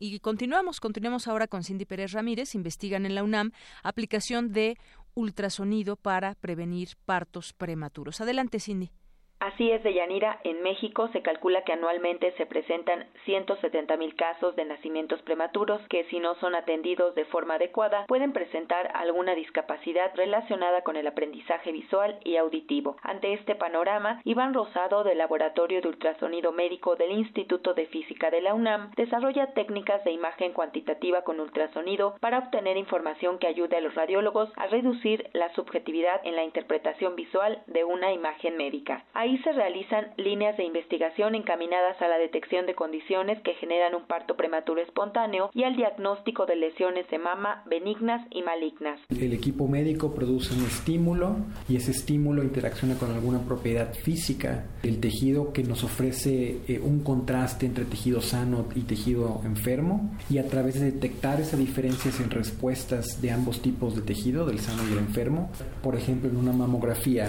Y 0.00 0.20
continuamos, 0.20 0.78
continuamos 0.78 1.26
ahora 1.26 1.48
con 1.48 1.64
Cindy 1.64 1.84
Pérez 1.84 2.12
Ramírez. 2.12 2.54
Investigan 2.54 3.04
en 3.04 3.16
la 3.16 3.24
UNAM 3.24 3.50
aplicación 3.82 4.52
de 4.52 4.78
ultrasonido 5.14 5.96
para 5.96 6.36
prevenir 6.36 6.90
partos 7.04 7.52
prematuros. 7.52 8.20
Adelante, 8.20 8.60
Cindy. 8.60 8.92
Así 9.40 9.70
es, 9.70 9.84
Deyanira. 9.84 10.40
En 10.42 10.62
México 10.62 11.08
se 11.12 11.22
calcula 11.22 11.62
que 11.62 11.72
anualmente 11.72 12.32
se 12.32 12.44
presentan 12.44 13.06
170 13.24 13.96
mil 13.96 14.16
casos 14.16 14.56
de 14.56 14.64
nacimientos 14.64 15.22
prematuros 15.22 15.80
que, 15.88 16.04
si 16.04 16.18
no 16.18 16.34
son 16.36 16.56
atendidos 16.56 17.14
de 17.14 17.24
forma 17.24 17.54
adecuada, 17.54 18.04
pueden 18.08 18.32
presentar 18.32 18.90
alguna 18.94 19.36
discapacidad 19.36 20.10
relacionada 20.16 20.82
con 20.82 20.96
el 20.96 21.06
aprendizaje 21.06 21.70
visual 21.70 22.18
y 22.24 22.36
auditivo. 22.36 22.96
Ante 23.02 23.32
este 23.32 23.54
panorama, 23.54 24.20
Iván 24.24 24.54
Rosado, 24.54 25.04
del 25.04 25.18
Laboratorio 25.18 25.80
de 25.80 25.88
Ultrasonido 25.88 26.50
Médico 26.50 26.96
del 26.96 27.12
Instituto 27.12 27.74
de 27.74 27.86
Física 27.86 28.30
de 28.30 28.40
la 28.40 28.54
UNAM, 28.54 28.90
desarrolla 28.96 29.54
técnicas 29.54 30.02
de 30.02 30.10
imagen 30.10 30.52
cuantitativa 30.52 31.22
con 31.22 31.38
ultrasonido 31.38 32.16
para 32.20 32.38
obtener 32.38 32.76
información 32.76 33.38
que 33.38 33.46
ayude 33.46 33.76
a 33.76 33.80
los 33.80 33.94
radiólogos 33.94 34.50
a 34.56 34.66
reducir 34.66 35.30
la 35.32 35.54
subjetividad 35.54 36.20
en 36.24 36.34
la 36.34 36.42
interpretación 36.42 37.14
visual 37.14 37.62
de 37.68 37.84
una 37.84 38.12
imagen 38.12 38.56
médica. 38.56 39.04
Ahí 39.28 39.36
se 39.44 39.52
realizan 39.52 40.06
líneas 40.16 40.56
de 40.56 40.64
investigación 40.64 41.34
encaminadas 41.34 42.00
a 42.00 42.08
la 42.08 42.16
detección 42.16 42.64
de 42.64 42.74
condiciones 42.74 43.38
que 43.42 43.52
generan 43.56 43.94
un 43.94 44.06
parto 44.06 44.38
prematuro 44.38 44.80
espontáneo 44.80 45.50
y 45.52 45.64
al 45.64 45.76
diagnóstico 45.76 46.46
de 46.46 46.56
lesiones 46.56 47.06
de 47.10 47.18
mama 47.18 47.62
benignas 47.66 48.26
y 48.30 48.40
malignas. 48.40 48.98
El 49.10 49.34
equipo 49.34 49.68
médico 49.68 50.14
produce 50.14 50.54
un 50.54 50.64
estímulo 50.64 51.36
y 51.68 51.76
ese 51.76 51.90
estímulo 51.90 52.42
interacciona 52.42 52.94
con 52.94 53.10
alguna 53.12 53.40
propiedad 53.40 53.92
física 53.92 54.64
del 54.82 54.98
tejido 54.98 55.52
que 55.52 55.62
nos 55.62 55.84
ofrece 55.84 56.62
eh, 56.66 56.80
un 56.82 57.04
contraste 57.04 57.66
entre 57.66 57.84
tejido 57.84 58.22
sano 58.22 58.64
y 58.74 58.84
tejido 58.84 59.42
enfermo 59.44 60.10
y 60.30 60.38
a 60.38 60.48
través 60.48 60.80
de 60.80 60.90
detectar 60.90 61.38
esas 61.38 61.58
diferencias 61.58 62.18
en 62.20 62.30
respuestas 62.30 63.20
de 63.20 63.30
ambos 63.30 63.60
tipos 63.60 63.94
de 63.94 64.00
tejido, 64.00 64.46
del 64.46 64.60
sano 64.60 64.84
y 64.84 64.86
del 64.86 65.00
enfermo, 65.00 65.50
por 65.82 65.96
ejemplo 65.96 66.30
en 66.30 66.38
una 66.38 66.52
mamografía 66.52 67.28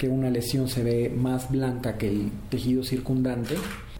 que 0.00 0.08
una 0.08 0.30
lesión 0.30 0.66
se 0.66 0.82
ve 0.82 1.12
más 1.14 1.50
blanca 1.50 1.98
que 1.98 2.08
el 2.08 2.30
tejido 2.48 2.82
circundante, 2.82 3.54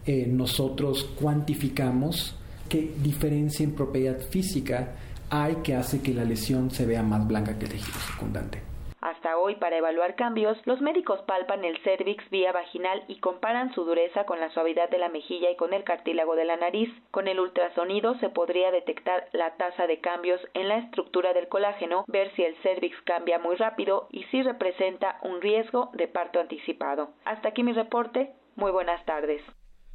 eh, 0.06 0.27
nosotros 0.27 1.05
cuantificamos 1.20 2.35
qué 2.70 2.94
diferencia 3.02 3.64
en 3.64 3.72
propiedad 3.72 4.18
física 4.18 4.94
hay 5.28 5.56
que 5.56 5.77
hace 5.77 6.01
que 6.01 6.14
la 6.14 6.24
lesión 6.24 6.70
se 6.70 6.86
vea 6.86 7.02
más 7.02 7.28
blanca 7.28 7.59
que 7.59 7.66
el 7.66 7.72
tejido 7.72 7.98
circundante. 8.01 8.69
Hasta 9.01 9.39
hoy, 9.39 9.56
para 9.56 9.78
evaluar 9.78 10.14
cambios, 10.14 10.59
los 10.66 10.81
médicos 10.81 11.20
palpan 11.22 11.64
el 11.64 11.78
cervix 11.82 12.28
vía 12.31 12.52
vaginal 12.52 13.02
y 13.09 13.18
comparan 13.20 13.72
su 13.74 13.85
dureza 13.85 14.24
con 14.24 14.40
la 14.40 14.51
suavidad 14.51 14.90
de 14.90 14.98
la 14.98 15.09
mejilla 15.09 15.51
y 15.51 15.56
con 15.56 15.72
el 15.72 15.85
cartílago 15.85 16.36
de 16.36 16.44
la 16.44 16.56
nariz. 16.56 16.90
Con 17.10 17.27
el 17.27 17.40
ultrasonido 17.40 18.18
se 18.18 18.28
podría 18.28 18.70
detectar 18.70 19.28
la 19.32 19.56
tasa 19.56 19.86
de 19.86 20.01
cambios 20.01 20.40
en 20.55 20.68
la 20.68 20.78
estructura 20.78 21.32
del 21.32 21.48
colágeno, 21.48 22.05
ver 22.09 22.31
si 22.35 22.44
el 22.44 22.55
cervix 22.62 23.01
cambia 23.02 23.39
muy 23.39 23.56
rápido 23.56 24.09
y 24.10 24.24
si 24.24 24.43
representa 24.43 25.18
un 25.22 25.40
riesgo 25.40 25.90
de 25.94 26.06
parto 26.06 26.40
anticipado. 26.40 27.10
Hasta 27.24 27.48
aquí 27.48 27.62
mi 27.62 27.72
reporte. 27.72 28.35
Muy 28.56 28.70
buenas 28.70 29.05
tardes. 29.06 29.43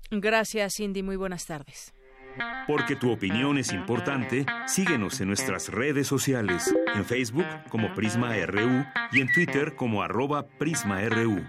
Gracias, 0.09 0.75
Cindy. 0.77 1.03
Muy 1.03 1.15
buenas 1.15 1.45
tardes. 1.45 1.94
Porque 2.67 2.95
tu 2.95 3.11
opinión 3.11 3.57
es 3.57 3.71
importante, 3.71 4.45
síguenos 4.65 5.21
en 5.21 5.27
nuestras 5.27 5.69
redes 5.69 6.07
sociales, 6.07 6.73
en 6.95 7.05
Facebook 7.05 7.45
como 7.69 7.93
Prisma 7.93 8.35
RU 8.45 8.85
y 9.11 9.21
en 9.21 9.31
Twitter 9.31 9.75
como 9.75 10.01
arroba 10.01 10.47
PrismaRU. 10.47 11.43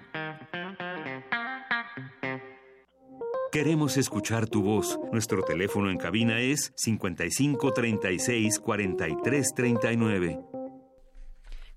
Queremos 3.56 3.96
escuchar 3.96 4.48
tu 4.48 4.62
voz. 4.62 5.00
Nuestro 5.12 5.42
teléfono 5.42 5.90
en 5.90 5.96
cabina 5.96 6.40
es 6.40 6.72
55 6.76 7.72
36 7.72 8.60
43 8.60 9.54
39. 9.54 10.40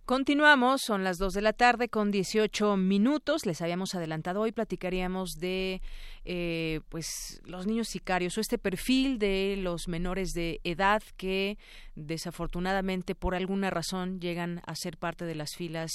Continuamos, 0.09 0.81
son 0.81 1.03
las 1.03 1.19
2 1.19 1.33
de 1.33 1.41
la 1.41 1.53
tarde 1.53 1.87
con 1.87 2.09
18 2.09 2.75
minutos. 2.77 3.45
Les 3.45 3.61
habíamos 3.61 3.93
adelantado 3.93 4.41
hoy, 4.41 4.51
platicaríamos 4.51 5.35
de 5.39 5.83
eh, 6.31 6.81
pues 6.89 7.41
los 7.43 7.65
niños 7.65 7.87
sicarios 7.87 8.37
o 8.37 8.41
este 8.41 8.59
perfil 8.59 9.17
de 9.17 9.55
los 9.57 9.87
menores 9.87 10.33
de 10.33 10.61
edad 10.63 11.01
que 11.17 11.57
desafortunadamente 11.95 13.15
por 13.15 13.33
alguna 13.33 13.71
razón 13.71 14.19
llegan 14.19 14.61
a 14.67 14.75
ser 14.75 14.97
parte 14.97 15.25
de 15.25 15.33
las 15.33 15.55
filas 15.55 15.89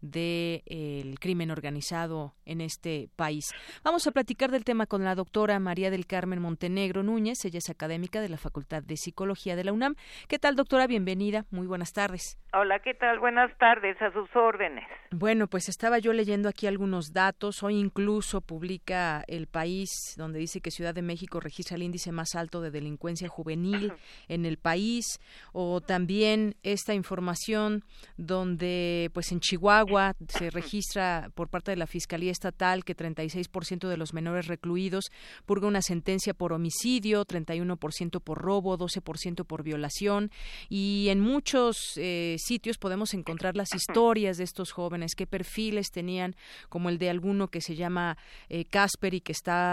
del 0.00 0.62
de, 0.62 1.16
crimen 1.18 1.50
organizado 1.50 2.34
en 2.44 2.60
este 2.60 3.08
país. 3.16 3.46
Vamos 3.82 4.06
a 4.06 4.12
platicar 4.12 4.52
del 4.52 4.64
tema 4.64 4.86
con 4.86 5.02
la 5.02 5.16
doctora 5.16 5.58
María 5.58 5.90
del 5.90 6.06
Carmen 6.06 6.40
Montenegro 6.40 7.02
Núñez. 7.02 7.44
Ella 7.44 7.58
es 7.58 7.68
académica 7.68 8.20
de 8.20 8.28
la 8.28 8.38
Facultad 8.38 8.84
de 8.84 8.96
Psicología 8.96 9.56
de 9.56 9.64
la 9.64 9.72
UNAM. 9.72 9.96
¿Qué 10.28 10.38
tal, 10.38 10.54
doctora? 10.54 10.86
Bienvenida. 10.86 11.46
Muy 11.50 11.66
buenas 11.66 11.92
tardes. 11.92 12.38
Hola, 12.52 12.80
¿qué 12.80 12.94
tal? 12.94 13.18
Buenas 13.18 13.56
tardes, 13.58 14.00
a 14.02 14.12
sus 14.12 14.28
órdenes. 14.34 14.84
Bueno, 15.12 15.46
pues 15.46 15.68
estaba 15.68 15.98
yo 15.98 16.12
leyendo 16.12 16.48
aquí 16.48 16.66
algunos 16.66 17.12
datos. 17.12 17.62
Hoy 17.62 17.78
incluso 17.78 18.40
publica 18.40 19.22
El 19.28 19.46
País, 19.46 19.79
donde 20.16 20.38
dice 20.38 20.60
que 20.60 20.70
Ciudad 20.70 20.94
de 20.94 21.02
México 21.02 21.40
registra 21.40 21.76
el 21.76 21.82
índice 21.82 22.12
más 22.12 22.34
alto 22.34 22.60
de 22.60 22.70
delincuencia 22.70 23.28
juvenil 23.28 23.92
en 24.28 24.46
el 24.46 24.56
país 24.56 25.20
o 25.52 25.80
también 25.80 26.56
esta 26.62 26.94
información 26.94 27.84
donde 28.16 29.10
pues 29.14 29.32
en 29.32 29.40
Chihuahua 29.40 30.14
se 30.28 30.50
registra 30.50 31.30
por 31.34 31.48
parte 31.48 31.70
de 31.70 31.76
la 31.76 31.86
Fiscalía 31.86 32.32
Estatal 32.32 32.84
que 32.84 32.96
36% 32.96 33.88
de 33.88 33.96
los 33.96 34.14
menores 34.14 34.46
recluidos 34.46 35.10
purga 35.46 35.66
una 35.66 35.82
sentencia 35.82 36.34
por 36.34 36.52
homicidio, 36.52 37.24
31% 37.24 38.20
por 38.20 38.38
robo, 38.38 38.78
12% 38.78 39.44
por 39.44 39.62
violación 39.62 40.30
y 40.68 41.08
en 41.08 41.20
muchos 41.20 41.76
eh, 41.96 42.36
sitios 42.38 42.78
podemos 42.78 43.14
encontrar 43.14 43.56
las 43.56 43.74
historias 43.74 44.36
de 44.36 44.44
estos 44.44 44.72
jóvenes, 44.72 45.14
qué 45.14 45.26
perfiles 45.26 45.90
tenían, 45.90 46.36
como 46.68 46.88
el 46.88 46.98
de 46.98 47.10
alguno 47.10 47.48
que 47.48 47.60
se 47.60 47.74
llama 47.74 48.16
eh, 48.48 48.64
Casper 48.64 49.14
y 49.14 49.20
que 49.20 49.32
está 49.32 49.69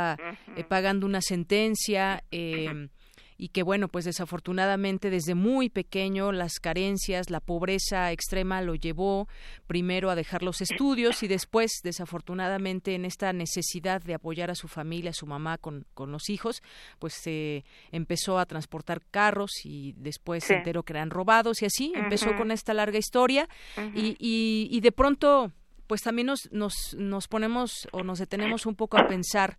eh, 0.56 0.64
pagando 0.64 1.06
una 1.06 1.22
sentencia. 1.22 2.24
Eh, 2.32 2.90
y 3.38 3.49
que 3.49 3.64
bueno, 3.64 3.88
pues 3.88 4.06
desafortunadamente 4.06 5.10
desde 5.10 5.36
muy 5.36 5.69
pequeño 5.69 6.32
las 6.32 6.60
carencias, 6.60 7.30
la 7.30 7.40
pobreza 7.40 8.11
extrema 8.11 8.61
lo 8.61 8.74
llevó 8.76 9.28
primero 9.68 10.10
a 10.10 10.15
dejar 10.15 10.41
los 10.41 10.61
estudios 10.61 11.22
y 11.22 11.28
después 11.28 11.72
desafortunadamente 11.84 12.95
en 12.95 13.06
esta 13.06 13.32
necesidad 13.34 14.02
de 14.02 14.15
apoyar 14.15 14.49
a 14.49 14.56
su 14.56 14.68
familia, 14.68 15.11
a 15.11 15.14
su 15.14 15.28
mamá 15.28 15.57
con, 15.60 15.86
con 15.94 16.11
los 16.11 16.30
hijos, 16.30 16.64
pues 16.98 17.14
se 17.14 17.64
empezó 17.91 18.40
a 18.40 18.48
transportar 18.48 19.02
carros 19.11 19.52
y 19.64 19.94
después 19.98 20.44
se 20.44 20.56
enteró 20.56 20.84
que 20.84 20.94
eran 20.94 21.11
robados 21.11 21.61
y 21.61 21.65
así 21.65 21.94
empezó 21.95 22.36
con 22.36 22.52
esta 22.52 22.74
larga 22.74 22.98
historia. 22.98 23.48
Y, 23.94 24.15
y, 24.19 24.68
y 24.72 24.80
de 24.82 24.91
pronto 24.91 25.52
pues 25.86 26.02
también 26.02 26.28
nos, 26.28 26.52
nos, 26.52 26.95
nos 26.98 27.28
ponemos 27.28 27.88
o 27.91 28.03
nos 28.03 28.19
detenemos 28.19 28.65
un 28.65 28.76
poco 28.76 28.98
a 28.98 29.07
pensar 29.07 29.57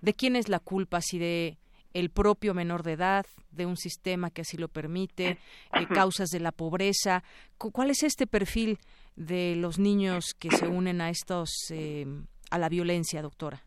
de 0.00 0.14
quién 0.14 0.36
es 0.36 0.48
la 0.48 0.58
culpa, 0.58 1.00
si 1.00 1.18
de 1.18 1.58
el 1.94 2.10
propio 2.10 2.52
menor 2.52 2.82
de 2.82 2.92
edad, 2.92 3.24
de 3.50 3.64
un 3.64 3.76
sistema 3.76 4.30
que 4.30 4.42
así 4.42 4.58
lo 4.58 4.68
permite, 4.68 5.38
eh, 5.72 5.86
causas 5.94 6.28
de 6.28 6.40
la 6.40 6.52
pobreza. 6.52 7.22
¿Cuál 7.56 7.88
es 7.88 8.02
este 8.02 8.26
perfil 8.26 8.78
de 9.16 9.54
los 9.56 9.78
niños 9.78 10.34
que 10.38 10.50
se 10.50 10.68
unen 10.68 11.00
a 11.00 11.08
estos 11.08 11.48
eh, 11.72 12.04
a 12.50 12.58
la 12.58 12.68
violencia, 12.68 13.22
doctora? 13.22 13.62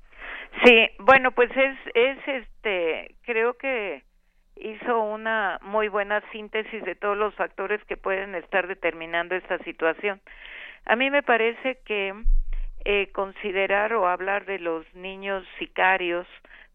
Sí, 0.64 0.90
bueno, 1.00 1.32
pues 1.32 1.50
es 1.56 1.78
es 1.96 2.18
este 2.28 3.16
creo 3.24 3.58
que 3.58 4.04
hizo 4.58 5.00
una 5.00 5.58
muy 5.64 5.88
buena 5.88 6.22
síntesis 6.32 6.84
de 6.84 6.96
todos 6.96 7.18
los 7.18 7.34
factores 7.36 7.84
que 7.86 7.98
pueden 7.98 8.36
estar 8.36 8.68
determinando 8.68 9.36
esta 9.36 9.58
situación. 9.60 10.22
A 10.86 10.96
mí 10.96 11.10
me 11.10 11.24
parece 11.24 11.80
que 11.86 12.14
eh, 12.86 13.12
considerar 13.12 13.94
o 13.94 14.08
hablar 14.08 14.46
de 14.46 14.60
los 14.60 14.86
niños 14.94 15.46
sicarios, 15.58 16.28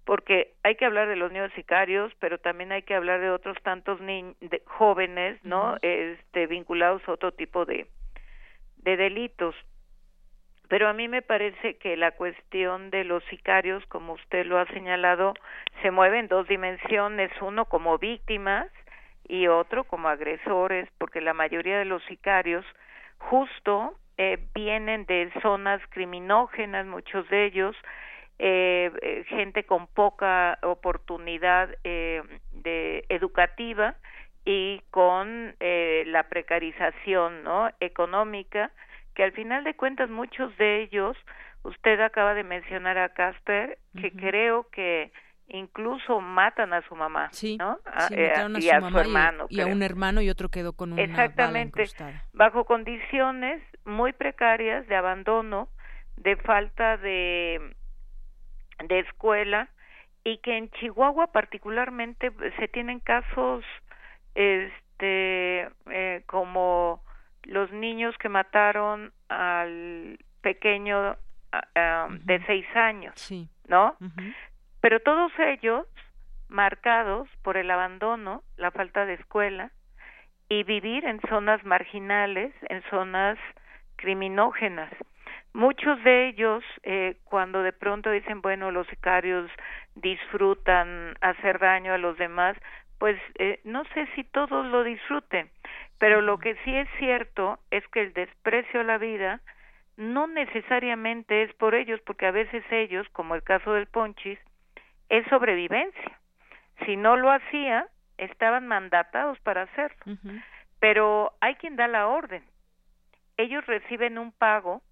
porque 0.05 0.52
hay 0.62 0.76
que 0.76 0.85
hablar 0.85 1.09
de 1.09 1.16
los 1.16 1.32
niños 1.32 1.52
sicarios, 1.55 2.12
pero 2.20 2.39
también 2.39 2.72
hay 2.72 2.82
que 2.82 2.94
hablar 2.94 3.20
de 3.20 3.31
otros 3.31 3.56
tantos 3.62 3.98
de 4.01 4.62
jóvenes, 4.66 5.43
¿no? 5.44 5.76
Este 5.81 6.47
vinculados 6.47 7.02
a 7.09 7.12
otro 7.12 7.32
tipo 7.32 7.64
de 7.64 7.86
de 8.85 8.97
delitos. 8.97 9.55
Pero 10.68 10.89
a 10.89 10.93
mí 10.93 11.09
me 11.09 11.22
parece 11.22 11.76
que 11.76 11.97
la 11.97 12.12
cuestión 12.12 12.90
de 12.90 13.05
los 13.05 13.22
sicarios, 13.24 13.85
como 13.86 14.14
usted 14.14 14.47
lo 14.47 14.59
ha 14.59 14.66
señalado, 14.66 15.35
se 15.82 15.90
mueve 15.90 16.18
en 16.18 16.28
dos 16.28 16.48
dimensiones, 16.48 17.31
uno 17.40 17.66
como 17.66 17.98
víctimas 17.98 18.70
y 19.26 19.47
otro 19.47 19.85
como 19.85 20.09
agresores, 20.09 20.89
porque 20.98 21.20
la 21.20 21.35
mayoría 21.35 21.78
de 21.78 21.85
los 21.85 22.02
sicarios 22.05 22.64
justo 23.18 23.94
eh, 24.19 24.39
vienen 24.55 25.07
de 25.07 25.31
zonas 25.43 25.81
criminógenas, 25.91 26.86
muchos 26.86 27.28
de 27.28 27.47
ellos, 27.47 27.77
eh, 28.39 28.91
eh, 29.03 29.24
gente 29.28 29.65
con 29.65 29.86
poca 29.86 30.59
oportunidad 30.62 31.70
eh, 31.85 32.23
de 32.53 33.05
educativa 33.09 33.95
y 34.45 34.82
con 34.91 35.55
eh, 35.61 36.03
la 36.09 36.24
precarización 36.24 37.45
no 37.45 37.70
económica 37.78 38.73
que 39.15 39.23
al 39.23 39.32
final 39.32 39.62
de 39.62 39.74
cuentas 39.77 40.11
muchos 40.11 40.57
de 40.59 40.82
ellos 40.82 41.16
usted 41.62 42.01
acaba 42.01 42.35
de 42.35 42.43
mencionar 42.43 42.99
a 42.99 43.11
Casper 43.11 43.78
que 44.01 44.11
creo 44.11 44.69
que 44.70 45.12
incluso 45.49 46.20
matan 46.20 46.73
a 46.73 46.82
su 46.89 46.97
mamá, 46.97 47.27
¿no? 47.27 47.31
Sí, 47.31 47.57
a, 47.61 48.09
y 48.59 48.69
a 48.69 48.81
su 48.81 48.99
hermano. 48.99 49.47
Y, 49.49 49.61
a 49.61 49.66
un 49.66 49.82
hermano 49.82 50.20
y 50.23 50.31
otro 50.31 50.49
quedó 50.49 50.73
con 50.73 50.93
una 50.93 51.03
Exactamente. 51.03 51.85
bajo 52.32 52.65
condiciones 52.65 53.62
muy 53.85 54.12
precarias 54.12 54.86
de 54.89 54.97
abandono, 54.97 55.69
de 56.16 56.36
falta 56.36 56.97
de 56.97 57.74
de 58.89 59.01
escuela 59.01 59.69
y 60.24 60.39
que 60.39 60.56
en 60.56 60.70
Chihuahua 60.70 61.28
particularmente 61.28 62.32
se 62.59 62.69
tienen 62.69 63.01
casos 63.01 63.65
este 64.35 65.69
eh, 65.90 66.23
como 66.27 67.02
los 67.44 67.70
niños 67.73 68.16
que 68.19 68.28
mataron 68.28 69.12
al 69.28 70.19
pequeño 70.40 71.16
de 72.11 72.43
seis 72.47 72.66
años, 72.74 73.15
sí. 73.15 73.48
¿no? 73.69 73.97
Pero 74.81 74.98
todos 75.01 75.31
ellos 75.39 75.86
marcados 76.48 77.28
por 77.43 77.56
el 77.56 77.70
abandono, 77.70 78.43
la 78.56 78.73
falta 78.73 79.06
de 79.06 79.15
escuela 79.15 79.70
y 80.48 80.65
vivir 80.65 81.05
en 81.05 81.20
zonas 81.28 81.65
marginales, 81.65 82.52
en 82.69 82.82
zonas 82.90 83.39
criminógenas. 83.97 84.93
Muchos 85.53 86.03
de 86.03 86.29
ellos, 86.29 86.65
eh, 86.83 87.16
cuando 87.25 87.62
de 87.62 87.73
pronto 87.73 88.11
dicen, 88.11 88.41
bueno, 88.41 88.71
los 88.71 88.87
sicarios 88.89 89.51
disfrutan 89.95 91.15
hacer 91.21 91.61
daño 91.61 91.93
a 91.93 91.99
los 91.99 92.19
demás, 92.19 92.57
pues 92.99 93.21
eh, 93.37 93.61
no 93.65 93.85
sé 93.95 94.09
si 94.15 94.25
todos 94.25 94.66
lo 94.66 94.83
disfruten, 94.83 95.51
pero 95.99 96.21
lo 96.21 96.39
que 96.39 96.57
sí 96.65 96.77
es 96.77 96.89
cierto 96.99 97.59
es 97.71 97.87
que 97.89 98.03
el 98.03 98.12
desprecio 98.12 98.81
a 98.81 98.85
la 98.85 98.99
vida 98.99 99.41
no 99.97 100.27
necesariamente 100.27 101.45
es 101.45 101.55
por 101.55 101.75
ellos, 101.75 102.01
porque 102.05 102.27
a 102.27 102.33
veces 102.33 102.65
ellos, 102.71 103.07
como 103.11 103.35
el 103.35 103.43
caso 103.43 103.73
del 103.75 103.87
Ponchis, 103.87 104.39
es 105.09 105.27
sobrevivencia. 105.29 106.19
Si 106.85 106.97
no 106.97 107.16
lo 107.16 107.31
hacía, 107.31 107.87
estaban 108.19 108.66
mandatados 108.66 109.39
para 109.41 109.62
hacerlo. 109.62 110.16
Pero 110.81 111.33
hay 111.41 111.55
quien 111.57 111.77
da 111.77 111.87
la 111.87 112.09
orden. 112.09 112.43
Ellos 113.36 113.65
reciben 113.66 114.19
un 114.19 114.32
pago 114.32 114.82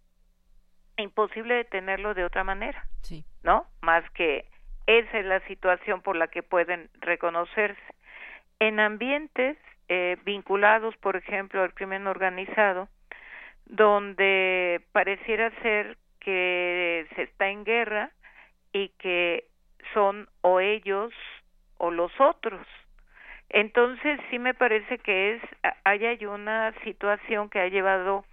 imposible 0.97 1.55
detenerlo 1.55 2.14
de 2.14 2.24
otra 2.24 2.44
manera. 2.44 2.85
Sí. 3.02 3.24
¿No? 3.43 3.66
Más 3.81 4.09
que 4.10 4.47
esa 4.86 5.19
es 5.19 5.24
la 5.24 5.40
situación 5.47 6.02
por 6.02 6.16
la 6.16 6.28
que 6.28 6.43
pueden 6.43 6.90
reconocerse. 7.01 7.81
En 8.59 8.81
ambientes 8.81 9.56
eh, 9.89 10.16
vinculados, 10.24 10.97
por 10.98 11.16
ejemplo, 11.16 11.62
al 11.62 11.74
crimen 11.74 12.06
organizado, 12.06 12.89
donde 13.66 14.81
pareciera 14.93 15.51
ser 15.62 15.97
que 16.20 17.06
se 17.14 17.23
está 17.23 17.48
en 17.48 17.64
guerra 17.64 18.10
y 18.73 18.89
que 18.98 19.47
son 19.93 20.28
o 20.40 20.60
ellos 20.60 21.12
o 21.78 21.90
los 21.90 22.12
otros. 22.20 22.66
Entonces 23.48 24.19
sí 24.31 24.39
me 24.39 24.55
parece 24.55 24.98
que 24.98 25.35
es 25.35 25.43
hay 25.85 26.24
una 26.24 26.73
situación 26.85 27.51
que 27.51 27.60
ha 27.60 27.69
llevado 27.69 28.24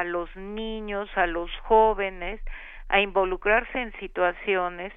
a 0.00 0.04
los 0.04 0.34
niños, 0.36 1.08
a 1.16 1.26
los 1.26 1.50
jóvenes 1.62 2.40
a 2.88 3.00
involucrarse 3.00 3.80
en 3.80 3.92
situaciones 3.98 4.92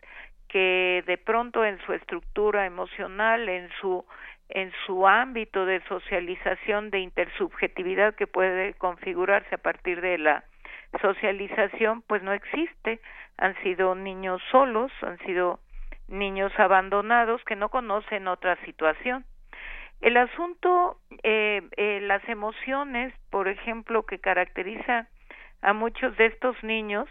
que 0.49 1.03
de 1.06 1.18
pronto 1.18 1.64
en 1.65 1.80
su 1.86 1.94
estructura 1.94 2.65
emocional, 2.65 3.48
en 3.48 3.69
su 3.80 4.06
en 4.49 4.72
su 4.86 5.06
ámbito 5.06 5.65
de 5.65 5.82
socialización 5.90 6.90
de 6.90 6.99
intersubjetividad 6.99 8.15
que 8.15 8.28
puede 8.28 8.76
configurarse 8.76 9.56
a 9.56 9.57
partir 9.57 9.99
de 9.99 10.18
la 10.18 10.45
socialización, 11.02 12.02
pues 12.03 12.24
no 12.24 12.32
existe. 12.32 13.02
Han 13.38 13.56
sido 13.61 13.94
niños 13.94 14.41
solos, 14.49 14.90
han 15.02 15.18
sido 15.19 15.60
niños 16.07 16.53
abandonados 16.57 17.44
que 17.44 17.57
no 17.57 17.68
conocen 17.68 18.30
otra 18.30 18.56
situación. 18.64 19.26
El 20.02 20.18
asunto, 20.18 20.99
eh, 21.24 21.61
eh, 21.76 21.99
las 22.02 22.28
emociones, 22.30 23.14
por 23.30 23.48
ejemplo, 23.48 24.06
que 24.06 24.19
caracteriza 24.19 25.07
a 25.61 25.74
muchos 25.74 26.15
de 26.18 26.28
estos 26.28 26.61
niños, 26.64 27.10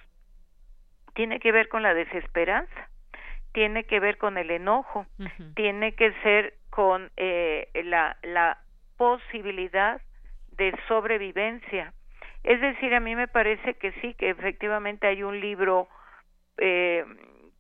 tiene 1.15 1.41
que 1.41 1.51
ver 1.51 1.69
con 1.69 1.83
la 1.83 1.95
desesperanza, 1.95 2.89
tiene 3.53 3.85
que 3.85 4.01
ver 4.01 4.19
con 4.19 4.39
el 4.39 4.51
enojo, 4.51 5.07
tiene 5.55 5.95
que 5.95 6.13
ser 6.23 6.55
con 6.71 7.11
eh, 7.17 7.69
la, 7.85 8.17
la 8.23 8.59
posibilidad 8.97 10.01
de 10.53 10.75
sobrevivencia. 10.89 11.93
Es 12.45 12.61
decir, 12.61 12.95
a 12.95 13.01
mí 13.01 13.17
me 13.17 13.29
parece 13.29 13.75
que 13.75 13.93
sí, 14.01 14.15
que 14.15 14.31
efectivamente 14.31 15.07
hay 15.07 15.23
un 15.23 15.41
libro 15.41 15.89
eh, 16.59 17.05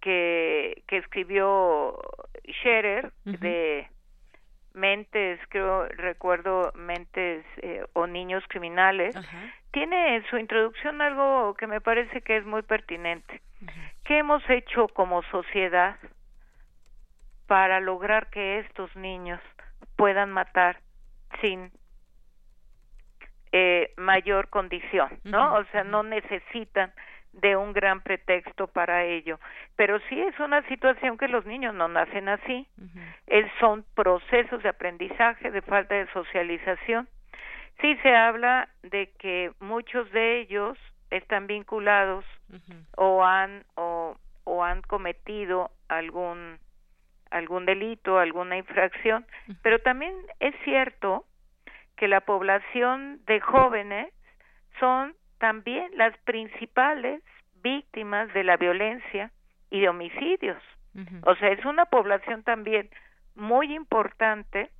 que, 0.00 0.82
que 0.86 0.98
escribió 0.98 1.98
Scherer 2.60 3.12
de 3.24 3.88
mentes, 4.76 5.40
creo, 5.48 5.88
recuerdo 5.88 6.70
mentes 6.74 7.44
eh, 7.62 7.84
o 7.94 8.06
niños 8.06 8.44
criminales, 8.48 9.16
tiene 9.72 10.16
en 10.16 10.26
su 10.26 10.36
introducción 10.36 11.00
algo 11.00 11.54
que 11.54 11.66
me 11.66 11.80
parece 11.80 12.20
que 12.20 12.36
es 12.36 12.44
muy 12.44 12.62
pertinente. 12.62 13.40
¿Qué 14.04 14.18
hemos 14.18 14.48
hecho 14.48 14.86
como 14.88 15.22
sociedad 15.24 15.96
para 17.46 17.80
lograr 17.80 18.28
que 18.30 18.58
estos 18.60 18.94
niños 18.94 19.40
puedan 19.96 20.30
matar 20.30 20.78
sin 21.40 21.72
eh, 23.52 23.92
mayor 23.96 24.48
condición, 24.50 25.18
¿no? 25.24 25.54
O 25.54 25.64
sea, 25.72 25.84
no 25.84 26.02
necesitan 26.02 26.92
de 27.36 27.56
un 27.56 27.72
gran 27.72 28.00
pretexto 28.00 28.66
para 28.66 29.04
ello. 29.04 29.38
Pero 29.76 29.98
sí 30.08 30.20
es 30.20 30.38
una 30.40 30.62
situación 30.68 31.18
que 31.18 31.28
los 31.28 31.44
niños 31.44 31.74
no 31.74 31.88
nacen 31.88 32.28
así. 32.28 32.66
son 33.60 33.84
procesos 33.94 34.62
de 34.62 34.68
aprendizaje, 34.68 35.50
de 35.50 35.62
falta 35.62 35.94
de 35.94 36.06
socialización. 36.12 37.08
Sí 37.80 37.96
se 38.02 38.14
habla 38.14 38.68
de 38.82 39.10
que 39.18 39.52
muchos 39.60 40.10
de 40.12 40.40
ellos 40.40 40.78
están 41.10 41.46
vinculados 41.46 42.24
o 42.96 43.22
han 43.22 43.64
o, 43.74 44.16
o 44.44 44.64
han 44.64 44.82
cometido 44.82 45.70
algún 45.88 46.58
algún 47.30 47.66
delito, 47.66 48.18
alguna 48.18 48.56
infracción, 48.56 49.26
pero 49.62 49.80
también 49.80 50.14
es 50.40 50.54
cierto 50.64 51.24
que 51.96 52.08
la 52.08 52.20
población 52.20 53.20
de 53.26 53.40
jóvenes 53.40 54.12
son 54.78 55.14
también 55.38 55.90
las 55.96 56.16
principales 56.18 57.22
víctimas 57.62 58.32
de 58.34 58.44
la 58.44 58.56
violencia 58.56 59.30
y 59.70 59.80
de 59.80 59.88
homicidios. 59.88 60.62
O 61.24 61.34
sea, 61.36 61.50
es 61.50 61.62
una 61.66 61.84
población 61.84 62.42
también 62.42 62.88
muy 63.34 63.74
importante 63.74 64.70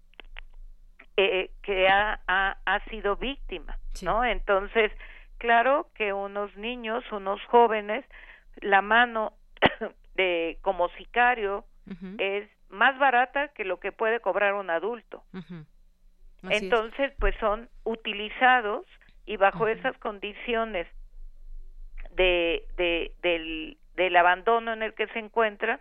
eh, 1.18 1.50
que 1.62 1.88
ha, 1.88 2.20
ha, 2.26 2.56
ha, 2.64 2.80
sido 2.86 3.16
víctima, 3.16 3.76
¿no? 4.00 4.24
Entonces, 4.24 4.92
claro 5.36 5.88
que 5.94 6.14
unos 6.14 6.56
niños, 6.56 7.04
unos 7.12 7.38
jóvenes, 7.46 8.04
la 8.62 8.80
mano 8.80 9.34
de 10.14 10.58
como 10.62 10.88
sicario 10.90 11.66
es 12.18 12.48
más 12.68 12.98
barata 12.98 13.48
que 13.48 13.64
lo 13.64 13.78
que 13.78 13.92
puede 13.92 14.20
cobrar 14.20 14.54
un 14.54 14.70
adulto. 14.70 15.22
Entonces, 16.42 17.12
pues 17.18 17.34
son 17.38 17.68
utilizados 17.84 18.86
y 19.26 19.36
bajo 19.36 19.68
esas 19.68 19.96
condiciones 19.98 20.86
de, 22.12 22.64
de, 22.76 23.12
del, 23.22 23.76
del 23.96 24.16
abandono 24.16 24.72
en 24.72 24.82
el 24.82 24.94
que 24.94 25.08
se 25.08 25.18
encuentran, 25.18 25.80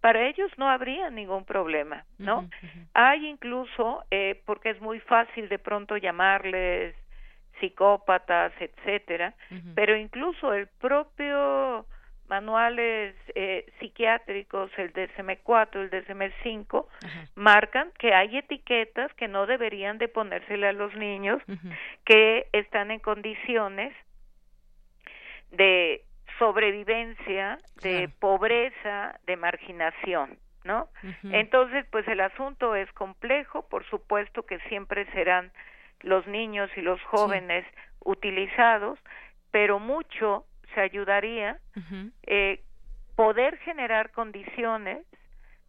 para 0.00 0.26
ellos 0.26 0.50
no 0.56 0.68
habría 0.68 1.10
ningún 1.10 1.44
problema, 1.44 2.04
¿no? 2.18 2.48
Hay 2.94 3.26
incluso, 3.26 4.04
eh, 4.10 4.40
porque 4.44 4.70
es 4.70 4.80
muy 4.80 5.00
fácil 5.00 5.48
de 5.48 5.58
pronto 5.58 5.96
llamarles 5.96 6.94
psicópatas, 7.60 8.52
etcétera, 8.60 9.34
pero 9.74 9.96
incluso 9.96 10.52
el 10.52 10.68
propio 10.80 11.86
manuales 12.28 13.14
eh, 13.34 13.66
psiquiátricos, 13.78 14.70
el 14.76 14.92
DSM-4, 14.92 15.76
el 15.76 15.90
DSM-5, 15.90 16.86
marcan 17.34 17.92
que 17.98 18.14
hay 18.14 18.38
etiquetas 18.38 19.12
que 19.14 19.28
no 19.28 19.46
deberían 19.46 19.98
de 19.98 20.08
ponérsele 20.08 20.68
a 20.68 20.72
los 20.72 20.94
niños 20.94 21.42
que 22.04 22.48
están 22.52 22.90
en 22.90 23.00
condiciones 23.00 23.94
de 25.52 26.02
sobrevivencia, 26.38 27.58
de 27.82 28.08
pobreza, 28.20 29.18
de 29.26 29.36
marginación, 29.36 30.38
¿no? 30.64 30.88
Entonces, 31.24 31.86
pues 31.90 32.06
el 32.08 32.20
asunto 32.20 32.74
es 32.74 32.90
complejo, 32.92 33.66
por 33.68 33.84
supuesto 33.88 34.44
que 34.44 34.58
siempre 34.68 35.06
serán 35.12 35.50
los 36.00 36.26
niños 36.26 36.70
y 36.76 36.82
los 36.82 37.00
jóvenes 37.02 37.64
utilizados, 38.00 38.98
pero 39.50 39.78
mucho 39.78 40.44
ayudaría 40.80 41.58
eh, 42.22 42.62
poder 43.14 43.58
generar 43.58 44.12
condiciones 44.12 45.06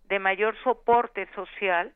de 0.09 0.19
mayor 0.19 0.55
soporte 0.63 1.27
social 1.35 1.93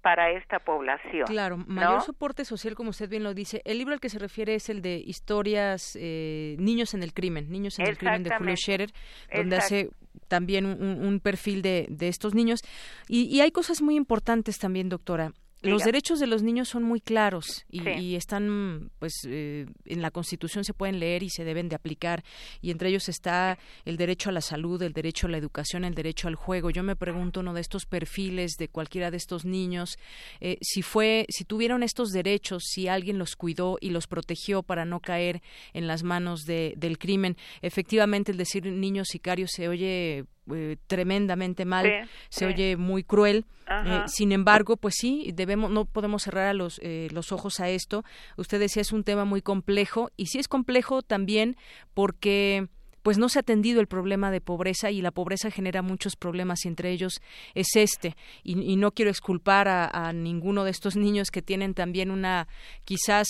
para 0.00 0.30
esta 0.30 0.60
población. 0.60 1.26
Claro, 1.26 1.58
mayor 1.58 2.00
soporte 2.00 2.44
social, 2.44 2.74
como 2.74 2.90
usted 2.90 3.08
bien 3.08 3.22
lo 3.22 3.34
dice. 3.34 3.60
El 3.64 3.78
libro 3.78 3.92
al 3.92 4.00
que 4.00 4.08
se 4.08 4.18
refiere 4.18 4.54
es 4.54 4.70
el 4.70 4.80
de 4.80 4.96
Historias, 4.96 5.96
eh, 6.00 6.56
Niños 6.58 6.94
en 6.94 7.02
el 7.02 7.12
Crimen, 7.12 7.50
Niños 7.50 7.78
en 7.78 7.86
el 7.86 7.98
Crimen 7.98 8.22
de 8.22 8.34
Julio 8.34 8.56
Scherer, 8.56 8.90
donde 9.34 9.56
hace 9.56 9.90
también 10.28 10.64
un, 10.64 11.20
perfil 11.20 11.60
de, 11.60 11.86
de, 11.90 12.08
estos 12.08 12.34
niños. 12.34 12.60
Y, 13.08 13.24
y 13.24 13.42
hay 13.42 13.50
cosas 13.50 13.82
muy 13.82 13.96
importantes 13.96 14.58
también, 14.58 14.88
doctora. 14.88 15.32
Los 15.62 15.84
derechos 15.84 16.18
de 16.20 16.26
los 16.26 16.42
niños 16.42 16.68
son 16.68 16.82
muy 16.82 17.00
claros 17.00 17.66
y, 17.70 18.14
están, 18.14 18.90
pues, 18.98 19.12
eh, 19.26 19.66
en 19.84 20.02
la 20.02 20.10
Constitución 20.10 20.64
se 20.64 20.72
pueden 20.72 20.98
leer 20.98 21.22
y 21.22 21.28
se 21.28 21.44
deben 21.44 21.68
de 21.68 21.76
aplicar. 21.76 22.24
Y 22.62 22.70
entre 22.70 22.88
ellos 22.88 23.08
está 23.08 23.58
el 23.84 23.96
derecho 23.96 24.30
a 24.30 24.32
la 24.32 24.40
salud, 24.40 24.80
el 24.82 24.92
derecho 24.92 25.26
a 25.26 25.30
la 25.30 25.38
educación, 25.38 25.84
el 25.84 25.94
derecho 25.94 26.28
al 26.28 26.34
juego. 26.34 26.70
Yo 26.70 26.82
me 26.82 26.96
pregunto 26.96 27.40
uno 27.40 27.52
de 27.52 27.60
estos 27.60 27.84
perfiles 27.84 28.52
de 28.58 28.68
cualquiera 28.68 29.10
de 29.10 29.18
estos 29.18 29.44
niños, 29.44 29.98
eh, 30.40 30.56
si 30.62 30.82
fue, 30.82 31.26
si 31.28 31.44
tuvieron 31.44 31.82
estos 31.82 32.10
derechos, 32.10 32.64
si 32.66 32.88
alguien 32.88 33.18
los 33.18 33.36
cuidó 33.36 33.76
y 33.80 33.90
los 33.90 34.06
protegió 34.06 34.62
para 34.62 34.84
no 34.84 35.00
caer 35.00 35.42
en 35.74 35.86
las 35.86 36.02
manos 36.02 36.44
de, 36.44 36.74
del 36.76 36.98
crimen. 36.98 37.36
Efectivamente, 37.60 38.32
el 38.32 38.38
decir 38.38 38.64
niños 38.66 39.08
sicarios 39.08 39.50
se 39.54 39.68
oye 39.68 40.24
eh, 40.54 40.76
tremendamente 40.86 41.64
mal, 41.64 42.08
se 42.28 42.46
oye 42.46 42.76
muy 42.76 43.04
cruel. 43.04 43.46
Eh, 43.68 44.02
sin 44.06 44.32
embargo, 44.32 44.76
pues 44.76 44.94
sí, 44.98 45.30
debemos, 45.34 45.70
no 45.70 45.84
podemos 45.84 46.24
cerrar 46.24 46.48
a 46.48 46.54
los, 46.54 46.80
eh, 46.82 47.08
los 47.12 47.30
ojos 47.32 47.60
a 47.60 47.68
esto. 47.68 48.04
Usted 48.36 48.58
decía 48.58 48.82
es 48.82 48.92
un 48.92 49.04
tema 49.04 49.24
muy 49.24 49.42
complejo 49.42 50.10
y 50.16 50.26
sí 50.26 50.38
es 50.38 50.48
complejo 50.48 51.02
también 51.02 51.56
porque 51.94 52.68
pues 53.02 53.16
no 53.16 53.28
se 53.28 53.38
ha 53.38 53.40
atendido 53.40 53.80
el 53.80 53.86
problema 53.86 54.30
de 54.30 54.40
pobreza 54.40 54.90
y 54.90 55.00
la 55.00 55.10
pobreza 55.10 55.50
genera 55.50 55.82
muchos 55.82 56.16
problemas 56.16 56.64
y 56.64 56.68
entre 56.68 56.90
ellos 56.90 57.20
es 57.54 57.68
este. 57.76 58.16
Y, 58.42 58.76
no 58.76 58.92
quiero 58.92 59.10
exculpar 59.10 59.68
a, 59.68 59.86
a, 59.86 60.12
ninguno 60.12 60.64
de 60.64 60.70
estos 60.70 60.96
niños 60.96 61.30
que 61.30 61.40
tienen 61.40 61.74
también 61.74 62.10
una 62.10 62.48
quizás 62.84 63.28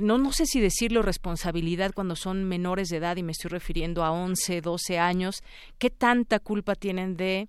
no, 0.00 0.18
no 0.18 0.32
sé 0.32 0.46
si 0.46 0.60
decirlo 0.60 1.02
responsabilidad 1.02 1.92
cuando 1.94 2.16
son 2.16 2.44
menores 2.44 2.88
de 2.88 2.98
edad 2.98 3.16
y 3.16 3.22
me 3.22 3.32
estoy 3.32 3.50
refiriendo 3.50 4.04
a 4.04 4.10
11, 4.10 4.60
12 4.60 4.98
años, 4.98 5.42
¿qué 5.78 5.90
tanta 5.90 6.38
culpa 6.38 6.74
tienen 6.74 7.16
de, 7.16 7.48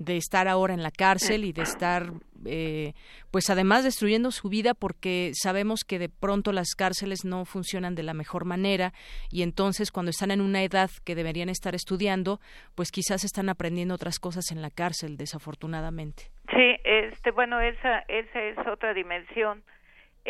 de 0.00 0.16
estar 0.16 0.48
ahora 0.48 0.72
en 0.72 0.82
la 0.82 0.90
cárcel 0.90 1.44
y 1.44 1.52
de 1.52 1.62
estar, 1.62 2.04
eh, 2.46 2.94
pues 3.30 3.50
además 3.50 3.84
destruyendo 3.84 4.30
su 4.30 4.48
vida 4.48 4.72
porque 4.72 5.32
sabemos 5.34 5.84
que 5.86 5.98
de 5.98 6.08
pronto 6.08 6.52
las 6.52 6.74
cárceles 6.74 7.24
no 7.24 7.44
funcionan 7.44 7.94
de 7.94 8.02
la 8.02 8.14
mejor 8.14 8.46
manera 8.46 8.92
y 9.30 9.42
entonces 9.42 9.92
cuando 9.92 10.10
están 10.10 10.30
en 10.30 10.40
una 10.40 10.62
edad 10.62 10.88
que 11.04 11.14
deberían 11.14 11.50
estar 11.50 11.74
estudiando, 11.74 12.40
pues 12.74 12.90
quizás 12.90 13.24
están 13.24 13.50
aprendiendo 13.50 13.94
otras 13.94 14.18
cosas 14.18 14.50
en 14.52 14.62
la 14.62 14.70
cárcel, 14.70 15.18
desafortunadamente. 15.18 16.30
Sí, 16.50 16.76
este, 16.82 17.30
bueno, 17.30 17.60
esa, 17.60 17.98
esa 18.08 18.42
es 18.42 18.58
otra 18.66 18.94
dimensión 18.94 19.62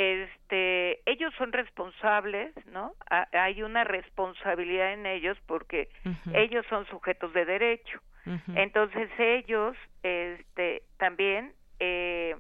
este 0.01 1.03
ellos 1.05 1.33
son 1.37 1.53
responsables 1.53 2.55
no 2.67 2.95
hay 3.33 3.63
una 3.63 3.85
responsabilidad 3.85 4.95
en 4.95 5.05
ellos 5.05 5.37
porque 5.47 5.91
ellos 6.33 6.65
son 6.71 6.87
sujetos 6.87 7.33
de 7.35 7.45
derecho. 7.45 8.01
Entonces 8.55 9.11
ellos 9.19 9.77
este 10.03 10.83
también 10.97 11.53
eh, 11.81 12.35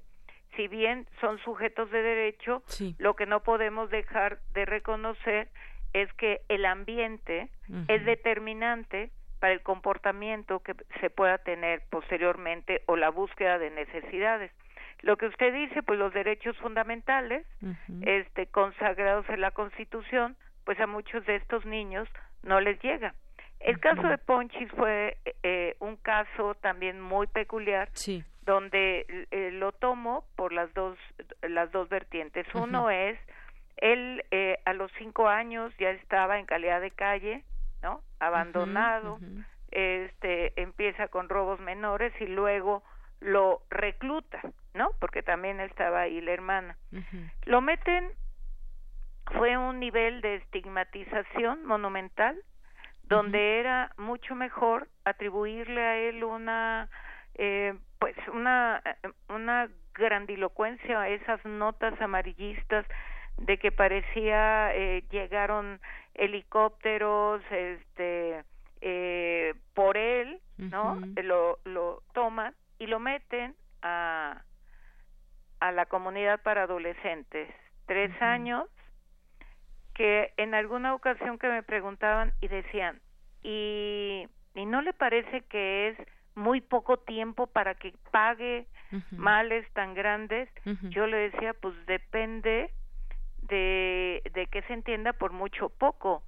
si 0.56 0.68
bien 0.68 1.06
son 1.20 1.38
sujetos 1.40 1.90
de 1.90 2.02
derecho 2.02 2.62
lo 2.96 3.14
que 3.14 3.26
no 3.26 3.42
podemos 3.42 3.90
dejar 3.90 4.38
de 4.54 4.64
reconocer 4.64 5.48
es 5.92 6.10
que 6.14 6.40
el 6.48 6.64
ambiente 6.64 7.50
es 7.88 8.04
determinante 8.06 9.10
para 9.38 9.52
el 9.52 9.60
comportamiento 9.62 10.60
que 10.60 10.74
se 11.00 11.10
pueda 11.10 11.36
tener 11.38 11.82
posteriormente 11.90 12.82
o 12.86 12.96
la 12.96 13.10
búsqueda 13.10 13.58
de 13.58 13.70
necesidades 13.70 14.50
lo 15.02 15.16
que 15.16 15.26
usted 15.26 15.52
dice, 15.52 15.82
pues 15.82 15.98
los 15.98 16.12
derechos 16.12 16.56
fundamentales, 16.58 17.46
este, 18.02 18.46
consagrados 18.46 19.28
en 19.28 19.40
la 19.40 19.50
Constitución, 19.50 20.36
pues 20.64 20.78
a 20.80 20.86
muchos 20.86 21.24
de 21.26 21.36
estos 21.36 21.64
niños 21.64 22.08
no 22.42 22.60
les 22.60 22.80
llega. 22.82 23.14
El 23.60 23.78
caso 23.78 24.02
de 24.02 24.16
Ponchis 24.16 24.70
fue 24.72 25.18
eh, 25.42 25.76
un 25.80 25.96
caso 25.96 26.54
también 26.56 27.00
muy 27.00 27.26
peculiar, 27.26 27.90
donde 28.42 29.26
eh, 29.30 29.50
lo 29.52 29.72
tomo 29.72 30.24
por 30.34 30.52
las 30.52 30.72
dos 30.72 30.96
las 31.42 31.70
dos 31.70 31.88
vertientes. 31.90 32.46
Uno 32.54 32.90
es 32.90 33.18
él 33.76 34.24
eh, 34.30 34.58
a 34.64 34.72
los 34.72 34.90
cinco 34.98 35.28
años 35.28 35.74
ya 35.78 35.90
estaba 35.90 36.38
en 36.38 36.46
calidad 36.46 36.80
de 36.80 36.90
calle, 36.90 37.44
¿no? 37.82 38.00
Abandonado. 38.18 39.18
Este 39.70 40.60
empieza 40.60 41.08
con 41.08 41.28
robos 41.28 41.60
menores 41.60 42.12
y 42.20 42.26
luego 42.26 42.82
lo 43.20 43.62
recluta, 43.68 44.40
¿no? 44.74 44.90
Porque 44.98 45.22
también 45.22 45.60
estaba 45.60 46.02
ahí 46.02 46.20
la 46.20 46.32
hermana. 46.32 46.76
Lo 47.44 47.60
meten, 47.60 48.10
fue 49.36 49.56
un 49.56 49.80
nivel 49.80 50.20
de 50.20 50.36
estigmatización 50.36 51.64
monumental, 51.64 52.36
donde 53.04 53.58
era 53.58 53.92
mucho 53.96 54.34
mejor 54.34 54.88
atribuirle 55.04 55.82
a 55.82 55.96
él 55.96 56.22
una, 56.22 56.88
eh, 57.34 57.74
pues 57.98 58.16
una, 58.32 58.82
una 59.28 59.68
grandilocuencia, 59.94 61.08
esas 61.08 61.44
notas 61.44 62.00
amarillistas 62.00 62.86
de 63.38 63.58
que 63.58 63.72
parecía 63.72 64.74
eh, 64.74 65.04
llegaron 65.10 65.80
helicópteros, 66.14 67.42
este, 67.50 68.44
eh, 68.80 69.54
por 69.74 69.96
él, 69.96 70.40
¿no? 70.58 71.00
Lo, 71.22 71.58
lo 71.64 72.02
toman 72.12 72.54
y 72.78 72.86
lo 72.86 73.00
meten 73.00 73.54
a, 73.82 74.42
a 75.60 75.72
la 75.72 75.86
comunidad 75.86 76.40
para 76.42 76.64
adolescentes. 76.64 77.48
Tres 77.86 78.10
años 78.22 78.68
que 79.94 80.32
en 80.36 80.54
alguna 80.54 80.94
ocasión 80.94 81.38
que 81.38 81.48
me 81.48 81.62
preguntaban 81.62 82.32
y 82.40 82.48
decían, 82.48 83.00
¿y, 83.42 84.26
y 84.54 84.66
no 84.66 84.80
le 84.82 84.92
parece 84.92 85.42
que 85.42 85.88
es 85.88 85.98
muy 86.34 86.60
poco 86.60 86.98
tiempo 86.98 87.46
para 87.48 87.74
que 87.74 87.92
pague 88.10 88.66
males 89.12 89.70
tan 89.72 89.94
grandes? 89.94 90.48
Yo 90.90 91.06
le 91.06 91.30
decía, 91.30 91.52
pues 91.54 91.74
depende 91.86 92.70
de, 93.42 94.22
de 94.32 94.46
que 94.46 94.62
se 94.62 94.72
entienda 94.72 95.12
por 95.12 95.32
mucho 95.32 95.68
poco. 95.68 96.22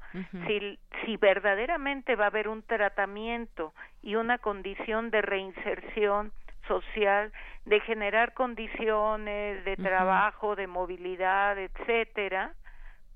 si, 0.46 0.78
si 1.04 1.16
verdaderamente 1.16 2.16
va 2.16 2.24
a 2.24 2.28
haber 2.28 2.48
un 2.48 2.62
tratamiento 2.62 3.72
y 4.02 4.16
una 4.16 4.38
condición 4.38 5.10
de 5.10 5.22
reinserción 5.22 6.32
social 6.66 7.32
de 7.64 7.80
generar 7.80 8.34
condiciones 8.34 9.64
de 9.64 9.76
trabajo, 9.76 10.56
de 10.56 10.66
movilidad, 10.66 11.58
etcétera, 11.58 12.54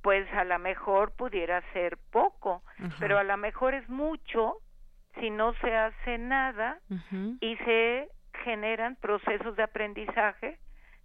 pues 0.02 0.32
a 0.34 0.44
lo 0.44 0.58
mejor 0.58 1.12
pudiera 1.16 1.62
ser 1.72 1.98
poco, 2.10 2.62
pero 3.00 3.18
a 3.18 3.24
lo 3.24 3.36
mejor 3.36 3.74
es 3.74 3.88
mucho 3.88 4.58
si 5.18 5.30
no 5.30 5.54
se 5.54 5.74
hace 5.74 6.18
nada 6.18 6.78
y 7.40 7.56
se 7.56 8.08
generan 8.44 8.96
procesos 8.96 9.56
de 9.56 9.62
aprendizaje 9.62 10.58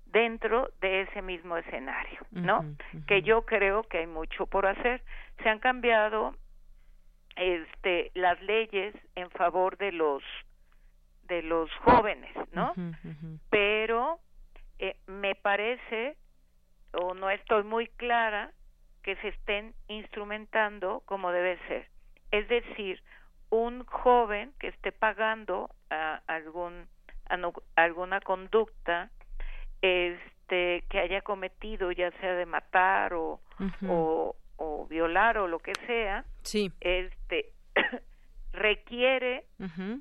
dentro 0.06 0.70
de 0.82 1.02
ese 1.02 1.22
mismo 1.22 1.58
escenario, 1.58 2.20
¿no? 2.32 2.66
Que 3.08 3.22
yo 3.22 3.46
creo 3.46 3.84
que 3.84 4.00
hay 4.00 4.08
mucho 4.08 4.46
por 4.46 4.66
hacer. 4.66 5.02
Se 5.42 5.50
han 5.50 5.60
cambiado 5.60 6.36
este 7.38 8.12
las 8.14 8.40
leyes 8.42 8.94
en 9.16 9.30
favor 9.32 9.78
de 9.78 9.94
los 9.94 10.22
de 11.32 11.42
los 11.44 11.72
jóvenes, 11.86 12.30
¿no? 12.52 12.74
Pero 13.50 14.20
eh, 14.80 14.98
me 15.08 15.34
parece 15.34 16.18
o 16.92 17.14
no 17.14 17.30
estoy 17.30 17.64
muy 17.64 17.88
clara 17.88 18.52
que 19.02 19.16
se 19.16 19.30
estén 19.30 19.74
instrumentando 19.88 21.04
como 21.06 21.32
debe 21.32 21.58
ser. 21.70 21.88
Es 22.32 22.50
decir, 22.50 23.02
un 23.50 23.86
joven 23.86 24.52
que 24.60 24.68
esté 24.68 24.92
pagando 24.92 25.70
a 25.90 26.22
algún 26.28 26.88
alguna 27.78 28.20
conducta 28.20 29.10
este 29.82 30.84
que 30.90 31.00
haya 31.00 31.22
cometido 31.22 31.94
ya 31.94 32.12
sea 32.20 32.34
de 32.34 32.46
matar 32.46 33.14
o, 33.14 33.40
o, 33.88 34.36
o 34.58 34.88
violar 34.88 35.38
o 35.38 35.48
lo 35.48 35.60
que 35.60 35.72
sea 35.88 36.26
sí. 36.44 36.74
este 36.82 37.54
requiere 38.54 39.46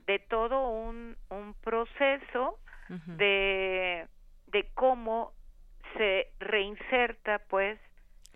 de 0.07 0.19
todo 0.19 0.69
un, 0.69 1.17
un 1.31 1.55
proceso 1.63 2.59
de, 2.89 4.07
de 4.49 4.69
cómo 4.75 5.33
se 5.97 6.29
reinserta 6.41 7.41
pues 7.49 7.79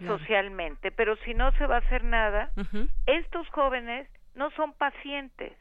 socialmente. 0.06 0.90
Pero 0.92 1.16
si 1.24 1.34
no 1.34 1.52
se 1.52 1.66
va 1.66 1.76
a 1.76 1.78
hacer 1.78 2.04
nada 2.04 2.50
estos 3.06 3.48
jóvenes 3.48 4.08
no 4.34 4.50
son 4.52 4.72
pacientes 4.72 5.52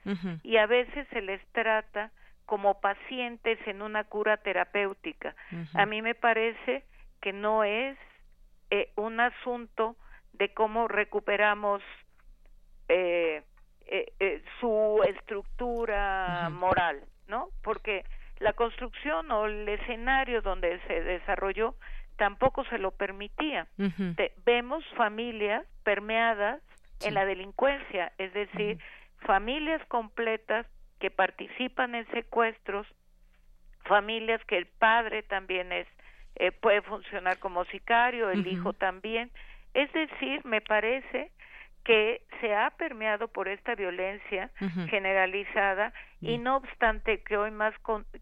y 0.44 0.58
a 0.58 0.66
veces 0.66 1.08
se 1.10 1.22
les 1.22 1.46
trata 1.52 2.12
como 2.46 2.82
pacientes 2.82 3.60
en 3.68 3.82
una 3.82 4.04
cura 4.04 4.38
terapéutica. 4.38 5.36
A 5.74 5.86
mí 5.86 6.02
me 6.02 6.16
parece 6.16 6.84
que 7.22 7.32
no 7.34 7.64
es 7.64 7.98
eh, 8.70 8.92
un 8.96 9.20
asunto 9.20 9.96
de 10.34 10.54
cómo 10.54 10.88
recuperamos 10.88 11.82
eh, 12.90 13.44
eh, 13.96 14.44
su 14.60 15.02
estructura 15.08 16.50
moral, 16.52 17.04
¿no? 17.28 17.50
Porque 17.62 18.04
la 18.40 18.54
construcción 18.54 19.30
o 19.32 19.46
el 19.46 19.70
escenario 19.70 20.42
donde 20.42 20.80
se 20.88 21.02
desarrolló 21.02 21.76
tampoco 22.18 22.66
se 22.66 22.80
lo 22.80 22.92
permitía. 22.92 23.68
vemos 24.46 24.84
familias 24.98 25.66
permeadas 25.84 26.62
en 27.02 27.14
la 27.14 27.26
delincuencia, 27.26 28.12
es 28.18 28.34
decir, 28.34 28.80
familias 29.20 29.86
completas 29.88 30.66
que 31.00 31.12
participan 31.12 31.96
en 31.96 32.10
secuestros, 32.12 32.88
familias 33.86 34.44
que 34.46 34.58
el 34.58 34.66
padre 34.66 35.22
también 35.22 35.72
es 35.72 35.88
eh, 36.36 36.52
puede 36.52 36.82
funcionar 36.82 37.38
como 37.38 37.64
sicario, 37.66 38.32
el 38.32 38.48
hijo 38.48 38.74
también. 38.74 39.30
Es 39.76 39.92
decir, 39.94 40.44
me 40.46 40.62
parece 40.62 41.32
que 41.84 42.22
se 42.40 42.56
ha 42.56 42.70
permeado 42.72 43.28
por 43.28 43.48
esta 43.48 43.76
violencia 43.76 44.50
generalizada 44.90 45.94
y 46.22 46.38
no 46.38 46.58
obstante 46.58 47.22
que 47.24 47.38
hoy 47.38 47.52
más 47.52 47.74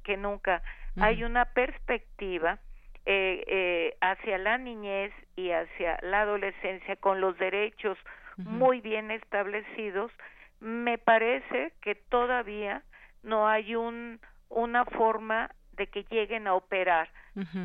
que 0.03 0.17
nunca 0.17 0.61
hay 0.97 1.23
una 1.23 1.45
perspectiva 1.45 2.59
eh, 3.05 3.43
eh, 3.47 3.97
hacia 4.01 4.37
la 4.37 4.57
niñez 4.57 5.11
y 5.35 5.51
hacia 5.51 5.97
la 6.01 6.21
adolescencia 6.21 6.95
con 6.95 7.21
los 7.21 7.37
derechos 7.37 7.97
muy 8.37 8.81
bien 8.81 9.11
establecidos, 9.11 10.11
me 10.59 10.97
parece 10.97 11.73
que 11.81 11.95
todavía 11.95 12.83
no 13.23 13.47
hay 13.47 13.75
un 13.75 14.19
una 14.49 14.85
forma 14.85 15.49
de 15.73 15.87
que 15.87 16.03
lleguen 16.09 16.47
a 16.47 16.53
operar 16.53 17.09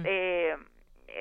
eh, 0.05 0.57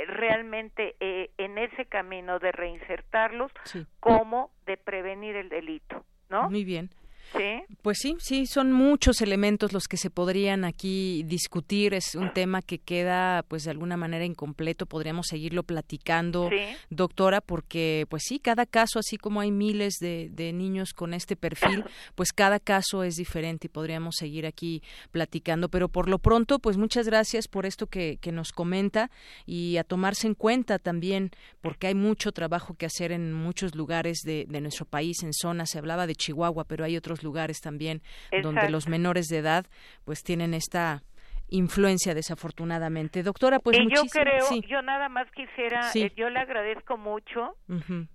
realmente 0.08 0.96
eh, 1.00 1.32
en 1.38 1.58
ese 1.58 1.86
camino 1.86 2.40
de 2.40 2.52
reinsertarlos 2.52 3.52
como 4.00 4.52
de 4.66 4.78
prevenir 4.78 5.36
el 5.36 5.50
delito, 5.50 6.06
¿no? 6.30 6.50
Muy 6.50 6.64
bien. 6.64 6.90
Sí. 7.34 7.76
Pues 7.82 7.98
sí, 8.00 8.16
sí, 8.20 8.46
son 8.46 8.72
muchos 8.72 9.22
elementos 9.22 9.74
los 9.74 9.88
que 9.88 9.98
se 9.98 10.10
podrían 10.10 10.64
aquí 10.64 11.24
discutir. 11.24 11.94
Es 11.94 12.16
un 12.16 12.34
tema 12.34 12.62
que 12.62 12.80
queda, 12.80 13.44
pues, 13.48 13.64
de 13.64 13.72
alguna 13.72 13.98
manera 13.98 14.26
incompleto. 14.26 14.86
Podríamos 14.86 15.28
seguirlo 15.28 15.64
platicando, 15.64 16.50
doctora, 16.90 17.42
porque, 17.42 18.06
pues 18.10 18.24
sí, 18.26 18.40
cada 18.40 18.66
caso, 18.66 19.00
así 19.00 19.18
como 19.18 19.42
hay 19.42 19.52
miles 19.52 19.96
de, 20.00 20.52
niños 20.54 20.94
con 20.94 21.14
este 21.14 21.36
perfil, 21.36 21.84
pues 22.14 22.32
cada 22.32 22.60
caso 22.60 23.04
es 23.04 23.16
diferente 23.16 23.68
y 23.68 23.70
podríamos 23.70 24.16
seguir 24.18 24.46
aquí 24.46 24.82
platicando. 25.12 25.70
Pero 25.70 25.90
por 25.90 26.08
lo 26.08 26.20
pronto, 26.20 26.60
pues 26.60 26.78
muchas 26.78 27.08
gracias 27.08 27.48
por 27.48 27.66
esto 27.66 27.88
que, 27.88 28.18
que 28.22 28.32
nos 28.32 28.52
comenta 28.52 29.10
y 29.46 29.78
a 29.78 29.84
tomarse 29.84 30.28
en 30.28 30.36
cuenta 30.36 30.80
también, 30.80 31.32
porque 31.62 31.88
hay 31.88 31.96
mucho 31.96 32.32
trabajo 32.32 32.76
que 32.76 32.86
hacer 32.86 33.12
en 33.12 33.34
muchos 33.34 33.76
lugares 33.76 34.20
de, 34.24 34.46
de 34.48 34.62
nuestro 34.62 34.86
país, 34.86 35.24
en 35.24 35.34
zonas. 35.34 35.72
Se 35.72 35.80
hablaba 35.80 36.08
de 36.08 36.16
Chihuahua, 36.16 36.66
pero 36.66 36.86
hay 36.86 36.96
otros 36.96 37.15
lugares 37.24 37.60
también 37.62 38.02
donde 38.42 38.70
los 38.70 38.88
menores 38.88 39.28
de 39.28 39.38
edad 39.38 39.66
pues 40.04 40.24
tienen 40.24 40.54
esta 40.54 41.04
influencia 41.50 42.14
desafortunadamente. 42.14 43.24
Doctora, 43.24 43.60
pues 43.60 43.78
y 43.78 43.88
yo 43.94 44.04
creo, 44.12 44.46
yo 44.68 44.82
nada 44.82 45.10
más 45.10 45.30
quisiera, 45.32 45.82
eh, 45.94 46.12
yo 46.16 46.30
le 46.30 46.40
agradezco 46.40 46.98
mucho 46.98 47.56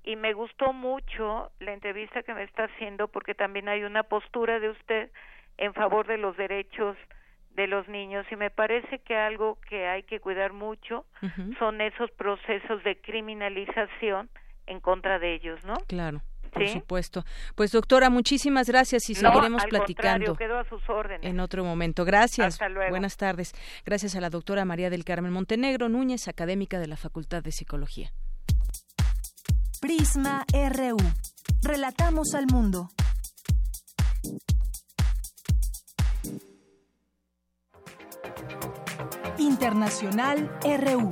y 0.05 0.17
me 0.17 0.33
gustó 0.33 0.73
mucho 0.73 1.51
la 1.61 1.73
entrevista 1.73 2.23
que 2.23 2.35
me 2.35 2.45
está 2.45 2.65
haciendo 2.65 3.09
porque 3.09 3.35
también 3.35 3.69
hay 3.69 3.85
una 3.85 4.03
postura 4.03 4.59
de 4.59 4.71
usted 4.71 5.11
en 5.59 5.75
favor 5.75 6.07
de 6.07 6.19
los 6.19 6.37
derechos 6.37 6.97
de 7.55 7.67
los 7.67 7.89
niños 7.89 8.27
y 8.31 8.37
me 8.37 8.51
parece 8.51 9.01
que 9.01 9.17
algo 9.17 9.59
que 9.69 9.87
hay 9.87 10.05
que 10.05 10.21
cuidar 10.21 10.53
mucho 10.53 11.05
son 11.59 11.81
esos 11.81 12.11
procesos 12.13 12.83
de 12.85 13.01
criminalización 13.01 14.31
en 14.67 14.81
contra 14.81 15.19
de 15.19 15.35
ellos, 15.35 15.65
¿no? 15.65 15.75
Claro 15.89 16.23
por 16.51 16.69
supuesto. 16.69 17.25
Pues 17.55 17.73
doctora, 17.73 18.11
muchísimas 18.11 18.69
gracias 18.69 19.09
y 19.11 19.15
seguiremos 19.15 19.65
platicando. 19.67 20.35
Quedo 20.35 20.59
a 20.59 20.65
sus 20.65 20.83
órdenes. 20.89 21.25
En 21.25 21.41
otro 21.41 21.65
momento. 21.65 22.05
Gracias. 22.05 22.55
Hasta 22.55 22.69
luego. 22.69 22.91
Buenas 22.91 23.17
tardes. 23.17 23.55
Gracias 23.85 24.15
a 24.17 24.21
la 24.21 24.31
doctora 24.31 24.65
María 24.65 24.91
del 24.91 25.05
Carmen 25.05 25.33
Montenegro 25.33 25.89
Núñez, 25.89 26.29
académica 26.29 26.79
de 26.79 26.89
la 26.89 26.97
Facultad 26.97 27.43
de 27.43 27.53
Psicología. 27.53 28.13
Prisma 29.81 30.45
RU. 30.53 30.99
Relatamos 31.63 32.35
al 32.35 32.47
mundo. 32.47 32.91
Internacional 39.39 40.51
RU. 40.63 41.11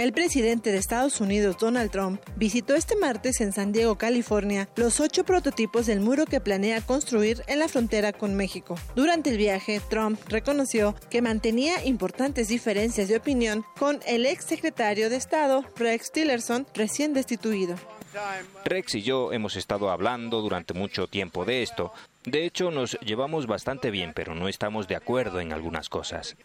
El 0.00 0.14
presidente 0.14 0.72
de 0.72 0.78
Estados 0.78 1.20
Unidos, 1.20 1.58
Donald 1.60 1.90
Trump, 1.90 2.22
visitó 2.36 2.74
este 2.74 2.96
martes 2.96 3.42
en 3.42 3.52
San 3.52 3.70
Diego, 3.70 3.98
California, 3.98 4.66
los 4.76 4.98
ocho 4.98 5.24
prototipos 5.24 5.84
del 5.84 6.00
muro 6.00 6.24
que 6.24 6.40
planea 6.40 6.80
construir 6.80 7.42
en 7.48 7.58
la 7.58 7.68
frontera 7.68 8.14
con 8.14 8.34
México. 8.34 8.76
Durante 8.96 9.28
el 9.28 9.36
viaje, 9.36 9.78
Trump 9.90 10.18
reconoció 10.30 10.94
que 11.10 11.20
mantenía 11.20 11.84
importantes 11.84 12.48
diferencias 12.48 13.08
de 13.08 13.18
opinión 13.18 13.62
con 13.78 14.00
el 14.06 14.24
ex 14.24 14.46
secretario 14.46 15.10
de 15.10 15.16
Estado, 15.16 15.66
Rex 15.76 16.10
Tillerson, 16.12 16.66
recién 16.72 17.12
destituido. 17.12 17.76
Rex 18.64 18.94
y 18.94 19.02
yo 19.02 19.32
hemos 19.32 19.56
estado 19.56 19.90
hablando 19.90 20.40
durante 20.40 20.74
mucho 20.74 21.06
tiempo 21.06 21.44
de 21.44 21.62
esto. 21.62 21.92
De 22.24 22.44
hecho, 22.44 22.70
nos 22.70 22.98
llevamos 23.00 23.46
bastante 23.46 23.90
bien, 23.90 24.12
pero 24.14 24.34
no 24.34 24.46
estamos 24.46 24.86
de 24.86 24.96
acuerdo 24.96 25.40
en 25.40 25.54
algunas 25.54 25.88
cosas. 25.88 26.36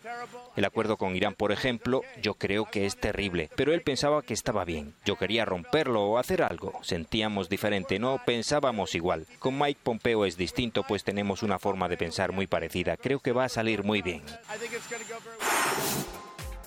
El 0.55 0.63
acuerdo 0.63 0.95
con 0.95 1.15
Irán, 1.15 1.33
por 1.33 1.51
ejemplo, 1.51 2.01
yo 2.21 2.35
creo 2.35 2.65
que 2.65 2.85
es 2.85 2.95
terrible, 2.95 3.49
pero 3.57 3.73
él 3.73 3.81
pensaba 3.81 4.21
que 4.21 4.33
estaba 4.33 4.63
bien. 4.63 4.93
Yo 5.03 5.17
quería 5.17 5.43
romperlo 5.43 6.03
o 6.03 6.17
hacer 6.17 6.43
algo. 6.43 6.79
Sentíamos 6.81 7.49
diferente, 7.49 7.99
no 7.99 8.21
pensábamos 8.25 8.95
igual. 8.95 9.27
Con 9.39 9.59
Mike 9.59 9.81
Pompeo 9.83 10.25
es 10.25 10.37
distinto, 10.37 10.83
pues 10.83 11.03
tenemos 11.03 11.43
una 11.43 11.59
forma 11.59 11.89
de 11.89 11.97
pensar 11.97 12.31
muy 12.31 12.47
parecida. 12.47 12.95
Creo 12.95 13.19
que 13.19 13.33
va 13.33 13.43
a 13.43 13.49
salir 13.49 13.83
muy 13.83 14.01
bien 14.01 14.23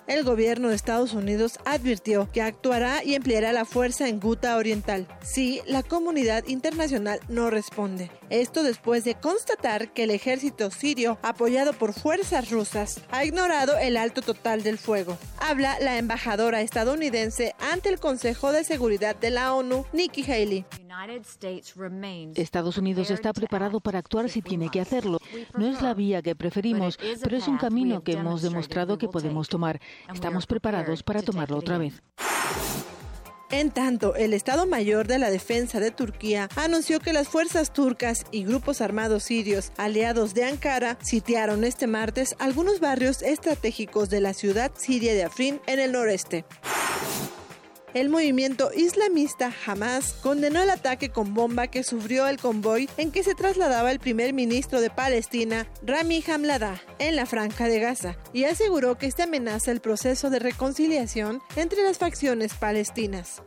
el 0.09 0.25
gobierno 0.25 0.69
de 0.69 0.75
Estados 0.75 1.13
Unidos 1.13 1.59
advirtió 1.65 2.29
que 2.33 2.43
actuará 2.43 3.05
y 3.05 3.15
empleará 3.15 3.53
la 3.53 3.65
fuerza 3.65 4.09
en 4.09 4.19
Guta 4.19 4.57
Oriental 4.57 5.07
si 5.23 5.61
la 5.67 5.83
comunidad 5.83 6.45
internacional 6.47 7.21
no 7.29 7.51
responde. 7.51 8.11
Esto 8.31 8.63
después 8.63 9.05
de 9.05 9.15
constatar 9.15 9.93
que 9.93 10.05
el 10.05 10.11
ejército 10.11 10.71
sirio, 10.71 11.19
apoyado 11.23 11.73
por 11.73 11.93
fuerzas 11.93 12.51
rusas, 12.51 13.01
ha 13.11 13.25
ignorado 13.25 13.79
el 13.79 13.97
alto 13.97 14.23
total 14.23 14.63
del 14.63 14.79
fuego. 14.79 15.17
Habla 15.39 15.79
la 15.81 15.99
embajadora 15.99 16.63
estadounidense 16.63 17.55
ante 17.73 17.89
el 17.89 18.01
Consejo 18.01 18.53
de 18.53 18.65
Seguridad 18.65 19.15
de 19.17 19.31
la 19.31 19.55
ONU, 19.55 19.85
Nikki 19.93 20.25
Haley. 20.25 20.65
Estados 22.35 22.79
Unidos 22.79 23.11
está 23.11 23.33
preparado 23.33 23.81
para 23.81 23.99
actuar 23.99 24.29
si 24.29 24.43
tiene 24.43 24.71
que 24.71 24.81
hacerlo. 24.81 25.19
No 25.57 25.67
es 25.67 25.83
la 25.83 25.95
vía 25.95 26.23
que 26.23 26.35
preferimos, 26.35 26.99
pero 27.23 27.37
es 27.37 27.49
un 27.49 27.59
camino 27.59 28.03
que 28.03 28.13
hemos 28.13 28.43
demostrado 28.43 28.99
que 28.99 29.09
podemos 29.09 29.49
tomar. 29.49 29.81
Estamos 30.13 30.47
preparados 30.47 31.03
para 31.03 31.23
tomarlo 31.23 31.59
otra 31.59 31.79
vez. 31.79 32.03
En 33.51 33.71
tanto, 33.71 34.15
el 34.15 34.35
Estado 34.35 34.67
Mayor 34.67 35.07
de 35.07 35.19
la 35.19 35.31
Defensa 35.31 35.81
de 35.81 35.91
Turquía 35.91 36.51
anunció 36.55 37.01
que 37.01 37.15
las 37.15 37.29
fuerzas 37.29 37.73
turcas 37.73 38.27
y 38.31 38.45
grupos 38.45 38.83
armados 38.83 39.23
sirios 39.23 39.73
aliados 39.79 40.35
de 40.35 40.45
Ankara 40.45 40.99
sitiaron 41.01 41.65
este 41.65 41.87
martes 41.87 42.37
algunos 42.39 42.79
barrios 42.79 43.23
estratégicos 43.23 44.11
de 44.11 44.21
la 44.21 44.35
ciudad 44.35 44.71
siria 44.77 45.15
de 45.15 45.25
Afrin 45.25 45.63
en 45.67 45.81
el 45.81 45.93
noreste. 45.93 46.45
El 47.99 48.11
movimiento 48.11 48.71
islamista 48.77 49.53
Hamas 49.67 50.13
condenó 50.23 50.63
el 50.63 50.71
ataque 50.71 51.09
con 51.09 51.35
bomba 51.35 51.67
que 51.67 51.83
sufrió 51.83 52.29
el 52.29 52.39
convoy 52.39 52.89
en 52.97 53.11
que 53.11 53.25
se 53.25 53.35
trasladaba 53.35 53.91
el 53.91 53.99
primer 53.99 54.33
ministro 54.35 54.81
de 54.81 54.89
Palestina, 54.89 55.67
Rami 55.83 56.23
Hamladah, 56.25 56.81
en 57.01 57.17
la 57.17 57.27
franja 57.27 57.67
de 57.67 57.81
Gaza, 57.81 58.17
y 58.33 58.45
aseguró 58.45 58.99
que 58.99 59.07
este 59.07 59.25
amenaza 59.25 59.73
el 59.73 59.81
proceso 59.81 60.31
de 60.31 60.39
reconciliación 60.39 61.43
entre 61.57 61.83
las 61.83 61.99
facciones 61.99 62.55
palestinas 62.55 63.43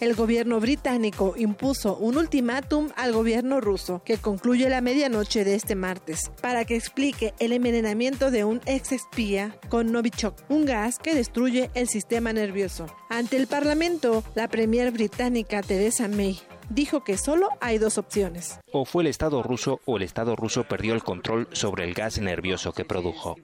el 0.00 0.14
gobierno 0.14 0.60
británico 0.60 1.34
impuso 1.36 1.96
un 1.96 2.16
ultimátum 2.16 2.90
al 2.96 3.12
gobierno 3.12 3.60
ruso 3.60 4.02
que 4.04 4.18
concluye 4.18 4.68
la 4.68 4.80
medianoche 4.80 5.44
de 5.44 5.54
este 5.54 5.74
martes 5.74 6.30
para 6.40 6.64
que 6.64 6.76
explique 6.76 7.34
el 7.38 7.52
envenenamiento 7.52 8.30
de 8.30 8.44
un 8.44 8.60
ex 8.66 8.92
espía 8.92 9.56
con 9.68 9.92
Novichok, 9.92 10.34
un 10.48 10.64
gas 10.64 10.98
que 10.98 11.14
destruye 11.14 11.70
el 11.74 11.88
sistema 11.88 12.32
nervioso. 12.32 12.86
Ante 13.08 13.36
el 13.36 13.46
Parlamento, 13.46 14.24
la 14.34 14.48
premier 14.48 14.90
británica 14.90 15.62
Theresa 15.62 16.08
May 16.08 16.40
dijo 16.70 17.04
que 17.04 17.16
solo 17.16 17.48
hay 17.60 17.78
dos 17.78 17.98
opciones. 17.98 18.58
O 18.72 18.84
fue 18.84 19.02
el 19.02 19.08
Estado 19.08 19.42
ruso 19.42 19.80
o 19.84 19.96
el 19.96 20.02
Estado 20.02 20.36
ruso 20.36 20.64
perdió 20.64 20.94
el 20.94 21.02
control 21.02 21.48
sobre 21.52 21.84
el 21.84 21.94
gas 21.94 22.18
nervioso 22.18 22.72
que 22.72 22.84
produjo. 22.84 23.36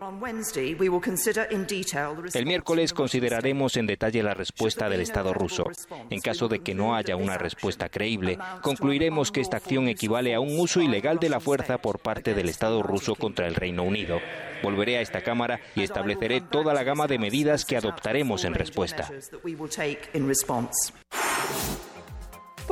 El 2.34 2.46
miércoles 2.46 2.92
consideraremos 2.92 3.76
en 3.76 3.86
detalle 3.86 4.22
la 4.22 4.34
respuesta 4.34 4.88
del 4.88 5.00
Estado 5.00 5.32
ruso. 5.34 5.64
En 6.10 6.20
caso 6.20 6.48
de 6.48 6.60
que 6.60 6.74
no 6.74 6.94
haya 6.94 7.16
una 7.16 7.38
respuesta 7.38 7.88
creíble, 7.88 8.38
concluiremos 8.62 9.30
que 9.30 9.40
esta 9.40 9.58
acción 9.58 9.88
equivale 9.88 10.34
a 10.34 10.40
un 10.40 10.58
uso 10.58 10.80
ilegal 10.80 11.18
de 11.18 11.28
la 11.28 11.40
fuerza 11.40 11.78
por 11.78 11.98
parte 11.98 12.34
del 12.34 12.48
Estado 12.48 12.82
ruso 12.82 13.14
contra 13.14 13.46
el 13.46 13.54
Reino 13.54 13.82
Unido. 13.82 14.18
Volveré 14.62 14.98
a 14.98 15.00
esta 15.00 15.22
Cámara 15.22 15.60
y 15.74 15.82
estableceré 15.82 16.40
toda 16.40 16.74
la 16.74 16.84
gama 16.84 17.06
de 17.06 17.18
medidas 17.18 17.64
que 17.64 17.76
adoptaremos 17.76 18.44
en 18.44 18.54
respuesta. 18.54 19.08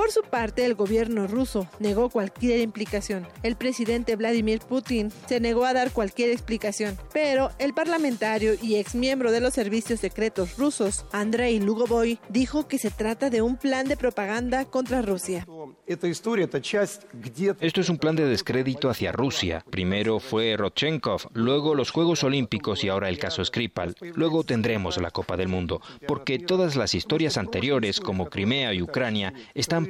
Por 0.01 0.13
su 0.13 0.23
parte, 0.23 0.65
el 0.65 0.75
gobierno 0.75 1.27
ruso 1.27 1.69
negó 1.79 2.09
cualquier 2.09 2.61
implicación. 2.61 3.27
El 3.43 3.57
presidente 3.57 4.17
Vladimir 4.17 4.61
Putin 4.61 5.13
se 5.29 5.41
negó 5.41 5.67
a 5.67 5.75
dar 5.75 5.93
cualquier 5.93 6.31
explicación, 6.31 6.97
pero 7.13 7.51
el 7.59 7.75
parlamentario 7.75 8.55
y 8.63 8.77
exmiembro 8.77 9.31
de 9.31 9.43
los 9.43 9.53
servicios 9.53 10.01
secretos 10.01 10.57
rusos, 10.57 11.05
Andrei 11.13 11.61
Lugovoy, 11.61 12.19
dijo 12.31 12.67
que 12.67 12.79
se 12.79 12.91
trata 12.91 13.29
de 13.29 13.43
un 13.43 13.59
plan 13.59 13.89
de 13.89 13.99
propaganda 13.99 14.65
contra 14.65 15.03
Rusia. 15.03 15.47
Esto 15.87 16.07
es 16.07 17.89
un 17.91 17.99
plan 17.99 18.17
de 18.17 18.25
descrédito 18.25 18.89
hacia 18.89 19.13
Rusia. 19.13 19.63
Primero 19.69 20.19
fue 20.19 20.57
Rodchenkov, 20.57 21.29
luego 21.35 21.75
los 21.75 21.91
Juegos 21.91 22.25
Olímpicos 22.25 22.85
y 22.85 22.89
ahora 22.89 23.11
el 23.11 23.19
caso 23.19 23.45
Skripal. 23.45 23.95
Luego 24.15 24.45
tendremos 24.45 24.97
la 24.97 25.11
Copa 25.11 25.37
del 25.37 25.49
Mundo, 25.49 25.83
porque 26.09 26.39
todas 26.39 26.75
las 26.75 26.95
historias 26.95 27.37
anteriores, 27.37 28.01
como 28.01 28.31
Crimea 28.31 28.73
y 28.73 28.81
Ucrania, 28.81 29.35
están 29.53 29.90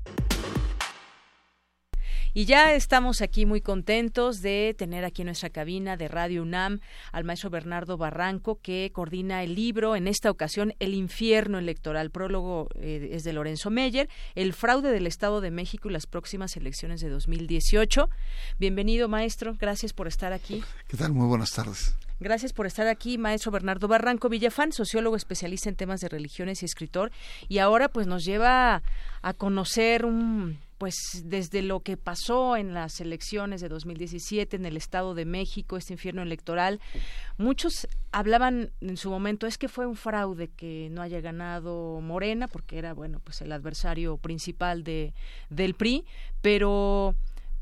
Y 2.33 2.45
ya 2.45 2.73
estamos 2.73 3.21
aquí 3.21 3.45
muy 3.45 3.59
contentos 3.59 4.41
de 4.41 4.73
tener 4.77 5.03
aquí 5.03 5.21
en 5.21 5.25
nuestra 5.25 5.49
cabina 5.49 5.97
de 5.97 6.07
Radio 6.07 6.43
UNAM 6.43 6.79
al 7.11 7.25
maestro 7.25 7.49
Bernardo 7.49 7.97
Barranco, 7.97 8.57
que 8.61 8.89
coordina 8.93 9.43
el 9.43 9.53
libro, 9.53 9.97
en 9.97 10.07
esta 10.07 10.31
ocasión, 10.31 10.73
El 10.79 10.93
infierno 10.93 11.59
electoral. 11.59 12.09
Prólogo 12.09 12.69
eh, 12.75 13.09
es 13.11 13.25
de 13.25 13.33
Lorenzo 13.33 13.69
Meyer, 13.69 14.07
El 14.33 14.53
fraude 14.53 14.91
del 14.91 15.07
Estado 15.07 15.41
de 15.41 15.51
México 15.51 15.89
y 15.89 15.91
las 15.91 16.07
próximas 16.07 16.55
elecciones 16.55 17.01
de 17.01 17.09
2018. 17.09 18.09
Bienvenido, 18.59 19.09
maestro. 19.09 19.57
Gracias 19.59 19.91
por 19.91 20.07
estar 20.07 20.31
aquí. 20.31 20.63
¿Qué 20.87 20.95
tal? 20.95 21.11
Muy 21.11 21.27
buenas 21.27 21.51
tardes. 21.51 21.97
Gracias 22.21 22.53
por 22.53 22.65
estar 22.65 22.87
aquí, 22.87 23.17
maestro 23.17 23.51
Bernardo 23.51 23.89
Barranco 23.89 24.29
Villafán, 24.29 24.71
sociólogo 24.71 25.17
especialista 25.17 25.67
en 25.67 25.75
temas 25.75 25.99
de 25.99 26.07
religiones 26.07 26.61
y 26.61 26.65
escritor. 26.65 27.11
Y 27.49 27.57
ahora 27.57 27.89
pues 27.89 28.07
nos 28.07 28.23
lleva 28.23 28.83
a 29.21 29.33
conocer 29.33 30.05
un 30.05 30.59
pues 30.81 31.21
desde 31.25 31.61
lo 31.61 31.81
que 31.81 31.95
pasó 31.95 32.57
en 32.57 32.73
las 32.73 33.01
elecciones 33.01 33.61
de 33.61 33.69
2017 33.69 34.55
en 34.55 34.65
el 34.65 34.77
Estado 34.77 35.13
de 35.13 35.25
México, 35.25 35.77
este 35.77 35.93
infierno 35.93 36.23
electoral, 36.23 36.79
muchos 37.37 37.87
hablaban 38.11 38.71
en 38.81 38.97
su 38.97 39.11
momento 39.11 39.45
es 39.45 39.59
que 39.59 39.67
fue 39.67 39.85
un 39.85 39.95
fraude 39.95 40.47
que 40.47 40.89
no 40.89 41.03
haya 41.03 41.21
ganado 41.21 42.01
Morena 42.01 42.47
porque 42.47 42.79
era 42.79 42.95
bueno, 42.95 43.19
pues 43.23 43.41
el 43.41 43.51
adversario 43.51 44.17
principal 44.17 44.83
de 44.83 45.13
del 45.51 45.75
PRI, 45.75 46.03
pero 46.41 47.13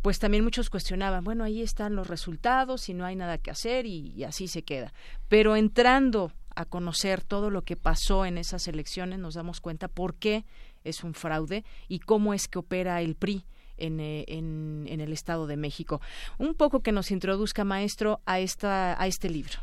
pues 0.02 0.18
también 0.20 0.46
muchos 0.46 0.70
cuestionaban, 0.70 1.26
bueno, 1.26 1.44
ahí 1.44 1.62
están 1.62 1.98
los 1.98 2.08
resultados 2.08 2.88
y 2.88 2.94
no 2.94 3.04
hay 3.04 3.18
nada 3.18 3.38
que 3.38 3.52
hacer 3.52 3.86
y, 3.86 4.14
y 4.16 4.24
así 4.24 4.48
se 4.48 4.64
queda. 4.64 4.94
Pero 5.28 5.58
entrando 5.58 6.32
a 6.56 6.64
conocer 6.64 7.22
todo 7.22 7.50
lo 7.50 7.64
que 7.64 7.76
pasó 7.76 8.26
en 8.26 8.38
esas 8.38 8.70
elecciones, 8.70 9.20
nos 9.20 9.34
damos 9.34 9.60
cuenta 9.60 9.90
por 9.90 10.16
qué 10.16 10.46
es 10.84 11.04
un 11.04 11.14
fraude 11.14 11.64
y 11.88 12.00
cómo 12.00 12.34
es 12.34 12.48
que 12.48 12.60
opera 12.60 13.02
el 13.02 13.16
PRI. 13.16 13.46
Eh, 13.80 14.26
en, 14.28 14.86
en, 14.90 15.00
el 15.00 15.14
Estado 15.14 15.48
de 15.48 15.56
México. 15.56 16.02
Un 16.38 16.54
poco 16.54 16.82
que 16.82 16.92
nos 16.92 17.12
introduzca, 17.12 17.64
maestro, 17.64 18.20
a, 18.26 18.40
esta, 18.40 19.02
a 19.02 19.08
este 19.08 19.30
libro. 19.30 19.54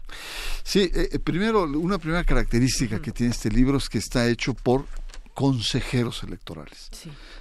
Sí, 0.63 0.91
eh, 0.95 1.11
eh, 1.13 1.19
primero, 1.19 1.65
una 1.65 1.99
primera 1.99 2.25
característica 2.25 3.01
que 3.01 3.13
tiene 3.13 3.33
este 3.33 3.51
libro 3.51 3.77
es 3.77 3.91
que 3.91 3.99
está 3.99 4.27
hecho 4.27 4.55
por 4.55 4.87
consejeros 5.35 6.23
electorales. 6.23 6.89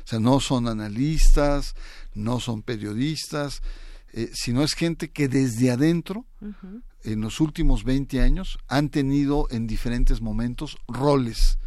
O 0.03 0.07
sea, 0.07 0.19
no 0.19 0.41
son 0.41 0.67
analistas, 0.67 1.75
no 2.13 2.41
son 2.41 2.61
periodistas, 2.61 3.61
sino 4.33 4.61
es 4.61 4.73
gente 4.73 5.09
que 5.09 5.29
desde 5.29 5.71
adentro, 5.71 6.25
en 7.03 7.21
los 7.21 7.39
últimos 7.39 7.85
20 7.85 8.19
años, 8.19 8.57
han 8.67 8.89
tenido 8.89 9.47
en 9.49 9.65
diferentes 9.65 10.19
momentos 10.19 10.77
roles 10.89 11.57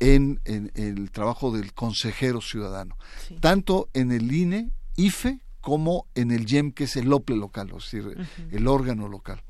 en, 0.00 0.40
el 0.74 1.10
trabajo 1.10 1.50
del 1.50 1.72
consejero 1.72 2.40
ciudadano, 2.40 2.96
tanto 3.40 3.88
en 3.92 4.12
el 4.12 4.30
INE, 4.32 4.70
IFE, 4.96 5.40
como 5.60 6.06
en 6.14 6.30
el 6.30 6.44
YEM, 6.44 6.72
que 6.72 6.84
es 6.84 6.96
el 6.96 7.12
OPLE 7.12 7.36
local, 7.36 7.72
es 7.76 7.90
decir, 7.90 8.16
el 8.50 8.68
órgano 8.68 9.08
local. 9.08 9.42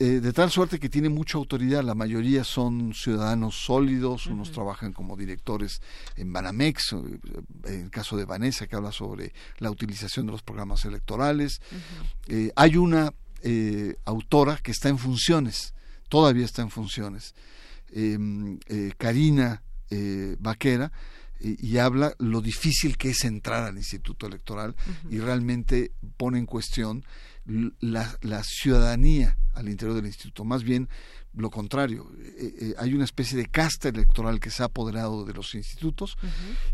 Eh, 0.00 0.18
de 0.20 0.32
tal 0.32 0.50
suerte 0.50 0.80
que 0.80 0.88
tiene 0.88 1.08
mucha 1.08 1.38
autoridad, 1.38 1.84
la 1.84 1.94
mayoría 1.94 2.42
son 2.42 2.94
ciudadanos 2.94 3.54
sólidos, 3.54 4.26
unos 4.26 4.50
trabajan 4.50 4.92
como 4.92 5.16
directores 5.16 5.80
en 6.16 6.32
Banamex, 6.32 6.94
eh, 6.94 6.96
en 7.66 7.80
el 7.82 7.90
caso 7.90 8.16
de 8.16 8.24
Vanessa 8.24 8.66
que 8.66 8.74
habla 8.74 8.90
sobre 8.90 9.32
la 9.58 9.70
utilización 9.70 10.26
de 10.26 10.32
los 10.32 10.42
programas 10.42 10.84
electorales. 10.84 11.60
Eh, 12.26 12.50
hay 12.56 12.76
una 12.76 13.14
autora 14.04 14.56
que 14.56 14.72
está 14.72 14.88
en 14.88 14.98
funciones, 14.98 15.74
todavía 16.08 16.46
está 16.46 16.62
en 16.62 16.70
funciones, 16.70 17.34
eh, 17.34 17.38
Karina 18.96 19.62
eh, 19.90 20.36
Vaquera 20.38 20.90
y 21.40 21.76
habla 21.76 22.14
lo 22.18 22.40
difícil 22.40 22.96
que 22.96 23.10
es 23.10 23.24
entrar 23.24 23.64
al 23.64 23.76
Instituto 23.76 24.26
Electoral 24.26 24.74
y 25.10 25.18
realmente 25.18 25.92
pone 26.16 26.38
en 26.38 26.46
cuestión 26.46 27.04
la, 27.80 28.42
ciudadanía 28.42 29.36
al 29.52 29.68
interior 29.68 29.94
del 29.94 30.06
instituto, 30.06 30.44
más 30.44 30.64
bien 30.64 30.88
lo 31.34 31.50
contrario, 31.50 32.10
eh, 32.38 32.74
hay 32.78 32.94
una 32.94 33.04
especie 33.04 33.36
de 33.36 33.46
casta 33.46 33.88
electoral 33.88 34.40
que 34.40 34.50
se 34.50 34.62
ha 34.62 34.66
apoderado 34.66 35.24
de 35.26 35.34
los 35.34 35.54
institutos 35.54 36.16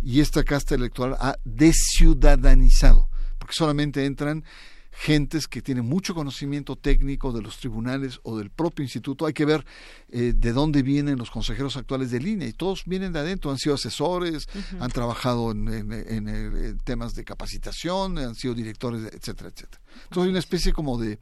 y 0.01 0.21
esta 0.21 0.45
casta 0.45 0.77
electoral 0.77 1.17
ha 1.19 1.37
desciudadanizado, 1.45 3.09
porque 3.39 3.55
solamente 3.55 4.05
entran 4.05 4.45
gentes 4.93 5.47
que 5.47 5.63
tienen 5.63 5.85
mucho 5.85 6.15
conocimiento 6.15 6.77
técnico 6.77 7.33
de 7.33 7.43
los 7.43 7.59
tribunales 7.59 8.21
o 8.23 8.37
del 8.37 8.51
propio 8.51 8.83
instituto. 8.83 9.27
Hay 9.27 9.33
que 9.33 9.45
ver 9.45 9.65
eh, 10.09 10.33
de 10.35 10.53
dónde 10.53 10.83
vienen 10.83 11.19
los 11.19 11.31
consejeros 11.31 11.77
actuales 11.77 12.11
de 12.11 12.21
línea 12.21 12.49
y 12.49 12.53
todos 12.53 12.85
vienen 12.87 13.13
de 13.13 13.21
adentro, 13.21 13.51
han 13.51 13.59
sido 13.59 13.77
asesores, 13.77 14.49
han 14.79 14.91
trabajado 14.91 15.53
en, 15.53 16.79
temas 16.85 17.15
de 17.15 17.25
capacitación, 17.25 18.19
han 18.19 18.35
sido 18.35 18.55
directores, 18.55 19.03
etcétera, 19.13 19.51
etcétera. 19.51 19.83
Entonces 20.05 20.25
hay 20.25 20.31
una 20.31 20.39
especie 20.39 20.73
como 20.73 20.99
de, 20.99 21.19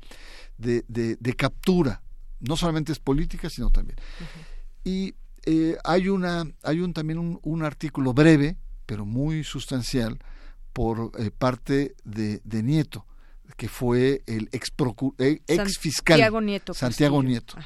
de, 0.57 1.35
captura, 1.37 2.03
no 2.41 2.57
solamente 2.57 2.93
es 2.93 2.99
política, 2.99 3.51
sino 3.51 3.71
también. 3.71 3.99
Y 4.83 5.15
eh, 5.45 5.77
hay, 5.85 6.09
una, 6.09 6.45
hay 6.63 6.81
un, 6.81 6.93
también 6.93 7.19
un, 7.19 7.39
un 7.43 7.63
artículo 7.63 8.13
breve, 8.15 8.57
pero 8.87 9.05
muy 9.05 9.45
sustancial, 9.45 10.19
por 10.79 11.11
eh, 11.19 11.31
parte 11.37 11.97
de, 12.05 12.41
de, 12.45 12.63
Nieto, 12.63 13.05
que 13.57 13.69
fue 13.69 14.23
el 14.27 14.49
ex, 14.53 14.71
eh, 15.19 15.41
ex 15.47 15.79
fiscal 15.79 16.19
Santiago 16.19 16.41
Nieto, 16.41 16.75
Santiago 16.75 17.23
Nieto 17.23 17.57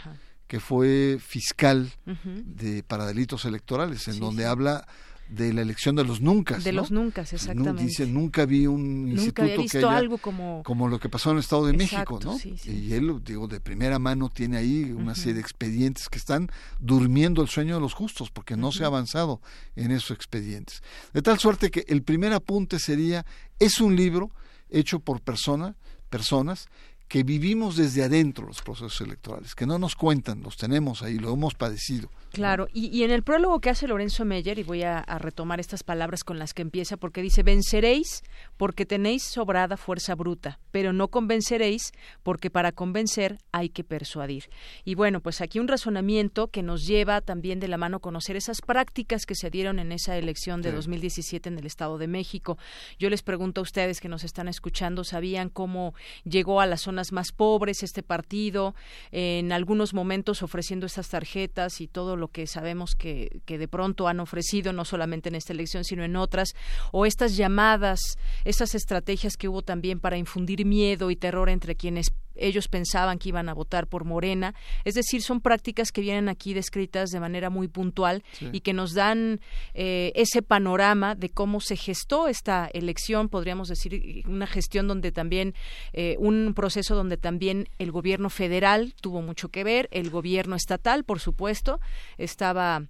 que 0.53 0.61
fue 0.61 1.17
fiscal 1.19 1.91
de 2.05 2.83
para 2.83 3.07
delitos 3.07 3.47
electorales, 3.47 4.07
en 4.09 4.21
donde 4.21 4.45
habla 4.45 4.87
de 5.31 5.51
la 5.55 5.63
elección 5.63 5.97
de 5.97 6.05
los 6.05 6.21
nunca. 6.21 6.59
De 6.59 6.73
los 6.73 6.91
nunca, 6.91 7.23
exactamente. 7.23 7.83
Dice, 7.83 8.07
nunca 8.07 8.45
vi 8.45 8.67
un 8.67 9.09
instituto 9.09 9.65
que 9.71 9.79
haya, 9.79 9.97
algo 9.97 10.19
como... 10.19 10.63
como 10.63 10.89
lo 10.89 11.01
que 11.01 11.09
pasó 11.09 11.31
en 11.31 11.37
el 11.37 11.41
Estado 11.41 11.65
de 11.65 11.73
México, 11.73 12.21
¿no? 12.23 12.37
Y 12.65 12.93
él, 12.93 13.23
digo, 13.25 13.49
de 13.49 13.61
primera 13.61 13.99
mano 13.99 14.29
tiene 14.29 14.59
ahí 14.59 14.93
una 14.93 15.15
serie 15.15 15.35
de 15.35 15.41
expedientes 15.41 16.11
que 16.11 16.19
están 16.19 16.51
durmiendo 16.81 17.41
el 17.41 17.49
sueño 17.49 17.77
de 17.77 17.81
los 17.81 17.95
justos, 17.95 18.31
porque 18.31 18.55
no 18.55 18.73
se 18.73 18.85
ha 18.85 18.89
avanzado 18.89 19.41
en 19.75 19.91
esos 19.91 20.11
expedientes. 20.11 20.83
De 21.15 21.23
tal 21.23 21.39
suerte 21.39 21.71
que 21.71 21.87
el 21.89 22.03
primer 22.03 22.35
apunte 22.35 22.79
sería, 22.79 23.25
es 23.59 23.81
un 23.81 23.97
libro 23.97 24.33
hecho 24.73 25.01
por 25.01 25.21
persona, 25.21 25.77
personas 26.11 26.69
que 27.09 27.23
vivimos 27.23 27.77
desde 27.77 28.05
adentro 28.05 28.47
los 28.47 28.63
procesos 28.63 29.01
electorales, 29.03 29.55
que 29.55 29.67
no 29.67 29.79
nos 29.79 29.95
cuentan, 29.95 30.43
los 30.43 30.57
tenemos 30.57 31.03
ahí, 31.03 31.19
lo 31.19 31.33
hemos 31.33 31.55
padecido. 31.55 32.11
Claro, 32.33 32.67
y, 32.73 33.03
en 33.03 33.11
el 33.11 33.23
prólogo 33.23 33.61
que 33.61 33.69
hace 33.69 33.87
Lorenzo 33.87 34.25
Meyer, 34.25 34.59
y 34.59 34.63
voy 34.63 34.83
a, 34.83 35.03
retomar 35.19 35.61
estas 35.61 35.83
palabras 35.83 36.25
con 36.25 36.39
las 36.39 36.55
que 36.55 36.63
empieza, 36.63 36.97
porque 36.97 37.21
dice, 37.21 37.43
venceréis 37.43 38.23
porque 38.57 38.87
tenéis 38.87 39.23
sobrada 39.25 39.77
fuerza 39.77 40.15
bruta, 40.15 40.59
pero 40.71 40.93
no 40.93 41.09
convenceréis 41.09 41.93
porque 42.23 42.49
para 42.49 42.73
convencer 42.73 43.39
hay 43.53 43.69
que 43.69 43.85
persuadir. 43.85 44.49
Y 44.85 44.95
bueno, 44.95 45.21
pues 45.21 45.43
aquí 45.43 45.59
un 45.59 45.69
razonamiento 45.69 46.49
que 46.49 46.63
nos 46.63 46.87
lleva 46.87 47.21
también 47.21 47.61
de 47.61 47.69
la 47.69 47.77
mano 47.77 47.99
a 47.99 48.01
conocer 48.01 48.37
esas 48.37 48.63
prácticas 48.63 49.27
que 49.27 49.35
se 49.35 49.51
dieron 49.51 49.79
en 49.79 49.93
esa 49.93 50.17
elección 50.17 50.63
de 50.63 50.73
2017 50.73 51.51
en 51.51 51.59
el 51.59 51.67
Estado 51.67 51.99
de 51.99 52.07
México. 52.07 52.57
Yo 52.99 53.11
les 53.11 53.23
pregunto 53.23 53.61
a 53.61 53.63
ustedes 53.63 54.01
que 54.01 54.09
nos 54.09 54.25
están 54.25 54.49
escuchando, 54.49 55.05
¿sabían 55.05 55.51
cómo 55.51 55.95
llegó 56.25 56.61
a 56.61 56.67
las 56.67 56.83
zonas 56.83 57.13
más 57.13 57.33
pobres 57.33 57.83
este 57.83 58.03
partido? 58.03 58.75
En 59.11 59.53
algunos 59.53 59.93
momentos 59.93 60.43
ofreciendo 60.43 60.87
estas 60.87 61.11
tarjetas 61.11 61.81
y 61.81 61.89
todo 61.89 62.17
lo 62.17 62.22
que 62.29 62.47
sabemos 62.47 62.95
que, 62.95 63.41
que 63.45 63.59
de 63.59 63.69
pronto 63.69 64.09
han 64.09 64.21
ofrecido, 64.21 64.73
no 64.73 64.85
solamente 64.85 65.29
en 65.29 65.35
esta 65.35 65.53
elección, 65.53 65.85
sino 65.85 66.05
en 66.05 66.17
otras, 66.17 66.55
o 66.91 67.07
estas 67.07 67.37
llamadas, 67.37 68.01
esas 68.45 68.75
estrategias 68.75 69.37
que 69.37 69.49
hubo 69.49 69.63
también 69.63 70.01
para 70.01 70.17
infundir 70.17 70.65
miedo 70.65 71.11
y 71.11 71.17
terror 71.17 71.49
entre 71.49 71.77
quienes 71.77 72.11
ellos 72.37 72.69
pensaban 72.69 73.19
que 73.19 73.29
iban 73.29 73.49
a 73.49 73.55
votar 73.55 73.87
por 73.87 74.05
Morena. 74.05 74.55
Es 74.85 74.95
decir, 74.95 75.23
son 75.23 75.41
prácticas 75.41 75.93
que 75.93 76.01
vienen 76.01 76.29
aquí 76.29 76.55
descritas 76.55 77.11
de 77.11 77.21
manera 77.21 77.51
muy 77.51 77.69
puntual 77.69 78.23
y 78.53 78.61
que 78.61 78.73
nos 78.73 78.95
dan 78.95 79.41
eh, 79.75 80.13
ese 80.15 80.43
panorama 80.43 81.15
de 81.15 81.31
cómo 81.31 81.61
se 81.61 81.77
gestó 81.77 82.29
esta 82.29 82.69
elección, 82.73 83.29
podríamos 83.29 83.69
decir, 83.69 84.25
una 84.27 84.47
gestión 84.47 84.89
donde 84.89 85.13
también, 85.13 85.55
eh, 85.93 86.17
un 86.19 86.53
proceso 86.55 86.95
donde 86.95 87.17
también 87.17 87.69
el 87.79 87.93
gobierno 87.93 88.31
federal 88.31 88.95
tuvo 89.01 89.23
mucho 89.23 89.49
que 89.49 89.65
ver, 89.65 89.89
el 89.93 90.11
gobierno 90.11 90.57
estatal, 90.57 91.05
por 91.05 91.21
supuesto, 91.21 91.81
estaba 92.19 92.83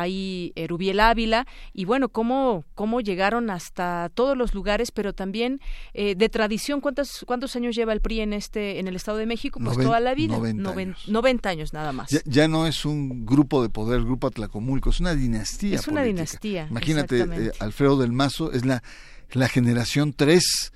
ahí 0.00 0.52
Rubiel 0.68 1.00
Ávila 1.00 1.46
y 1.72 1.84
bueno 1.84 2.08
cómo 2.08 2.64
cómo 2.74 3.00
llegaron 3.00 3.50
hasta 3.50 4.10
todos 4.14 4.36
los 4.36 4.54
lugares 4.54 4.90
pero 4.90 5.12
también 5.12 5.60
eh, 5.94 6.14
de 6.14 6.28
tradición 6.28 6.80
cuántos 6.80 7.24
cuántos 7.26 7.56
años 7.56 7.74
lleva 7.74 7.92
el 7.92 8.00
PRI 8.00 8.20
en 8.20 8.32
este 8.32 8.78
en 8.78 8.88
el 8.88 8.96
Estado 8.96 9.18
de 9.18 9.26
México 9.26 9.60
pues 9.62 9.76
toda 9.76 10.00
la 10.00 10.14
vida. 10.14 10.38
90 10.38 11.48
años. 11.48 11.72
nada 11.72 11.92
más. 11.92 12.08
Ya, 12.24 12.48
no 12.48 12.66
es 12.66 12.84
un 12.84 13.26
grupo 13.26 13.62
de 13.62 13.68
poder 13.68 13.98
el 13.98 14.04
grupo 14.04 14.26
Atlacomulco 14.26 14.90
es 14.90 15.00
una 15.00 15.14
dinastía 15.14 15.76
es 15.76 15.88
una 15.88 16.02
dinastía 16.02 16.66
imagínate 16.70 17.20
eh, 17.20 17.52
Alfredo 17.58 17.98
del 17.98 18.12
Mazo 18.12 18.52
es 18.52 18.64
la 18.64 18.82
la 19.32 19.48
generación 19.48 20.14
3 20.14 20.72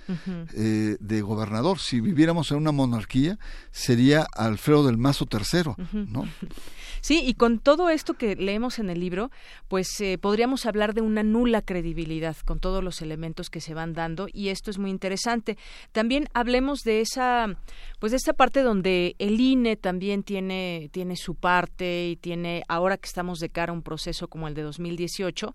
eh, 0.54 0.96
de 1.00 1.20
gobernador. 1.22 1.78
Si 1.78 2.00
viviéramos 2.00 2.50
en 2.50 2.58
una 2.58 2.72
monarquía, 2.72 3.38
sería 3.70 4.26
Alfredo 4.34 4.86
del 4.86 4.98
Mazo 4.98 5.26
III, 5.30 5.72
¿no? 6.08 6.28
Sí, 7.02 7.20
y 7.26 7.34
con 7.34 7.58
todo 7.58 7.90
esto 7.90 8.14
que 8.14 8.36
leemos 8.36 8.78
en 8.78 8.88
el 8.88 9.00
libro, 9.00 9.32
pues 9.66 10.00
eh, 10.00 10.18
podríamos 10.18 10.66
hablar 10.66 10.94
de 10.94 11.00
una 11.00 11.24
nula 11.24 11.60
credibilidad 11.60 12.36
con 12.44 12.60
todos 12.60 12.82
los 12.82 13.02
elementos 13.02 13.50
que 13.50 13.60
se 13.60 13.74
van 13.74 13.92
dando 13.92 14.28
y 14.32 14.50
esto 14.50 14.70
es 14.70 14.78
muy 14.78 14.90
interesante. 14.90 15.58
También 15.90 16.28
hablemos 16.32 16.82
de 16.84 17.00
esa, 17.00 17.56
pues 17.98 18.12
de 18.12 18.18
esta 18.18 18.34
parte 18.34 18.62
donde 18.62 19.16
el 19.18 19.40
INE 19.40 19.74
también 19.76 20.22
tiene 20.22 20.90
tiene 20.92 21.16
su 21.16 21.34
parte 21.34 22.10
y 22.10 22.16
tiene 22.16 22.62
ahora 22.68 22.96
que 22.96 23.08
estamos 23.08 23.40
de 23.40 23.48
cara 23.48 23.72
a 23.72 23.74
un 23.74 23.82
proceso 23.82 24.28
como 24.28 24.46
el 24.46 24.54
de 24.54 24.62
2018, 24.62 25.54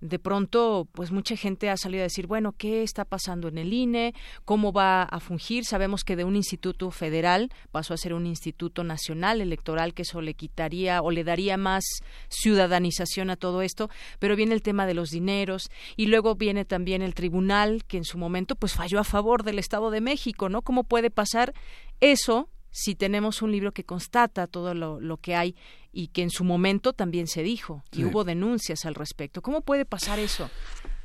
de 0.00 0.18
pronto, 0.18 0.88
pues 0.92 1.10
mucha 1.10 1.36
gente 1.36 1.70
ha 1.70 1.76
salido 1.76 2.02
a 2.02 2.04
decir, 2.04 2.26
bueno, 2.26 2.52
¿qué 2.52 2.82
está 2.82 3.04
pasando 3.04 3.48
en 3.48 3.58
el 3.58 3.72
INE? 3.72 4.14
¿Cómo 4.44 4.72
va 4.72 5.02
a 5.02 5.20
fungir? 5.20 5.64
Sabemos 5.64 6.04
que 6.04 6.16
de 6.16 6.24
un 6.24 6.36
instituto 6.36 6.90
federal 6.90 7.50
pasó 7.70 7.94
a 7.94 7.96
ser 7.96 8.12
un 8.12 8.26
instituto 8.26 8.84
nacional 8.84 9.40
electoral, 9.40 9.94
que 9.94 10.02
eso 10.02 10.20
le 10.20 10.34
quitaría 10.34 11.00
o 11.02 11.10
le 11.10 11.24
daría 11.24 11.56
más 11.56 11.84
ciudadanización 12.28 13.30
a 13.30 13.36
todo 13.36 13.62
esto, 13.62 13.88
pero 14.18 14.36
viene 14.36 14.54
el 14.54 14.62
tema 14.62 14.86
de 14.86 14.94
los 14.94 15.10
dineros 15.10 15.70
y 15.96 16.06
luego 16.06 16.34
viene 16.34 16.64
también 16.64 17.02
el 17.02 17.14
tribunal 17.14 17.84
que 17.84 17.96
en 17.96 18.04
su 18.04 18.18
momento 18.18 18.54
pues 18.54 18.74
falló 18.74 19.00
a 19.00 19.04
favor 19.04 19.42
del 19.44 19.58
Estado 19.58 19.90
de 19.90 20.00
México, 20.00 20.48
¿no? 20.48 20.62
¿Cómo 20.62 20.84
puede 20.84 21.10
pasar 21.10 21.54
eso 22.00 22.48
si 22.76 22.94
tenemos 22.94 23.40
un 23.40 23.52
libro 23.52 23.72
que 23.72 23.84
constata 23.84 24.46
todo 24.46 24.74
lo, 24.74 25.16
que 25.16 25.34
hay 25.34 25.56
y 25.94 26.08
que 26.08 26.20
en 26.20 26.28
su 26.28 26.44
momento 26.44 26.92
también 26.92 27.26
se 27.26 27.42
dijo 27.42 27.82
y 27.90 28.04
hubo 28.04 28.22
denuncias 28.22 28.84
al 28.84 28.94
respecto. 28.94 29.40
¿Cómo 29.40 29.62
puede 29.62 29.86
pasar 29.86 30.18
eso? 30.18 30.50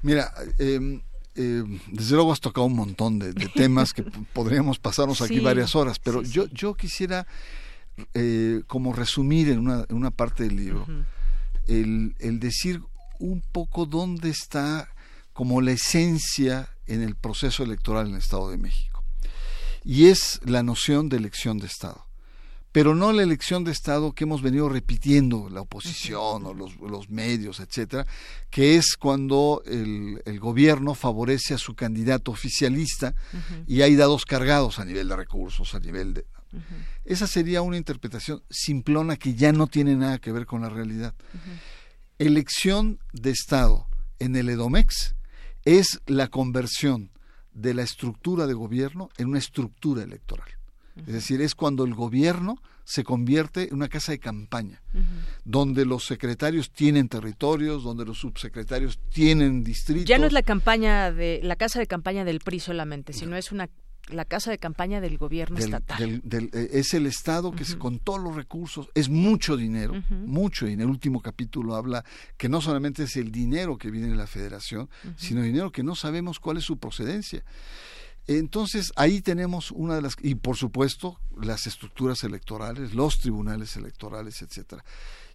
Mira, 0.01 0.33
em, 0.59 1.01
desde 1.33 2.15
luego 2.15 2.33
has 2.33 2.41
tocado 2.41 2.67
un 2.67 2.75
montón 2.75 3.19
de, 3.19 3.33
temas 3.55 3.93
que 3.93 4.03
podríamos 4.03 4.79
pasarnos 4.79 5.21
aquí 5.21 5.39
varias 5.39 5.73
horas, 5.73 5.97
pero 5.99 6.23
yo, 6.23 6.45
yo 6.47 6.73
quisiera 6.73 7.25
eh, 8.15 8.63
como 8.67 8.91
resumir 8.91 9.47
en 9.47 9.59
una, 9.59 9.85
en 9.87 9.95
una 9.95 10.11
parte 10.11 10.43
del 10.43 10.57
libro 10.57 10.85
el, 11.67 12.17
el 12.19 12.41
decir 12.41 12.81
un 13.17 13.41
poco 13.53 13.85
dónde 13.85 14.29
está 14.29 14.89
como 15.31 15.61
la 15.61 15.71
esencia 15.71 16.67
en 16.85 17.01
el 17.01 17.15
proceso 17.15 17.63
electoral 17.63 18.07
en 18.07 18.15
el 18.15 18.19
Estado 18.19 18.49
de 18.49 18.57
México 18.57 18.90
y 19.83 20.07
es 20.07 20.39
la 20.43 20.63
noción 20.63 21.09
de 21.09 21.17
elección 21.17 21.57
de 21.57 21.67
Estado. 21.67 22.05
Pero 22.71 22.95
no 22.95 23.11
la 23.11 23.23
elección 23.23 23.65
de 23.65 23.71
Estado 23.71 24.13
que 24.13 24.23
hemos 24.23 24.41
venido 24.41 24.69
repitiendo, 24.69 25.49
la 25.49 25.61
oposición 25.61 26.45
o 26.45 26.53
los, 26.53 26.77
los 26.77 27.09
medios, 27.09 27.59
etcétera, 27.59 28.07
que 28.49 28.77
es 28.77 28.95
cuando 28.95 29.61
el, 29.65 30.21
el, 30.25 30.39
gobierno 30.39 30.95
favorece 30.95 31.53
a 31.53 31.57
su 31.57 31.75
candidato 31.75 32.31
oficialista 32.31 33.13
y 33.67 33.81
hay 33.81 33.97
dados 33.97 34.25
cargados 34.25 34.79
a 34.79 34.85
nivel 34.85 35.09
de 35.09 35.17
recursos, 35.17 35.75
a 35.75 35.81
nivel 35.81 36.13
de. 36.13 36.25
Esa 37.03 37.27
sería 37.27 37.61
una 37.61 37.77
interpretación 37.77 38.41
simplona 38.49 39.17
que 39.17 39.33
ya 39.33 39.51
no 39.51 39.67
tiene 39.67 39.95
nada 39.95 40.19
que 40.19 40.31
ver 40.31 40.45
con 40.45 40.61
la 40.61 40.69
realidad. 40.69 41.13
Elección 42.19 42.99
de 43.11 43.31
Estado 43.31 43.87
en 44.19 44.35
el 44.37 44.47
EDOMEX 44.47 45.15
es 45.65 45.99
la 46.05 46.27
conversión 46.27 47.11
de 47.53 47.73
la 47.73 47.83
estructura 47.83 48.47
de 48.47 48.53
gobierno 48.53 49.09
en 49.17 49.27
una 49.29 49.39
estructura 49.39 50.03
electoral. 50.03 50.47
Es 50.95 51.13
decir, 51.13 51.41
es 51.41 51.55
cuando 51.55 51.85
el 51.85 51.93
gobierno 51.93 52.61
se 52.83 53.03
convierte 53.03 53.69
en 53.69 53.75
una 53.75 53.87
casa 53.87 54.11
de 54.11 54.19
campaña, 54.19 54.81
donde 55.45 55.85
los 55.85 56.05
secretarios 56.05 56.71
tienen 56.71 57.07
territorios, 57.07 57.83
donde 57.83 58.05
los 58.05 58.19
subsecretarios 58.19 58.99
tienen 59.09 59.63
distritos. 59.63 60.05
Ya 60.05 60.17
no 60.17 60.25
es 60.25 60.33
la 60.33 60.43
campaña 60.43 61.11
de 61.11 61.39
la 61.43 61.55
casa 61.55 61.79
de 61.79 61.87
campaña 61.87 62.25
del 62.25 62.39
PRI 62.39 62.59
solamente, 62.59 63.13
sino 63.13 63.35
es 63.37 63.51
una 63.51 63.69
la 64.09 64.25
casa 64.25 64.51
de 64.51 64.57
campaña 64.57 64.99
del 64.99 65.17
gobierno 65.17 65.57
estatal. 65.57 66.21
Eh, 66.31 66.69
es 66.73 66.93
el 66.93 67.05
Estado 67.05 67.51
que 67.51 67.65
con 67.77 67.99
todos 67.99 68.19
los 68.19 68.35
recursos, 68.35 68.89
es 68.93 69.09
mucho 69.09 69.55
dinero, 69.57 69.93
mucho, 70.09 70.67
y 70.67 70.73
en 70.73 70.81
el 70.81 70.87
último 70.87 71.21
capítulo 71.21 71.75
habla 71.75 72.03
que 72.37 72.49
no 72.49 72.61
solamente 72.61 73.03
es 73.03 73.15
el 73.15 73.31
dinero 73.31 73.77
que 73.77 73.91
viene 73.91 74.09
de 74.09 74.15
la 74.15 74.27
federación, 74.27 74.89
sino 75.15 75.41
dinero 75.41 75.71
que 75.71 75.83
no 75.83 75.95
sabemos 75.95 76.39
cuál 76.39 76.57
es 76.57 76.63
su 76.63 76.77
procedencia. 76.77 77.43
Entonces 78.27 78.91
ahí 78.95 79.21
tenemos 79.21 79.71
una 79.71 79.95
de 79.95 80.01
las 80.01 80.15
y 80.21 80.35
por 80.35 80.55
supuesto 80.55 81.19
las 81.41 81.65
estructuras 81.65 82.23
electorales, 82.23 82.93
los 82.93 83.19
tribunales 83.19 83.75
electorales, 83.75 84.41
etcétera. 84.41 84.83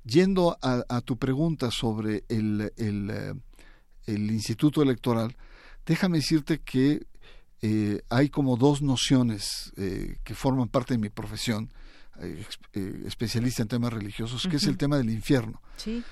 Yendo 0.04 0.56
a, 0.62 1.00
tu 1.00 1.18
pregunta 1.18 1.70
sobre 1.72 2.24
el, 2.28 2.72
el, 2.76 3.10
eh, 3.10 3.34
el, 4.06 4.30
instituto 4.30 4.80
electoral, 4.80 5.36
déjame 5.84 6.18
decirte 6.18 6.60
que 6.60 7.06
eh, 7.62 8.02
hay 8.10 8.28
como 8.28 8.56
dos 8.56 8.82
nociones 8.82 9.72
eh, 9.76 10.18
que 10.24 10.34
forman 10.34 10.68
parte 10.68 10.94
de 10.94 10.98
mi 10.98 11.08
profesión, 11.08 11.70
eh, 12.20 12.44
especialista 13.06 13.62
en 13.62 13.68
temas 13.68 13.92
religiosos, 13.92 14.46
que 14.48 14.56
es 14.56 14.64
el 14.64 14.78
tema 14.78 14.96
del 14.96 15.10
infierno. 15.10 15.60
Sí. 15.76 16.02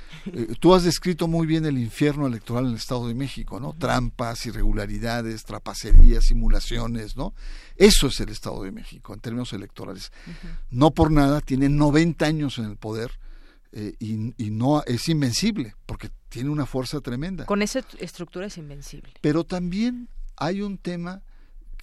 tú 0.61 0.75
has 0.75 0.85
descrito 0.85 1.29
muy 1.29 1.47
bien 1.47 1.65
el 1.65 1.79
infierno 1.79 2.27
electoral 2.27 2.65
en 2.65 2.73
el 2.73 2.77
Estado 2.77 3.09
de 3.09 3.15
México, 3.15 3.59
¿no? 3.59 3.73
Trampas, 3.73 4.45
irregularidades, 4.45 5.45
trapacerías, 5.45 6.27
simulaciones, 6.27 7.17
¿no? 7.17 7.35
Eso 7.77 8.09
es 8.09 8.21
el 8.21 8.29
Estado 8.29 8.63
de 8.65 8.73
México 8.73 9.15
en 9.15 9.21
términos 9.21 9.55
electorales. 9.55 10.13
No 10.71 10.91
por 10.91 11.11
nada, 11.11 11.41
tiene 11.41 11.71
90 11.71 12.27
años 12.27 12.59
en 12.59 12.67
el 12.67 12.77
poder 12.77 13.19
y, 13.73 14.35
y 14.37 14.51
no 14.51 14.83
es 14.85 15.09
invencible, 15.09 15.75
porque 15.87 16.11
tiene 16.29 16.51
una 16.51 16.67
fuerza 16.67 17.01
tremenda. 17.01 17.47
Con 17.47 17.63
esa 17.63 17.81
estructura 17.99 18.47
es 18.47 18.59
invencible. 18.59 19.15
Pero 19.23 19.45
también 19.45 20.09
hay 20.37 20.61
un 20.61 20.77
tema 20.77 21.23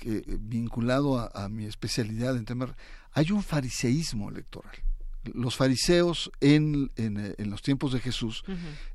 que, 0.01 0.23
vinculado 0.39 1.19
a, 1.19 1.47
mi 1.47 1.65
especialidad 1.65 2.35
en 2.35 2.45
temas, 2.45 2.71
hay 3.13 3.31
un 3.31 3.43
fariseísmo 3.43 4.29
electoral. 4.29 4.73
Los 5.23 5.55
fariseos 5.55 6.31
en, 6.41 6.91
en, 6.95 7.49
los 7.51 7.61
tiempos 7.61 7.93
de 7.93 7.99
Jesús 7.99 8.43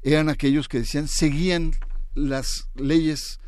eran 0.03 0.29
aquellos 0.29 0.67
que 0.69 0.81
decían, 0.81 1.07
seguían 1.07 1.73
las 2.15 2.69
leyes, 2.75 3.39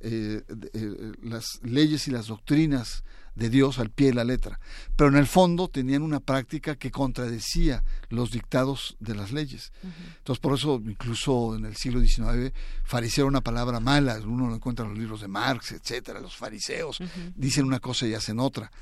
eh, 0.00 0.42
eh, 0.72 1.12
las 1.22 1.58
leyes 1.62 2.06
y 2.06 2.12
las 2.12 2.28
doctrinas 2.28 3.02
de 3.38 3.50
Dios 3.50 3.78
al 3.78 3.90
pie 3.90 4.08
de 4.08 4.14
la 4.14 4.24
letra, 4.24 4.58
pero 4.96 5.10
en 5.10 5.16
el 5.16 5.26
fondo 5.26 5.68
tenían 5.68 6.02
una 6.02 6.18
práctica 6.18 6.74
que 6.74 6.90
contradecía 6.90 7.84
los 8.08 8.32
dictados 8.32 8.96
de 8.98 9.14
las 9.14 9.30
leyes. 9.30 9.72
Entonces, 10.18 10.40
por 10.40 10.54
eso, 10.54 10.82
incluso 10.84 11.54
en 11.54 11.64
el 11.64 11.76
siglo 11.76 12.00
XIX, 12.00 12.52
fariseo 12.82 13.24
era 13.24 13.28
una 13.28 13.40
palabra 13.40 13.78
mala, 13.78 14.18
uno 14.18 14.48
lo 14.48 14.56
encuentra 14.56 14.84
en 14.84 14.90
los 14.90 14.98
libros 14.98 15.20
de 15.20 15.28
Marx, 15.28 15.72
etcétera, 15.72 16.20
los 16.20 16.36
fariseos 16.36 16.98
dicen 17.36 17.64
una 17.64 17.78
cosa 17.78 18.06
y 18.06 18.14
hacen 18.14 18.40
otra. 18.40 18.72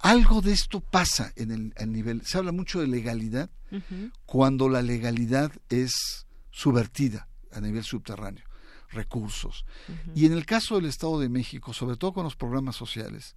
Algo 0.00 0.42
de 0.42 0.52
esto 0.52 0.80
pasa 0.80 1.32
en 1.36 1.72
el, 1.76 1.92
nivel, 1.92 2.24
se 2.24 2.36
habla 2.36 2.52
mucho 2.52 2.80
de 2.80 2.86
legalidad 2.86 3.50
cuando 4.26 4.68
la 4.68 4.82
legalidad 4.82 5.52
es 5.70 6.26
subvertida 6.50 7.28
a 7.52 7.60
nivel 7.60 7.84
subterráneo 7.84 8.44
recursos. 8.92 9.64
Y 10.16 10.26
en 10.26 10.32
el 10.32 10.44
caso 10.44 10.74
del 10.74 10.86
Estado 10.86 11.20
de 11.20 11.28
México, 11.28 11.72
sobre 11.72 11.96
todo 11.96 12.12
con 12.12 12.24
los 12.24 12.34
programas 12.34 12.74
sociales, 12.74 13.36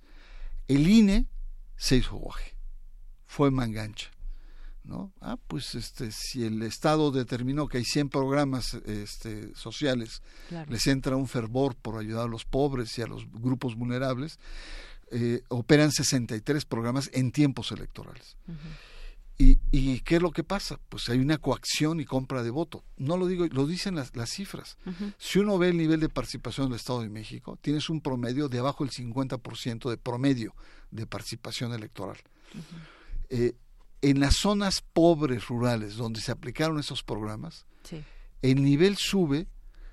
el 0.68 0.88
INE 0.88 1.28
se 1.76 1.98
hizo 1.98 2.16
guaje, 2.16 2.56
fue 3.26 3.52
mangancha. 3.52 4.10
¿no? 4.84 5.14
Ah, 5.22 5.38
pues 5.48 5.76
este, 5.76 6.12
si 6.12 6.44
el 6.44 6.62
Estado 6.62 7.12
determinó 7.12 7.68
que 7.68 7.78
hay 7.78 7.86
100 7.86 8.10
programas 8.10 8.74
este, 8.86 9.56
sociales, 9.56 10.22
les 10.68 10.88
entra 10.88 11.16
un 11.16 11.28
fervor 11.28 11.76
por 11.76 11.98
ayudar 11.98 12.26
a 12.26 12.30
los 12.30 12.46
pobres 12.46 12.98
y 12.98 13.02
a 13.02 13.08
los 13.08 13.32
grupos 13.32 13.76
vulnerables, 13.76 14.40
eh, 15.12 15.42
operan 15.48 15.92
63 15.92 16.66
programas 16.66 17.10
en 17.14 17.32
tiempos 17.32 17.72
electorales. 17.72 18.36
Y, 19.38 20.00
qué 20.02 20.18
es 20.18 20.22
lo 20.22 20.32
que 20.32 20.44
pasa? 20.44 20.80
Pues 20.90 21.10
hay 21.10 21.20
una 21.20 21.38
coacción 21.38 22.00
y 22.00 22.06
compra 22.06 22.44
de 22.44 22.50
voto. 22.50 22.84
No 22.98 23.18
lo 23.18 23.28
digo, 23.28 23.46
lo 23.48 23.66
dicen 23.66 23.96
las, 23.96 24.16
las 24.16 24.30
cifras. 24.30 24.78
Si 25.18 25.40
uno 25.40 25.58
ve 25.58 25.70
el 25.70 25.78
nivel 25.78 26.00
de 26.00 26.10
participación 26.10 26.70
del 26.70 26.78
Estado 26.78 27.02
de 27.02 27.10
México, 27.10 27.58
tienes 27.62 27.90
un 27.90 28.00
promedio 28.00 28.48
de 28.48 28.60
abajo 28.60 28.86
del 28.86 28.94
50% 28.94 29.90
de 29.90 29.98
promedio 29.98 30.56
de 30.92 31.08
participación 31.08 31.74
electoral. 31.74 32.18
Eh, 33.30 33.54
en 34.02 34.20
las 34.20 34.36
zonas 34.36 34.84
pobres 34.94 35.48
rurales 35.48 35.96
donde 35.96 36.22
se 36.22 36.32
aplicaron 36.32 36.80
esos 36.80 37.04
programas, 37.04 37.66
el 38.42 38.64
nivel 38.64 38.98
sube 38.98 39.48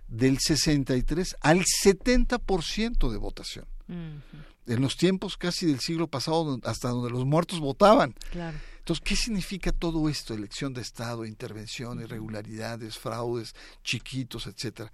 del 0.09 0.39
63 0.39 1.37
al 1.41 1.65
70% 1.85 3.11
de 3.11 3.17
votación. 3.17 3.67
En 3.89 4.83
los 4.83 4.97
tiempos 4.97 5.37
casi 5.37 5.67
del 5.67 5.81
siglo 5.81 6.07
pasado, 6.09 6.61
hasta 6.65 6.91
donde 6.91 7.11
los 7.11 7.25
muertos 7.25 7.61
votaban. 7.61 8.15
Claro. 8.31 8.59
Entonces, 8.91 9.09
¿qué 9.09 9.15
significa 9.15 9.71
todo 9.71 10.09
esto? 10.09 10.35
Elección 10.35 10.75
de 10.75 10.81
Estado, 10.81 11.25
intervención, 11.25 12.01
irregularidades, 12.01 12.99
fraudes, 12.99 13.55
chiquitos, 13.85 14.49
etcétera. 14.49 14.93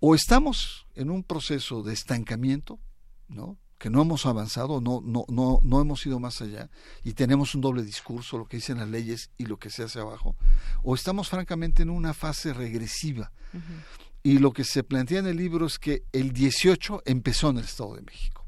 O 0.00 0.14
estamos 0.14 0.86
en 0.94 1.10
un 1.10 1.22
proceso 1.22 1.82
de 1.82 1.92
estancamiento, 1.92 2.78
¿no? 3.28 3.58
que 3.76 3.90
no 3.90 4.00
hemos 4.00 4.24
avanzado, 4.24 4.80
no, 4.80 5.02
no, 5.04 5.26
no, 5.28 5.60
no 5.62 5.80
hemos 5.82 6.06
ido 6.06 6.18
más 6.18 6.40
allá 6.40 6.70
y 7.04 7.12
tenemos 7.12 7.54
un 7.54 7.60
doble 7.60 7.82
discurso, 7.82 8.38
lo 8.38 8.46
que 8.46 8.56
dicen 8.56 8.78
las 8.78 8.88
leyes 8.88 9.28
y 9.36 9.44
lo 9.44 9.58
que 9.58 9.68
se 9.68 9.82
hace 9.82 10.00
abajo, 10.00 10.34
o 10.82 10.94
estamos 10.94 11.28
francamente 11.28 11.82
en 11.82 11.90
una 11.90 12.14
fase 12.14 12.54
regresiva. 12.54 13.30
Y 14.22 14.38
lo 14.38 14.54
que 14.54 14.64
se 14.64 14.82
plantea 14.84 15.18
en 15.18 15.26
el 15.26 15.36
libro 15.36 15.66
es 15.66 15.78
que 15.78 16.04
el 16.12 16.32
18 16.32 17.02
empezó 17.04 17.50
en 17.50 17.58
el 17.58 17.64
Estado 17.64 17.96
de 17.96 18.00
México 18.00 18.45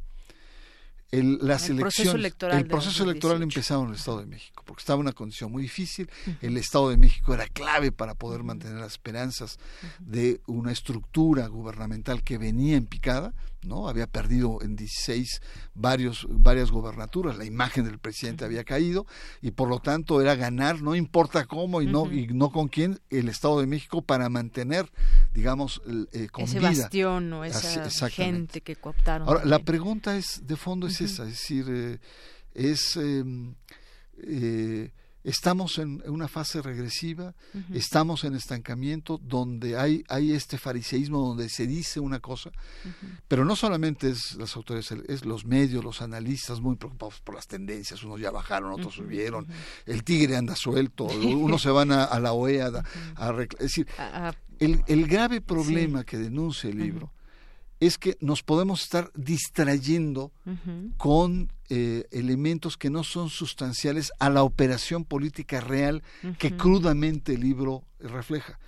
el, 1.11 1.39
las 1.41 1.71
el 1.71 1.79
proceso 1.79 2.17
electoral, 2.17 2.59
el 2.59 2.67
proceso 2.67 3.05
electoral 3.05 3.43
empezaba 3.43 3.83
en 3.83 3.91
el 3.91 3.95
Estado 3.95 4.21
de 4.21 4.27
México, 4.27 4.63
porque 4.67 4.81
estaba 4.81 4.97
en 4.97 5.03
una 5.03 5.13
condición 5.13 5.51
muy 5.51 5.63
difícil. 5.63 6.11
El 6.43 6.57
Estado 6.57 6.91
de 6.91 6.99
México 6.99 7.33
era 7.33 7.47
clave 7.47 7.93
para 7.93 8.15
poder 8.15 8.43
mantener 8.43 8.79
las 8.79 8.93
esperanzas 8.93 9.59
de 10.01 10.41
una 10.47 10.71
estructura 10.71 11.47
gubernamental 11.47 12.23
que 12.23 12.37
venía 12.37 12.77
en 12.77 12.87
picada, 12.87 13.33
¿no? 13.63 13.89
Había 13.89 14.07
perdido 14.07 14.59
en 14.63 14.77
16 14.77 15.41
varios, 15.75 16.27
varias 16.31 16.71
gobernaturas, 16.71 17.37
la 17.37 17.45
imagen 17.45 17.85
del 17.85 17.99
presidente 17.99 18.45
había 18.45 18.65
caído 18.65 19.07
y 19.43 19.51
por 19.51 19.69
lo 19.69 19.81
tanto 19.81 20.21
era 20.21 20.35
ganar, 20.35 20.83
no 20.83 20.95
importa 20.95 21.47
cómo 21.47 21.83
y 21.83 21.87
no, 21.87 22.11
y 22.13 22.29
no 22.29 22.51
con 22.51 22.69
quién, 22.69 23.01
el 23.11 23.29
Estado 23.29 23.61
de 23.61 23.67
México 23.67 24.03
para 24.03 24.29
mantener, 24.29 24.91
digamos, 25.35 25.83
eh, 26.13 26.29
con 26.31 26.45
Ese 26.45 26.61
bastión 26.61 27.33
o 27.33 27.45
esa 27.45 28.11
gente 28.11 28.61
que 28.61 28.77
cooptaron. 28.77 29.29
Ahora, 29.29 29.45
la 29.45 29.59
pregunta 29.61 30.17
es, 30.17 30.47
de 30.47 30.57
fondo 30.57 30.87
es 30.87 31.01
esa, 31.01 31.25
es 31.25 31.31
decir, 31.31 31.67
eh, 31.69 31.99
es... 32.55 32.97
Em, 32.97 33.55
eh, 34.23 34.91
estamos 35.29 35.79
en 35.79 36.03
una 36.07 36.27
fase 36.27 36.63
regresiva, 36.63 37.35
estamos 37.75 38.25
en 38.25 38.35
estancamiento 38.35 39.21
donde 39.23 39.77
hay, 39.77 40.03
hay 40.09 40.33
este 40.33 40.57
fariseísmo 40.57 41.19
donde 41.21 41.51
se 41.51 41.67
dice 41.67 42.01
una 42.01 42.19
cosa, 42.19 42.51
pero 43.29 43.45
no 43.45 43.55
solamente 43.55 44.09
es 44.09 44.37
las 44.37 44.57
autoridades, 44.57 44.91
es 45.07 45.27
los 45.27 45.45
medios, 45.45 45.85
los 45.85 46.01
analistas 46.01 46.61
muy 46.61 46.77
preocupados 46.77 47.21
por 47.21 47.35
las 47.35 47.47
tendencias, 47.47 48.03
unos 48.03 48.21
ya 48.21 48.31
bajaron, 48.31 48.73
otros 48.73 48.95
subieron, 48.95 49.47
el 49.85 50.03
tigre 50.03 50.37
anda 50.37 50.57
suelto, 50.57 51.05
unos 51.07 51.61
se 51.61 51.71
van 51.71 51.93
a, 51.93 52.19
la 52.19 52.33
OEA 52.33 52.71
a, 53.17 53.31
es 53.43 53.59
decir, 53.59 53.87
el, 54.59 54.83
el 54.87 55.07
grave 55.07 55.43
problema 55.43 56.05
que 56.05 56.17
denuncia 56.17 56.71
el 56.71 56.79
libro 56.79 57.13
es 57.81 57.99
que 57.99 58.17
nos 58.21 58.43
podemos 58.43 58.83
estar 58.83 59.11
distrayendo 59.15 60.33
con 60.97 61.53
eh, 61.69 62.07
elementos 62.11 62.77
que 62.77 62.91
no 62.91 63.05
son 63.05 63.31
sustanciales 63.31 64.13
a 64.19 64.31
la 64.31 64.43
operación 64.43 65.05
política 65.05 65.61
real 65.61 66.03
que 66.39 66.57
crudamente 66.57 67.35
el 67.35 67.41
libro 67.43 67.85
refleja. 68.01 68.59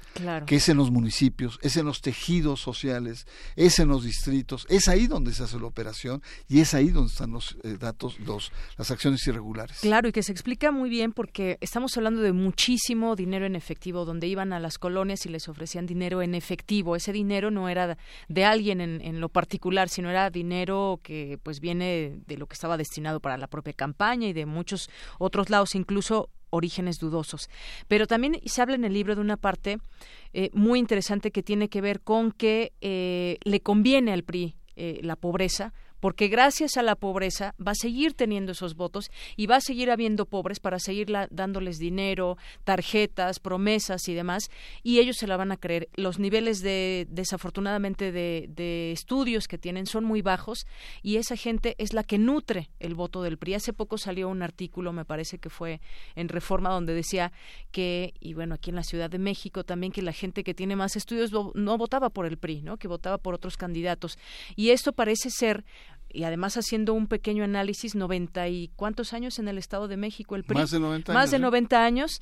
Que 0.46 0.56
es 0.56 0.68
en 0.68 0.76
los 0.76 0.90
municipios, 0.90 1.58
es 1.62 1.76
en 1.76 1.86
los 1.86 2.00
tejidos 2.00 2.60
sociales, 2.60 3.26
es 3.54 3.78
en 3.78 3.88
los 3.88 4.02
distritos, 4.02 4.66
es 4.68 4.88
ahí 4.88 5.06
donde 5.06 5.32
se 5.32 5.44
hace 5.44 5.58
la 5.58 5.66
operación 5.66 6.20
y 6.48 6.60
es 6.60 6.74
ahí 6.74 6.88
donde 6.88 7.12
están 7.12 7.30
los 7.30 7.56
eh, 7.62 7.76
datos, 7.78 8.18
los, 8.20 8.52
las 8.76 8.90
acciones 8.90 9.24
irregulares. 9.28 9.78
Claro, 9.80 10.08
y 10.08 10.12
que 10.12 10.24
se 10.24 10.32
explica 10.32 10.72
muy 10.72 10.90
bien 10.90 11.12
porque 11.12 11.58
estamos 11.60 11.96
hablando 11.96 12.22
de 12.22 12.32
muchísimo 12.32 13.14
dinero 13.14 13.46
en 13.46 13.54
efectivo, 13.54 14.04
donde 14.04 14.26
iban 14.26 14.52
a 14.52 14.58
las 14.58 14.78
colonias 14.78 15.24
y 15.26 15.28
les 15.28 15.48
ofrecían 15.48 15.86
dinero 15.86 16.22
en 16.22 16.34
efectivo. 16.34 16.96
Ese 16.96 17.12
dinero 17.12 17.52
no 17.52 17.68
era 17.68 17.96
de 18.28 18.44
alguien 18.44 18.80
en, 18.80 19.00
en 19.00 19.20
lo 19.20 19.28
particular, 19.28 19.88
sino 19.88 20.10
era 20.10 20.30
dinero 20.30 21.00
que 21.04 21.38
pues 21.42 21.60
viene 21.60 22.20
de 22.26 22.36
lo 22.36 22.46
que 22.46 22.54
estaba 22.54 22.76
destinado 22.76 23.20
para 23.20 23.38
la 23.38 23.46
propia 23.46 23.72
campaña 23.74 24.26
y 24.26 24.32
de 24.32 24.46
muchos 24.46 24.90
otros 25.18 25.50
lados, 25.50 25.74
incluso 25.76 26.30
orígenes 26.50 26.98
dudosos. 26.98 27.48
Pero 27.88 28.06
también 28.06 28.40
se 28.44 28.62
habla 28.62 28.74
en 28.74 28.84
el 28.84 28.92
libro 28.92 29.14
de 29.14 29.20
una 29.20 29.36
parte 29.36 29.78
eh, 30.32 30.50
muy 30.52 30.78
interesante 30.78 31.30
que 31.30 31.42
tiene 31.42 31.68
que 31.68 31.80
ver 31.80 32.00
con 32.00 32.32
que 32.32 32.72
eh, 32.80 33.38
le 33.44 33.60
conviene 33.60 34.12
al 34.12 34.24
PRI 34.24 34.56
eh, 34.76 35.00
la 35.02 35.16
pobreza 35.16 35.72
porque 36.00 36.28
gracias 36.28 36.76
a 36.76 36.82
la 36.82 36.96
pobreza 36.96 37.54
va 37.64 37.72
a 37.72 37.76
seguir 37.76 38.14
teniendo 38.14 38.52
esos 38.52 38.74
votos 38.74 39.10
y 39.36 39.46
va 39.46 39.56
a 39.56 39.60
seguir 39.60 39.90
habiendo 39.90 40.26
pobres 40.26 40.60
para 40.60 40.78
seguir 40.78 41.12
dándoles 41.30 41.78
dinero, 41.78 42.36
tarjetas, 42.64 43.38
promesas 43.38 44.08
y 44.08 44.14
demás, 44.14 44.50
y 44.82 44.98
ellos 44.98 45.16
se 45.16 45.26
la 45.26 45.36
van 45.36 45.52
a 45.52 45.56
creer. 45.56 45.88
Los 45.94 46.18
niveles 46.18 46.60
de, 46.60 47.06
desafortunadamente, 47.10 48.12
de, 48.12 48.46
de 48.48 48.92
estudios 48.92 49.46
que 49.46 49.58
tienen 49.58 49.86
son 49.86 50.04
muy 50.04 50.22
bajos 50.22 50.66
y 51.02 51.16
esa 51.16 51.36
gente 51.36 51.74
es 51.78 51.92
la 51.92 52.04
que 52.04 52.18
nutre 52.18 52.70
el 52.78 52.94
voto 52.94 53.22
del 53.22 53.38
PRI. 53.38 53.54
Hace 53.54 53.72
poco 53.72 53.98
salió 53.98 54.28
un 54.28 54.42
artículo, 54.42 54.92
me 54.92 55.04
parece 55.04 55.38
que 55.38 55.50
fue 55.50 55.80
en 56.14 56.28
Reforma, 56.28 56.70
donde 56.70 56.94
decía 56.94 57.32
que, 57.70 58.14
y 58.20 58.34
bueno, 58.34 58.54
aquí 58.54 58.70
en 58.70 58.76
la 58.76 58.82
Ciudad 58.82 59.10
de 59.10 59.18
México 59.18 59.64
también, 59.64 59.92
que 59.92 60.02
la 60.02 60.12
gente 60.12 60.44
que 60.44 60.54
tiene 60.54 60.76
más 60.76 60.96
estudios 60.96 61.30
no 61.54 61.78
votaba 61.78 62.10
por 62.10 62.26
el 62.26 62.38
PRI, 62.38 62.62
¿no? 62.62 62.76
que 62.76 62.88
votaba 62.88 63.18
por 63.18 63.34
otros 63.34 63.56
candidatos. 63.56 64.18
Y 64.56 64.70
esto 64.70 64.92
parece 64.92 65.30
ser 65.30 65.64
y 66.12 66.24
además 66.24 66.56
haciendo 66.56 66.94
un 66.94 67.06
pequeño 67.06 67.44
análisis, 67.44 67.94
noventa 67.94 68.48
y 68.48 68.68
cuántos 68.76 69.12
años 69.12 69.38
en 69.38 69.48
el 69.48 69.58
Estado 69.58 69.88
de 69.88 69.96
México 69.96 70.36
el 70.36 70.44
PRI. 70.44 70.58
Más 70.58 70.70
de 70.70 70.80
90 70.80 71.12
años. 71.12 71.22
Más 71.22 71.30
de 71.30 71.38
90 71.38 71.84
años 71.84 72.20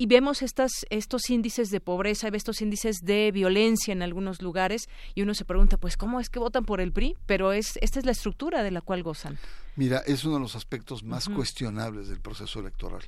y 0.00 0.06
vemos 0.06 0.40
estas, 0.40 0.70
estos 0.88 1.28
índices 1.28 1.68
de 1.68 1.78
pobreza, 1.78 2.28
estos 2.28 2.62
índices 2.62 3.00
de 3.02 3.30
violencia 3.32 3.92
en 3.92 4.00
algunos 4.00 4.40
lugares 4.40 4.88
y 5.14 5.20
uno 5.20 5.34
se 5.34 5.44
pregunta, 5.44 5.76
pues, 5.76 5.98
¿cómo 5.98 6.20
es 6.20 6.30
que 6.30 6.38
votan 6.38 6.64
por 6.64 6.80
el 6.80 6.90
PRI? 6.90 7.16
Pero 7.26 7.52
es, 7.52 7.78
esta 7.82 7.98
es 7.98 8.06
la 8.06 8.12
estructura 8.12 8.62
de 8.62 8.70
la 8.70 8.80
cual 8.80 9.02
gozan. 9.02 9.38
Mira, 9.76 9.98
es 10.06 10.24
uno 10.24 10.36
de 10.36 10.40
los 10.40 10.56
aspectos 10.56 11.04
más 11.04 11.28
cuestionables 11.28 12.08
del 12.08 12.20
proceso 12.20 12.60
electoral 12.60 13.02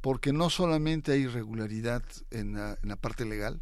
porque 0.00 0.32
no 0.32 0.48
solamente 0.48 1.12
hay 1.12 1.22
irregularidad 1.22 2.02
en 2.30 2.54
la, 2.54 2.96
parte 2.96 3.26
legal, 3.26 3.60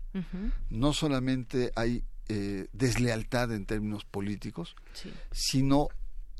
no 0.70 0.92
solamente 0.92 1.72
hay 1.74 2.04
eh, 2.28 2.68
deslealtad 2.72 3.52
en 3.52 3.66
términos 3.66 4.04
políticos, 4.04 4.76
sino 5.32 5.88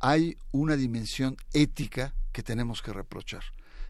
hay 0.00 0.36
una 0.52 0.76
dimensión 0.76 1.36
ética 1.52 2.14
que 2.32 2.42
tenemos 2.42 2.82
que 2.82 2.92
reprochar 2.92 3.42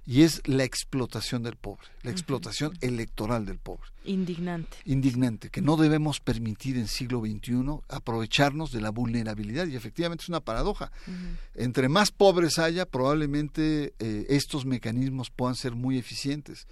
y 0.09 0.23
es 0.23 0.41
la 0.47 0.65
explotación 0.65 1.43
del 1.43 1.57
pobre, 1.57 1.87
la 2.03 2.11
explotación 2.11 2.73
electoral 2.81 3.45
del 3.45 3.59
pobre. 3.59 3.91
Indignante. 4.07 4.79
Indignante, 4.87 5.51
que 5.51 5.61
no 5.61 5.77
debemos 5.77 6.19
permitir 6.21 6.79
en 6.79 6.89
siglo 6.89 7.21
XXI 7.21 7.81
aprovecharnos 7.91 8.73
de 8.73 8.81
la 8.81 8.89
vulnerabilidad 8.89 9.67
y 9.67 9.77
efectivamente 9.77 10.23
es 10.23 10.31
una 10.31 10.41
paradoja. 10.41 10.91
Entre 11.55 11.91
más 11.91 12.11
pobres 12.11 12.59
haya, 12.59 12.87
probablemente 12.87 13.93
eh, 13.99 14.25
estos 14.31 14.65
mecanismos 14.65 15.29
puedan 15.29 15.57
ser 15.57 15.75
muy 15.75 15.99
eficientes 15.99 16.67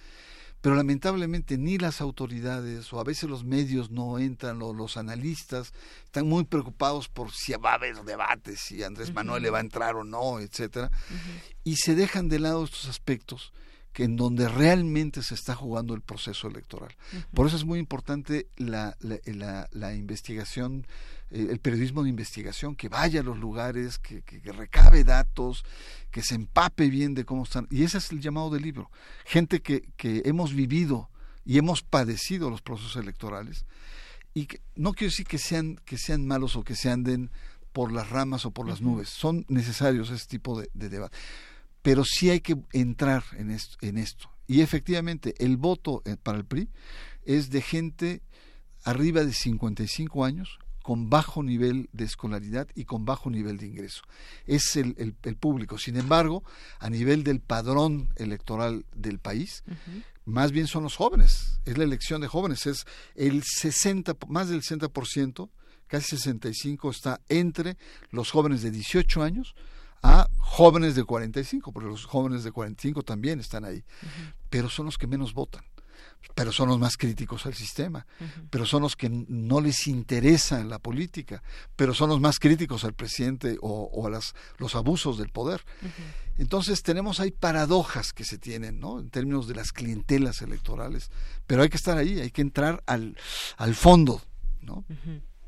pero 0.66 0.74
lamentablemente 0.74 1.58
ni 1.58 1.78
las 1.78 2.00
autoridades 2.00 2.92
o 2.92 2.98
a 2.98 3.04
veces 3.04 3.30
los 3.30 3.44
medios 3.44 3.92
no 3.92 4.18
entran 4.18 4.60
o 4.62 4.72
los 4.72 4.96
analistas 4.96 5.72
están 6.06 6.26
muy 6.26 6.42
preocupados 6.42 7.08
por 7.08 7.30
si 7.30 7.52
va 7.52 7.70
a 7.70 7.74
haber 7.74 7.94
debates, 8.02 8.62
si 8.62 8.82
Andrés 8.82 9.14
Manuel 9.14 9.44
le 9.44 9.50
va 9.50 9.58
a 9.58 9.60
entrar 9.60 9.94
o 9.94 10.02
no, 10.02 10.40
etcétera, 10.40 10.90
y 11.62 11.76
se 11.76 11.94
dejan 11.94 12.28
de 12.28 12.40
lado 12.40 12.64
estos 12.64 12.88
aspectos 12.88 13.52
que 13.96 14.04
en 14.04 14.16
donde 14.16 14.46
realmente 14.46 15.22
se 15.22 15.34
está 15.34 15.54
jugando 15.54 15.94
el 15.94 16.02
proceso 16.02 16.48
electoral. 16.48 16.94
Por 17.32 17.46
eso 17.46 17.56
es 17.56 17.64
muy 17.64 17.78
importante 17.78 18.46
la, 18.58 18.94
la, 19.00 19.70
la, 19.72 19.94
investigación, 19.94 20.86
eh, 21.30 21.46
el 21.48 21.60
periodismo 21.60 22.02
de 22.02 22.10
investigación, 22.10 22.76
que 22.76 22.90
vaya 22.90 23.20
a 23.20 23.22
los 23.22 23.38
lugares, 23.38 23.98
que, 23.98 24.20
que, 24.20 24.52
recabe 24.52 25.02
datos, 25.02 25.64
que 26.10 26.20
se 26.20 26.34
empape 26.34 26.90
bien 26.90 27.14
de 27.14 27.24
cómo 27.24 27.44
están. 27.44 27.68
Y 27.70 27.84
ese 27.84 27.96
es 27.96 28.12
el 28.12 28.20
llamado 28.20 28.50
del 28.50 28.64
libro. 28.64 28.90
Gente 29.24 29.62
que, 29.62 29.88
que 29.96 30.20
hemos 30.26 30.52
vivido 30.52 31.08
y 31.46 31.56
hemos 31.56 31.80
padecido 31.80 32.50
los 32.50 32.60
procesos 32.60 32.96
electorales. 32.96 33.64
Y 34.34 34.44
que, 34.44 34.60
no 34.74 34.92
quiero 34.92 35.10
decir 35.10 35.26
que 35.26 35.38
sean, 35.38 35.80
que 35.86 35.96
sean 35.96 36.26
malos 36.26 36.54
o 36.56 36.64
que 36.64 36.74
se 36.74 36.90
anden 36.90 37.30
por 37.72 37.92
las 37.92 38.10
ramas 38.10 38.44
o 38.44 38.50
por 38.50 38.68
las 38.68 38.82
nubes. 38.82 39.08
Son 39.08 39.46
necesarios 39.48 40.10
ese 40.10 40.26
tipo 40.26 40.60
de, 40.60 40.68
de 40.74 40.90
debate 40.90 41.16
pero 41.86 42.04
sí 42.04 42.30
hay 42.30 42.40
que 42.40 42.56
entrar 42.72 43.22
en 43.38 43.52
esto, 43.52 43.76
en 43.80 43.96
esto. 43.96 44.28
Y 44.48 44.60
efectivamente, 44.60 45.36
el 45.38 45.56
voto 45.56 46.02
eh, 46.04 46.16
para 46.20 46.36
el 46.36 46.44
PRI 46.44 46.68
es 47.22 47.48
de 47.50 47.62
gente 47.62 48.22
arriba 48.82 49.22
de 49.22 49.32
55 49.32 50.24
años, 50.24 50.58
con 50.82 51.10
bajo 51.10 51.44
nivel 51.44 51.88
de 51.92 52.04
escolaridad 52.04 52.66
y 52.74 52.86
con 52.86 53.04
bajo 53.04 53.30
nivel 53.30 53.58
de 53.58 53.66
ingreso. 53.66 54.02
Es 54.46 54.74
el, 54.74 55.14
el, 55.22 55.36
público. 55.36 55.78
Sin 55.78 55.96
embargo, 55.96 56.42
a 56.80 56.90
nivel 56.90 57.22
del 57.22 57.38
padrón 57.38 58.08
electoral 58.16 58.84
del 58.92 59.20
país, 59.20 59.62
más 60.24 60.50
bien 60.50 60.66
son 60.66 60.82
los 60.82 60.96
jóvenes. 60.96 61.60
Es 61.66 61.78
la 61.78 61.84
elección 61.84 62.20
de 62.20 62.26
jóvenes. 62.26 62.66
Es 62.66 62.84
el 63.14 63.44
60, 63.44 64.16
más 64.26 64.48
del 64.48 64.62
60%, 64.62 65.50
casi 65.86 66.16
65, 66.16 66.90
está 66.90 67.20
entre 67.28 67.76
los 68.10 68.32
jóvenes 68.32 68.62
de 68.62 68.72
18 68.72 69.22
años 69.22 69.54
a 70.06 70.30
jóvenes 70.38 70.94
de 70.94 71.04
45, 71.04 71.72
porque 71.72 71.88
los 71.88 72.04
jóvenes 72.04 72.44
de 72.44 72.52
45 72.52 73.02
también 73.02 73.40
están 73.40 73.64
ahí, 73.64 73.84
pero 74.48 74.68
son 74.68 74.86
los 74.86 74.98
que 74.98 75.06
menos 75.08 75.34
votan, 75.34 75.64
pero 76.34 76.52
son 76.52 76.68
los 76.68 76.78
más 76.78 76.96
críticos 76.96 77.44
al 77.46 77.54
sistema, 77.54 78.06
pero 78.50 78.66
son 78.66 78.82
los 78.82 78.94
que 78.94 79.08
no 79.10 79.60
les 79.60 79.86
interesa 79.88 80.62
la 80.62 80.78
política, 80.78 81.42
pero 81.74 81.92
son 81.92 82.10
los 82.10 82.20
más 82.20 82.38
críticos 82.38 82.84
al 82.84 82.94
presidente 82.94 83.58
o, 83.60 84.06
a 84.06 84.10
las, 84.10 84.34
los 84.58 84.76
abusos 84.76 85.18
del 85.18 85.30
poder. 85.30 85.64
Entonces 86.38 86.82
tenemos 86.82 87.18
ahí 87.18 87.32
paradojas 87.32 88.12
que 88.12 88.24
se 88.24 88.38
tienen, 88.38 88.78
¿no? 88.78 89.00
En 89.00 89.10
términos 89.10 89.48
de 89.48 89.54
las 89.54 89.72
clientelas 89.72 90.40
electorales, 90.42 91.10
pero 91.46 91.62
hay 91.62 91.68
que 91.68 91.78
estar 91.78 91.98
ahí, 91.98 92.20
hay 92.20 92.30
que 92.30 92.42
entrar 92.42 92.82
al, 92.86 93.16
al 93.56 93.74
fondo, 93.74 94.22
¿no? 94.60 94.84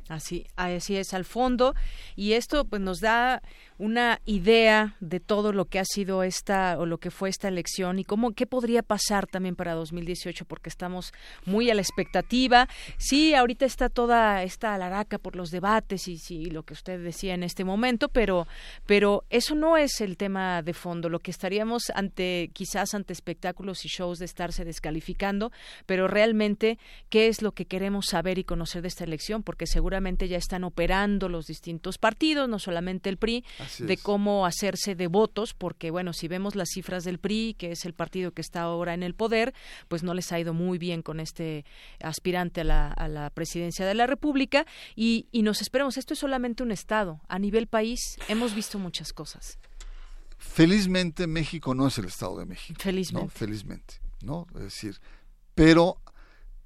Así, 0.09 0.47
así 0.57 0.97
es, 0.97 1.13
al 1.13 1.25
fondo. 1.25 1.75
Y 2.17 2.33
esto 2.33 2.65
pues 2.65 2.81
nos 2.81 3.01
da 3.01 3.43
una 3.79 4.21
idea 4.25 4.97
de 5.01 5.21
todo 5.21 5.53
lo 5.53 5.67
que 5.67 5.79
ha 5.79 5.85
sido 5.85 6.25
esta 6.25 6.79
o 6.79 6.87
lo 6.87 6.99
que 6.99 7.11
fue 7.11 7.29
esta 7.29 7.47
elección 7.47 7.99
y 7.99 8.05
cómo 8.05 8.33
qué 8.33 8.47
podría 8.47 8.83
pasar 8.83 9.27
también 9.27 9.55
para 9.55 9.75
2018 9.75 10.45
porque 10.47 10.69
estamos 10.69 11.13
muy 11.45 11.71
a 11.71 11.75
la 11.75 11.83
expectativa. 11.83 12.69
Sí, 12.97 13.35
ahorita 13.35 13.65
está 13.65 13.89
toda 13.89 14.43
esta 14.43 14.75
alaraca 14.75 15.19
por 15.19 15.37
los 15.37 15.51
debates 15.51 16.09
y 16.09 16.19
sí, 16.19 16.47
lo 16.47 16.65
que 16.65 16.73
usted 16.73 17.03
decía 17.03 17.35
en 17.35 17.45
este 17.45 17.65
momento, 17.65 18.09
pero 18.09 18.49
pero 18.87 19.25
eso 19.31 19.55
no 19.55 19.77
es 19.77 20.01
el 20.01 20.17
tema 20.17 20.63
de 20.63 20.75
fondo, 20.75 21.09
lo 21.09 21.21
que 21.21 21.31
estaríamos 21.31 21.91
ante 21.95 22.51
quizás 22.53 22.95
ante 22.95 23.13
espectáculos 23.13 23.85
y 23.85 23.89
shows 23.89 24.19
de 24.19 24.25
estarse 24.25 24.65
descalificando, 24.65 25.53
pero 25.87 26.09
realmente 26.09 26.79
qué 27.11 27.29
es 27.29 27.43
lo 27.43 27.53
que 27.53 27.67
queremos 27.67 28.07
saber 28.07 28.39
y 28.39 28.45
conocer 28.45 28.83
de 28.83 28.89
esta 28.89 29.05
elección 29.05 29.43
porque 29.43 29.67
seguramente 29.67 29.98
ya 30.29 30.37
están 30.37 30.65
operando 30.65 31.29
los 31.29 31.47
distintos 31.47 31.99
partidos, 31.99 32.49
no 32.49 32.59
solamente 32.59 33.09
el 33.09 33.17
PRI, 33.17 33.45
de 33.79 33.97
cómo 33.97 34.47
hacerse 34.47 34.95
de 34.95 35.07
votos, 35.07 35.55
porque 35.55 35.91
bueno, 35.91 36.13
si 36.13 36.29
vemos 36.29 36.55
las 36.55 36.69
cifras 36.71 37.05
del 37.05 37.19
PRI, 37.19 37.55
que 37.59 37.73
es 37.73 37.85
el 37.85 37.95
partido 37.95 38.33
que 38.33 38.43
está 38.43 38.63
ahora 38.63 38.95
en 38.95 39.03
el 39.03 39.15
poder, 39.15 39.55
pues 39.89 40.03
no 40.03 40.15
les 40.15 40.33
ha 40.33 40.41
ido 40.41 40.55
muy 40.55 40.79
bien 40.79 41.03
con 41.03 41.21
este 41.21 41.65
aspirante 42.03 42.63
a 42.63 42.65
la, 42.65 42.93
a 42.93 43.09
la 43.09 43.31
presidencia 43.31 43.87
de 43.87 43.95
la 43.95 44.07
República 44.07 44.67
y, 44.97 45.27
y 45.33 45.43
nos 45.43 45.61
esperamos, 45.61 45.97
esto 45.97 46.15
es 46.15 46.21
solamente 46.21 46.63
un 46.63 46.73
Estado, 46.73 47.21
a 47.29 47.39
nivel 47.39 47.67
país 47.67 48.01
hemos 48.29 48.55
visto 48.55 48.79
muchas 48.79 49.13
cosas. 49.13 49.59
Felizmente 50.39 51.27
México 51.27 51.75
no 51.75 51.89
es 51.89 51.99
el 51.99 52.07
Estado 52.07 52.39
de 52.39 52.47
México. 52.47 52.79
Felizmente. 52.81 53.27
¿no? 53.27 53.31
Felizmente, 53.31 53.95
¿no? 54.23 54.47
Es 54.55 54.63
decir, 54.63 55.01
pero 55.55 56.01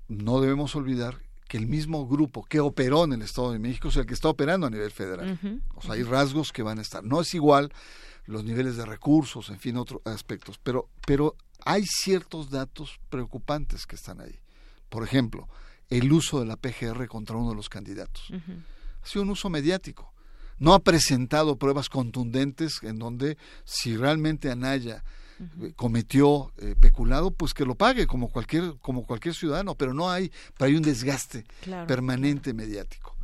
no 0.09 0.41
debemos 0.41 0.77
olvidar 0.77 1.23
que 1.53 1.59
el 1.59 1.66
mismo 1.66 2.09
grupo 2.09 2.43
que 2.45 2.61
operó 2.61 3.05
en 3.05 3.12
el 3.12 3.20
Estado 3.20 3.53
de 3.53 3.59
México 3.59 3.89
es 3.89 3.97
el 3.97 4.07
que 4.07 4.15
está 4.15 4.31
operando 4.31 4.66
a 4.66 4.70
nivel 4.70 4.91
federal. 4.91 5.39
O 5.74 5.83
sea, 5.83 5.93
hay 5.93 6.03
rasgos 6.03 6.51
que 6.51 6.62
van 6.62 6.79
a 6.79 6.81
estar. 6.81 7.05
No 7.05 7.20
es 7.20 7.35
igual 7.35 7.70
los 8.24 8.43
niveles 8.43 8.79
de 8.79 8.87
recursos, 8.87 9.51
en 9.51 9.59
fin, 9.59 9.77
otros 9.77 10.01
aspectos, 10.07 10.59
pero, 10.62 10.89
pero 11.07 11.37
hay 11.62 11.85
ciertos 11.85 12.49
datos 12.49 12.99
preocupantes 13.11 13.85
que 13.85 13.97
están 13.97 14.23
ahí. 14.23 14.41
Por 14.89 15.05
ejemplo, 15.05 15.47
el 15.91 16.11
uso 16.11 16.41
de 16.41 16.47
la 16.47 16.57
PGR 16.57 17.07
contra 17.07 17.37
uno 17.37 17.51
de 17.51 17.57
los 17.57 17.69
candidatos. 17.69 18.31
Ha 19.03 19.07
sido 19.07 19.24
un 19.24 19.29
uso 19.29 19.51
mediático. 19.51 20.11
No 20.57 20.73
ha 20.73 20.79
presentado 20.79 21.57
pruebas 21.57 21.91
contundentes 21.91 22.83
en 22.83 22.99
donde 22.99 23.37
si 23.66 23.95
realmente 23.99 24.51
Anaya 24.51 25.05
cometió 25.77 26.52
eh, 26.59 26.74
peculado, 26.78 27.31
pues 27.31 27.55
que 27.55 27.64
lo 27.64 27.74
pague 27.74 28.06
como 28.06 28.28
cualquier, 28.28 28.77
como 28.81 29.05
cualquier 29.05 29.35
ciudadano, 29.35 29.74
pero 29.74 29.94
no 29.94 30.10
hay, 30.10 30.31
pero 30.56 30.69
hay 30.69 30.77
un 30.77 30.82
desgaste 30.82 31.44
permanente 31.86 32.55
mediático. 32.55 33.16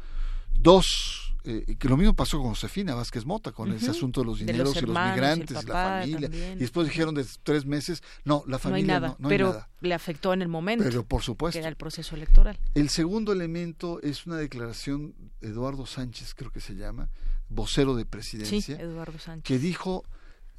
Dos, 0.60 1.34
eh, 1.44 1.76
que 1.78 1.88
lo 1.88 1.96
mismo 1.96 2.14
pasó 2.14 2.38
con 2.38 2.48
Josefina 2.50 2.94
Vázquez 2.94 3.24
Mota, 3.24 3.52
con 3.52 3.72
ese 3.72 3.90
asunto 3.90 4.20
de 4.20 4.26
los 4.26 4.40
dineros 4.40 4.76
y 4.76 4.80
los 4.80 4.88
migrantes, 4.88 5.64
la 5.64 6.00
familia. 6.00 6.28
Y 6.28 6.58
después 6.58 6.88
dijeron 6.88 7.14
de 7.14 7.24
tres 7.42 7.64
meses, 7.64 8.02
no, 8.24 8.42
la 8.46 8.58
familia 8.58 8.98
no, 8.98 9.16
no, 9.18 9.28
pero 9.28 9.64
le 9.80 9.94
afectó 9.94 10.32
en 10.32 10.42
el 10.42 10.48
momento. 10.48 10.84
Pero 10.84 11.04
por 11.04 11.22
supuesto. 11.22 11.54
Que 11.54 11.60
era 11.60 11.68
el 11.68 11.76
proceso 11.76 12.16
electoral. 12.16 12.58
El 12.74 12.88
segundo 12.88 13.32
elemento 13.32 14.00
es 14.02 14.26
una 14.26 14.36
declaración, 14.36 15.14
Eduardo 15.40 15.86
Sánchez 15.86 16.34
creo 16.34 16.50
que 16.50 16.60
se 16.60 16.74
llama, 16.74 17.08
vocero 17.48 17.94
de 17.94 18.04
presidencia, 18.04 18.76
Eduardo 18.80 19.18
Sánchez. 19.18 19.44
que 19.44 19.58
dijo, 19.58 20.04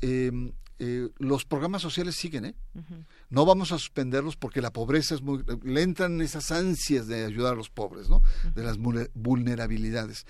eh, 0.02 0.32
eh, 0.80 1.10
los 1.18 1.46
programas 1.46 1.82
sociales 1.82 2.16
siguen, 2.16 2.46
¿eh? 2.46 2.56
No 3.30 3.46
vamos 3.46 3.72
a 3.72 3.78
suspenderlos 3.78 4.36
porque 4.36 4.62
la 4.62 4.72
pobreza 4.72 5.16
es 5.16 5.22
muy... 5.22 5.44
Le 5.64 5.82
entran 5.82 6.22
esas 6.22 6.52
ansias 6.52 7.08
de 7.08 7.26
ayudar 7.26 7.54
a 7.54 7.56
los 7.56 7.70
pobres, 7.70 8.10
¿no? 8.10 8.22
De 8.56 8.64
las 8.64 8.78
vulnerabilidades. 9.14 10.26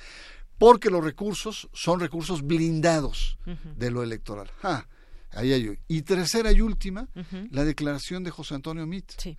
Porque 0.58 0.90
los 0.90 1.04
recursos 1.04 1.70
son 1.72 2.00
recursos 2.00 2.42
blindados 2.42 3.38
de 3.78 3.92
lo 3.92 4.04
electoral. 4.04 4.52
Ah, 4.64 4.86
ahí 5.32 5.54
hay. 5.54 5.78
Y 5.88 6.02
tercera 6.02 6.52
y 6.52 6.62
última, 6.62 7.08
la 7.52 7.64
declaración 7.64 8.24
de 8.24 8.32
José 8.32 8.56
Antonio 8.56 8.86
Mit. 8.86 9.12
Sí 9.18 9.38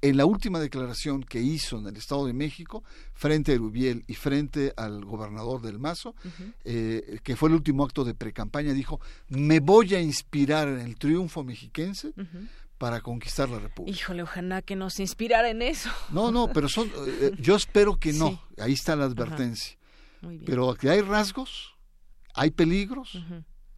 en 0.00 0.16
la 0.16 0.26
última 0.26 0.58
declaración 0.58 1.22
que 1.22 1.40
hizo 1.40 1.78
en 1.78 1.86
el 1.86 1.96
Estado 1.96 2.26
de 2.26 2.32
México, 2.32 2.82
frente 3.14 3.52
a 3.52 3.54
Erubiel 3.54 4.04
y 4.06 4.14
frente 4.14 4.72
al 4.76 5.04
gobernador 5.04 5.60
del 5.62 5.78
Mazo, 5.78 6.14
eh, 6.64 7.18
que 7.22 7.36
fue 7.36 7.48
el 7.48 7.54
último 7.54 7.84
acto 7.84 8.04
de 8.04 8.14
precampaña, 8.14 8.72
dijo, 8.72 9.00
me 9.28 9.60
voy 9.60 9.94
a 9.94 10.00
inspirar 10.00 10.68
en 10.68 10.80
el 10.80 10.96
triunfo 10.96 11.44
mexiquense 11.44 12.12
para 12.78 13.00
conquistar 13.00 13.48
la 13.48 13.58
República. 13.58 13.96
Híjole, 13.96 14.22
ojalá 14.22 14.62
que 14.62 14.76
nos 14.76 15.00
inspirara 15.00 15.50
en 15.50 15.62
eso. 15.62 15.90
No, 16.10 16.30
no, 16.30 16.48
pero 16.52 16.68
son, 16.68 16.90
eh, 17.06 17.32
yo 17.38 17.56
espero 17.56 17.98
que 17.98 18.12
no, 18.12 18.42
ahí 18.58 18.72
está 18.72 18.96
la 18.96 19.04
advertencia. 19.04 19.76
Pero 20.44 20.74
que 20.74 20.90
hay 20.90 21.00
rasgos, 21.00 21.76
hay 22.34 22.50
peligros, 22.50 23.18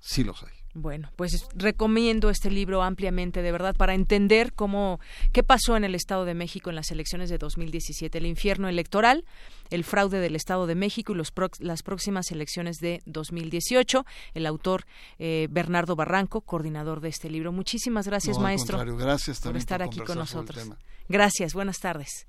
sí 0.00 0.24
los 0.24 0.42
hay. 0.42 0.61
Bueno, 0.74 1.10
pues 1.16 1.46
recomiendo 1.54 2.30
este 2.30 2.50
libro 2.50 2.82
ampliamente, 2.82 3.42
de 3.42 3.52
verdad, 3.52 3.74
para 3.76 3.94
entender 3.94 4.54
cómo 4.54 5.00
qué 5.32 5.42
pasó 5.42 5.76
en 5.76 5.84
el 5.84 5.94
Estado 5.94 6.24
de 6.24 6.32
México 6.32 6.70
en 6.70 6.76
las 6.76 6.90
elecciones 6.90 7.28
de 7.28 7.36
2017, 7.36 8.16
el 8.16 8.24
infierno 8.24 8.68
electoral, 8.68 9.26
el 9.68 9.84
fraude 9.84 10.20
del 10.20 10.34
Estado 10.34 10.66
de 10.66 10.74
México 10.74 11.12
y 11.12 11.16
los 11.16 11.30
las 11.58 11.82
próximas 11.82 12.30
elecciones 12.30 12.78
de 12.78 13.02
2018. 13.04 14.06
El 14.32 14.46
autor 14.46 14.86
eh, 15.18 15.46
Bernardo 15.50 15.94
Barranco, 15.94 16.40
coordinador 16.40 17.00
de 17.00 17.10
este 17.10 17.28
libro. 17.28 17.52
Muchísimas 17.52 18.06
gracias, 18.06 18.38
maestro, 18.38 18.82
gracias 18.96 19.40
por 19.40 19.56
estar 19.58 19.82
aquí 19.82 20.00
con 20.00 20.16
nosotros. 20.16 20.70
Gracias, 21.08 21.52
buenas 21.52 21.80
tardes. 21.80 22.26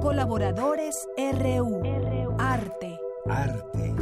Colaboradores 0.00 0.94
RU. 1.16 2.36
Arte. 2.38 2.98
Arte. 3.28 3.95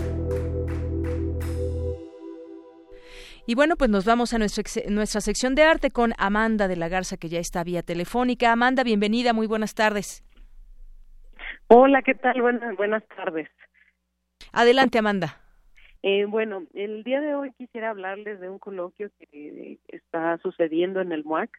Y 3.47 3.55
bueno, 3.55 3.77
pues 3.77 3.91
nos 3.91 4.07
vamos 4.07 4.33
a 4.33 4.39
nuestra, 4.39 4.65
nuestra 4.89 5.21
sección 5.21 5.55
de 5.55 5.65
arte 5.65 5.91
con 5.91 6.13
Amanda 6.17 6.67
de 6.67 6.77
la 6.77 6.89
Garza, 6.89 7.19
que 7.19 7.29
ya 7.29 7.41
está 7.41 7.63
vía 7.63 7.83
telefónica. 7.83 8.51
Amanda, 8.51 8.83
bienvenida, 8.85 9.35
muy 9.35 9.47
buenas 9.47 9.75
tardes. 9.75 10.25
Hola, 11.69 12.01
¿qué 12.01 12.15
tal? 12.15 12.41
Buenas, 12.41 12.75
buenas 12.77 13.07
tardes. 13.09 13.51
Adelante, 14.53 14.99
Amanda. 14.99 15.41
Eh, 16.03 16.25
bueno, 16.25 16.65
el 16.73 17.05
día 17.05 17.21
de 17.21 17.35
hoy 17.35 17.53
quisiera 17.59 17.91
hablarles 17.91 18.41
de 18.41 18.49
un 18.49 18.59
coloquio 18.59 19.11
que 19.19 19.79
está 19.89 20.39
sucediendo 20.39 21.03
en 21.03 21.13
el 21.13 21.25
MUAC, 21.25 21.51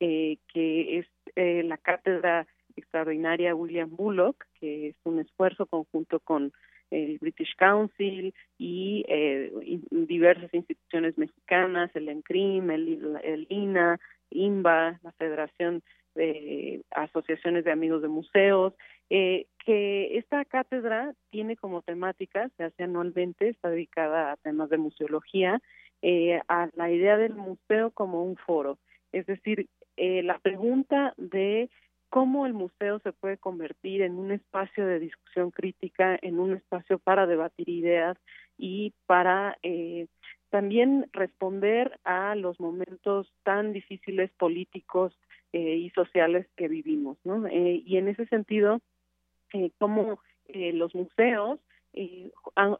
eh, 0.00 0.36
que 0.52 0.98
es 0.98 1.06
eh, 1.36 1.62
la 1.62 1.78
cátedra 1.78 2.46
extraordinaria 2.76 3.54
William 3.54 3.94
Bullock, 3.94 4.44
que 4.60 4.88
es 4.88 4.96
un 5.04 5.18
esfuerzo 5.20 5.64
conjunto 5.64 6.20
con 6.20 6.52
el 6.92 7.18
British 7.18 7.54
Council 7.56 8.34
y 8.58 9.04
eh, 9.08 9.52
diversas 9.90 10.52
instituciones 10.52 11.16
mexicanas, 11.16 11.90
el 11.94 12.08
ENCRIM, 12.08 12.70
el, 12.70 13.18
el 13.22 13.46
INA, 13.48 13.98
INBA, 14.30 15.00
la 15.02 15.12
Federación 15.12 15.82
de 16.14 16.82
Asociaciones 16.90 17.64
de 17.64 17.72
Amigos 17.72 18.02
de 18.02 18.08
Museos, 18.08 18.74
eh, 19.10 19.46
que 19.64 20.18
esta 20.18 20.44
cátedra 20.44 21.14
tiene 21.30 21.56
como 21.56 21.82
temática, 21.82 22.48
se 22.56 22.64
hace 22.64 22.84
anualmente, 22.84 23.48
está 23.48 23.70
dedicada 23.70 24.32
a 24.32 24.36
temas 24.36 24.70
de 24.70 24.78
museología, 24.78 25.60
eh, 26.02 26.40
a 26.48 26.68
la 26.74 26.90
idea 26.90 27.16
del 27.16 27.34
museo 27.34 27.90
como 27.92 28.24
un 28.24 28.36
foro. 28.36 28.78
Es 29.12 29.26
decir, 29.26 29.68
eh, 29.96 30.22
la 30.22 30.38
pregunta 30.38 31.14
de 31.16 31.70
cómo 32.12 32.44
el 32.44 32.52
museo 32.52 32.98
se 32.98 33.12
puede 33.12 33.38
convertir 33.38 34.02
en 34.02 34.18
un 34.18 34.32
espacio 34.32 34.86
de 34.86 34.98
discusión 34.98 35.50
crítica, 35.50 36.18
en 36.20 36.40
un 36.40 36.52
espacio 36.52 36.98
para 36.98 37.26
debatir 37.26 37.70
ideas 37.70 38.18
y 38.58 38.92
para 39.06 39.56
eh, 39.62 40.08
también 40.50 41.08
responder 41.14 41.98
a 42.04 42.34
los 42.34 42.60
momentos 42.60 43.32
tan 43.44 43.72
difíciles 43.72 44.30
políticos 44.32 45.18
eh, 45.54 45.76
y 45.76 45.88
sociales 45.90 46.46
que 46.54 46.68
vivimos, 46.68 47.16
¿no? 47.24 47.46
Eh, 47.46 47.82
y 47.86 47.96
en 47.96 48.08
ese 48.08 48.26
sentido, 48.26 48.82
eh, 49.54 49.70
cómo 49.78 50.20
eh, 50.48 50.74
los 50.74 50.94
museos 50.94 51.60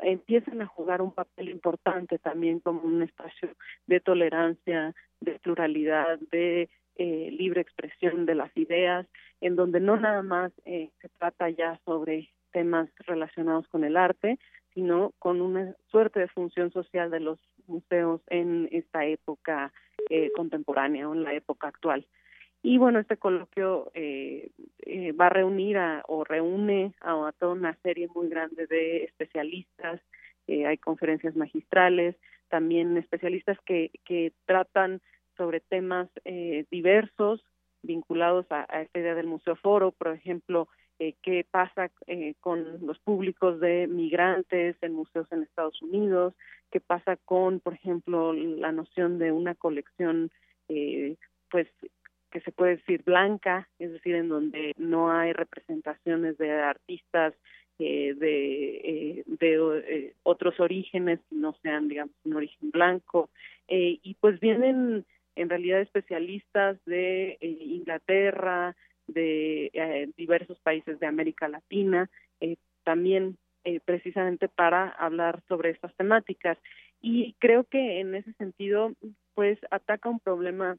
empiezan 0.01 0.61
a 0.61 0.67
jugar 0.67 1.01
un 1.01 1.13
papel 1.13 1.49
importante 1.49 2.19
también 2.19 2.61
como 2.61 2.83
un 2.83 3.03
espacio 3.03 3.49
de 3.87 4.01
tolerancia, 4.01 4.95
de 5.21 5.39
pluralidad, 5.39 6.19
de 6.31 6.69
eh, 6.97 7.31
libre 7.33 7.61
expresión 7.61 8.27
de 8.27 8.35
las 8.35 8.55
ideas, 8.57 9.07
en 9.41 9.57
donde 9.57 9.81
no 9.81 9.97
nada 9.97 10.23
más 10.23 10.53
eh, 10.65 10.91
se 11.01 11.09
trata 11.09 11.51
ya 11.51 11.81
sobre 11.85 12.31
temas 12.53 12.89
relacionados 13.07 13.67
con 13.69 13.85
el 13.85 13.97
arte, 13.97 14.39
sino 14.75 15.13
con 15.19 15.41
una 15.41 15.75
suerte 15.91 16.21
de 16.21 16.29
función 16.29 16.71
social 16.73 17.11
de 17.11 17.21
los 17.21 17.39
museos 17.67 18.21
en 18.29 18.69
esta 18.73 19.05
época 19.07 19.73
eh, 20.11 20.31
contemporánea 20.35 21.09
o 21.09 21.15
en 21.15 21.23
la 21.23 21.35
época 21.35 21.69
actual. 21.69 22.07
Y 22.63 22.79
bueno, 22.79 23.01
este 23.01 23.17
coloquio 23.17 23.91
eh, 23.95 24.51
eh, 24.87 25.13
va 25.13 25.27
a 25.27 25.31
reunir 25.31 25.79
a, 25.79 26.05
o 26.07 26.23
reúne 26.23 26.95
a, 27.01 27.27
a, 27.27 27.33
toda 27.33 27.53
una 27.53 27.75
serie 27.83 28.09
muy 28.15 28.29
grande 28.29 28.67
de 28.69 29.05
especialistas, 29.05 30.01
eh, 30.47 30.67
hay 30.67 30.79
conferencias 30.79 31.35
magistrales, 31.35 32.17
también 32.49 32.97
especialistas 32.97 33.59
que, 33.65 33.91
que 34.05 34.33
tratan 34.45 35.01
sobre 35.37 35.61
temas 35.61 36.09
eh, 36.25 36.65
diversos 36.71 37.45
vinculados 37.83 38.47
a, 38.51 38.67
a, 38.69 38.83
esta 38.83 38.99
idea 38.99 39.15
del 39.15 39.27
Museo 39.27 39.57
Foro, 39.57 39.93
por 39.93 40.09
ejemplo, 40.09 40.69
eh, 40.99 41.15
qué 41.23 41.45
pasa 41.51 41.91
eh, 42.07 42.35
con 42.41 42.87
los 42.87 42.99
públicos 43.01 43.59
de 43.61 43.87
migrantes 43.89 44.77
en 44.83 44.93
museos 44.93 45.27
en 45.33 45.43
Estados 45.43 45.81
Unidos, 45.83 46.35
qué 46.71 46.81
pasa 46.81 47.17
con, 47.17 47.61
por 47.61 47.75
ejemplo, 47.75 48.33
la 48.33 48.73
noción 48.73 49.19
de 49.19 49.33
una 49.33 49.55
colección, 49.55 50.31
eh, 50.69 51.17
pues 51.51 51.67
que 52.31 52.41
se 52.41 52.53
puede 52.53 52.77
decir 52.77 53.03
blanca, 53.05 53.69
es 53.79 53.93
decir, 53.93 54.15
en 54.15 54.29
donde 54.29 54.73
no 54.79 55.13
hay 55.13 55.33
representaciones 55.33 56.39
de 56.39 56.51
artistas 56.53 57.35
eh, 57.79 58.15
de, 58.17 58.77
eh, 58.77 59.25
de 59.27 59.83
eh, 59.89 60.15
otros 60.23 60.59
orígenes, 60.61 61.21
no 61.31 61.55
sean, 61.63 61.89
digamos, 61.89 62.15
un 62.25 62.35
origen 62.35 62.71
blanco, 62.71 63.29
eh, 63.69 63.99
y 64.03 64.15
pues 64.15 64.41
vienen 64.41 65.05
en 65.37 65.49
realidad 65.49 65.81
especialistas 65.81 66.79
de 66.85 67.39
eh, 67.41 67.47
Inglaterra, 67.61 68.75
de 69.07 69.71
eh, 69.73 70.09
diversos 70.17 70.59
países 70.61 70.99
de 71.01 71.07
América 71.07 71.49
Latina, 71.49 72.11
eh, 72.41 72.57
también 72.85 73.37
eh, 73.65 73.81
precisamente 73.85 74.49
para 74.49 74.89
hablar 74.89 75.43
sobre 75.49 75.71
estas 75.71 75.95
temáticas. 75.97 76.59
Y 77.01 77.35
creo 77.39 77.65
que 77.65 78.01
en 78.01 78.15
ese 78.15 78.33
sentido, 78.35 78.93
pues 79.35 79.59
ataca 79.71 80.09
un 80.09 80.21
problema 80.21 80.77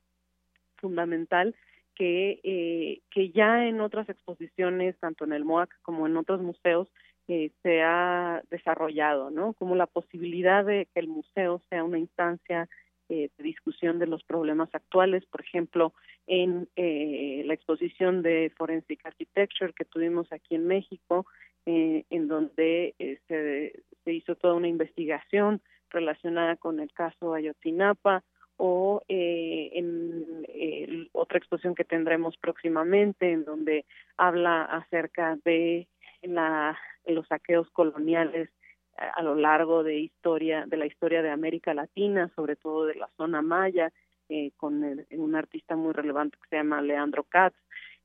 fundamental 0.77 1.55
que, 1.95 2.99
que 3.11 3.30
ya 3.31 3.67
en 3.67 3.80
otras 3.80 4.09
exposiciones, 4.09 4.97
tanto 4.99 5.25
en 5.25 5.34
el 5.34 5.45
MOAC 5.45 5.69
como 5.84 6.07
en 6.07 6.17
otros 6.17 6.41
museos, 6.41 6.89
se 7.27 7.81
ha 7.84 8.41
desarrollado, 8.49 9.30
¿no? 9.30 9.53
Como 9.53 9.75
la 9.75 9.85
posibilidad 9.85 10.65
de 10.65 10.88
que 10.93 10.99
el 10.99 11.07
museo 11.07 11.61
sea 11.69 11.84
una 11.84 11.99
instancia 11.99 12.67
eh, 13.09 13.30
de 13.38 13.43
discusión 13.43 13.99
de 13.99 14.07
los 14.07 14.23
problemas 14.23 14.69
actuales, 14.73 15.25
por 15.25 15.41
ejemplo, 15.41 15.93
en 16.27 16.67
eh, 16.75 17.43
la 17.45 17.53
exposición 17.53 18.21
de 18.21 18.51
Forensic 18.57 19.05
Architecture 19.05 19.73
que 19.73 19.85
tuvimos 19.85 20.31
aquí 20.31 20.55
en 20.55 20.67
México, 20.67 21.25
eh, 21.65 22.05
en 22.09 22.27
donde 22.27 22.95
eh, 22.99 23.19
se, 23.27 23.84
se 24.03 24.13
hizo 24.13 24.35
toda 24.35 24.53
una 24.55 24.67
investigación 24.67 25.61
relacionada 25.89 26.55
con 26.57 26.80
el 26.80 26.91
caso 26.91 27.34
Ayotzinapa, 27.34 28.23
o 28.57 29.01
eh, 29.07 29.71
en 29.73 31.09
otra 31.11 31.38
exposición 31.38 31.75
que 31.75 31.84
tendremos 31.84 32.38
próximamente 32.38 33.31
en 33.31 33.45
donde 33.45 33.85
habla 34.17 34.63
acerca 34.63 35.38
de 35.43 35.88
la, 36.21 36.77
los 37.05 37.27
saqueos 37.27 37.69
coloniales 37.71 38.49
a, 38.98 39.22
lo 39.22 39.36
largo 39.36 39.84
de 39.84 39.98
historia 39.99 40.65
de 40.68 40.78
la 40.78 40.86
historia 40.86 41.22
de 41.22 41.30
América 41.30 41.74
Latina, 41.74 42.32
sobre 42.36 42.56
todo 42.56 42.86
de 42.86 42.95
la 42.95 43.10
zona 43.18 43.41
maya, 43.41 43.91
eh, 44.30 44.52
con 44.57 44.84
el, 44.84 45.06
un 45.11 45.36
artista 45.36 45.76
muy 45.76 45.94
relevante 45.94 46.38
que 46.41 46.49
se 46.49 46.56
llama 46.57 46.82
Leandro 46.82 47.24
Katz. 47.24 47.56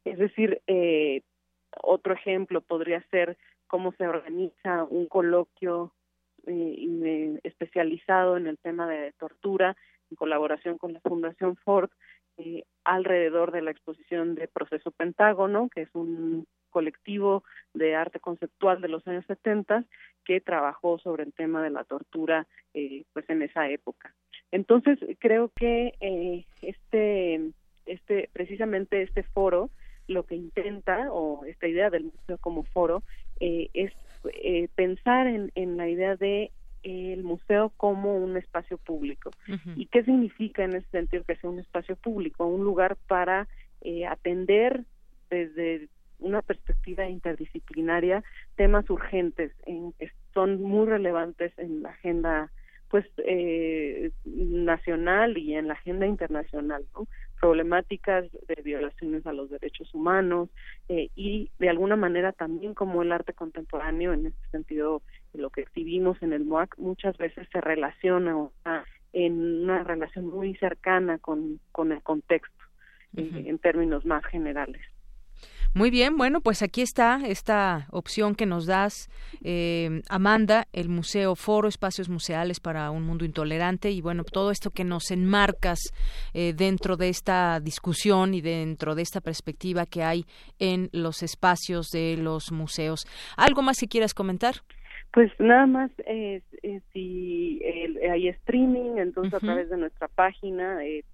Es 0.04 0.18
decir, 0.18 0.60
eh, 0.66 1.22
otro 1.82 2.14
ejemplo 2.14 2.60
podría 2.60 3.02
ser 3.10 3.36
cómo 3.66 3.92
se 3.92 4.08
organiza 4.08 4.84
un 4.84 5.06
coloquio 5.06 5.92
eh, 6.46 7.38
especializado 7.42 8.36
en 8.36 8.46
el 8.46 8.58
tema 8.58 8.88
de 8.88 9.12
tortura 9.12 9.76
en 10.10 10.16
colaboración 10.16 10.78
con 10.78 10.94
la 10.94 11.00
Fundación 11.00 11.56
Ford 11.56 11.90
eh, 12.38 12.64
alrededor 12.84 13.52
de 13.52 13.62
la 13.62 13.70
exposición 13.70 14.34
de 14.34 14.48
Proceso 14.48 14.90
Pentágono, 14.90 15.68
que 15.68 15.82
es 15.82 15.94
un 15.94 16.46
colectivo 16.68 17.44
de 17.74 17.94
arte 17.94 18.20
conceptual 18.20 18.80
de 18.80 18.88
los 18.88 19.06
años 19.06 19.24
70 19.26 19.84
que 20.24 20.40
trabajó 20.40 20.98
sobre 20.98 21.24
el 21.24 21.32
tema 21.32 21.62
de 21.62 21.70
la 21.70 21.84
tortura 21.84 22.46
eh, 22.74 23.04
pues 23.12 23.28
en 23.30 23.42
esa 23.42 23.68
época. 23.68 24.14
Entonces 24.50 24.98
creo 25.18 25.50
que 25.54 25.94
eh, 26.00 26.44
este 26.62 27.50
este 27.86 28.28
precisamente 28.32 29.02
este 29.02 29.22
foro 29.22 29.70
lo 30.06 30.24
que 30.24 30.34
intenta 30.34 31.12
o 31.12 31.44
esta 31.44 31.68
idea 31.68 31.90
del 31.90 32.04
museo 32.04 32.38
como 32.38 32.64
foro 32.64 33.02
eh, 33.40 33.68
es 33.74 33.92
eh, 34.32 34.68
pensar 34.74 35.26
en, 35.26 35.52
en 35.54 35.76
la 35.76 35.88
idea 35.88 36.16
de 36.16 36.50
el 36.82 37.22
museo 37.24 37.72
como 37.76 38.16
un 38.16 38.36
espacio 38.36 38.78
público. 38.78 39.30
Uh 39.48 39.52
-huh. 39.52 39.74
¿Y 39.76 39.86
qué 39.86 40.04
significa 40.04 40.64
en 40.64 40.76
ese 40.76 40.88
sentido 40.90 41.24
que 41.24 41.36
sea 41.36 41.50
un 41.50 41.58
espacio 41.58 41.96
público? 41.96 42.46
Un 42.46 42.64
lugar 42.64 42.96
para 43.06 43.48
eh, 43.82 44.06
atender 44.06 44.84
desde 45.30 45.88
una 46.18 46.42
perspectiva 46.42 47.08
interdisciplinaria 47.08 48.22
temas 48.56 48.88
urgentes 48.90 49.52
en, 49.66 49.92
que 49.92 50.10
son 50.34 50.62
muy 50.62 50.86
relevantes 50.86 51.52
en 51.58 51.82
la 51.82 51.90
agenda 51.90 52.50
pues 52.88 53.04
eh, 53.18 54.10
nacional 54.24 55.36
y 55.36 55.54
en 55.54 55.68
la 55.68 55.74
agenda 55.74 56.06
internacional, 56.06 56.84
¿no? 56.94 57.06
problemáticas 57.38 58.24
de 58.32 58.62
violaciones 58.62 59.26
a 59.26 59.32
los 59.32 59.50
derechos 59.50 59.92
humanos, 59.94 60.48
eh, 60.88 61.10
y 61.14 61.50
de 61.58 61.68
alguna 61.68 61.96
manera 61.96 62.32
también 62.32 62.74
como 62.74 63.02
el 63.02 63.12
arte 63.12 63.32
contemporáneo, 63.32 64.12
en 64.12 64.26
este 64.26 64.48
sentido, 64.50 65.02
lo 65.34 65.50
que 65.50 65.60
exhibimos 65.60 66.20
en 66.22 66.32
el 66.32 66.44
MOAC 66.44 66.76
muchas 66.78 67.16
veces 67.18 67.46
se 67.52 67.60
relaciona 67.60 68.36
o 68.36 68.48
está 68.56 68.84
en 69.12 69.64
una 69.64 69.84
relación 69.84 70.26
muy 70.26 70.54
cercana 70.56 71.18
con, 71.18 71.60
con 71.72 71.92
el 71.92 72.02
contexto 72.02 72.64
eh, 73.16 73.44
en 73.46 73.58
términos 73.58 74.04
más 74.04 74.24
generales. 74.26 74.82
Muy 75.74 75.90
bien, 75.90 76.16
bueno, 76.16 76.40
pues 76.40 76.62
aquí 76.62 76.80
está 76.80 77.20
esta 77.26 77.86
opción 77.90 78.34
que 78.34 78.46
nos 78.46 78.66
das, 78.66 79.10
eh, 79.44 80.02
Amanda, 80.08 80.66
el 80.72 80.88
Museo 80.88 81.36
Foro, 81.36 81.68
Espacios 81.68 82.08
Museales 82.08 82.58
para 82.58 82.90
un 82.90 83.04
Mundo 83.04 83.24
Intolerante, 83.24 83.90
y 83.90 84.00
bueno, 84.00 84.24
todo 84.24 84.50
esto 84.50 84.70
que 84.70 84.82
nos 84.82 85.10
enmarcas 85.10 85.78
eh, 86.32 86.54
dentro 86.56 86.96
de 86.96 87.10
esta 87.10 87.60
discusión 87.60 88.32
y 88.32 88.40
dentro 88.40 88.94
de 88.94 89.02
esta 89.02 89.20
perspectiva 89.20 89.84
que 89.84 90.02
hay 90.02 90.24
en 90.58 90.88
los 90.92 91.22
espacios 91.22 91.90
de 91.90 92.16
los 92.16 92.50
museos. 92.50 93.06
¿Algo 93.36 93.62
más 93.62 93.78
que 93.78 93.88
quieras 93.88 94.14
comentar? 94.14 94.62
Pues 95.12 95.30
nada 95.38 95.66
más, 95.66 95.90
eh, 96.06 96.42
si 96.92 97.60
hay 98.10 98.28
streaming, 98.28 98.98
entonces 98.98 99.34
a 99.34 99.40
través 99.40 99.70
de 99.70 99.78
nuestra 99.78 100.08
página 100.08 100.84
eh, 100.84 101.04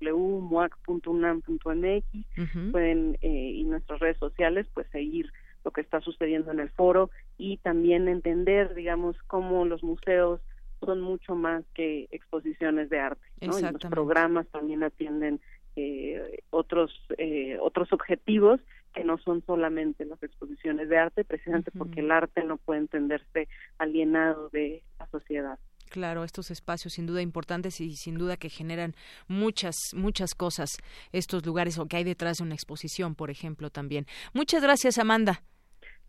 www.muac.unam.mx 0.00 2.72
pueden 2.72 3.18
eh, 3.22 3.28
y 3.28 3.64
nuestras 3.64 4.00
redes 4.00 4.18
sociales, 4.18 4.66
pues 4.74 4.86
seguir 4.90 5.30
lo 5.64 5.70
que 5.70 5.80
está 5.80 6.00
sucediendo 6.00 6.50
en 6.50 6.60
el 6.60 6.70
foro 6.70 7.10
y 7.38 7.58
también 7.58 8.08
entender, 8.08 8.74
digamos, 8.74 9.16
cómo 9.26 9.64
los 9.64 9.82
museos 9.82 10.40
son 10.80 11.00
mucho 11.00 11.34
más 11.34 11.64
que 11.74 12.08
exposiciones 12.10 12.90
de 12.90 13.00
arte, 13.00 13.26
¿no? 13.40 13.58
Y 13.58 13.62
los 13.62 13.90
programas 13.90 14.46
también 14.48 14.82
atienden 14.82 15.40
eh, 15.74 16.42
otros 16.50 16.92
eh, 17.18 17.58
otros 17.60 17.92
objetivos 17.92 18.60
que 18.96 19.04
no 19.04 19.18
son 19.18 19.44
solamente 19.44 20.06
las 20.06 20.20
exposiciones 20.22 20.88
de 20.88 20.96
arte, 20.96 21.22
precisamente 21.22 21.70
porque 21.70 22.00
el 22.00 22.10
arte 22.10 22.42
no 22.44 22.56
puede 22.56 22.80
entenderse 22.80 23.46
alienado 23.78 24.48
de 24.48 24.82
la 24.98 25.06
sociedad. 25.08 25.58
Claro, 25.90 26.24
estos 26.24 26.50
espacios 26.50 26.94
sin 26.94 27.06
duda 27.06 27.20
importantes 27.20 27.80
y 27.80 27.94
sin 27.94 28.16
duda 28.16 28.38
que 28.38 28.48
generan 28.48 28.94
muchas, 29.28 29.76
muchas 29.94 30.34
cosas, 30.34 30.70
estos 31.12 31.44
lugares 31.44 31.78
o 31.78 31.86
que 31.86 31.98
hay 31.98 32.04
detrás 32.04 32.38
de 32.38 32.44
una 32.44 32.54
exposición, 32.54 33.14
por 33.14 33.30
ejemplo, 33.30 33.68
también. 33.68 34.06
Muchas 34.32 34.62
gracias, 34.62 34.98
Amanda. 34.98 35.42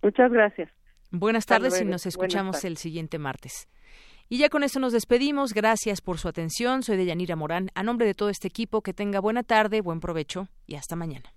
Muchas 0.01 0.31
gracias. 0.31 0.71
Buenas 1.11 1.45
tardes 1.45 1.81
y 1.81 1.85
nos 1.85 2.05
escuchamos 2.05 2.63
el 2.63 2.77
siguiente 2.77 3.19
martes. 3.19 3.67
Y 4.29 4.39
ya 4.39 4.49
con 4.49 4.63
esto 4.63 4.79
nos 4.79 4.93
despedimos. 4.93 5.53
Gracias 5.53 6.01
por 6.01 6.17
su 6.19 6.27
atención. 6.27 6.83
Soy 6.83 6.97
Deyanira 6.97 7.35
Morán. 7.35 7.69
A 7.75 7.83
nombre 7.83 8.05
de 8.07 8.13
todo 8.13 8.29
este 8.29 8.47
equipo, 8.47 8.81
que 8.81 8.93
tenga 8.93 9.19
buena 9.19 9.43
tarde, 9.43 9.81
buen 9.81 9.99
provecho 9.99 10.47
y 10.65 10.75
hasta 10.75 10.95
mañana. 10.95 11.36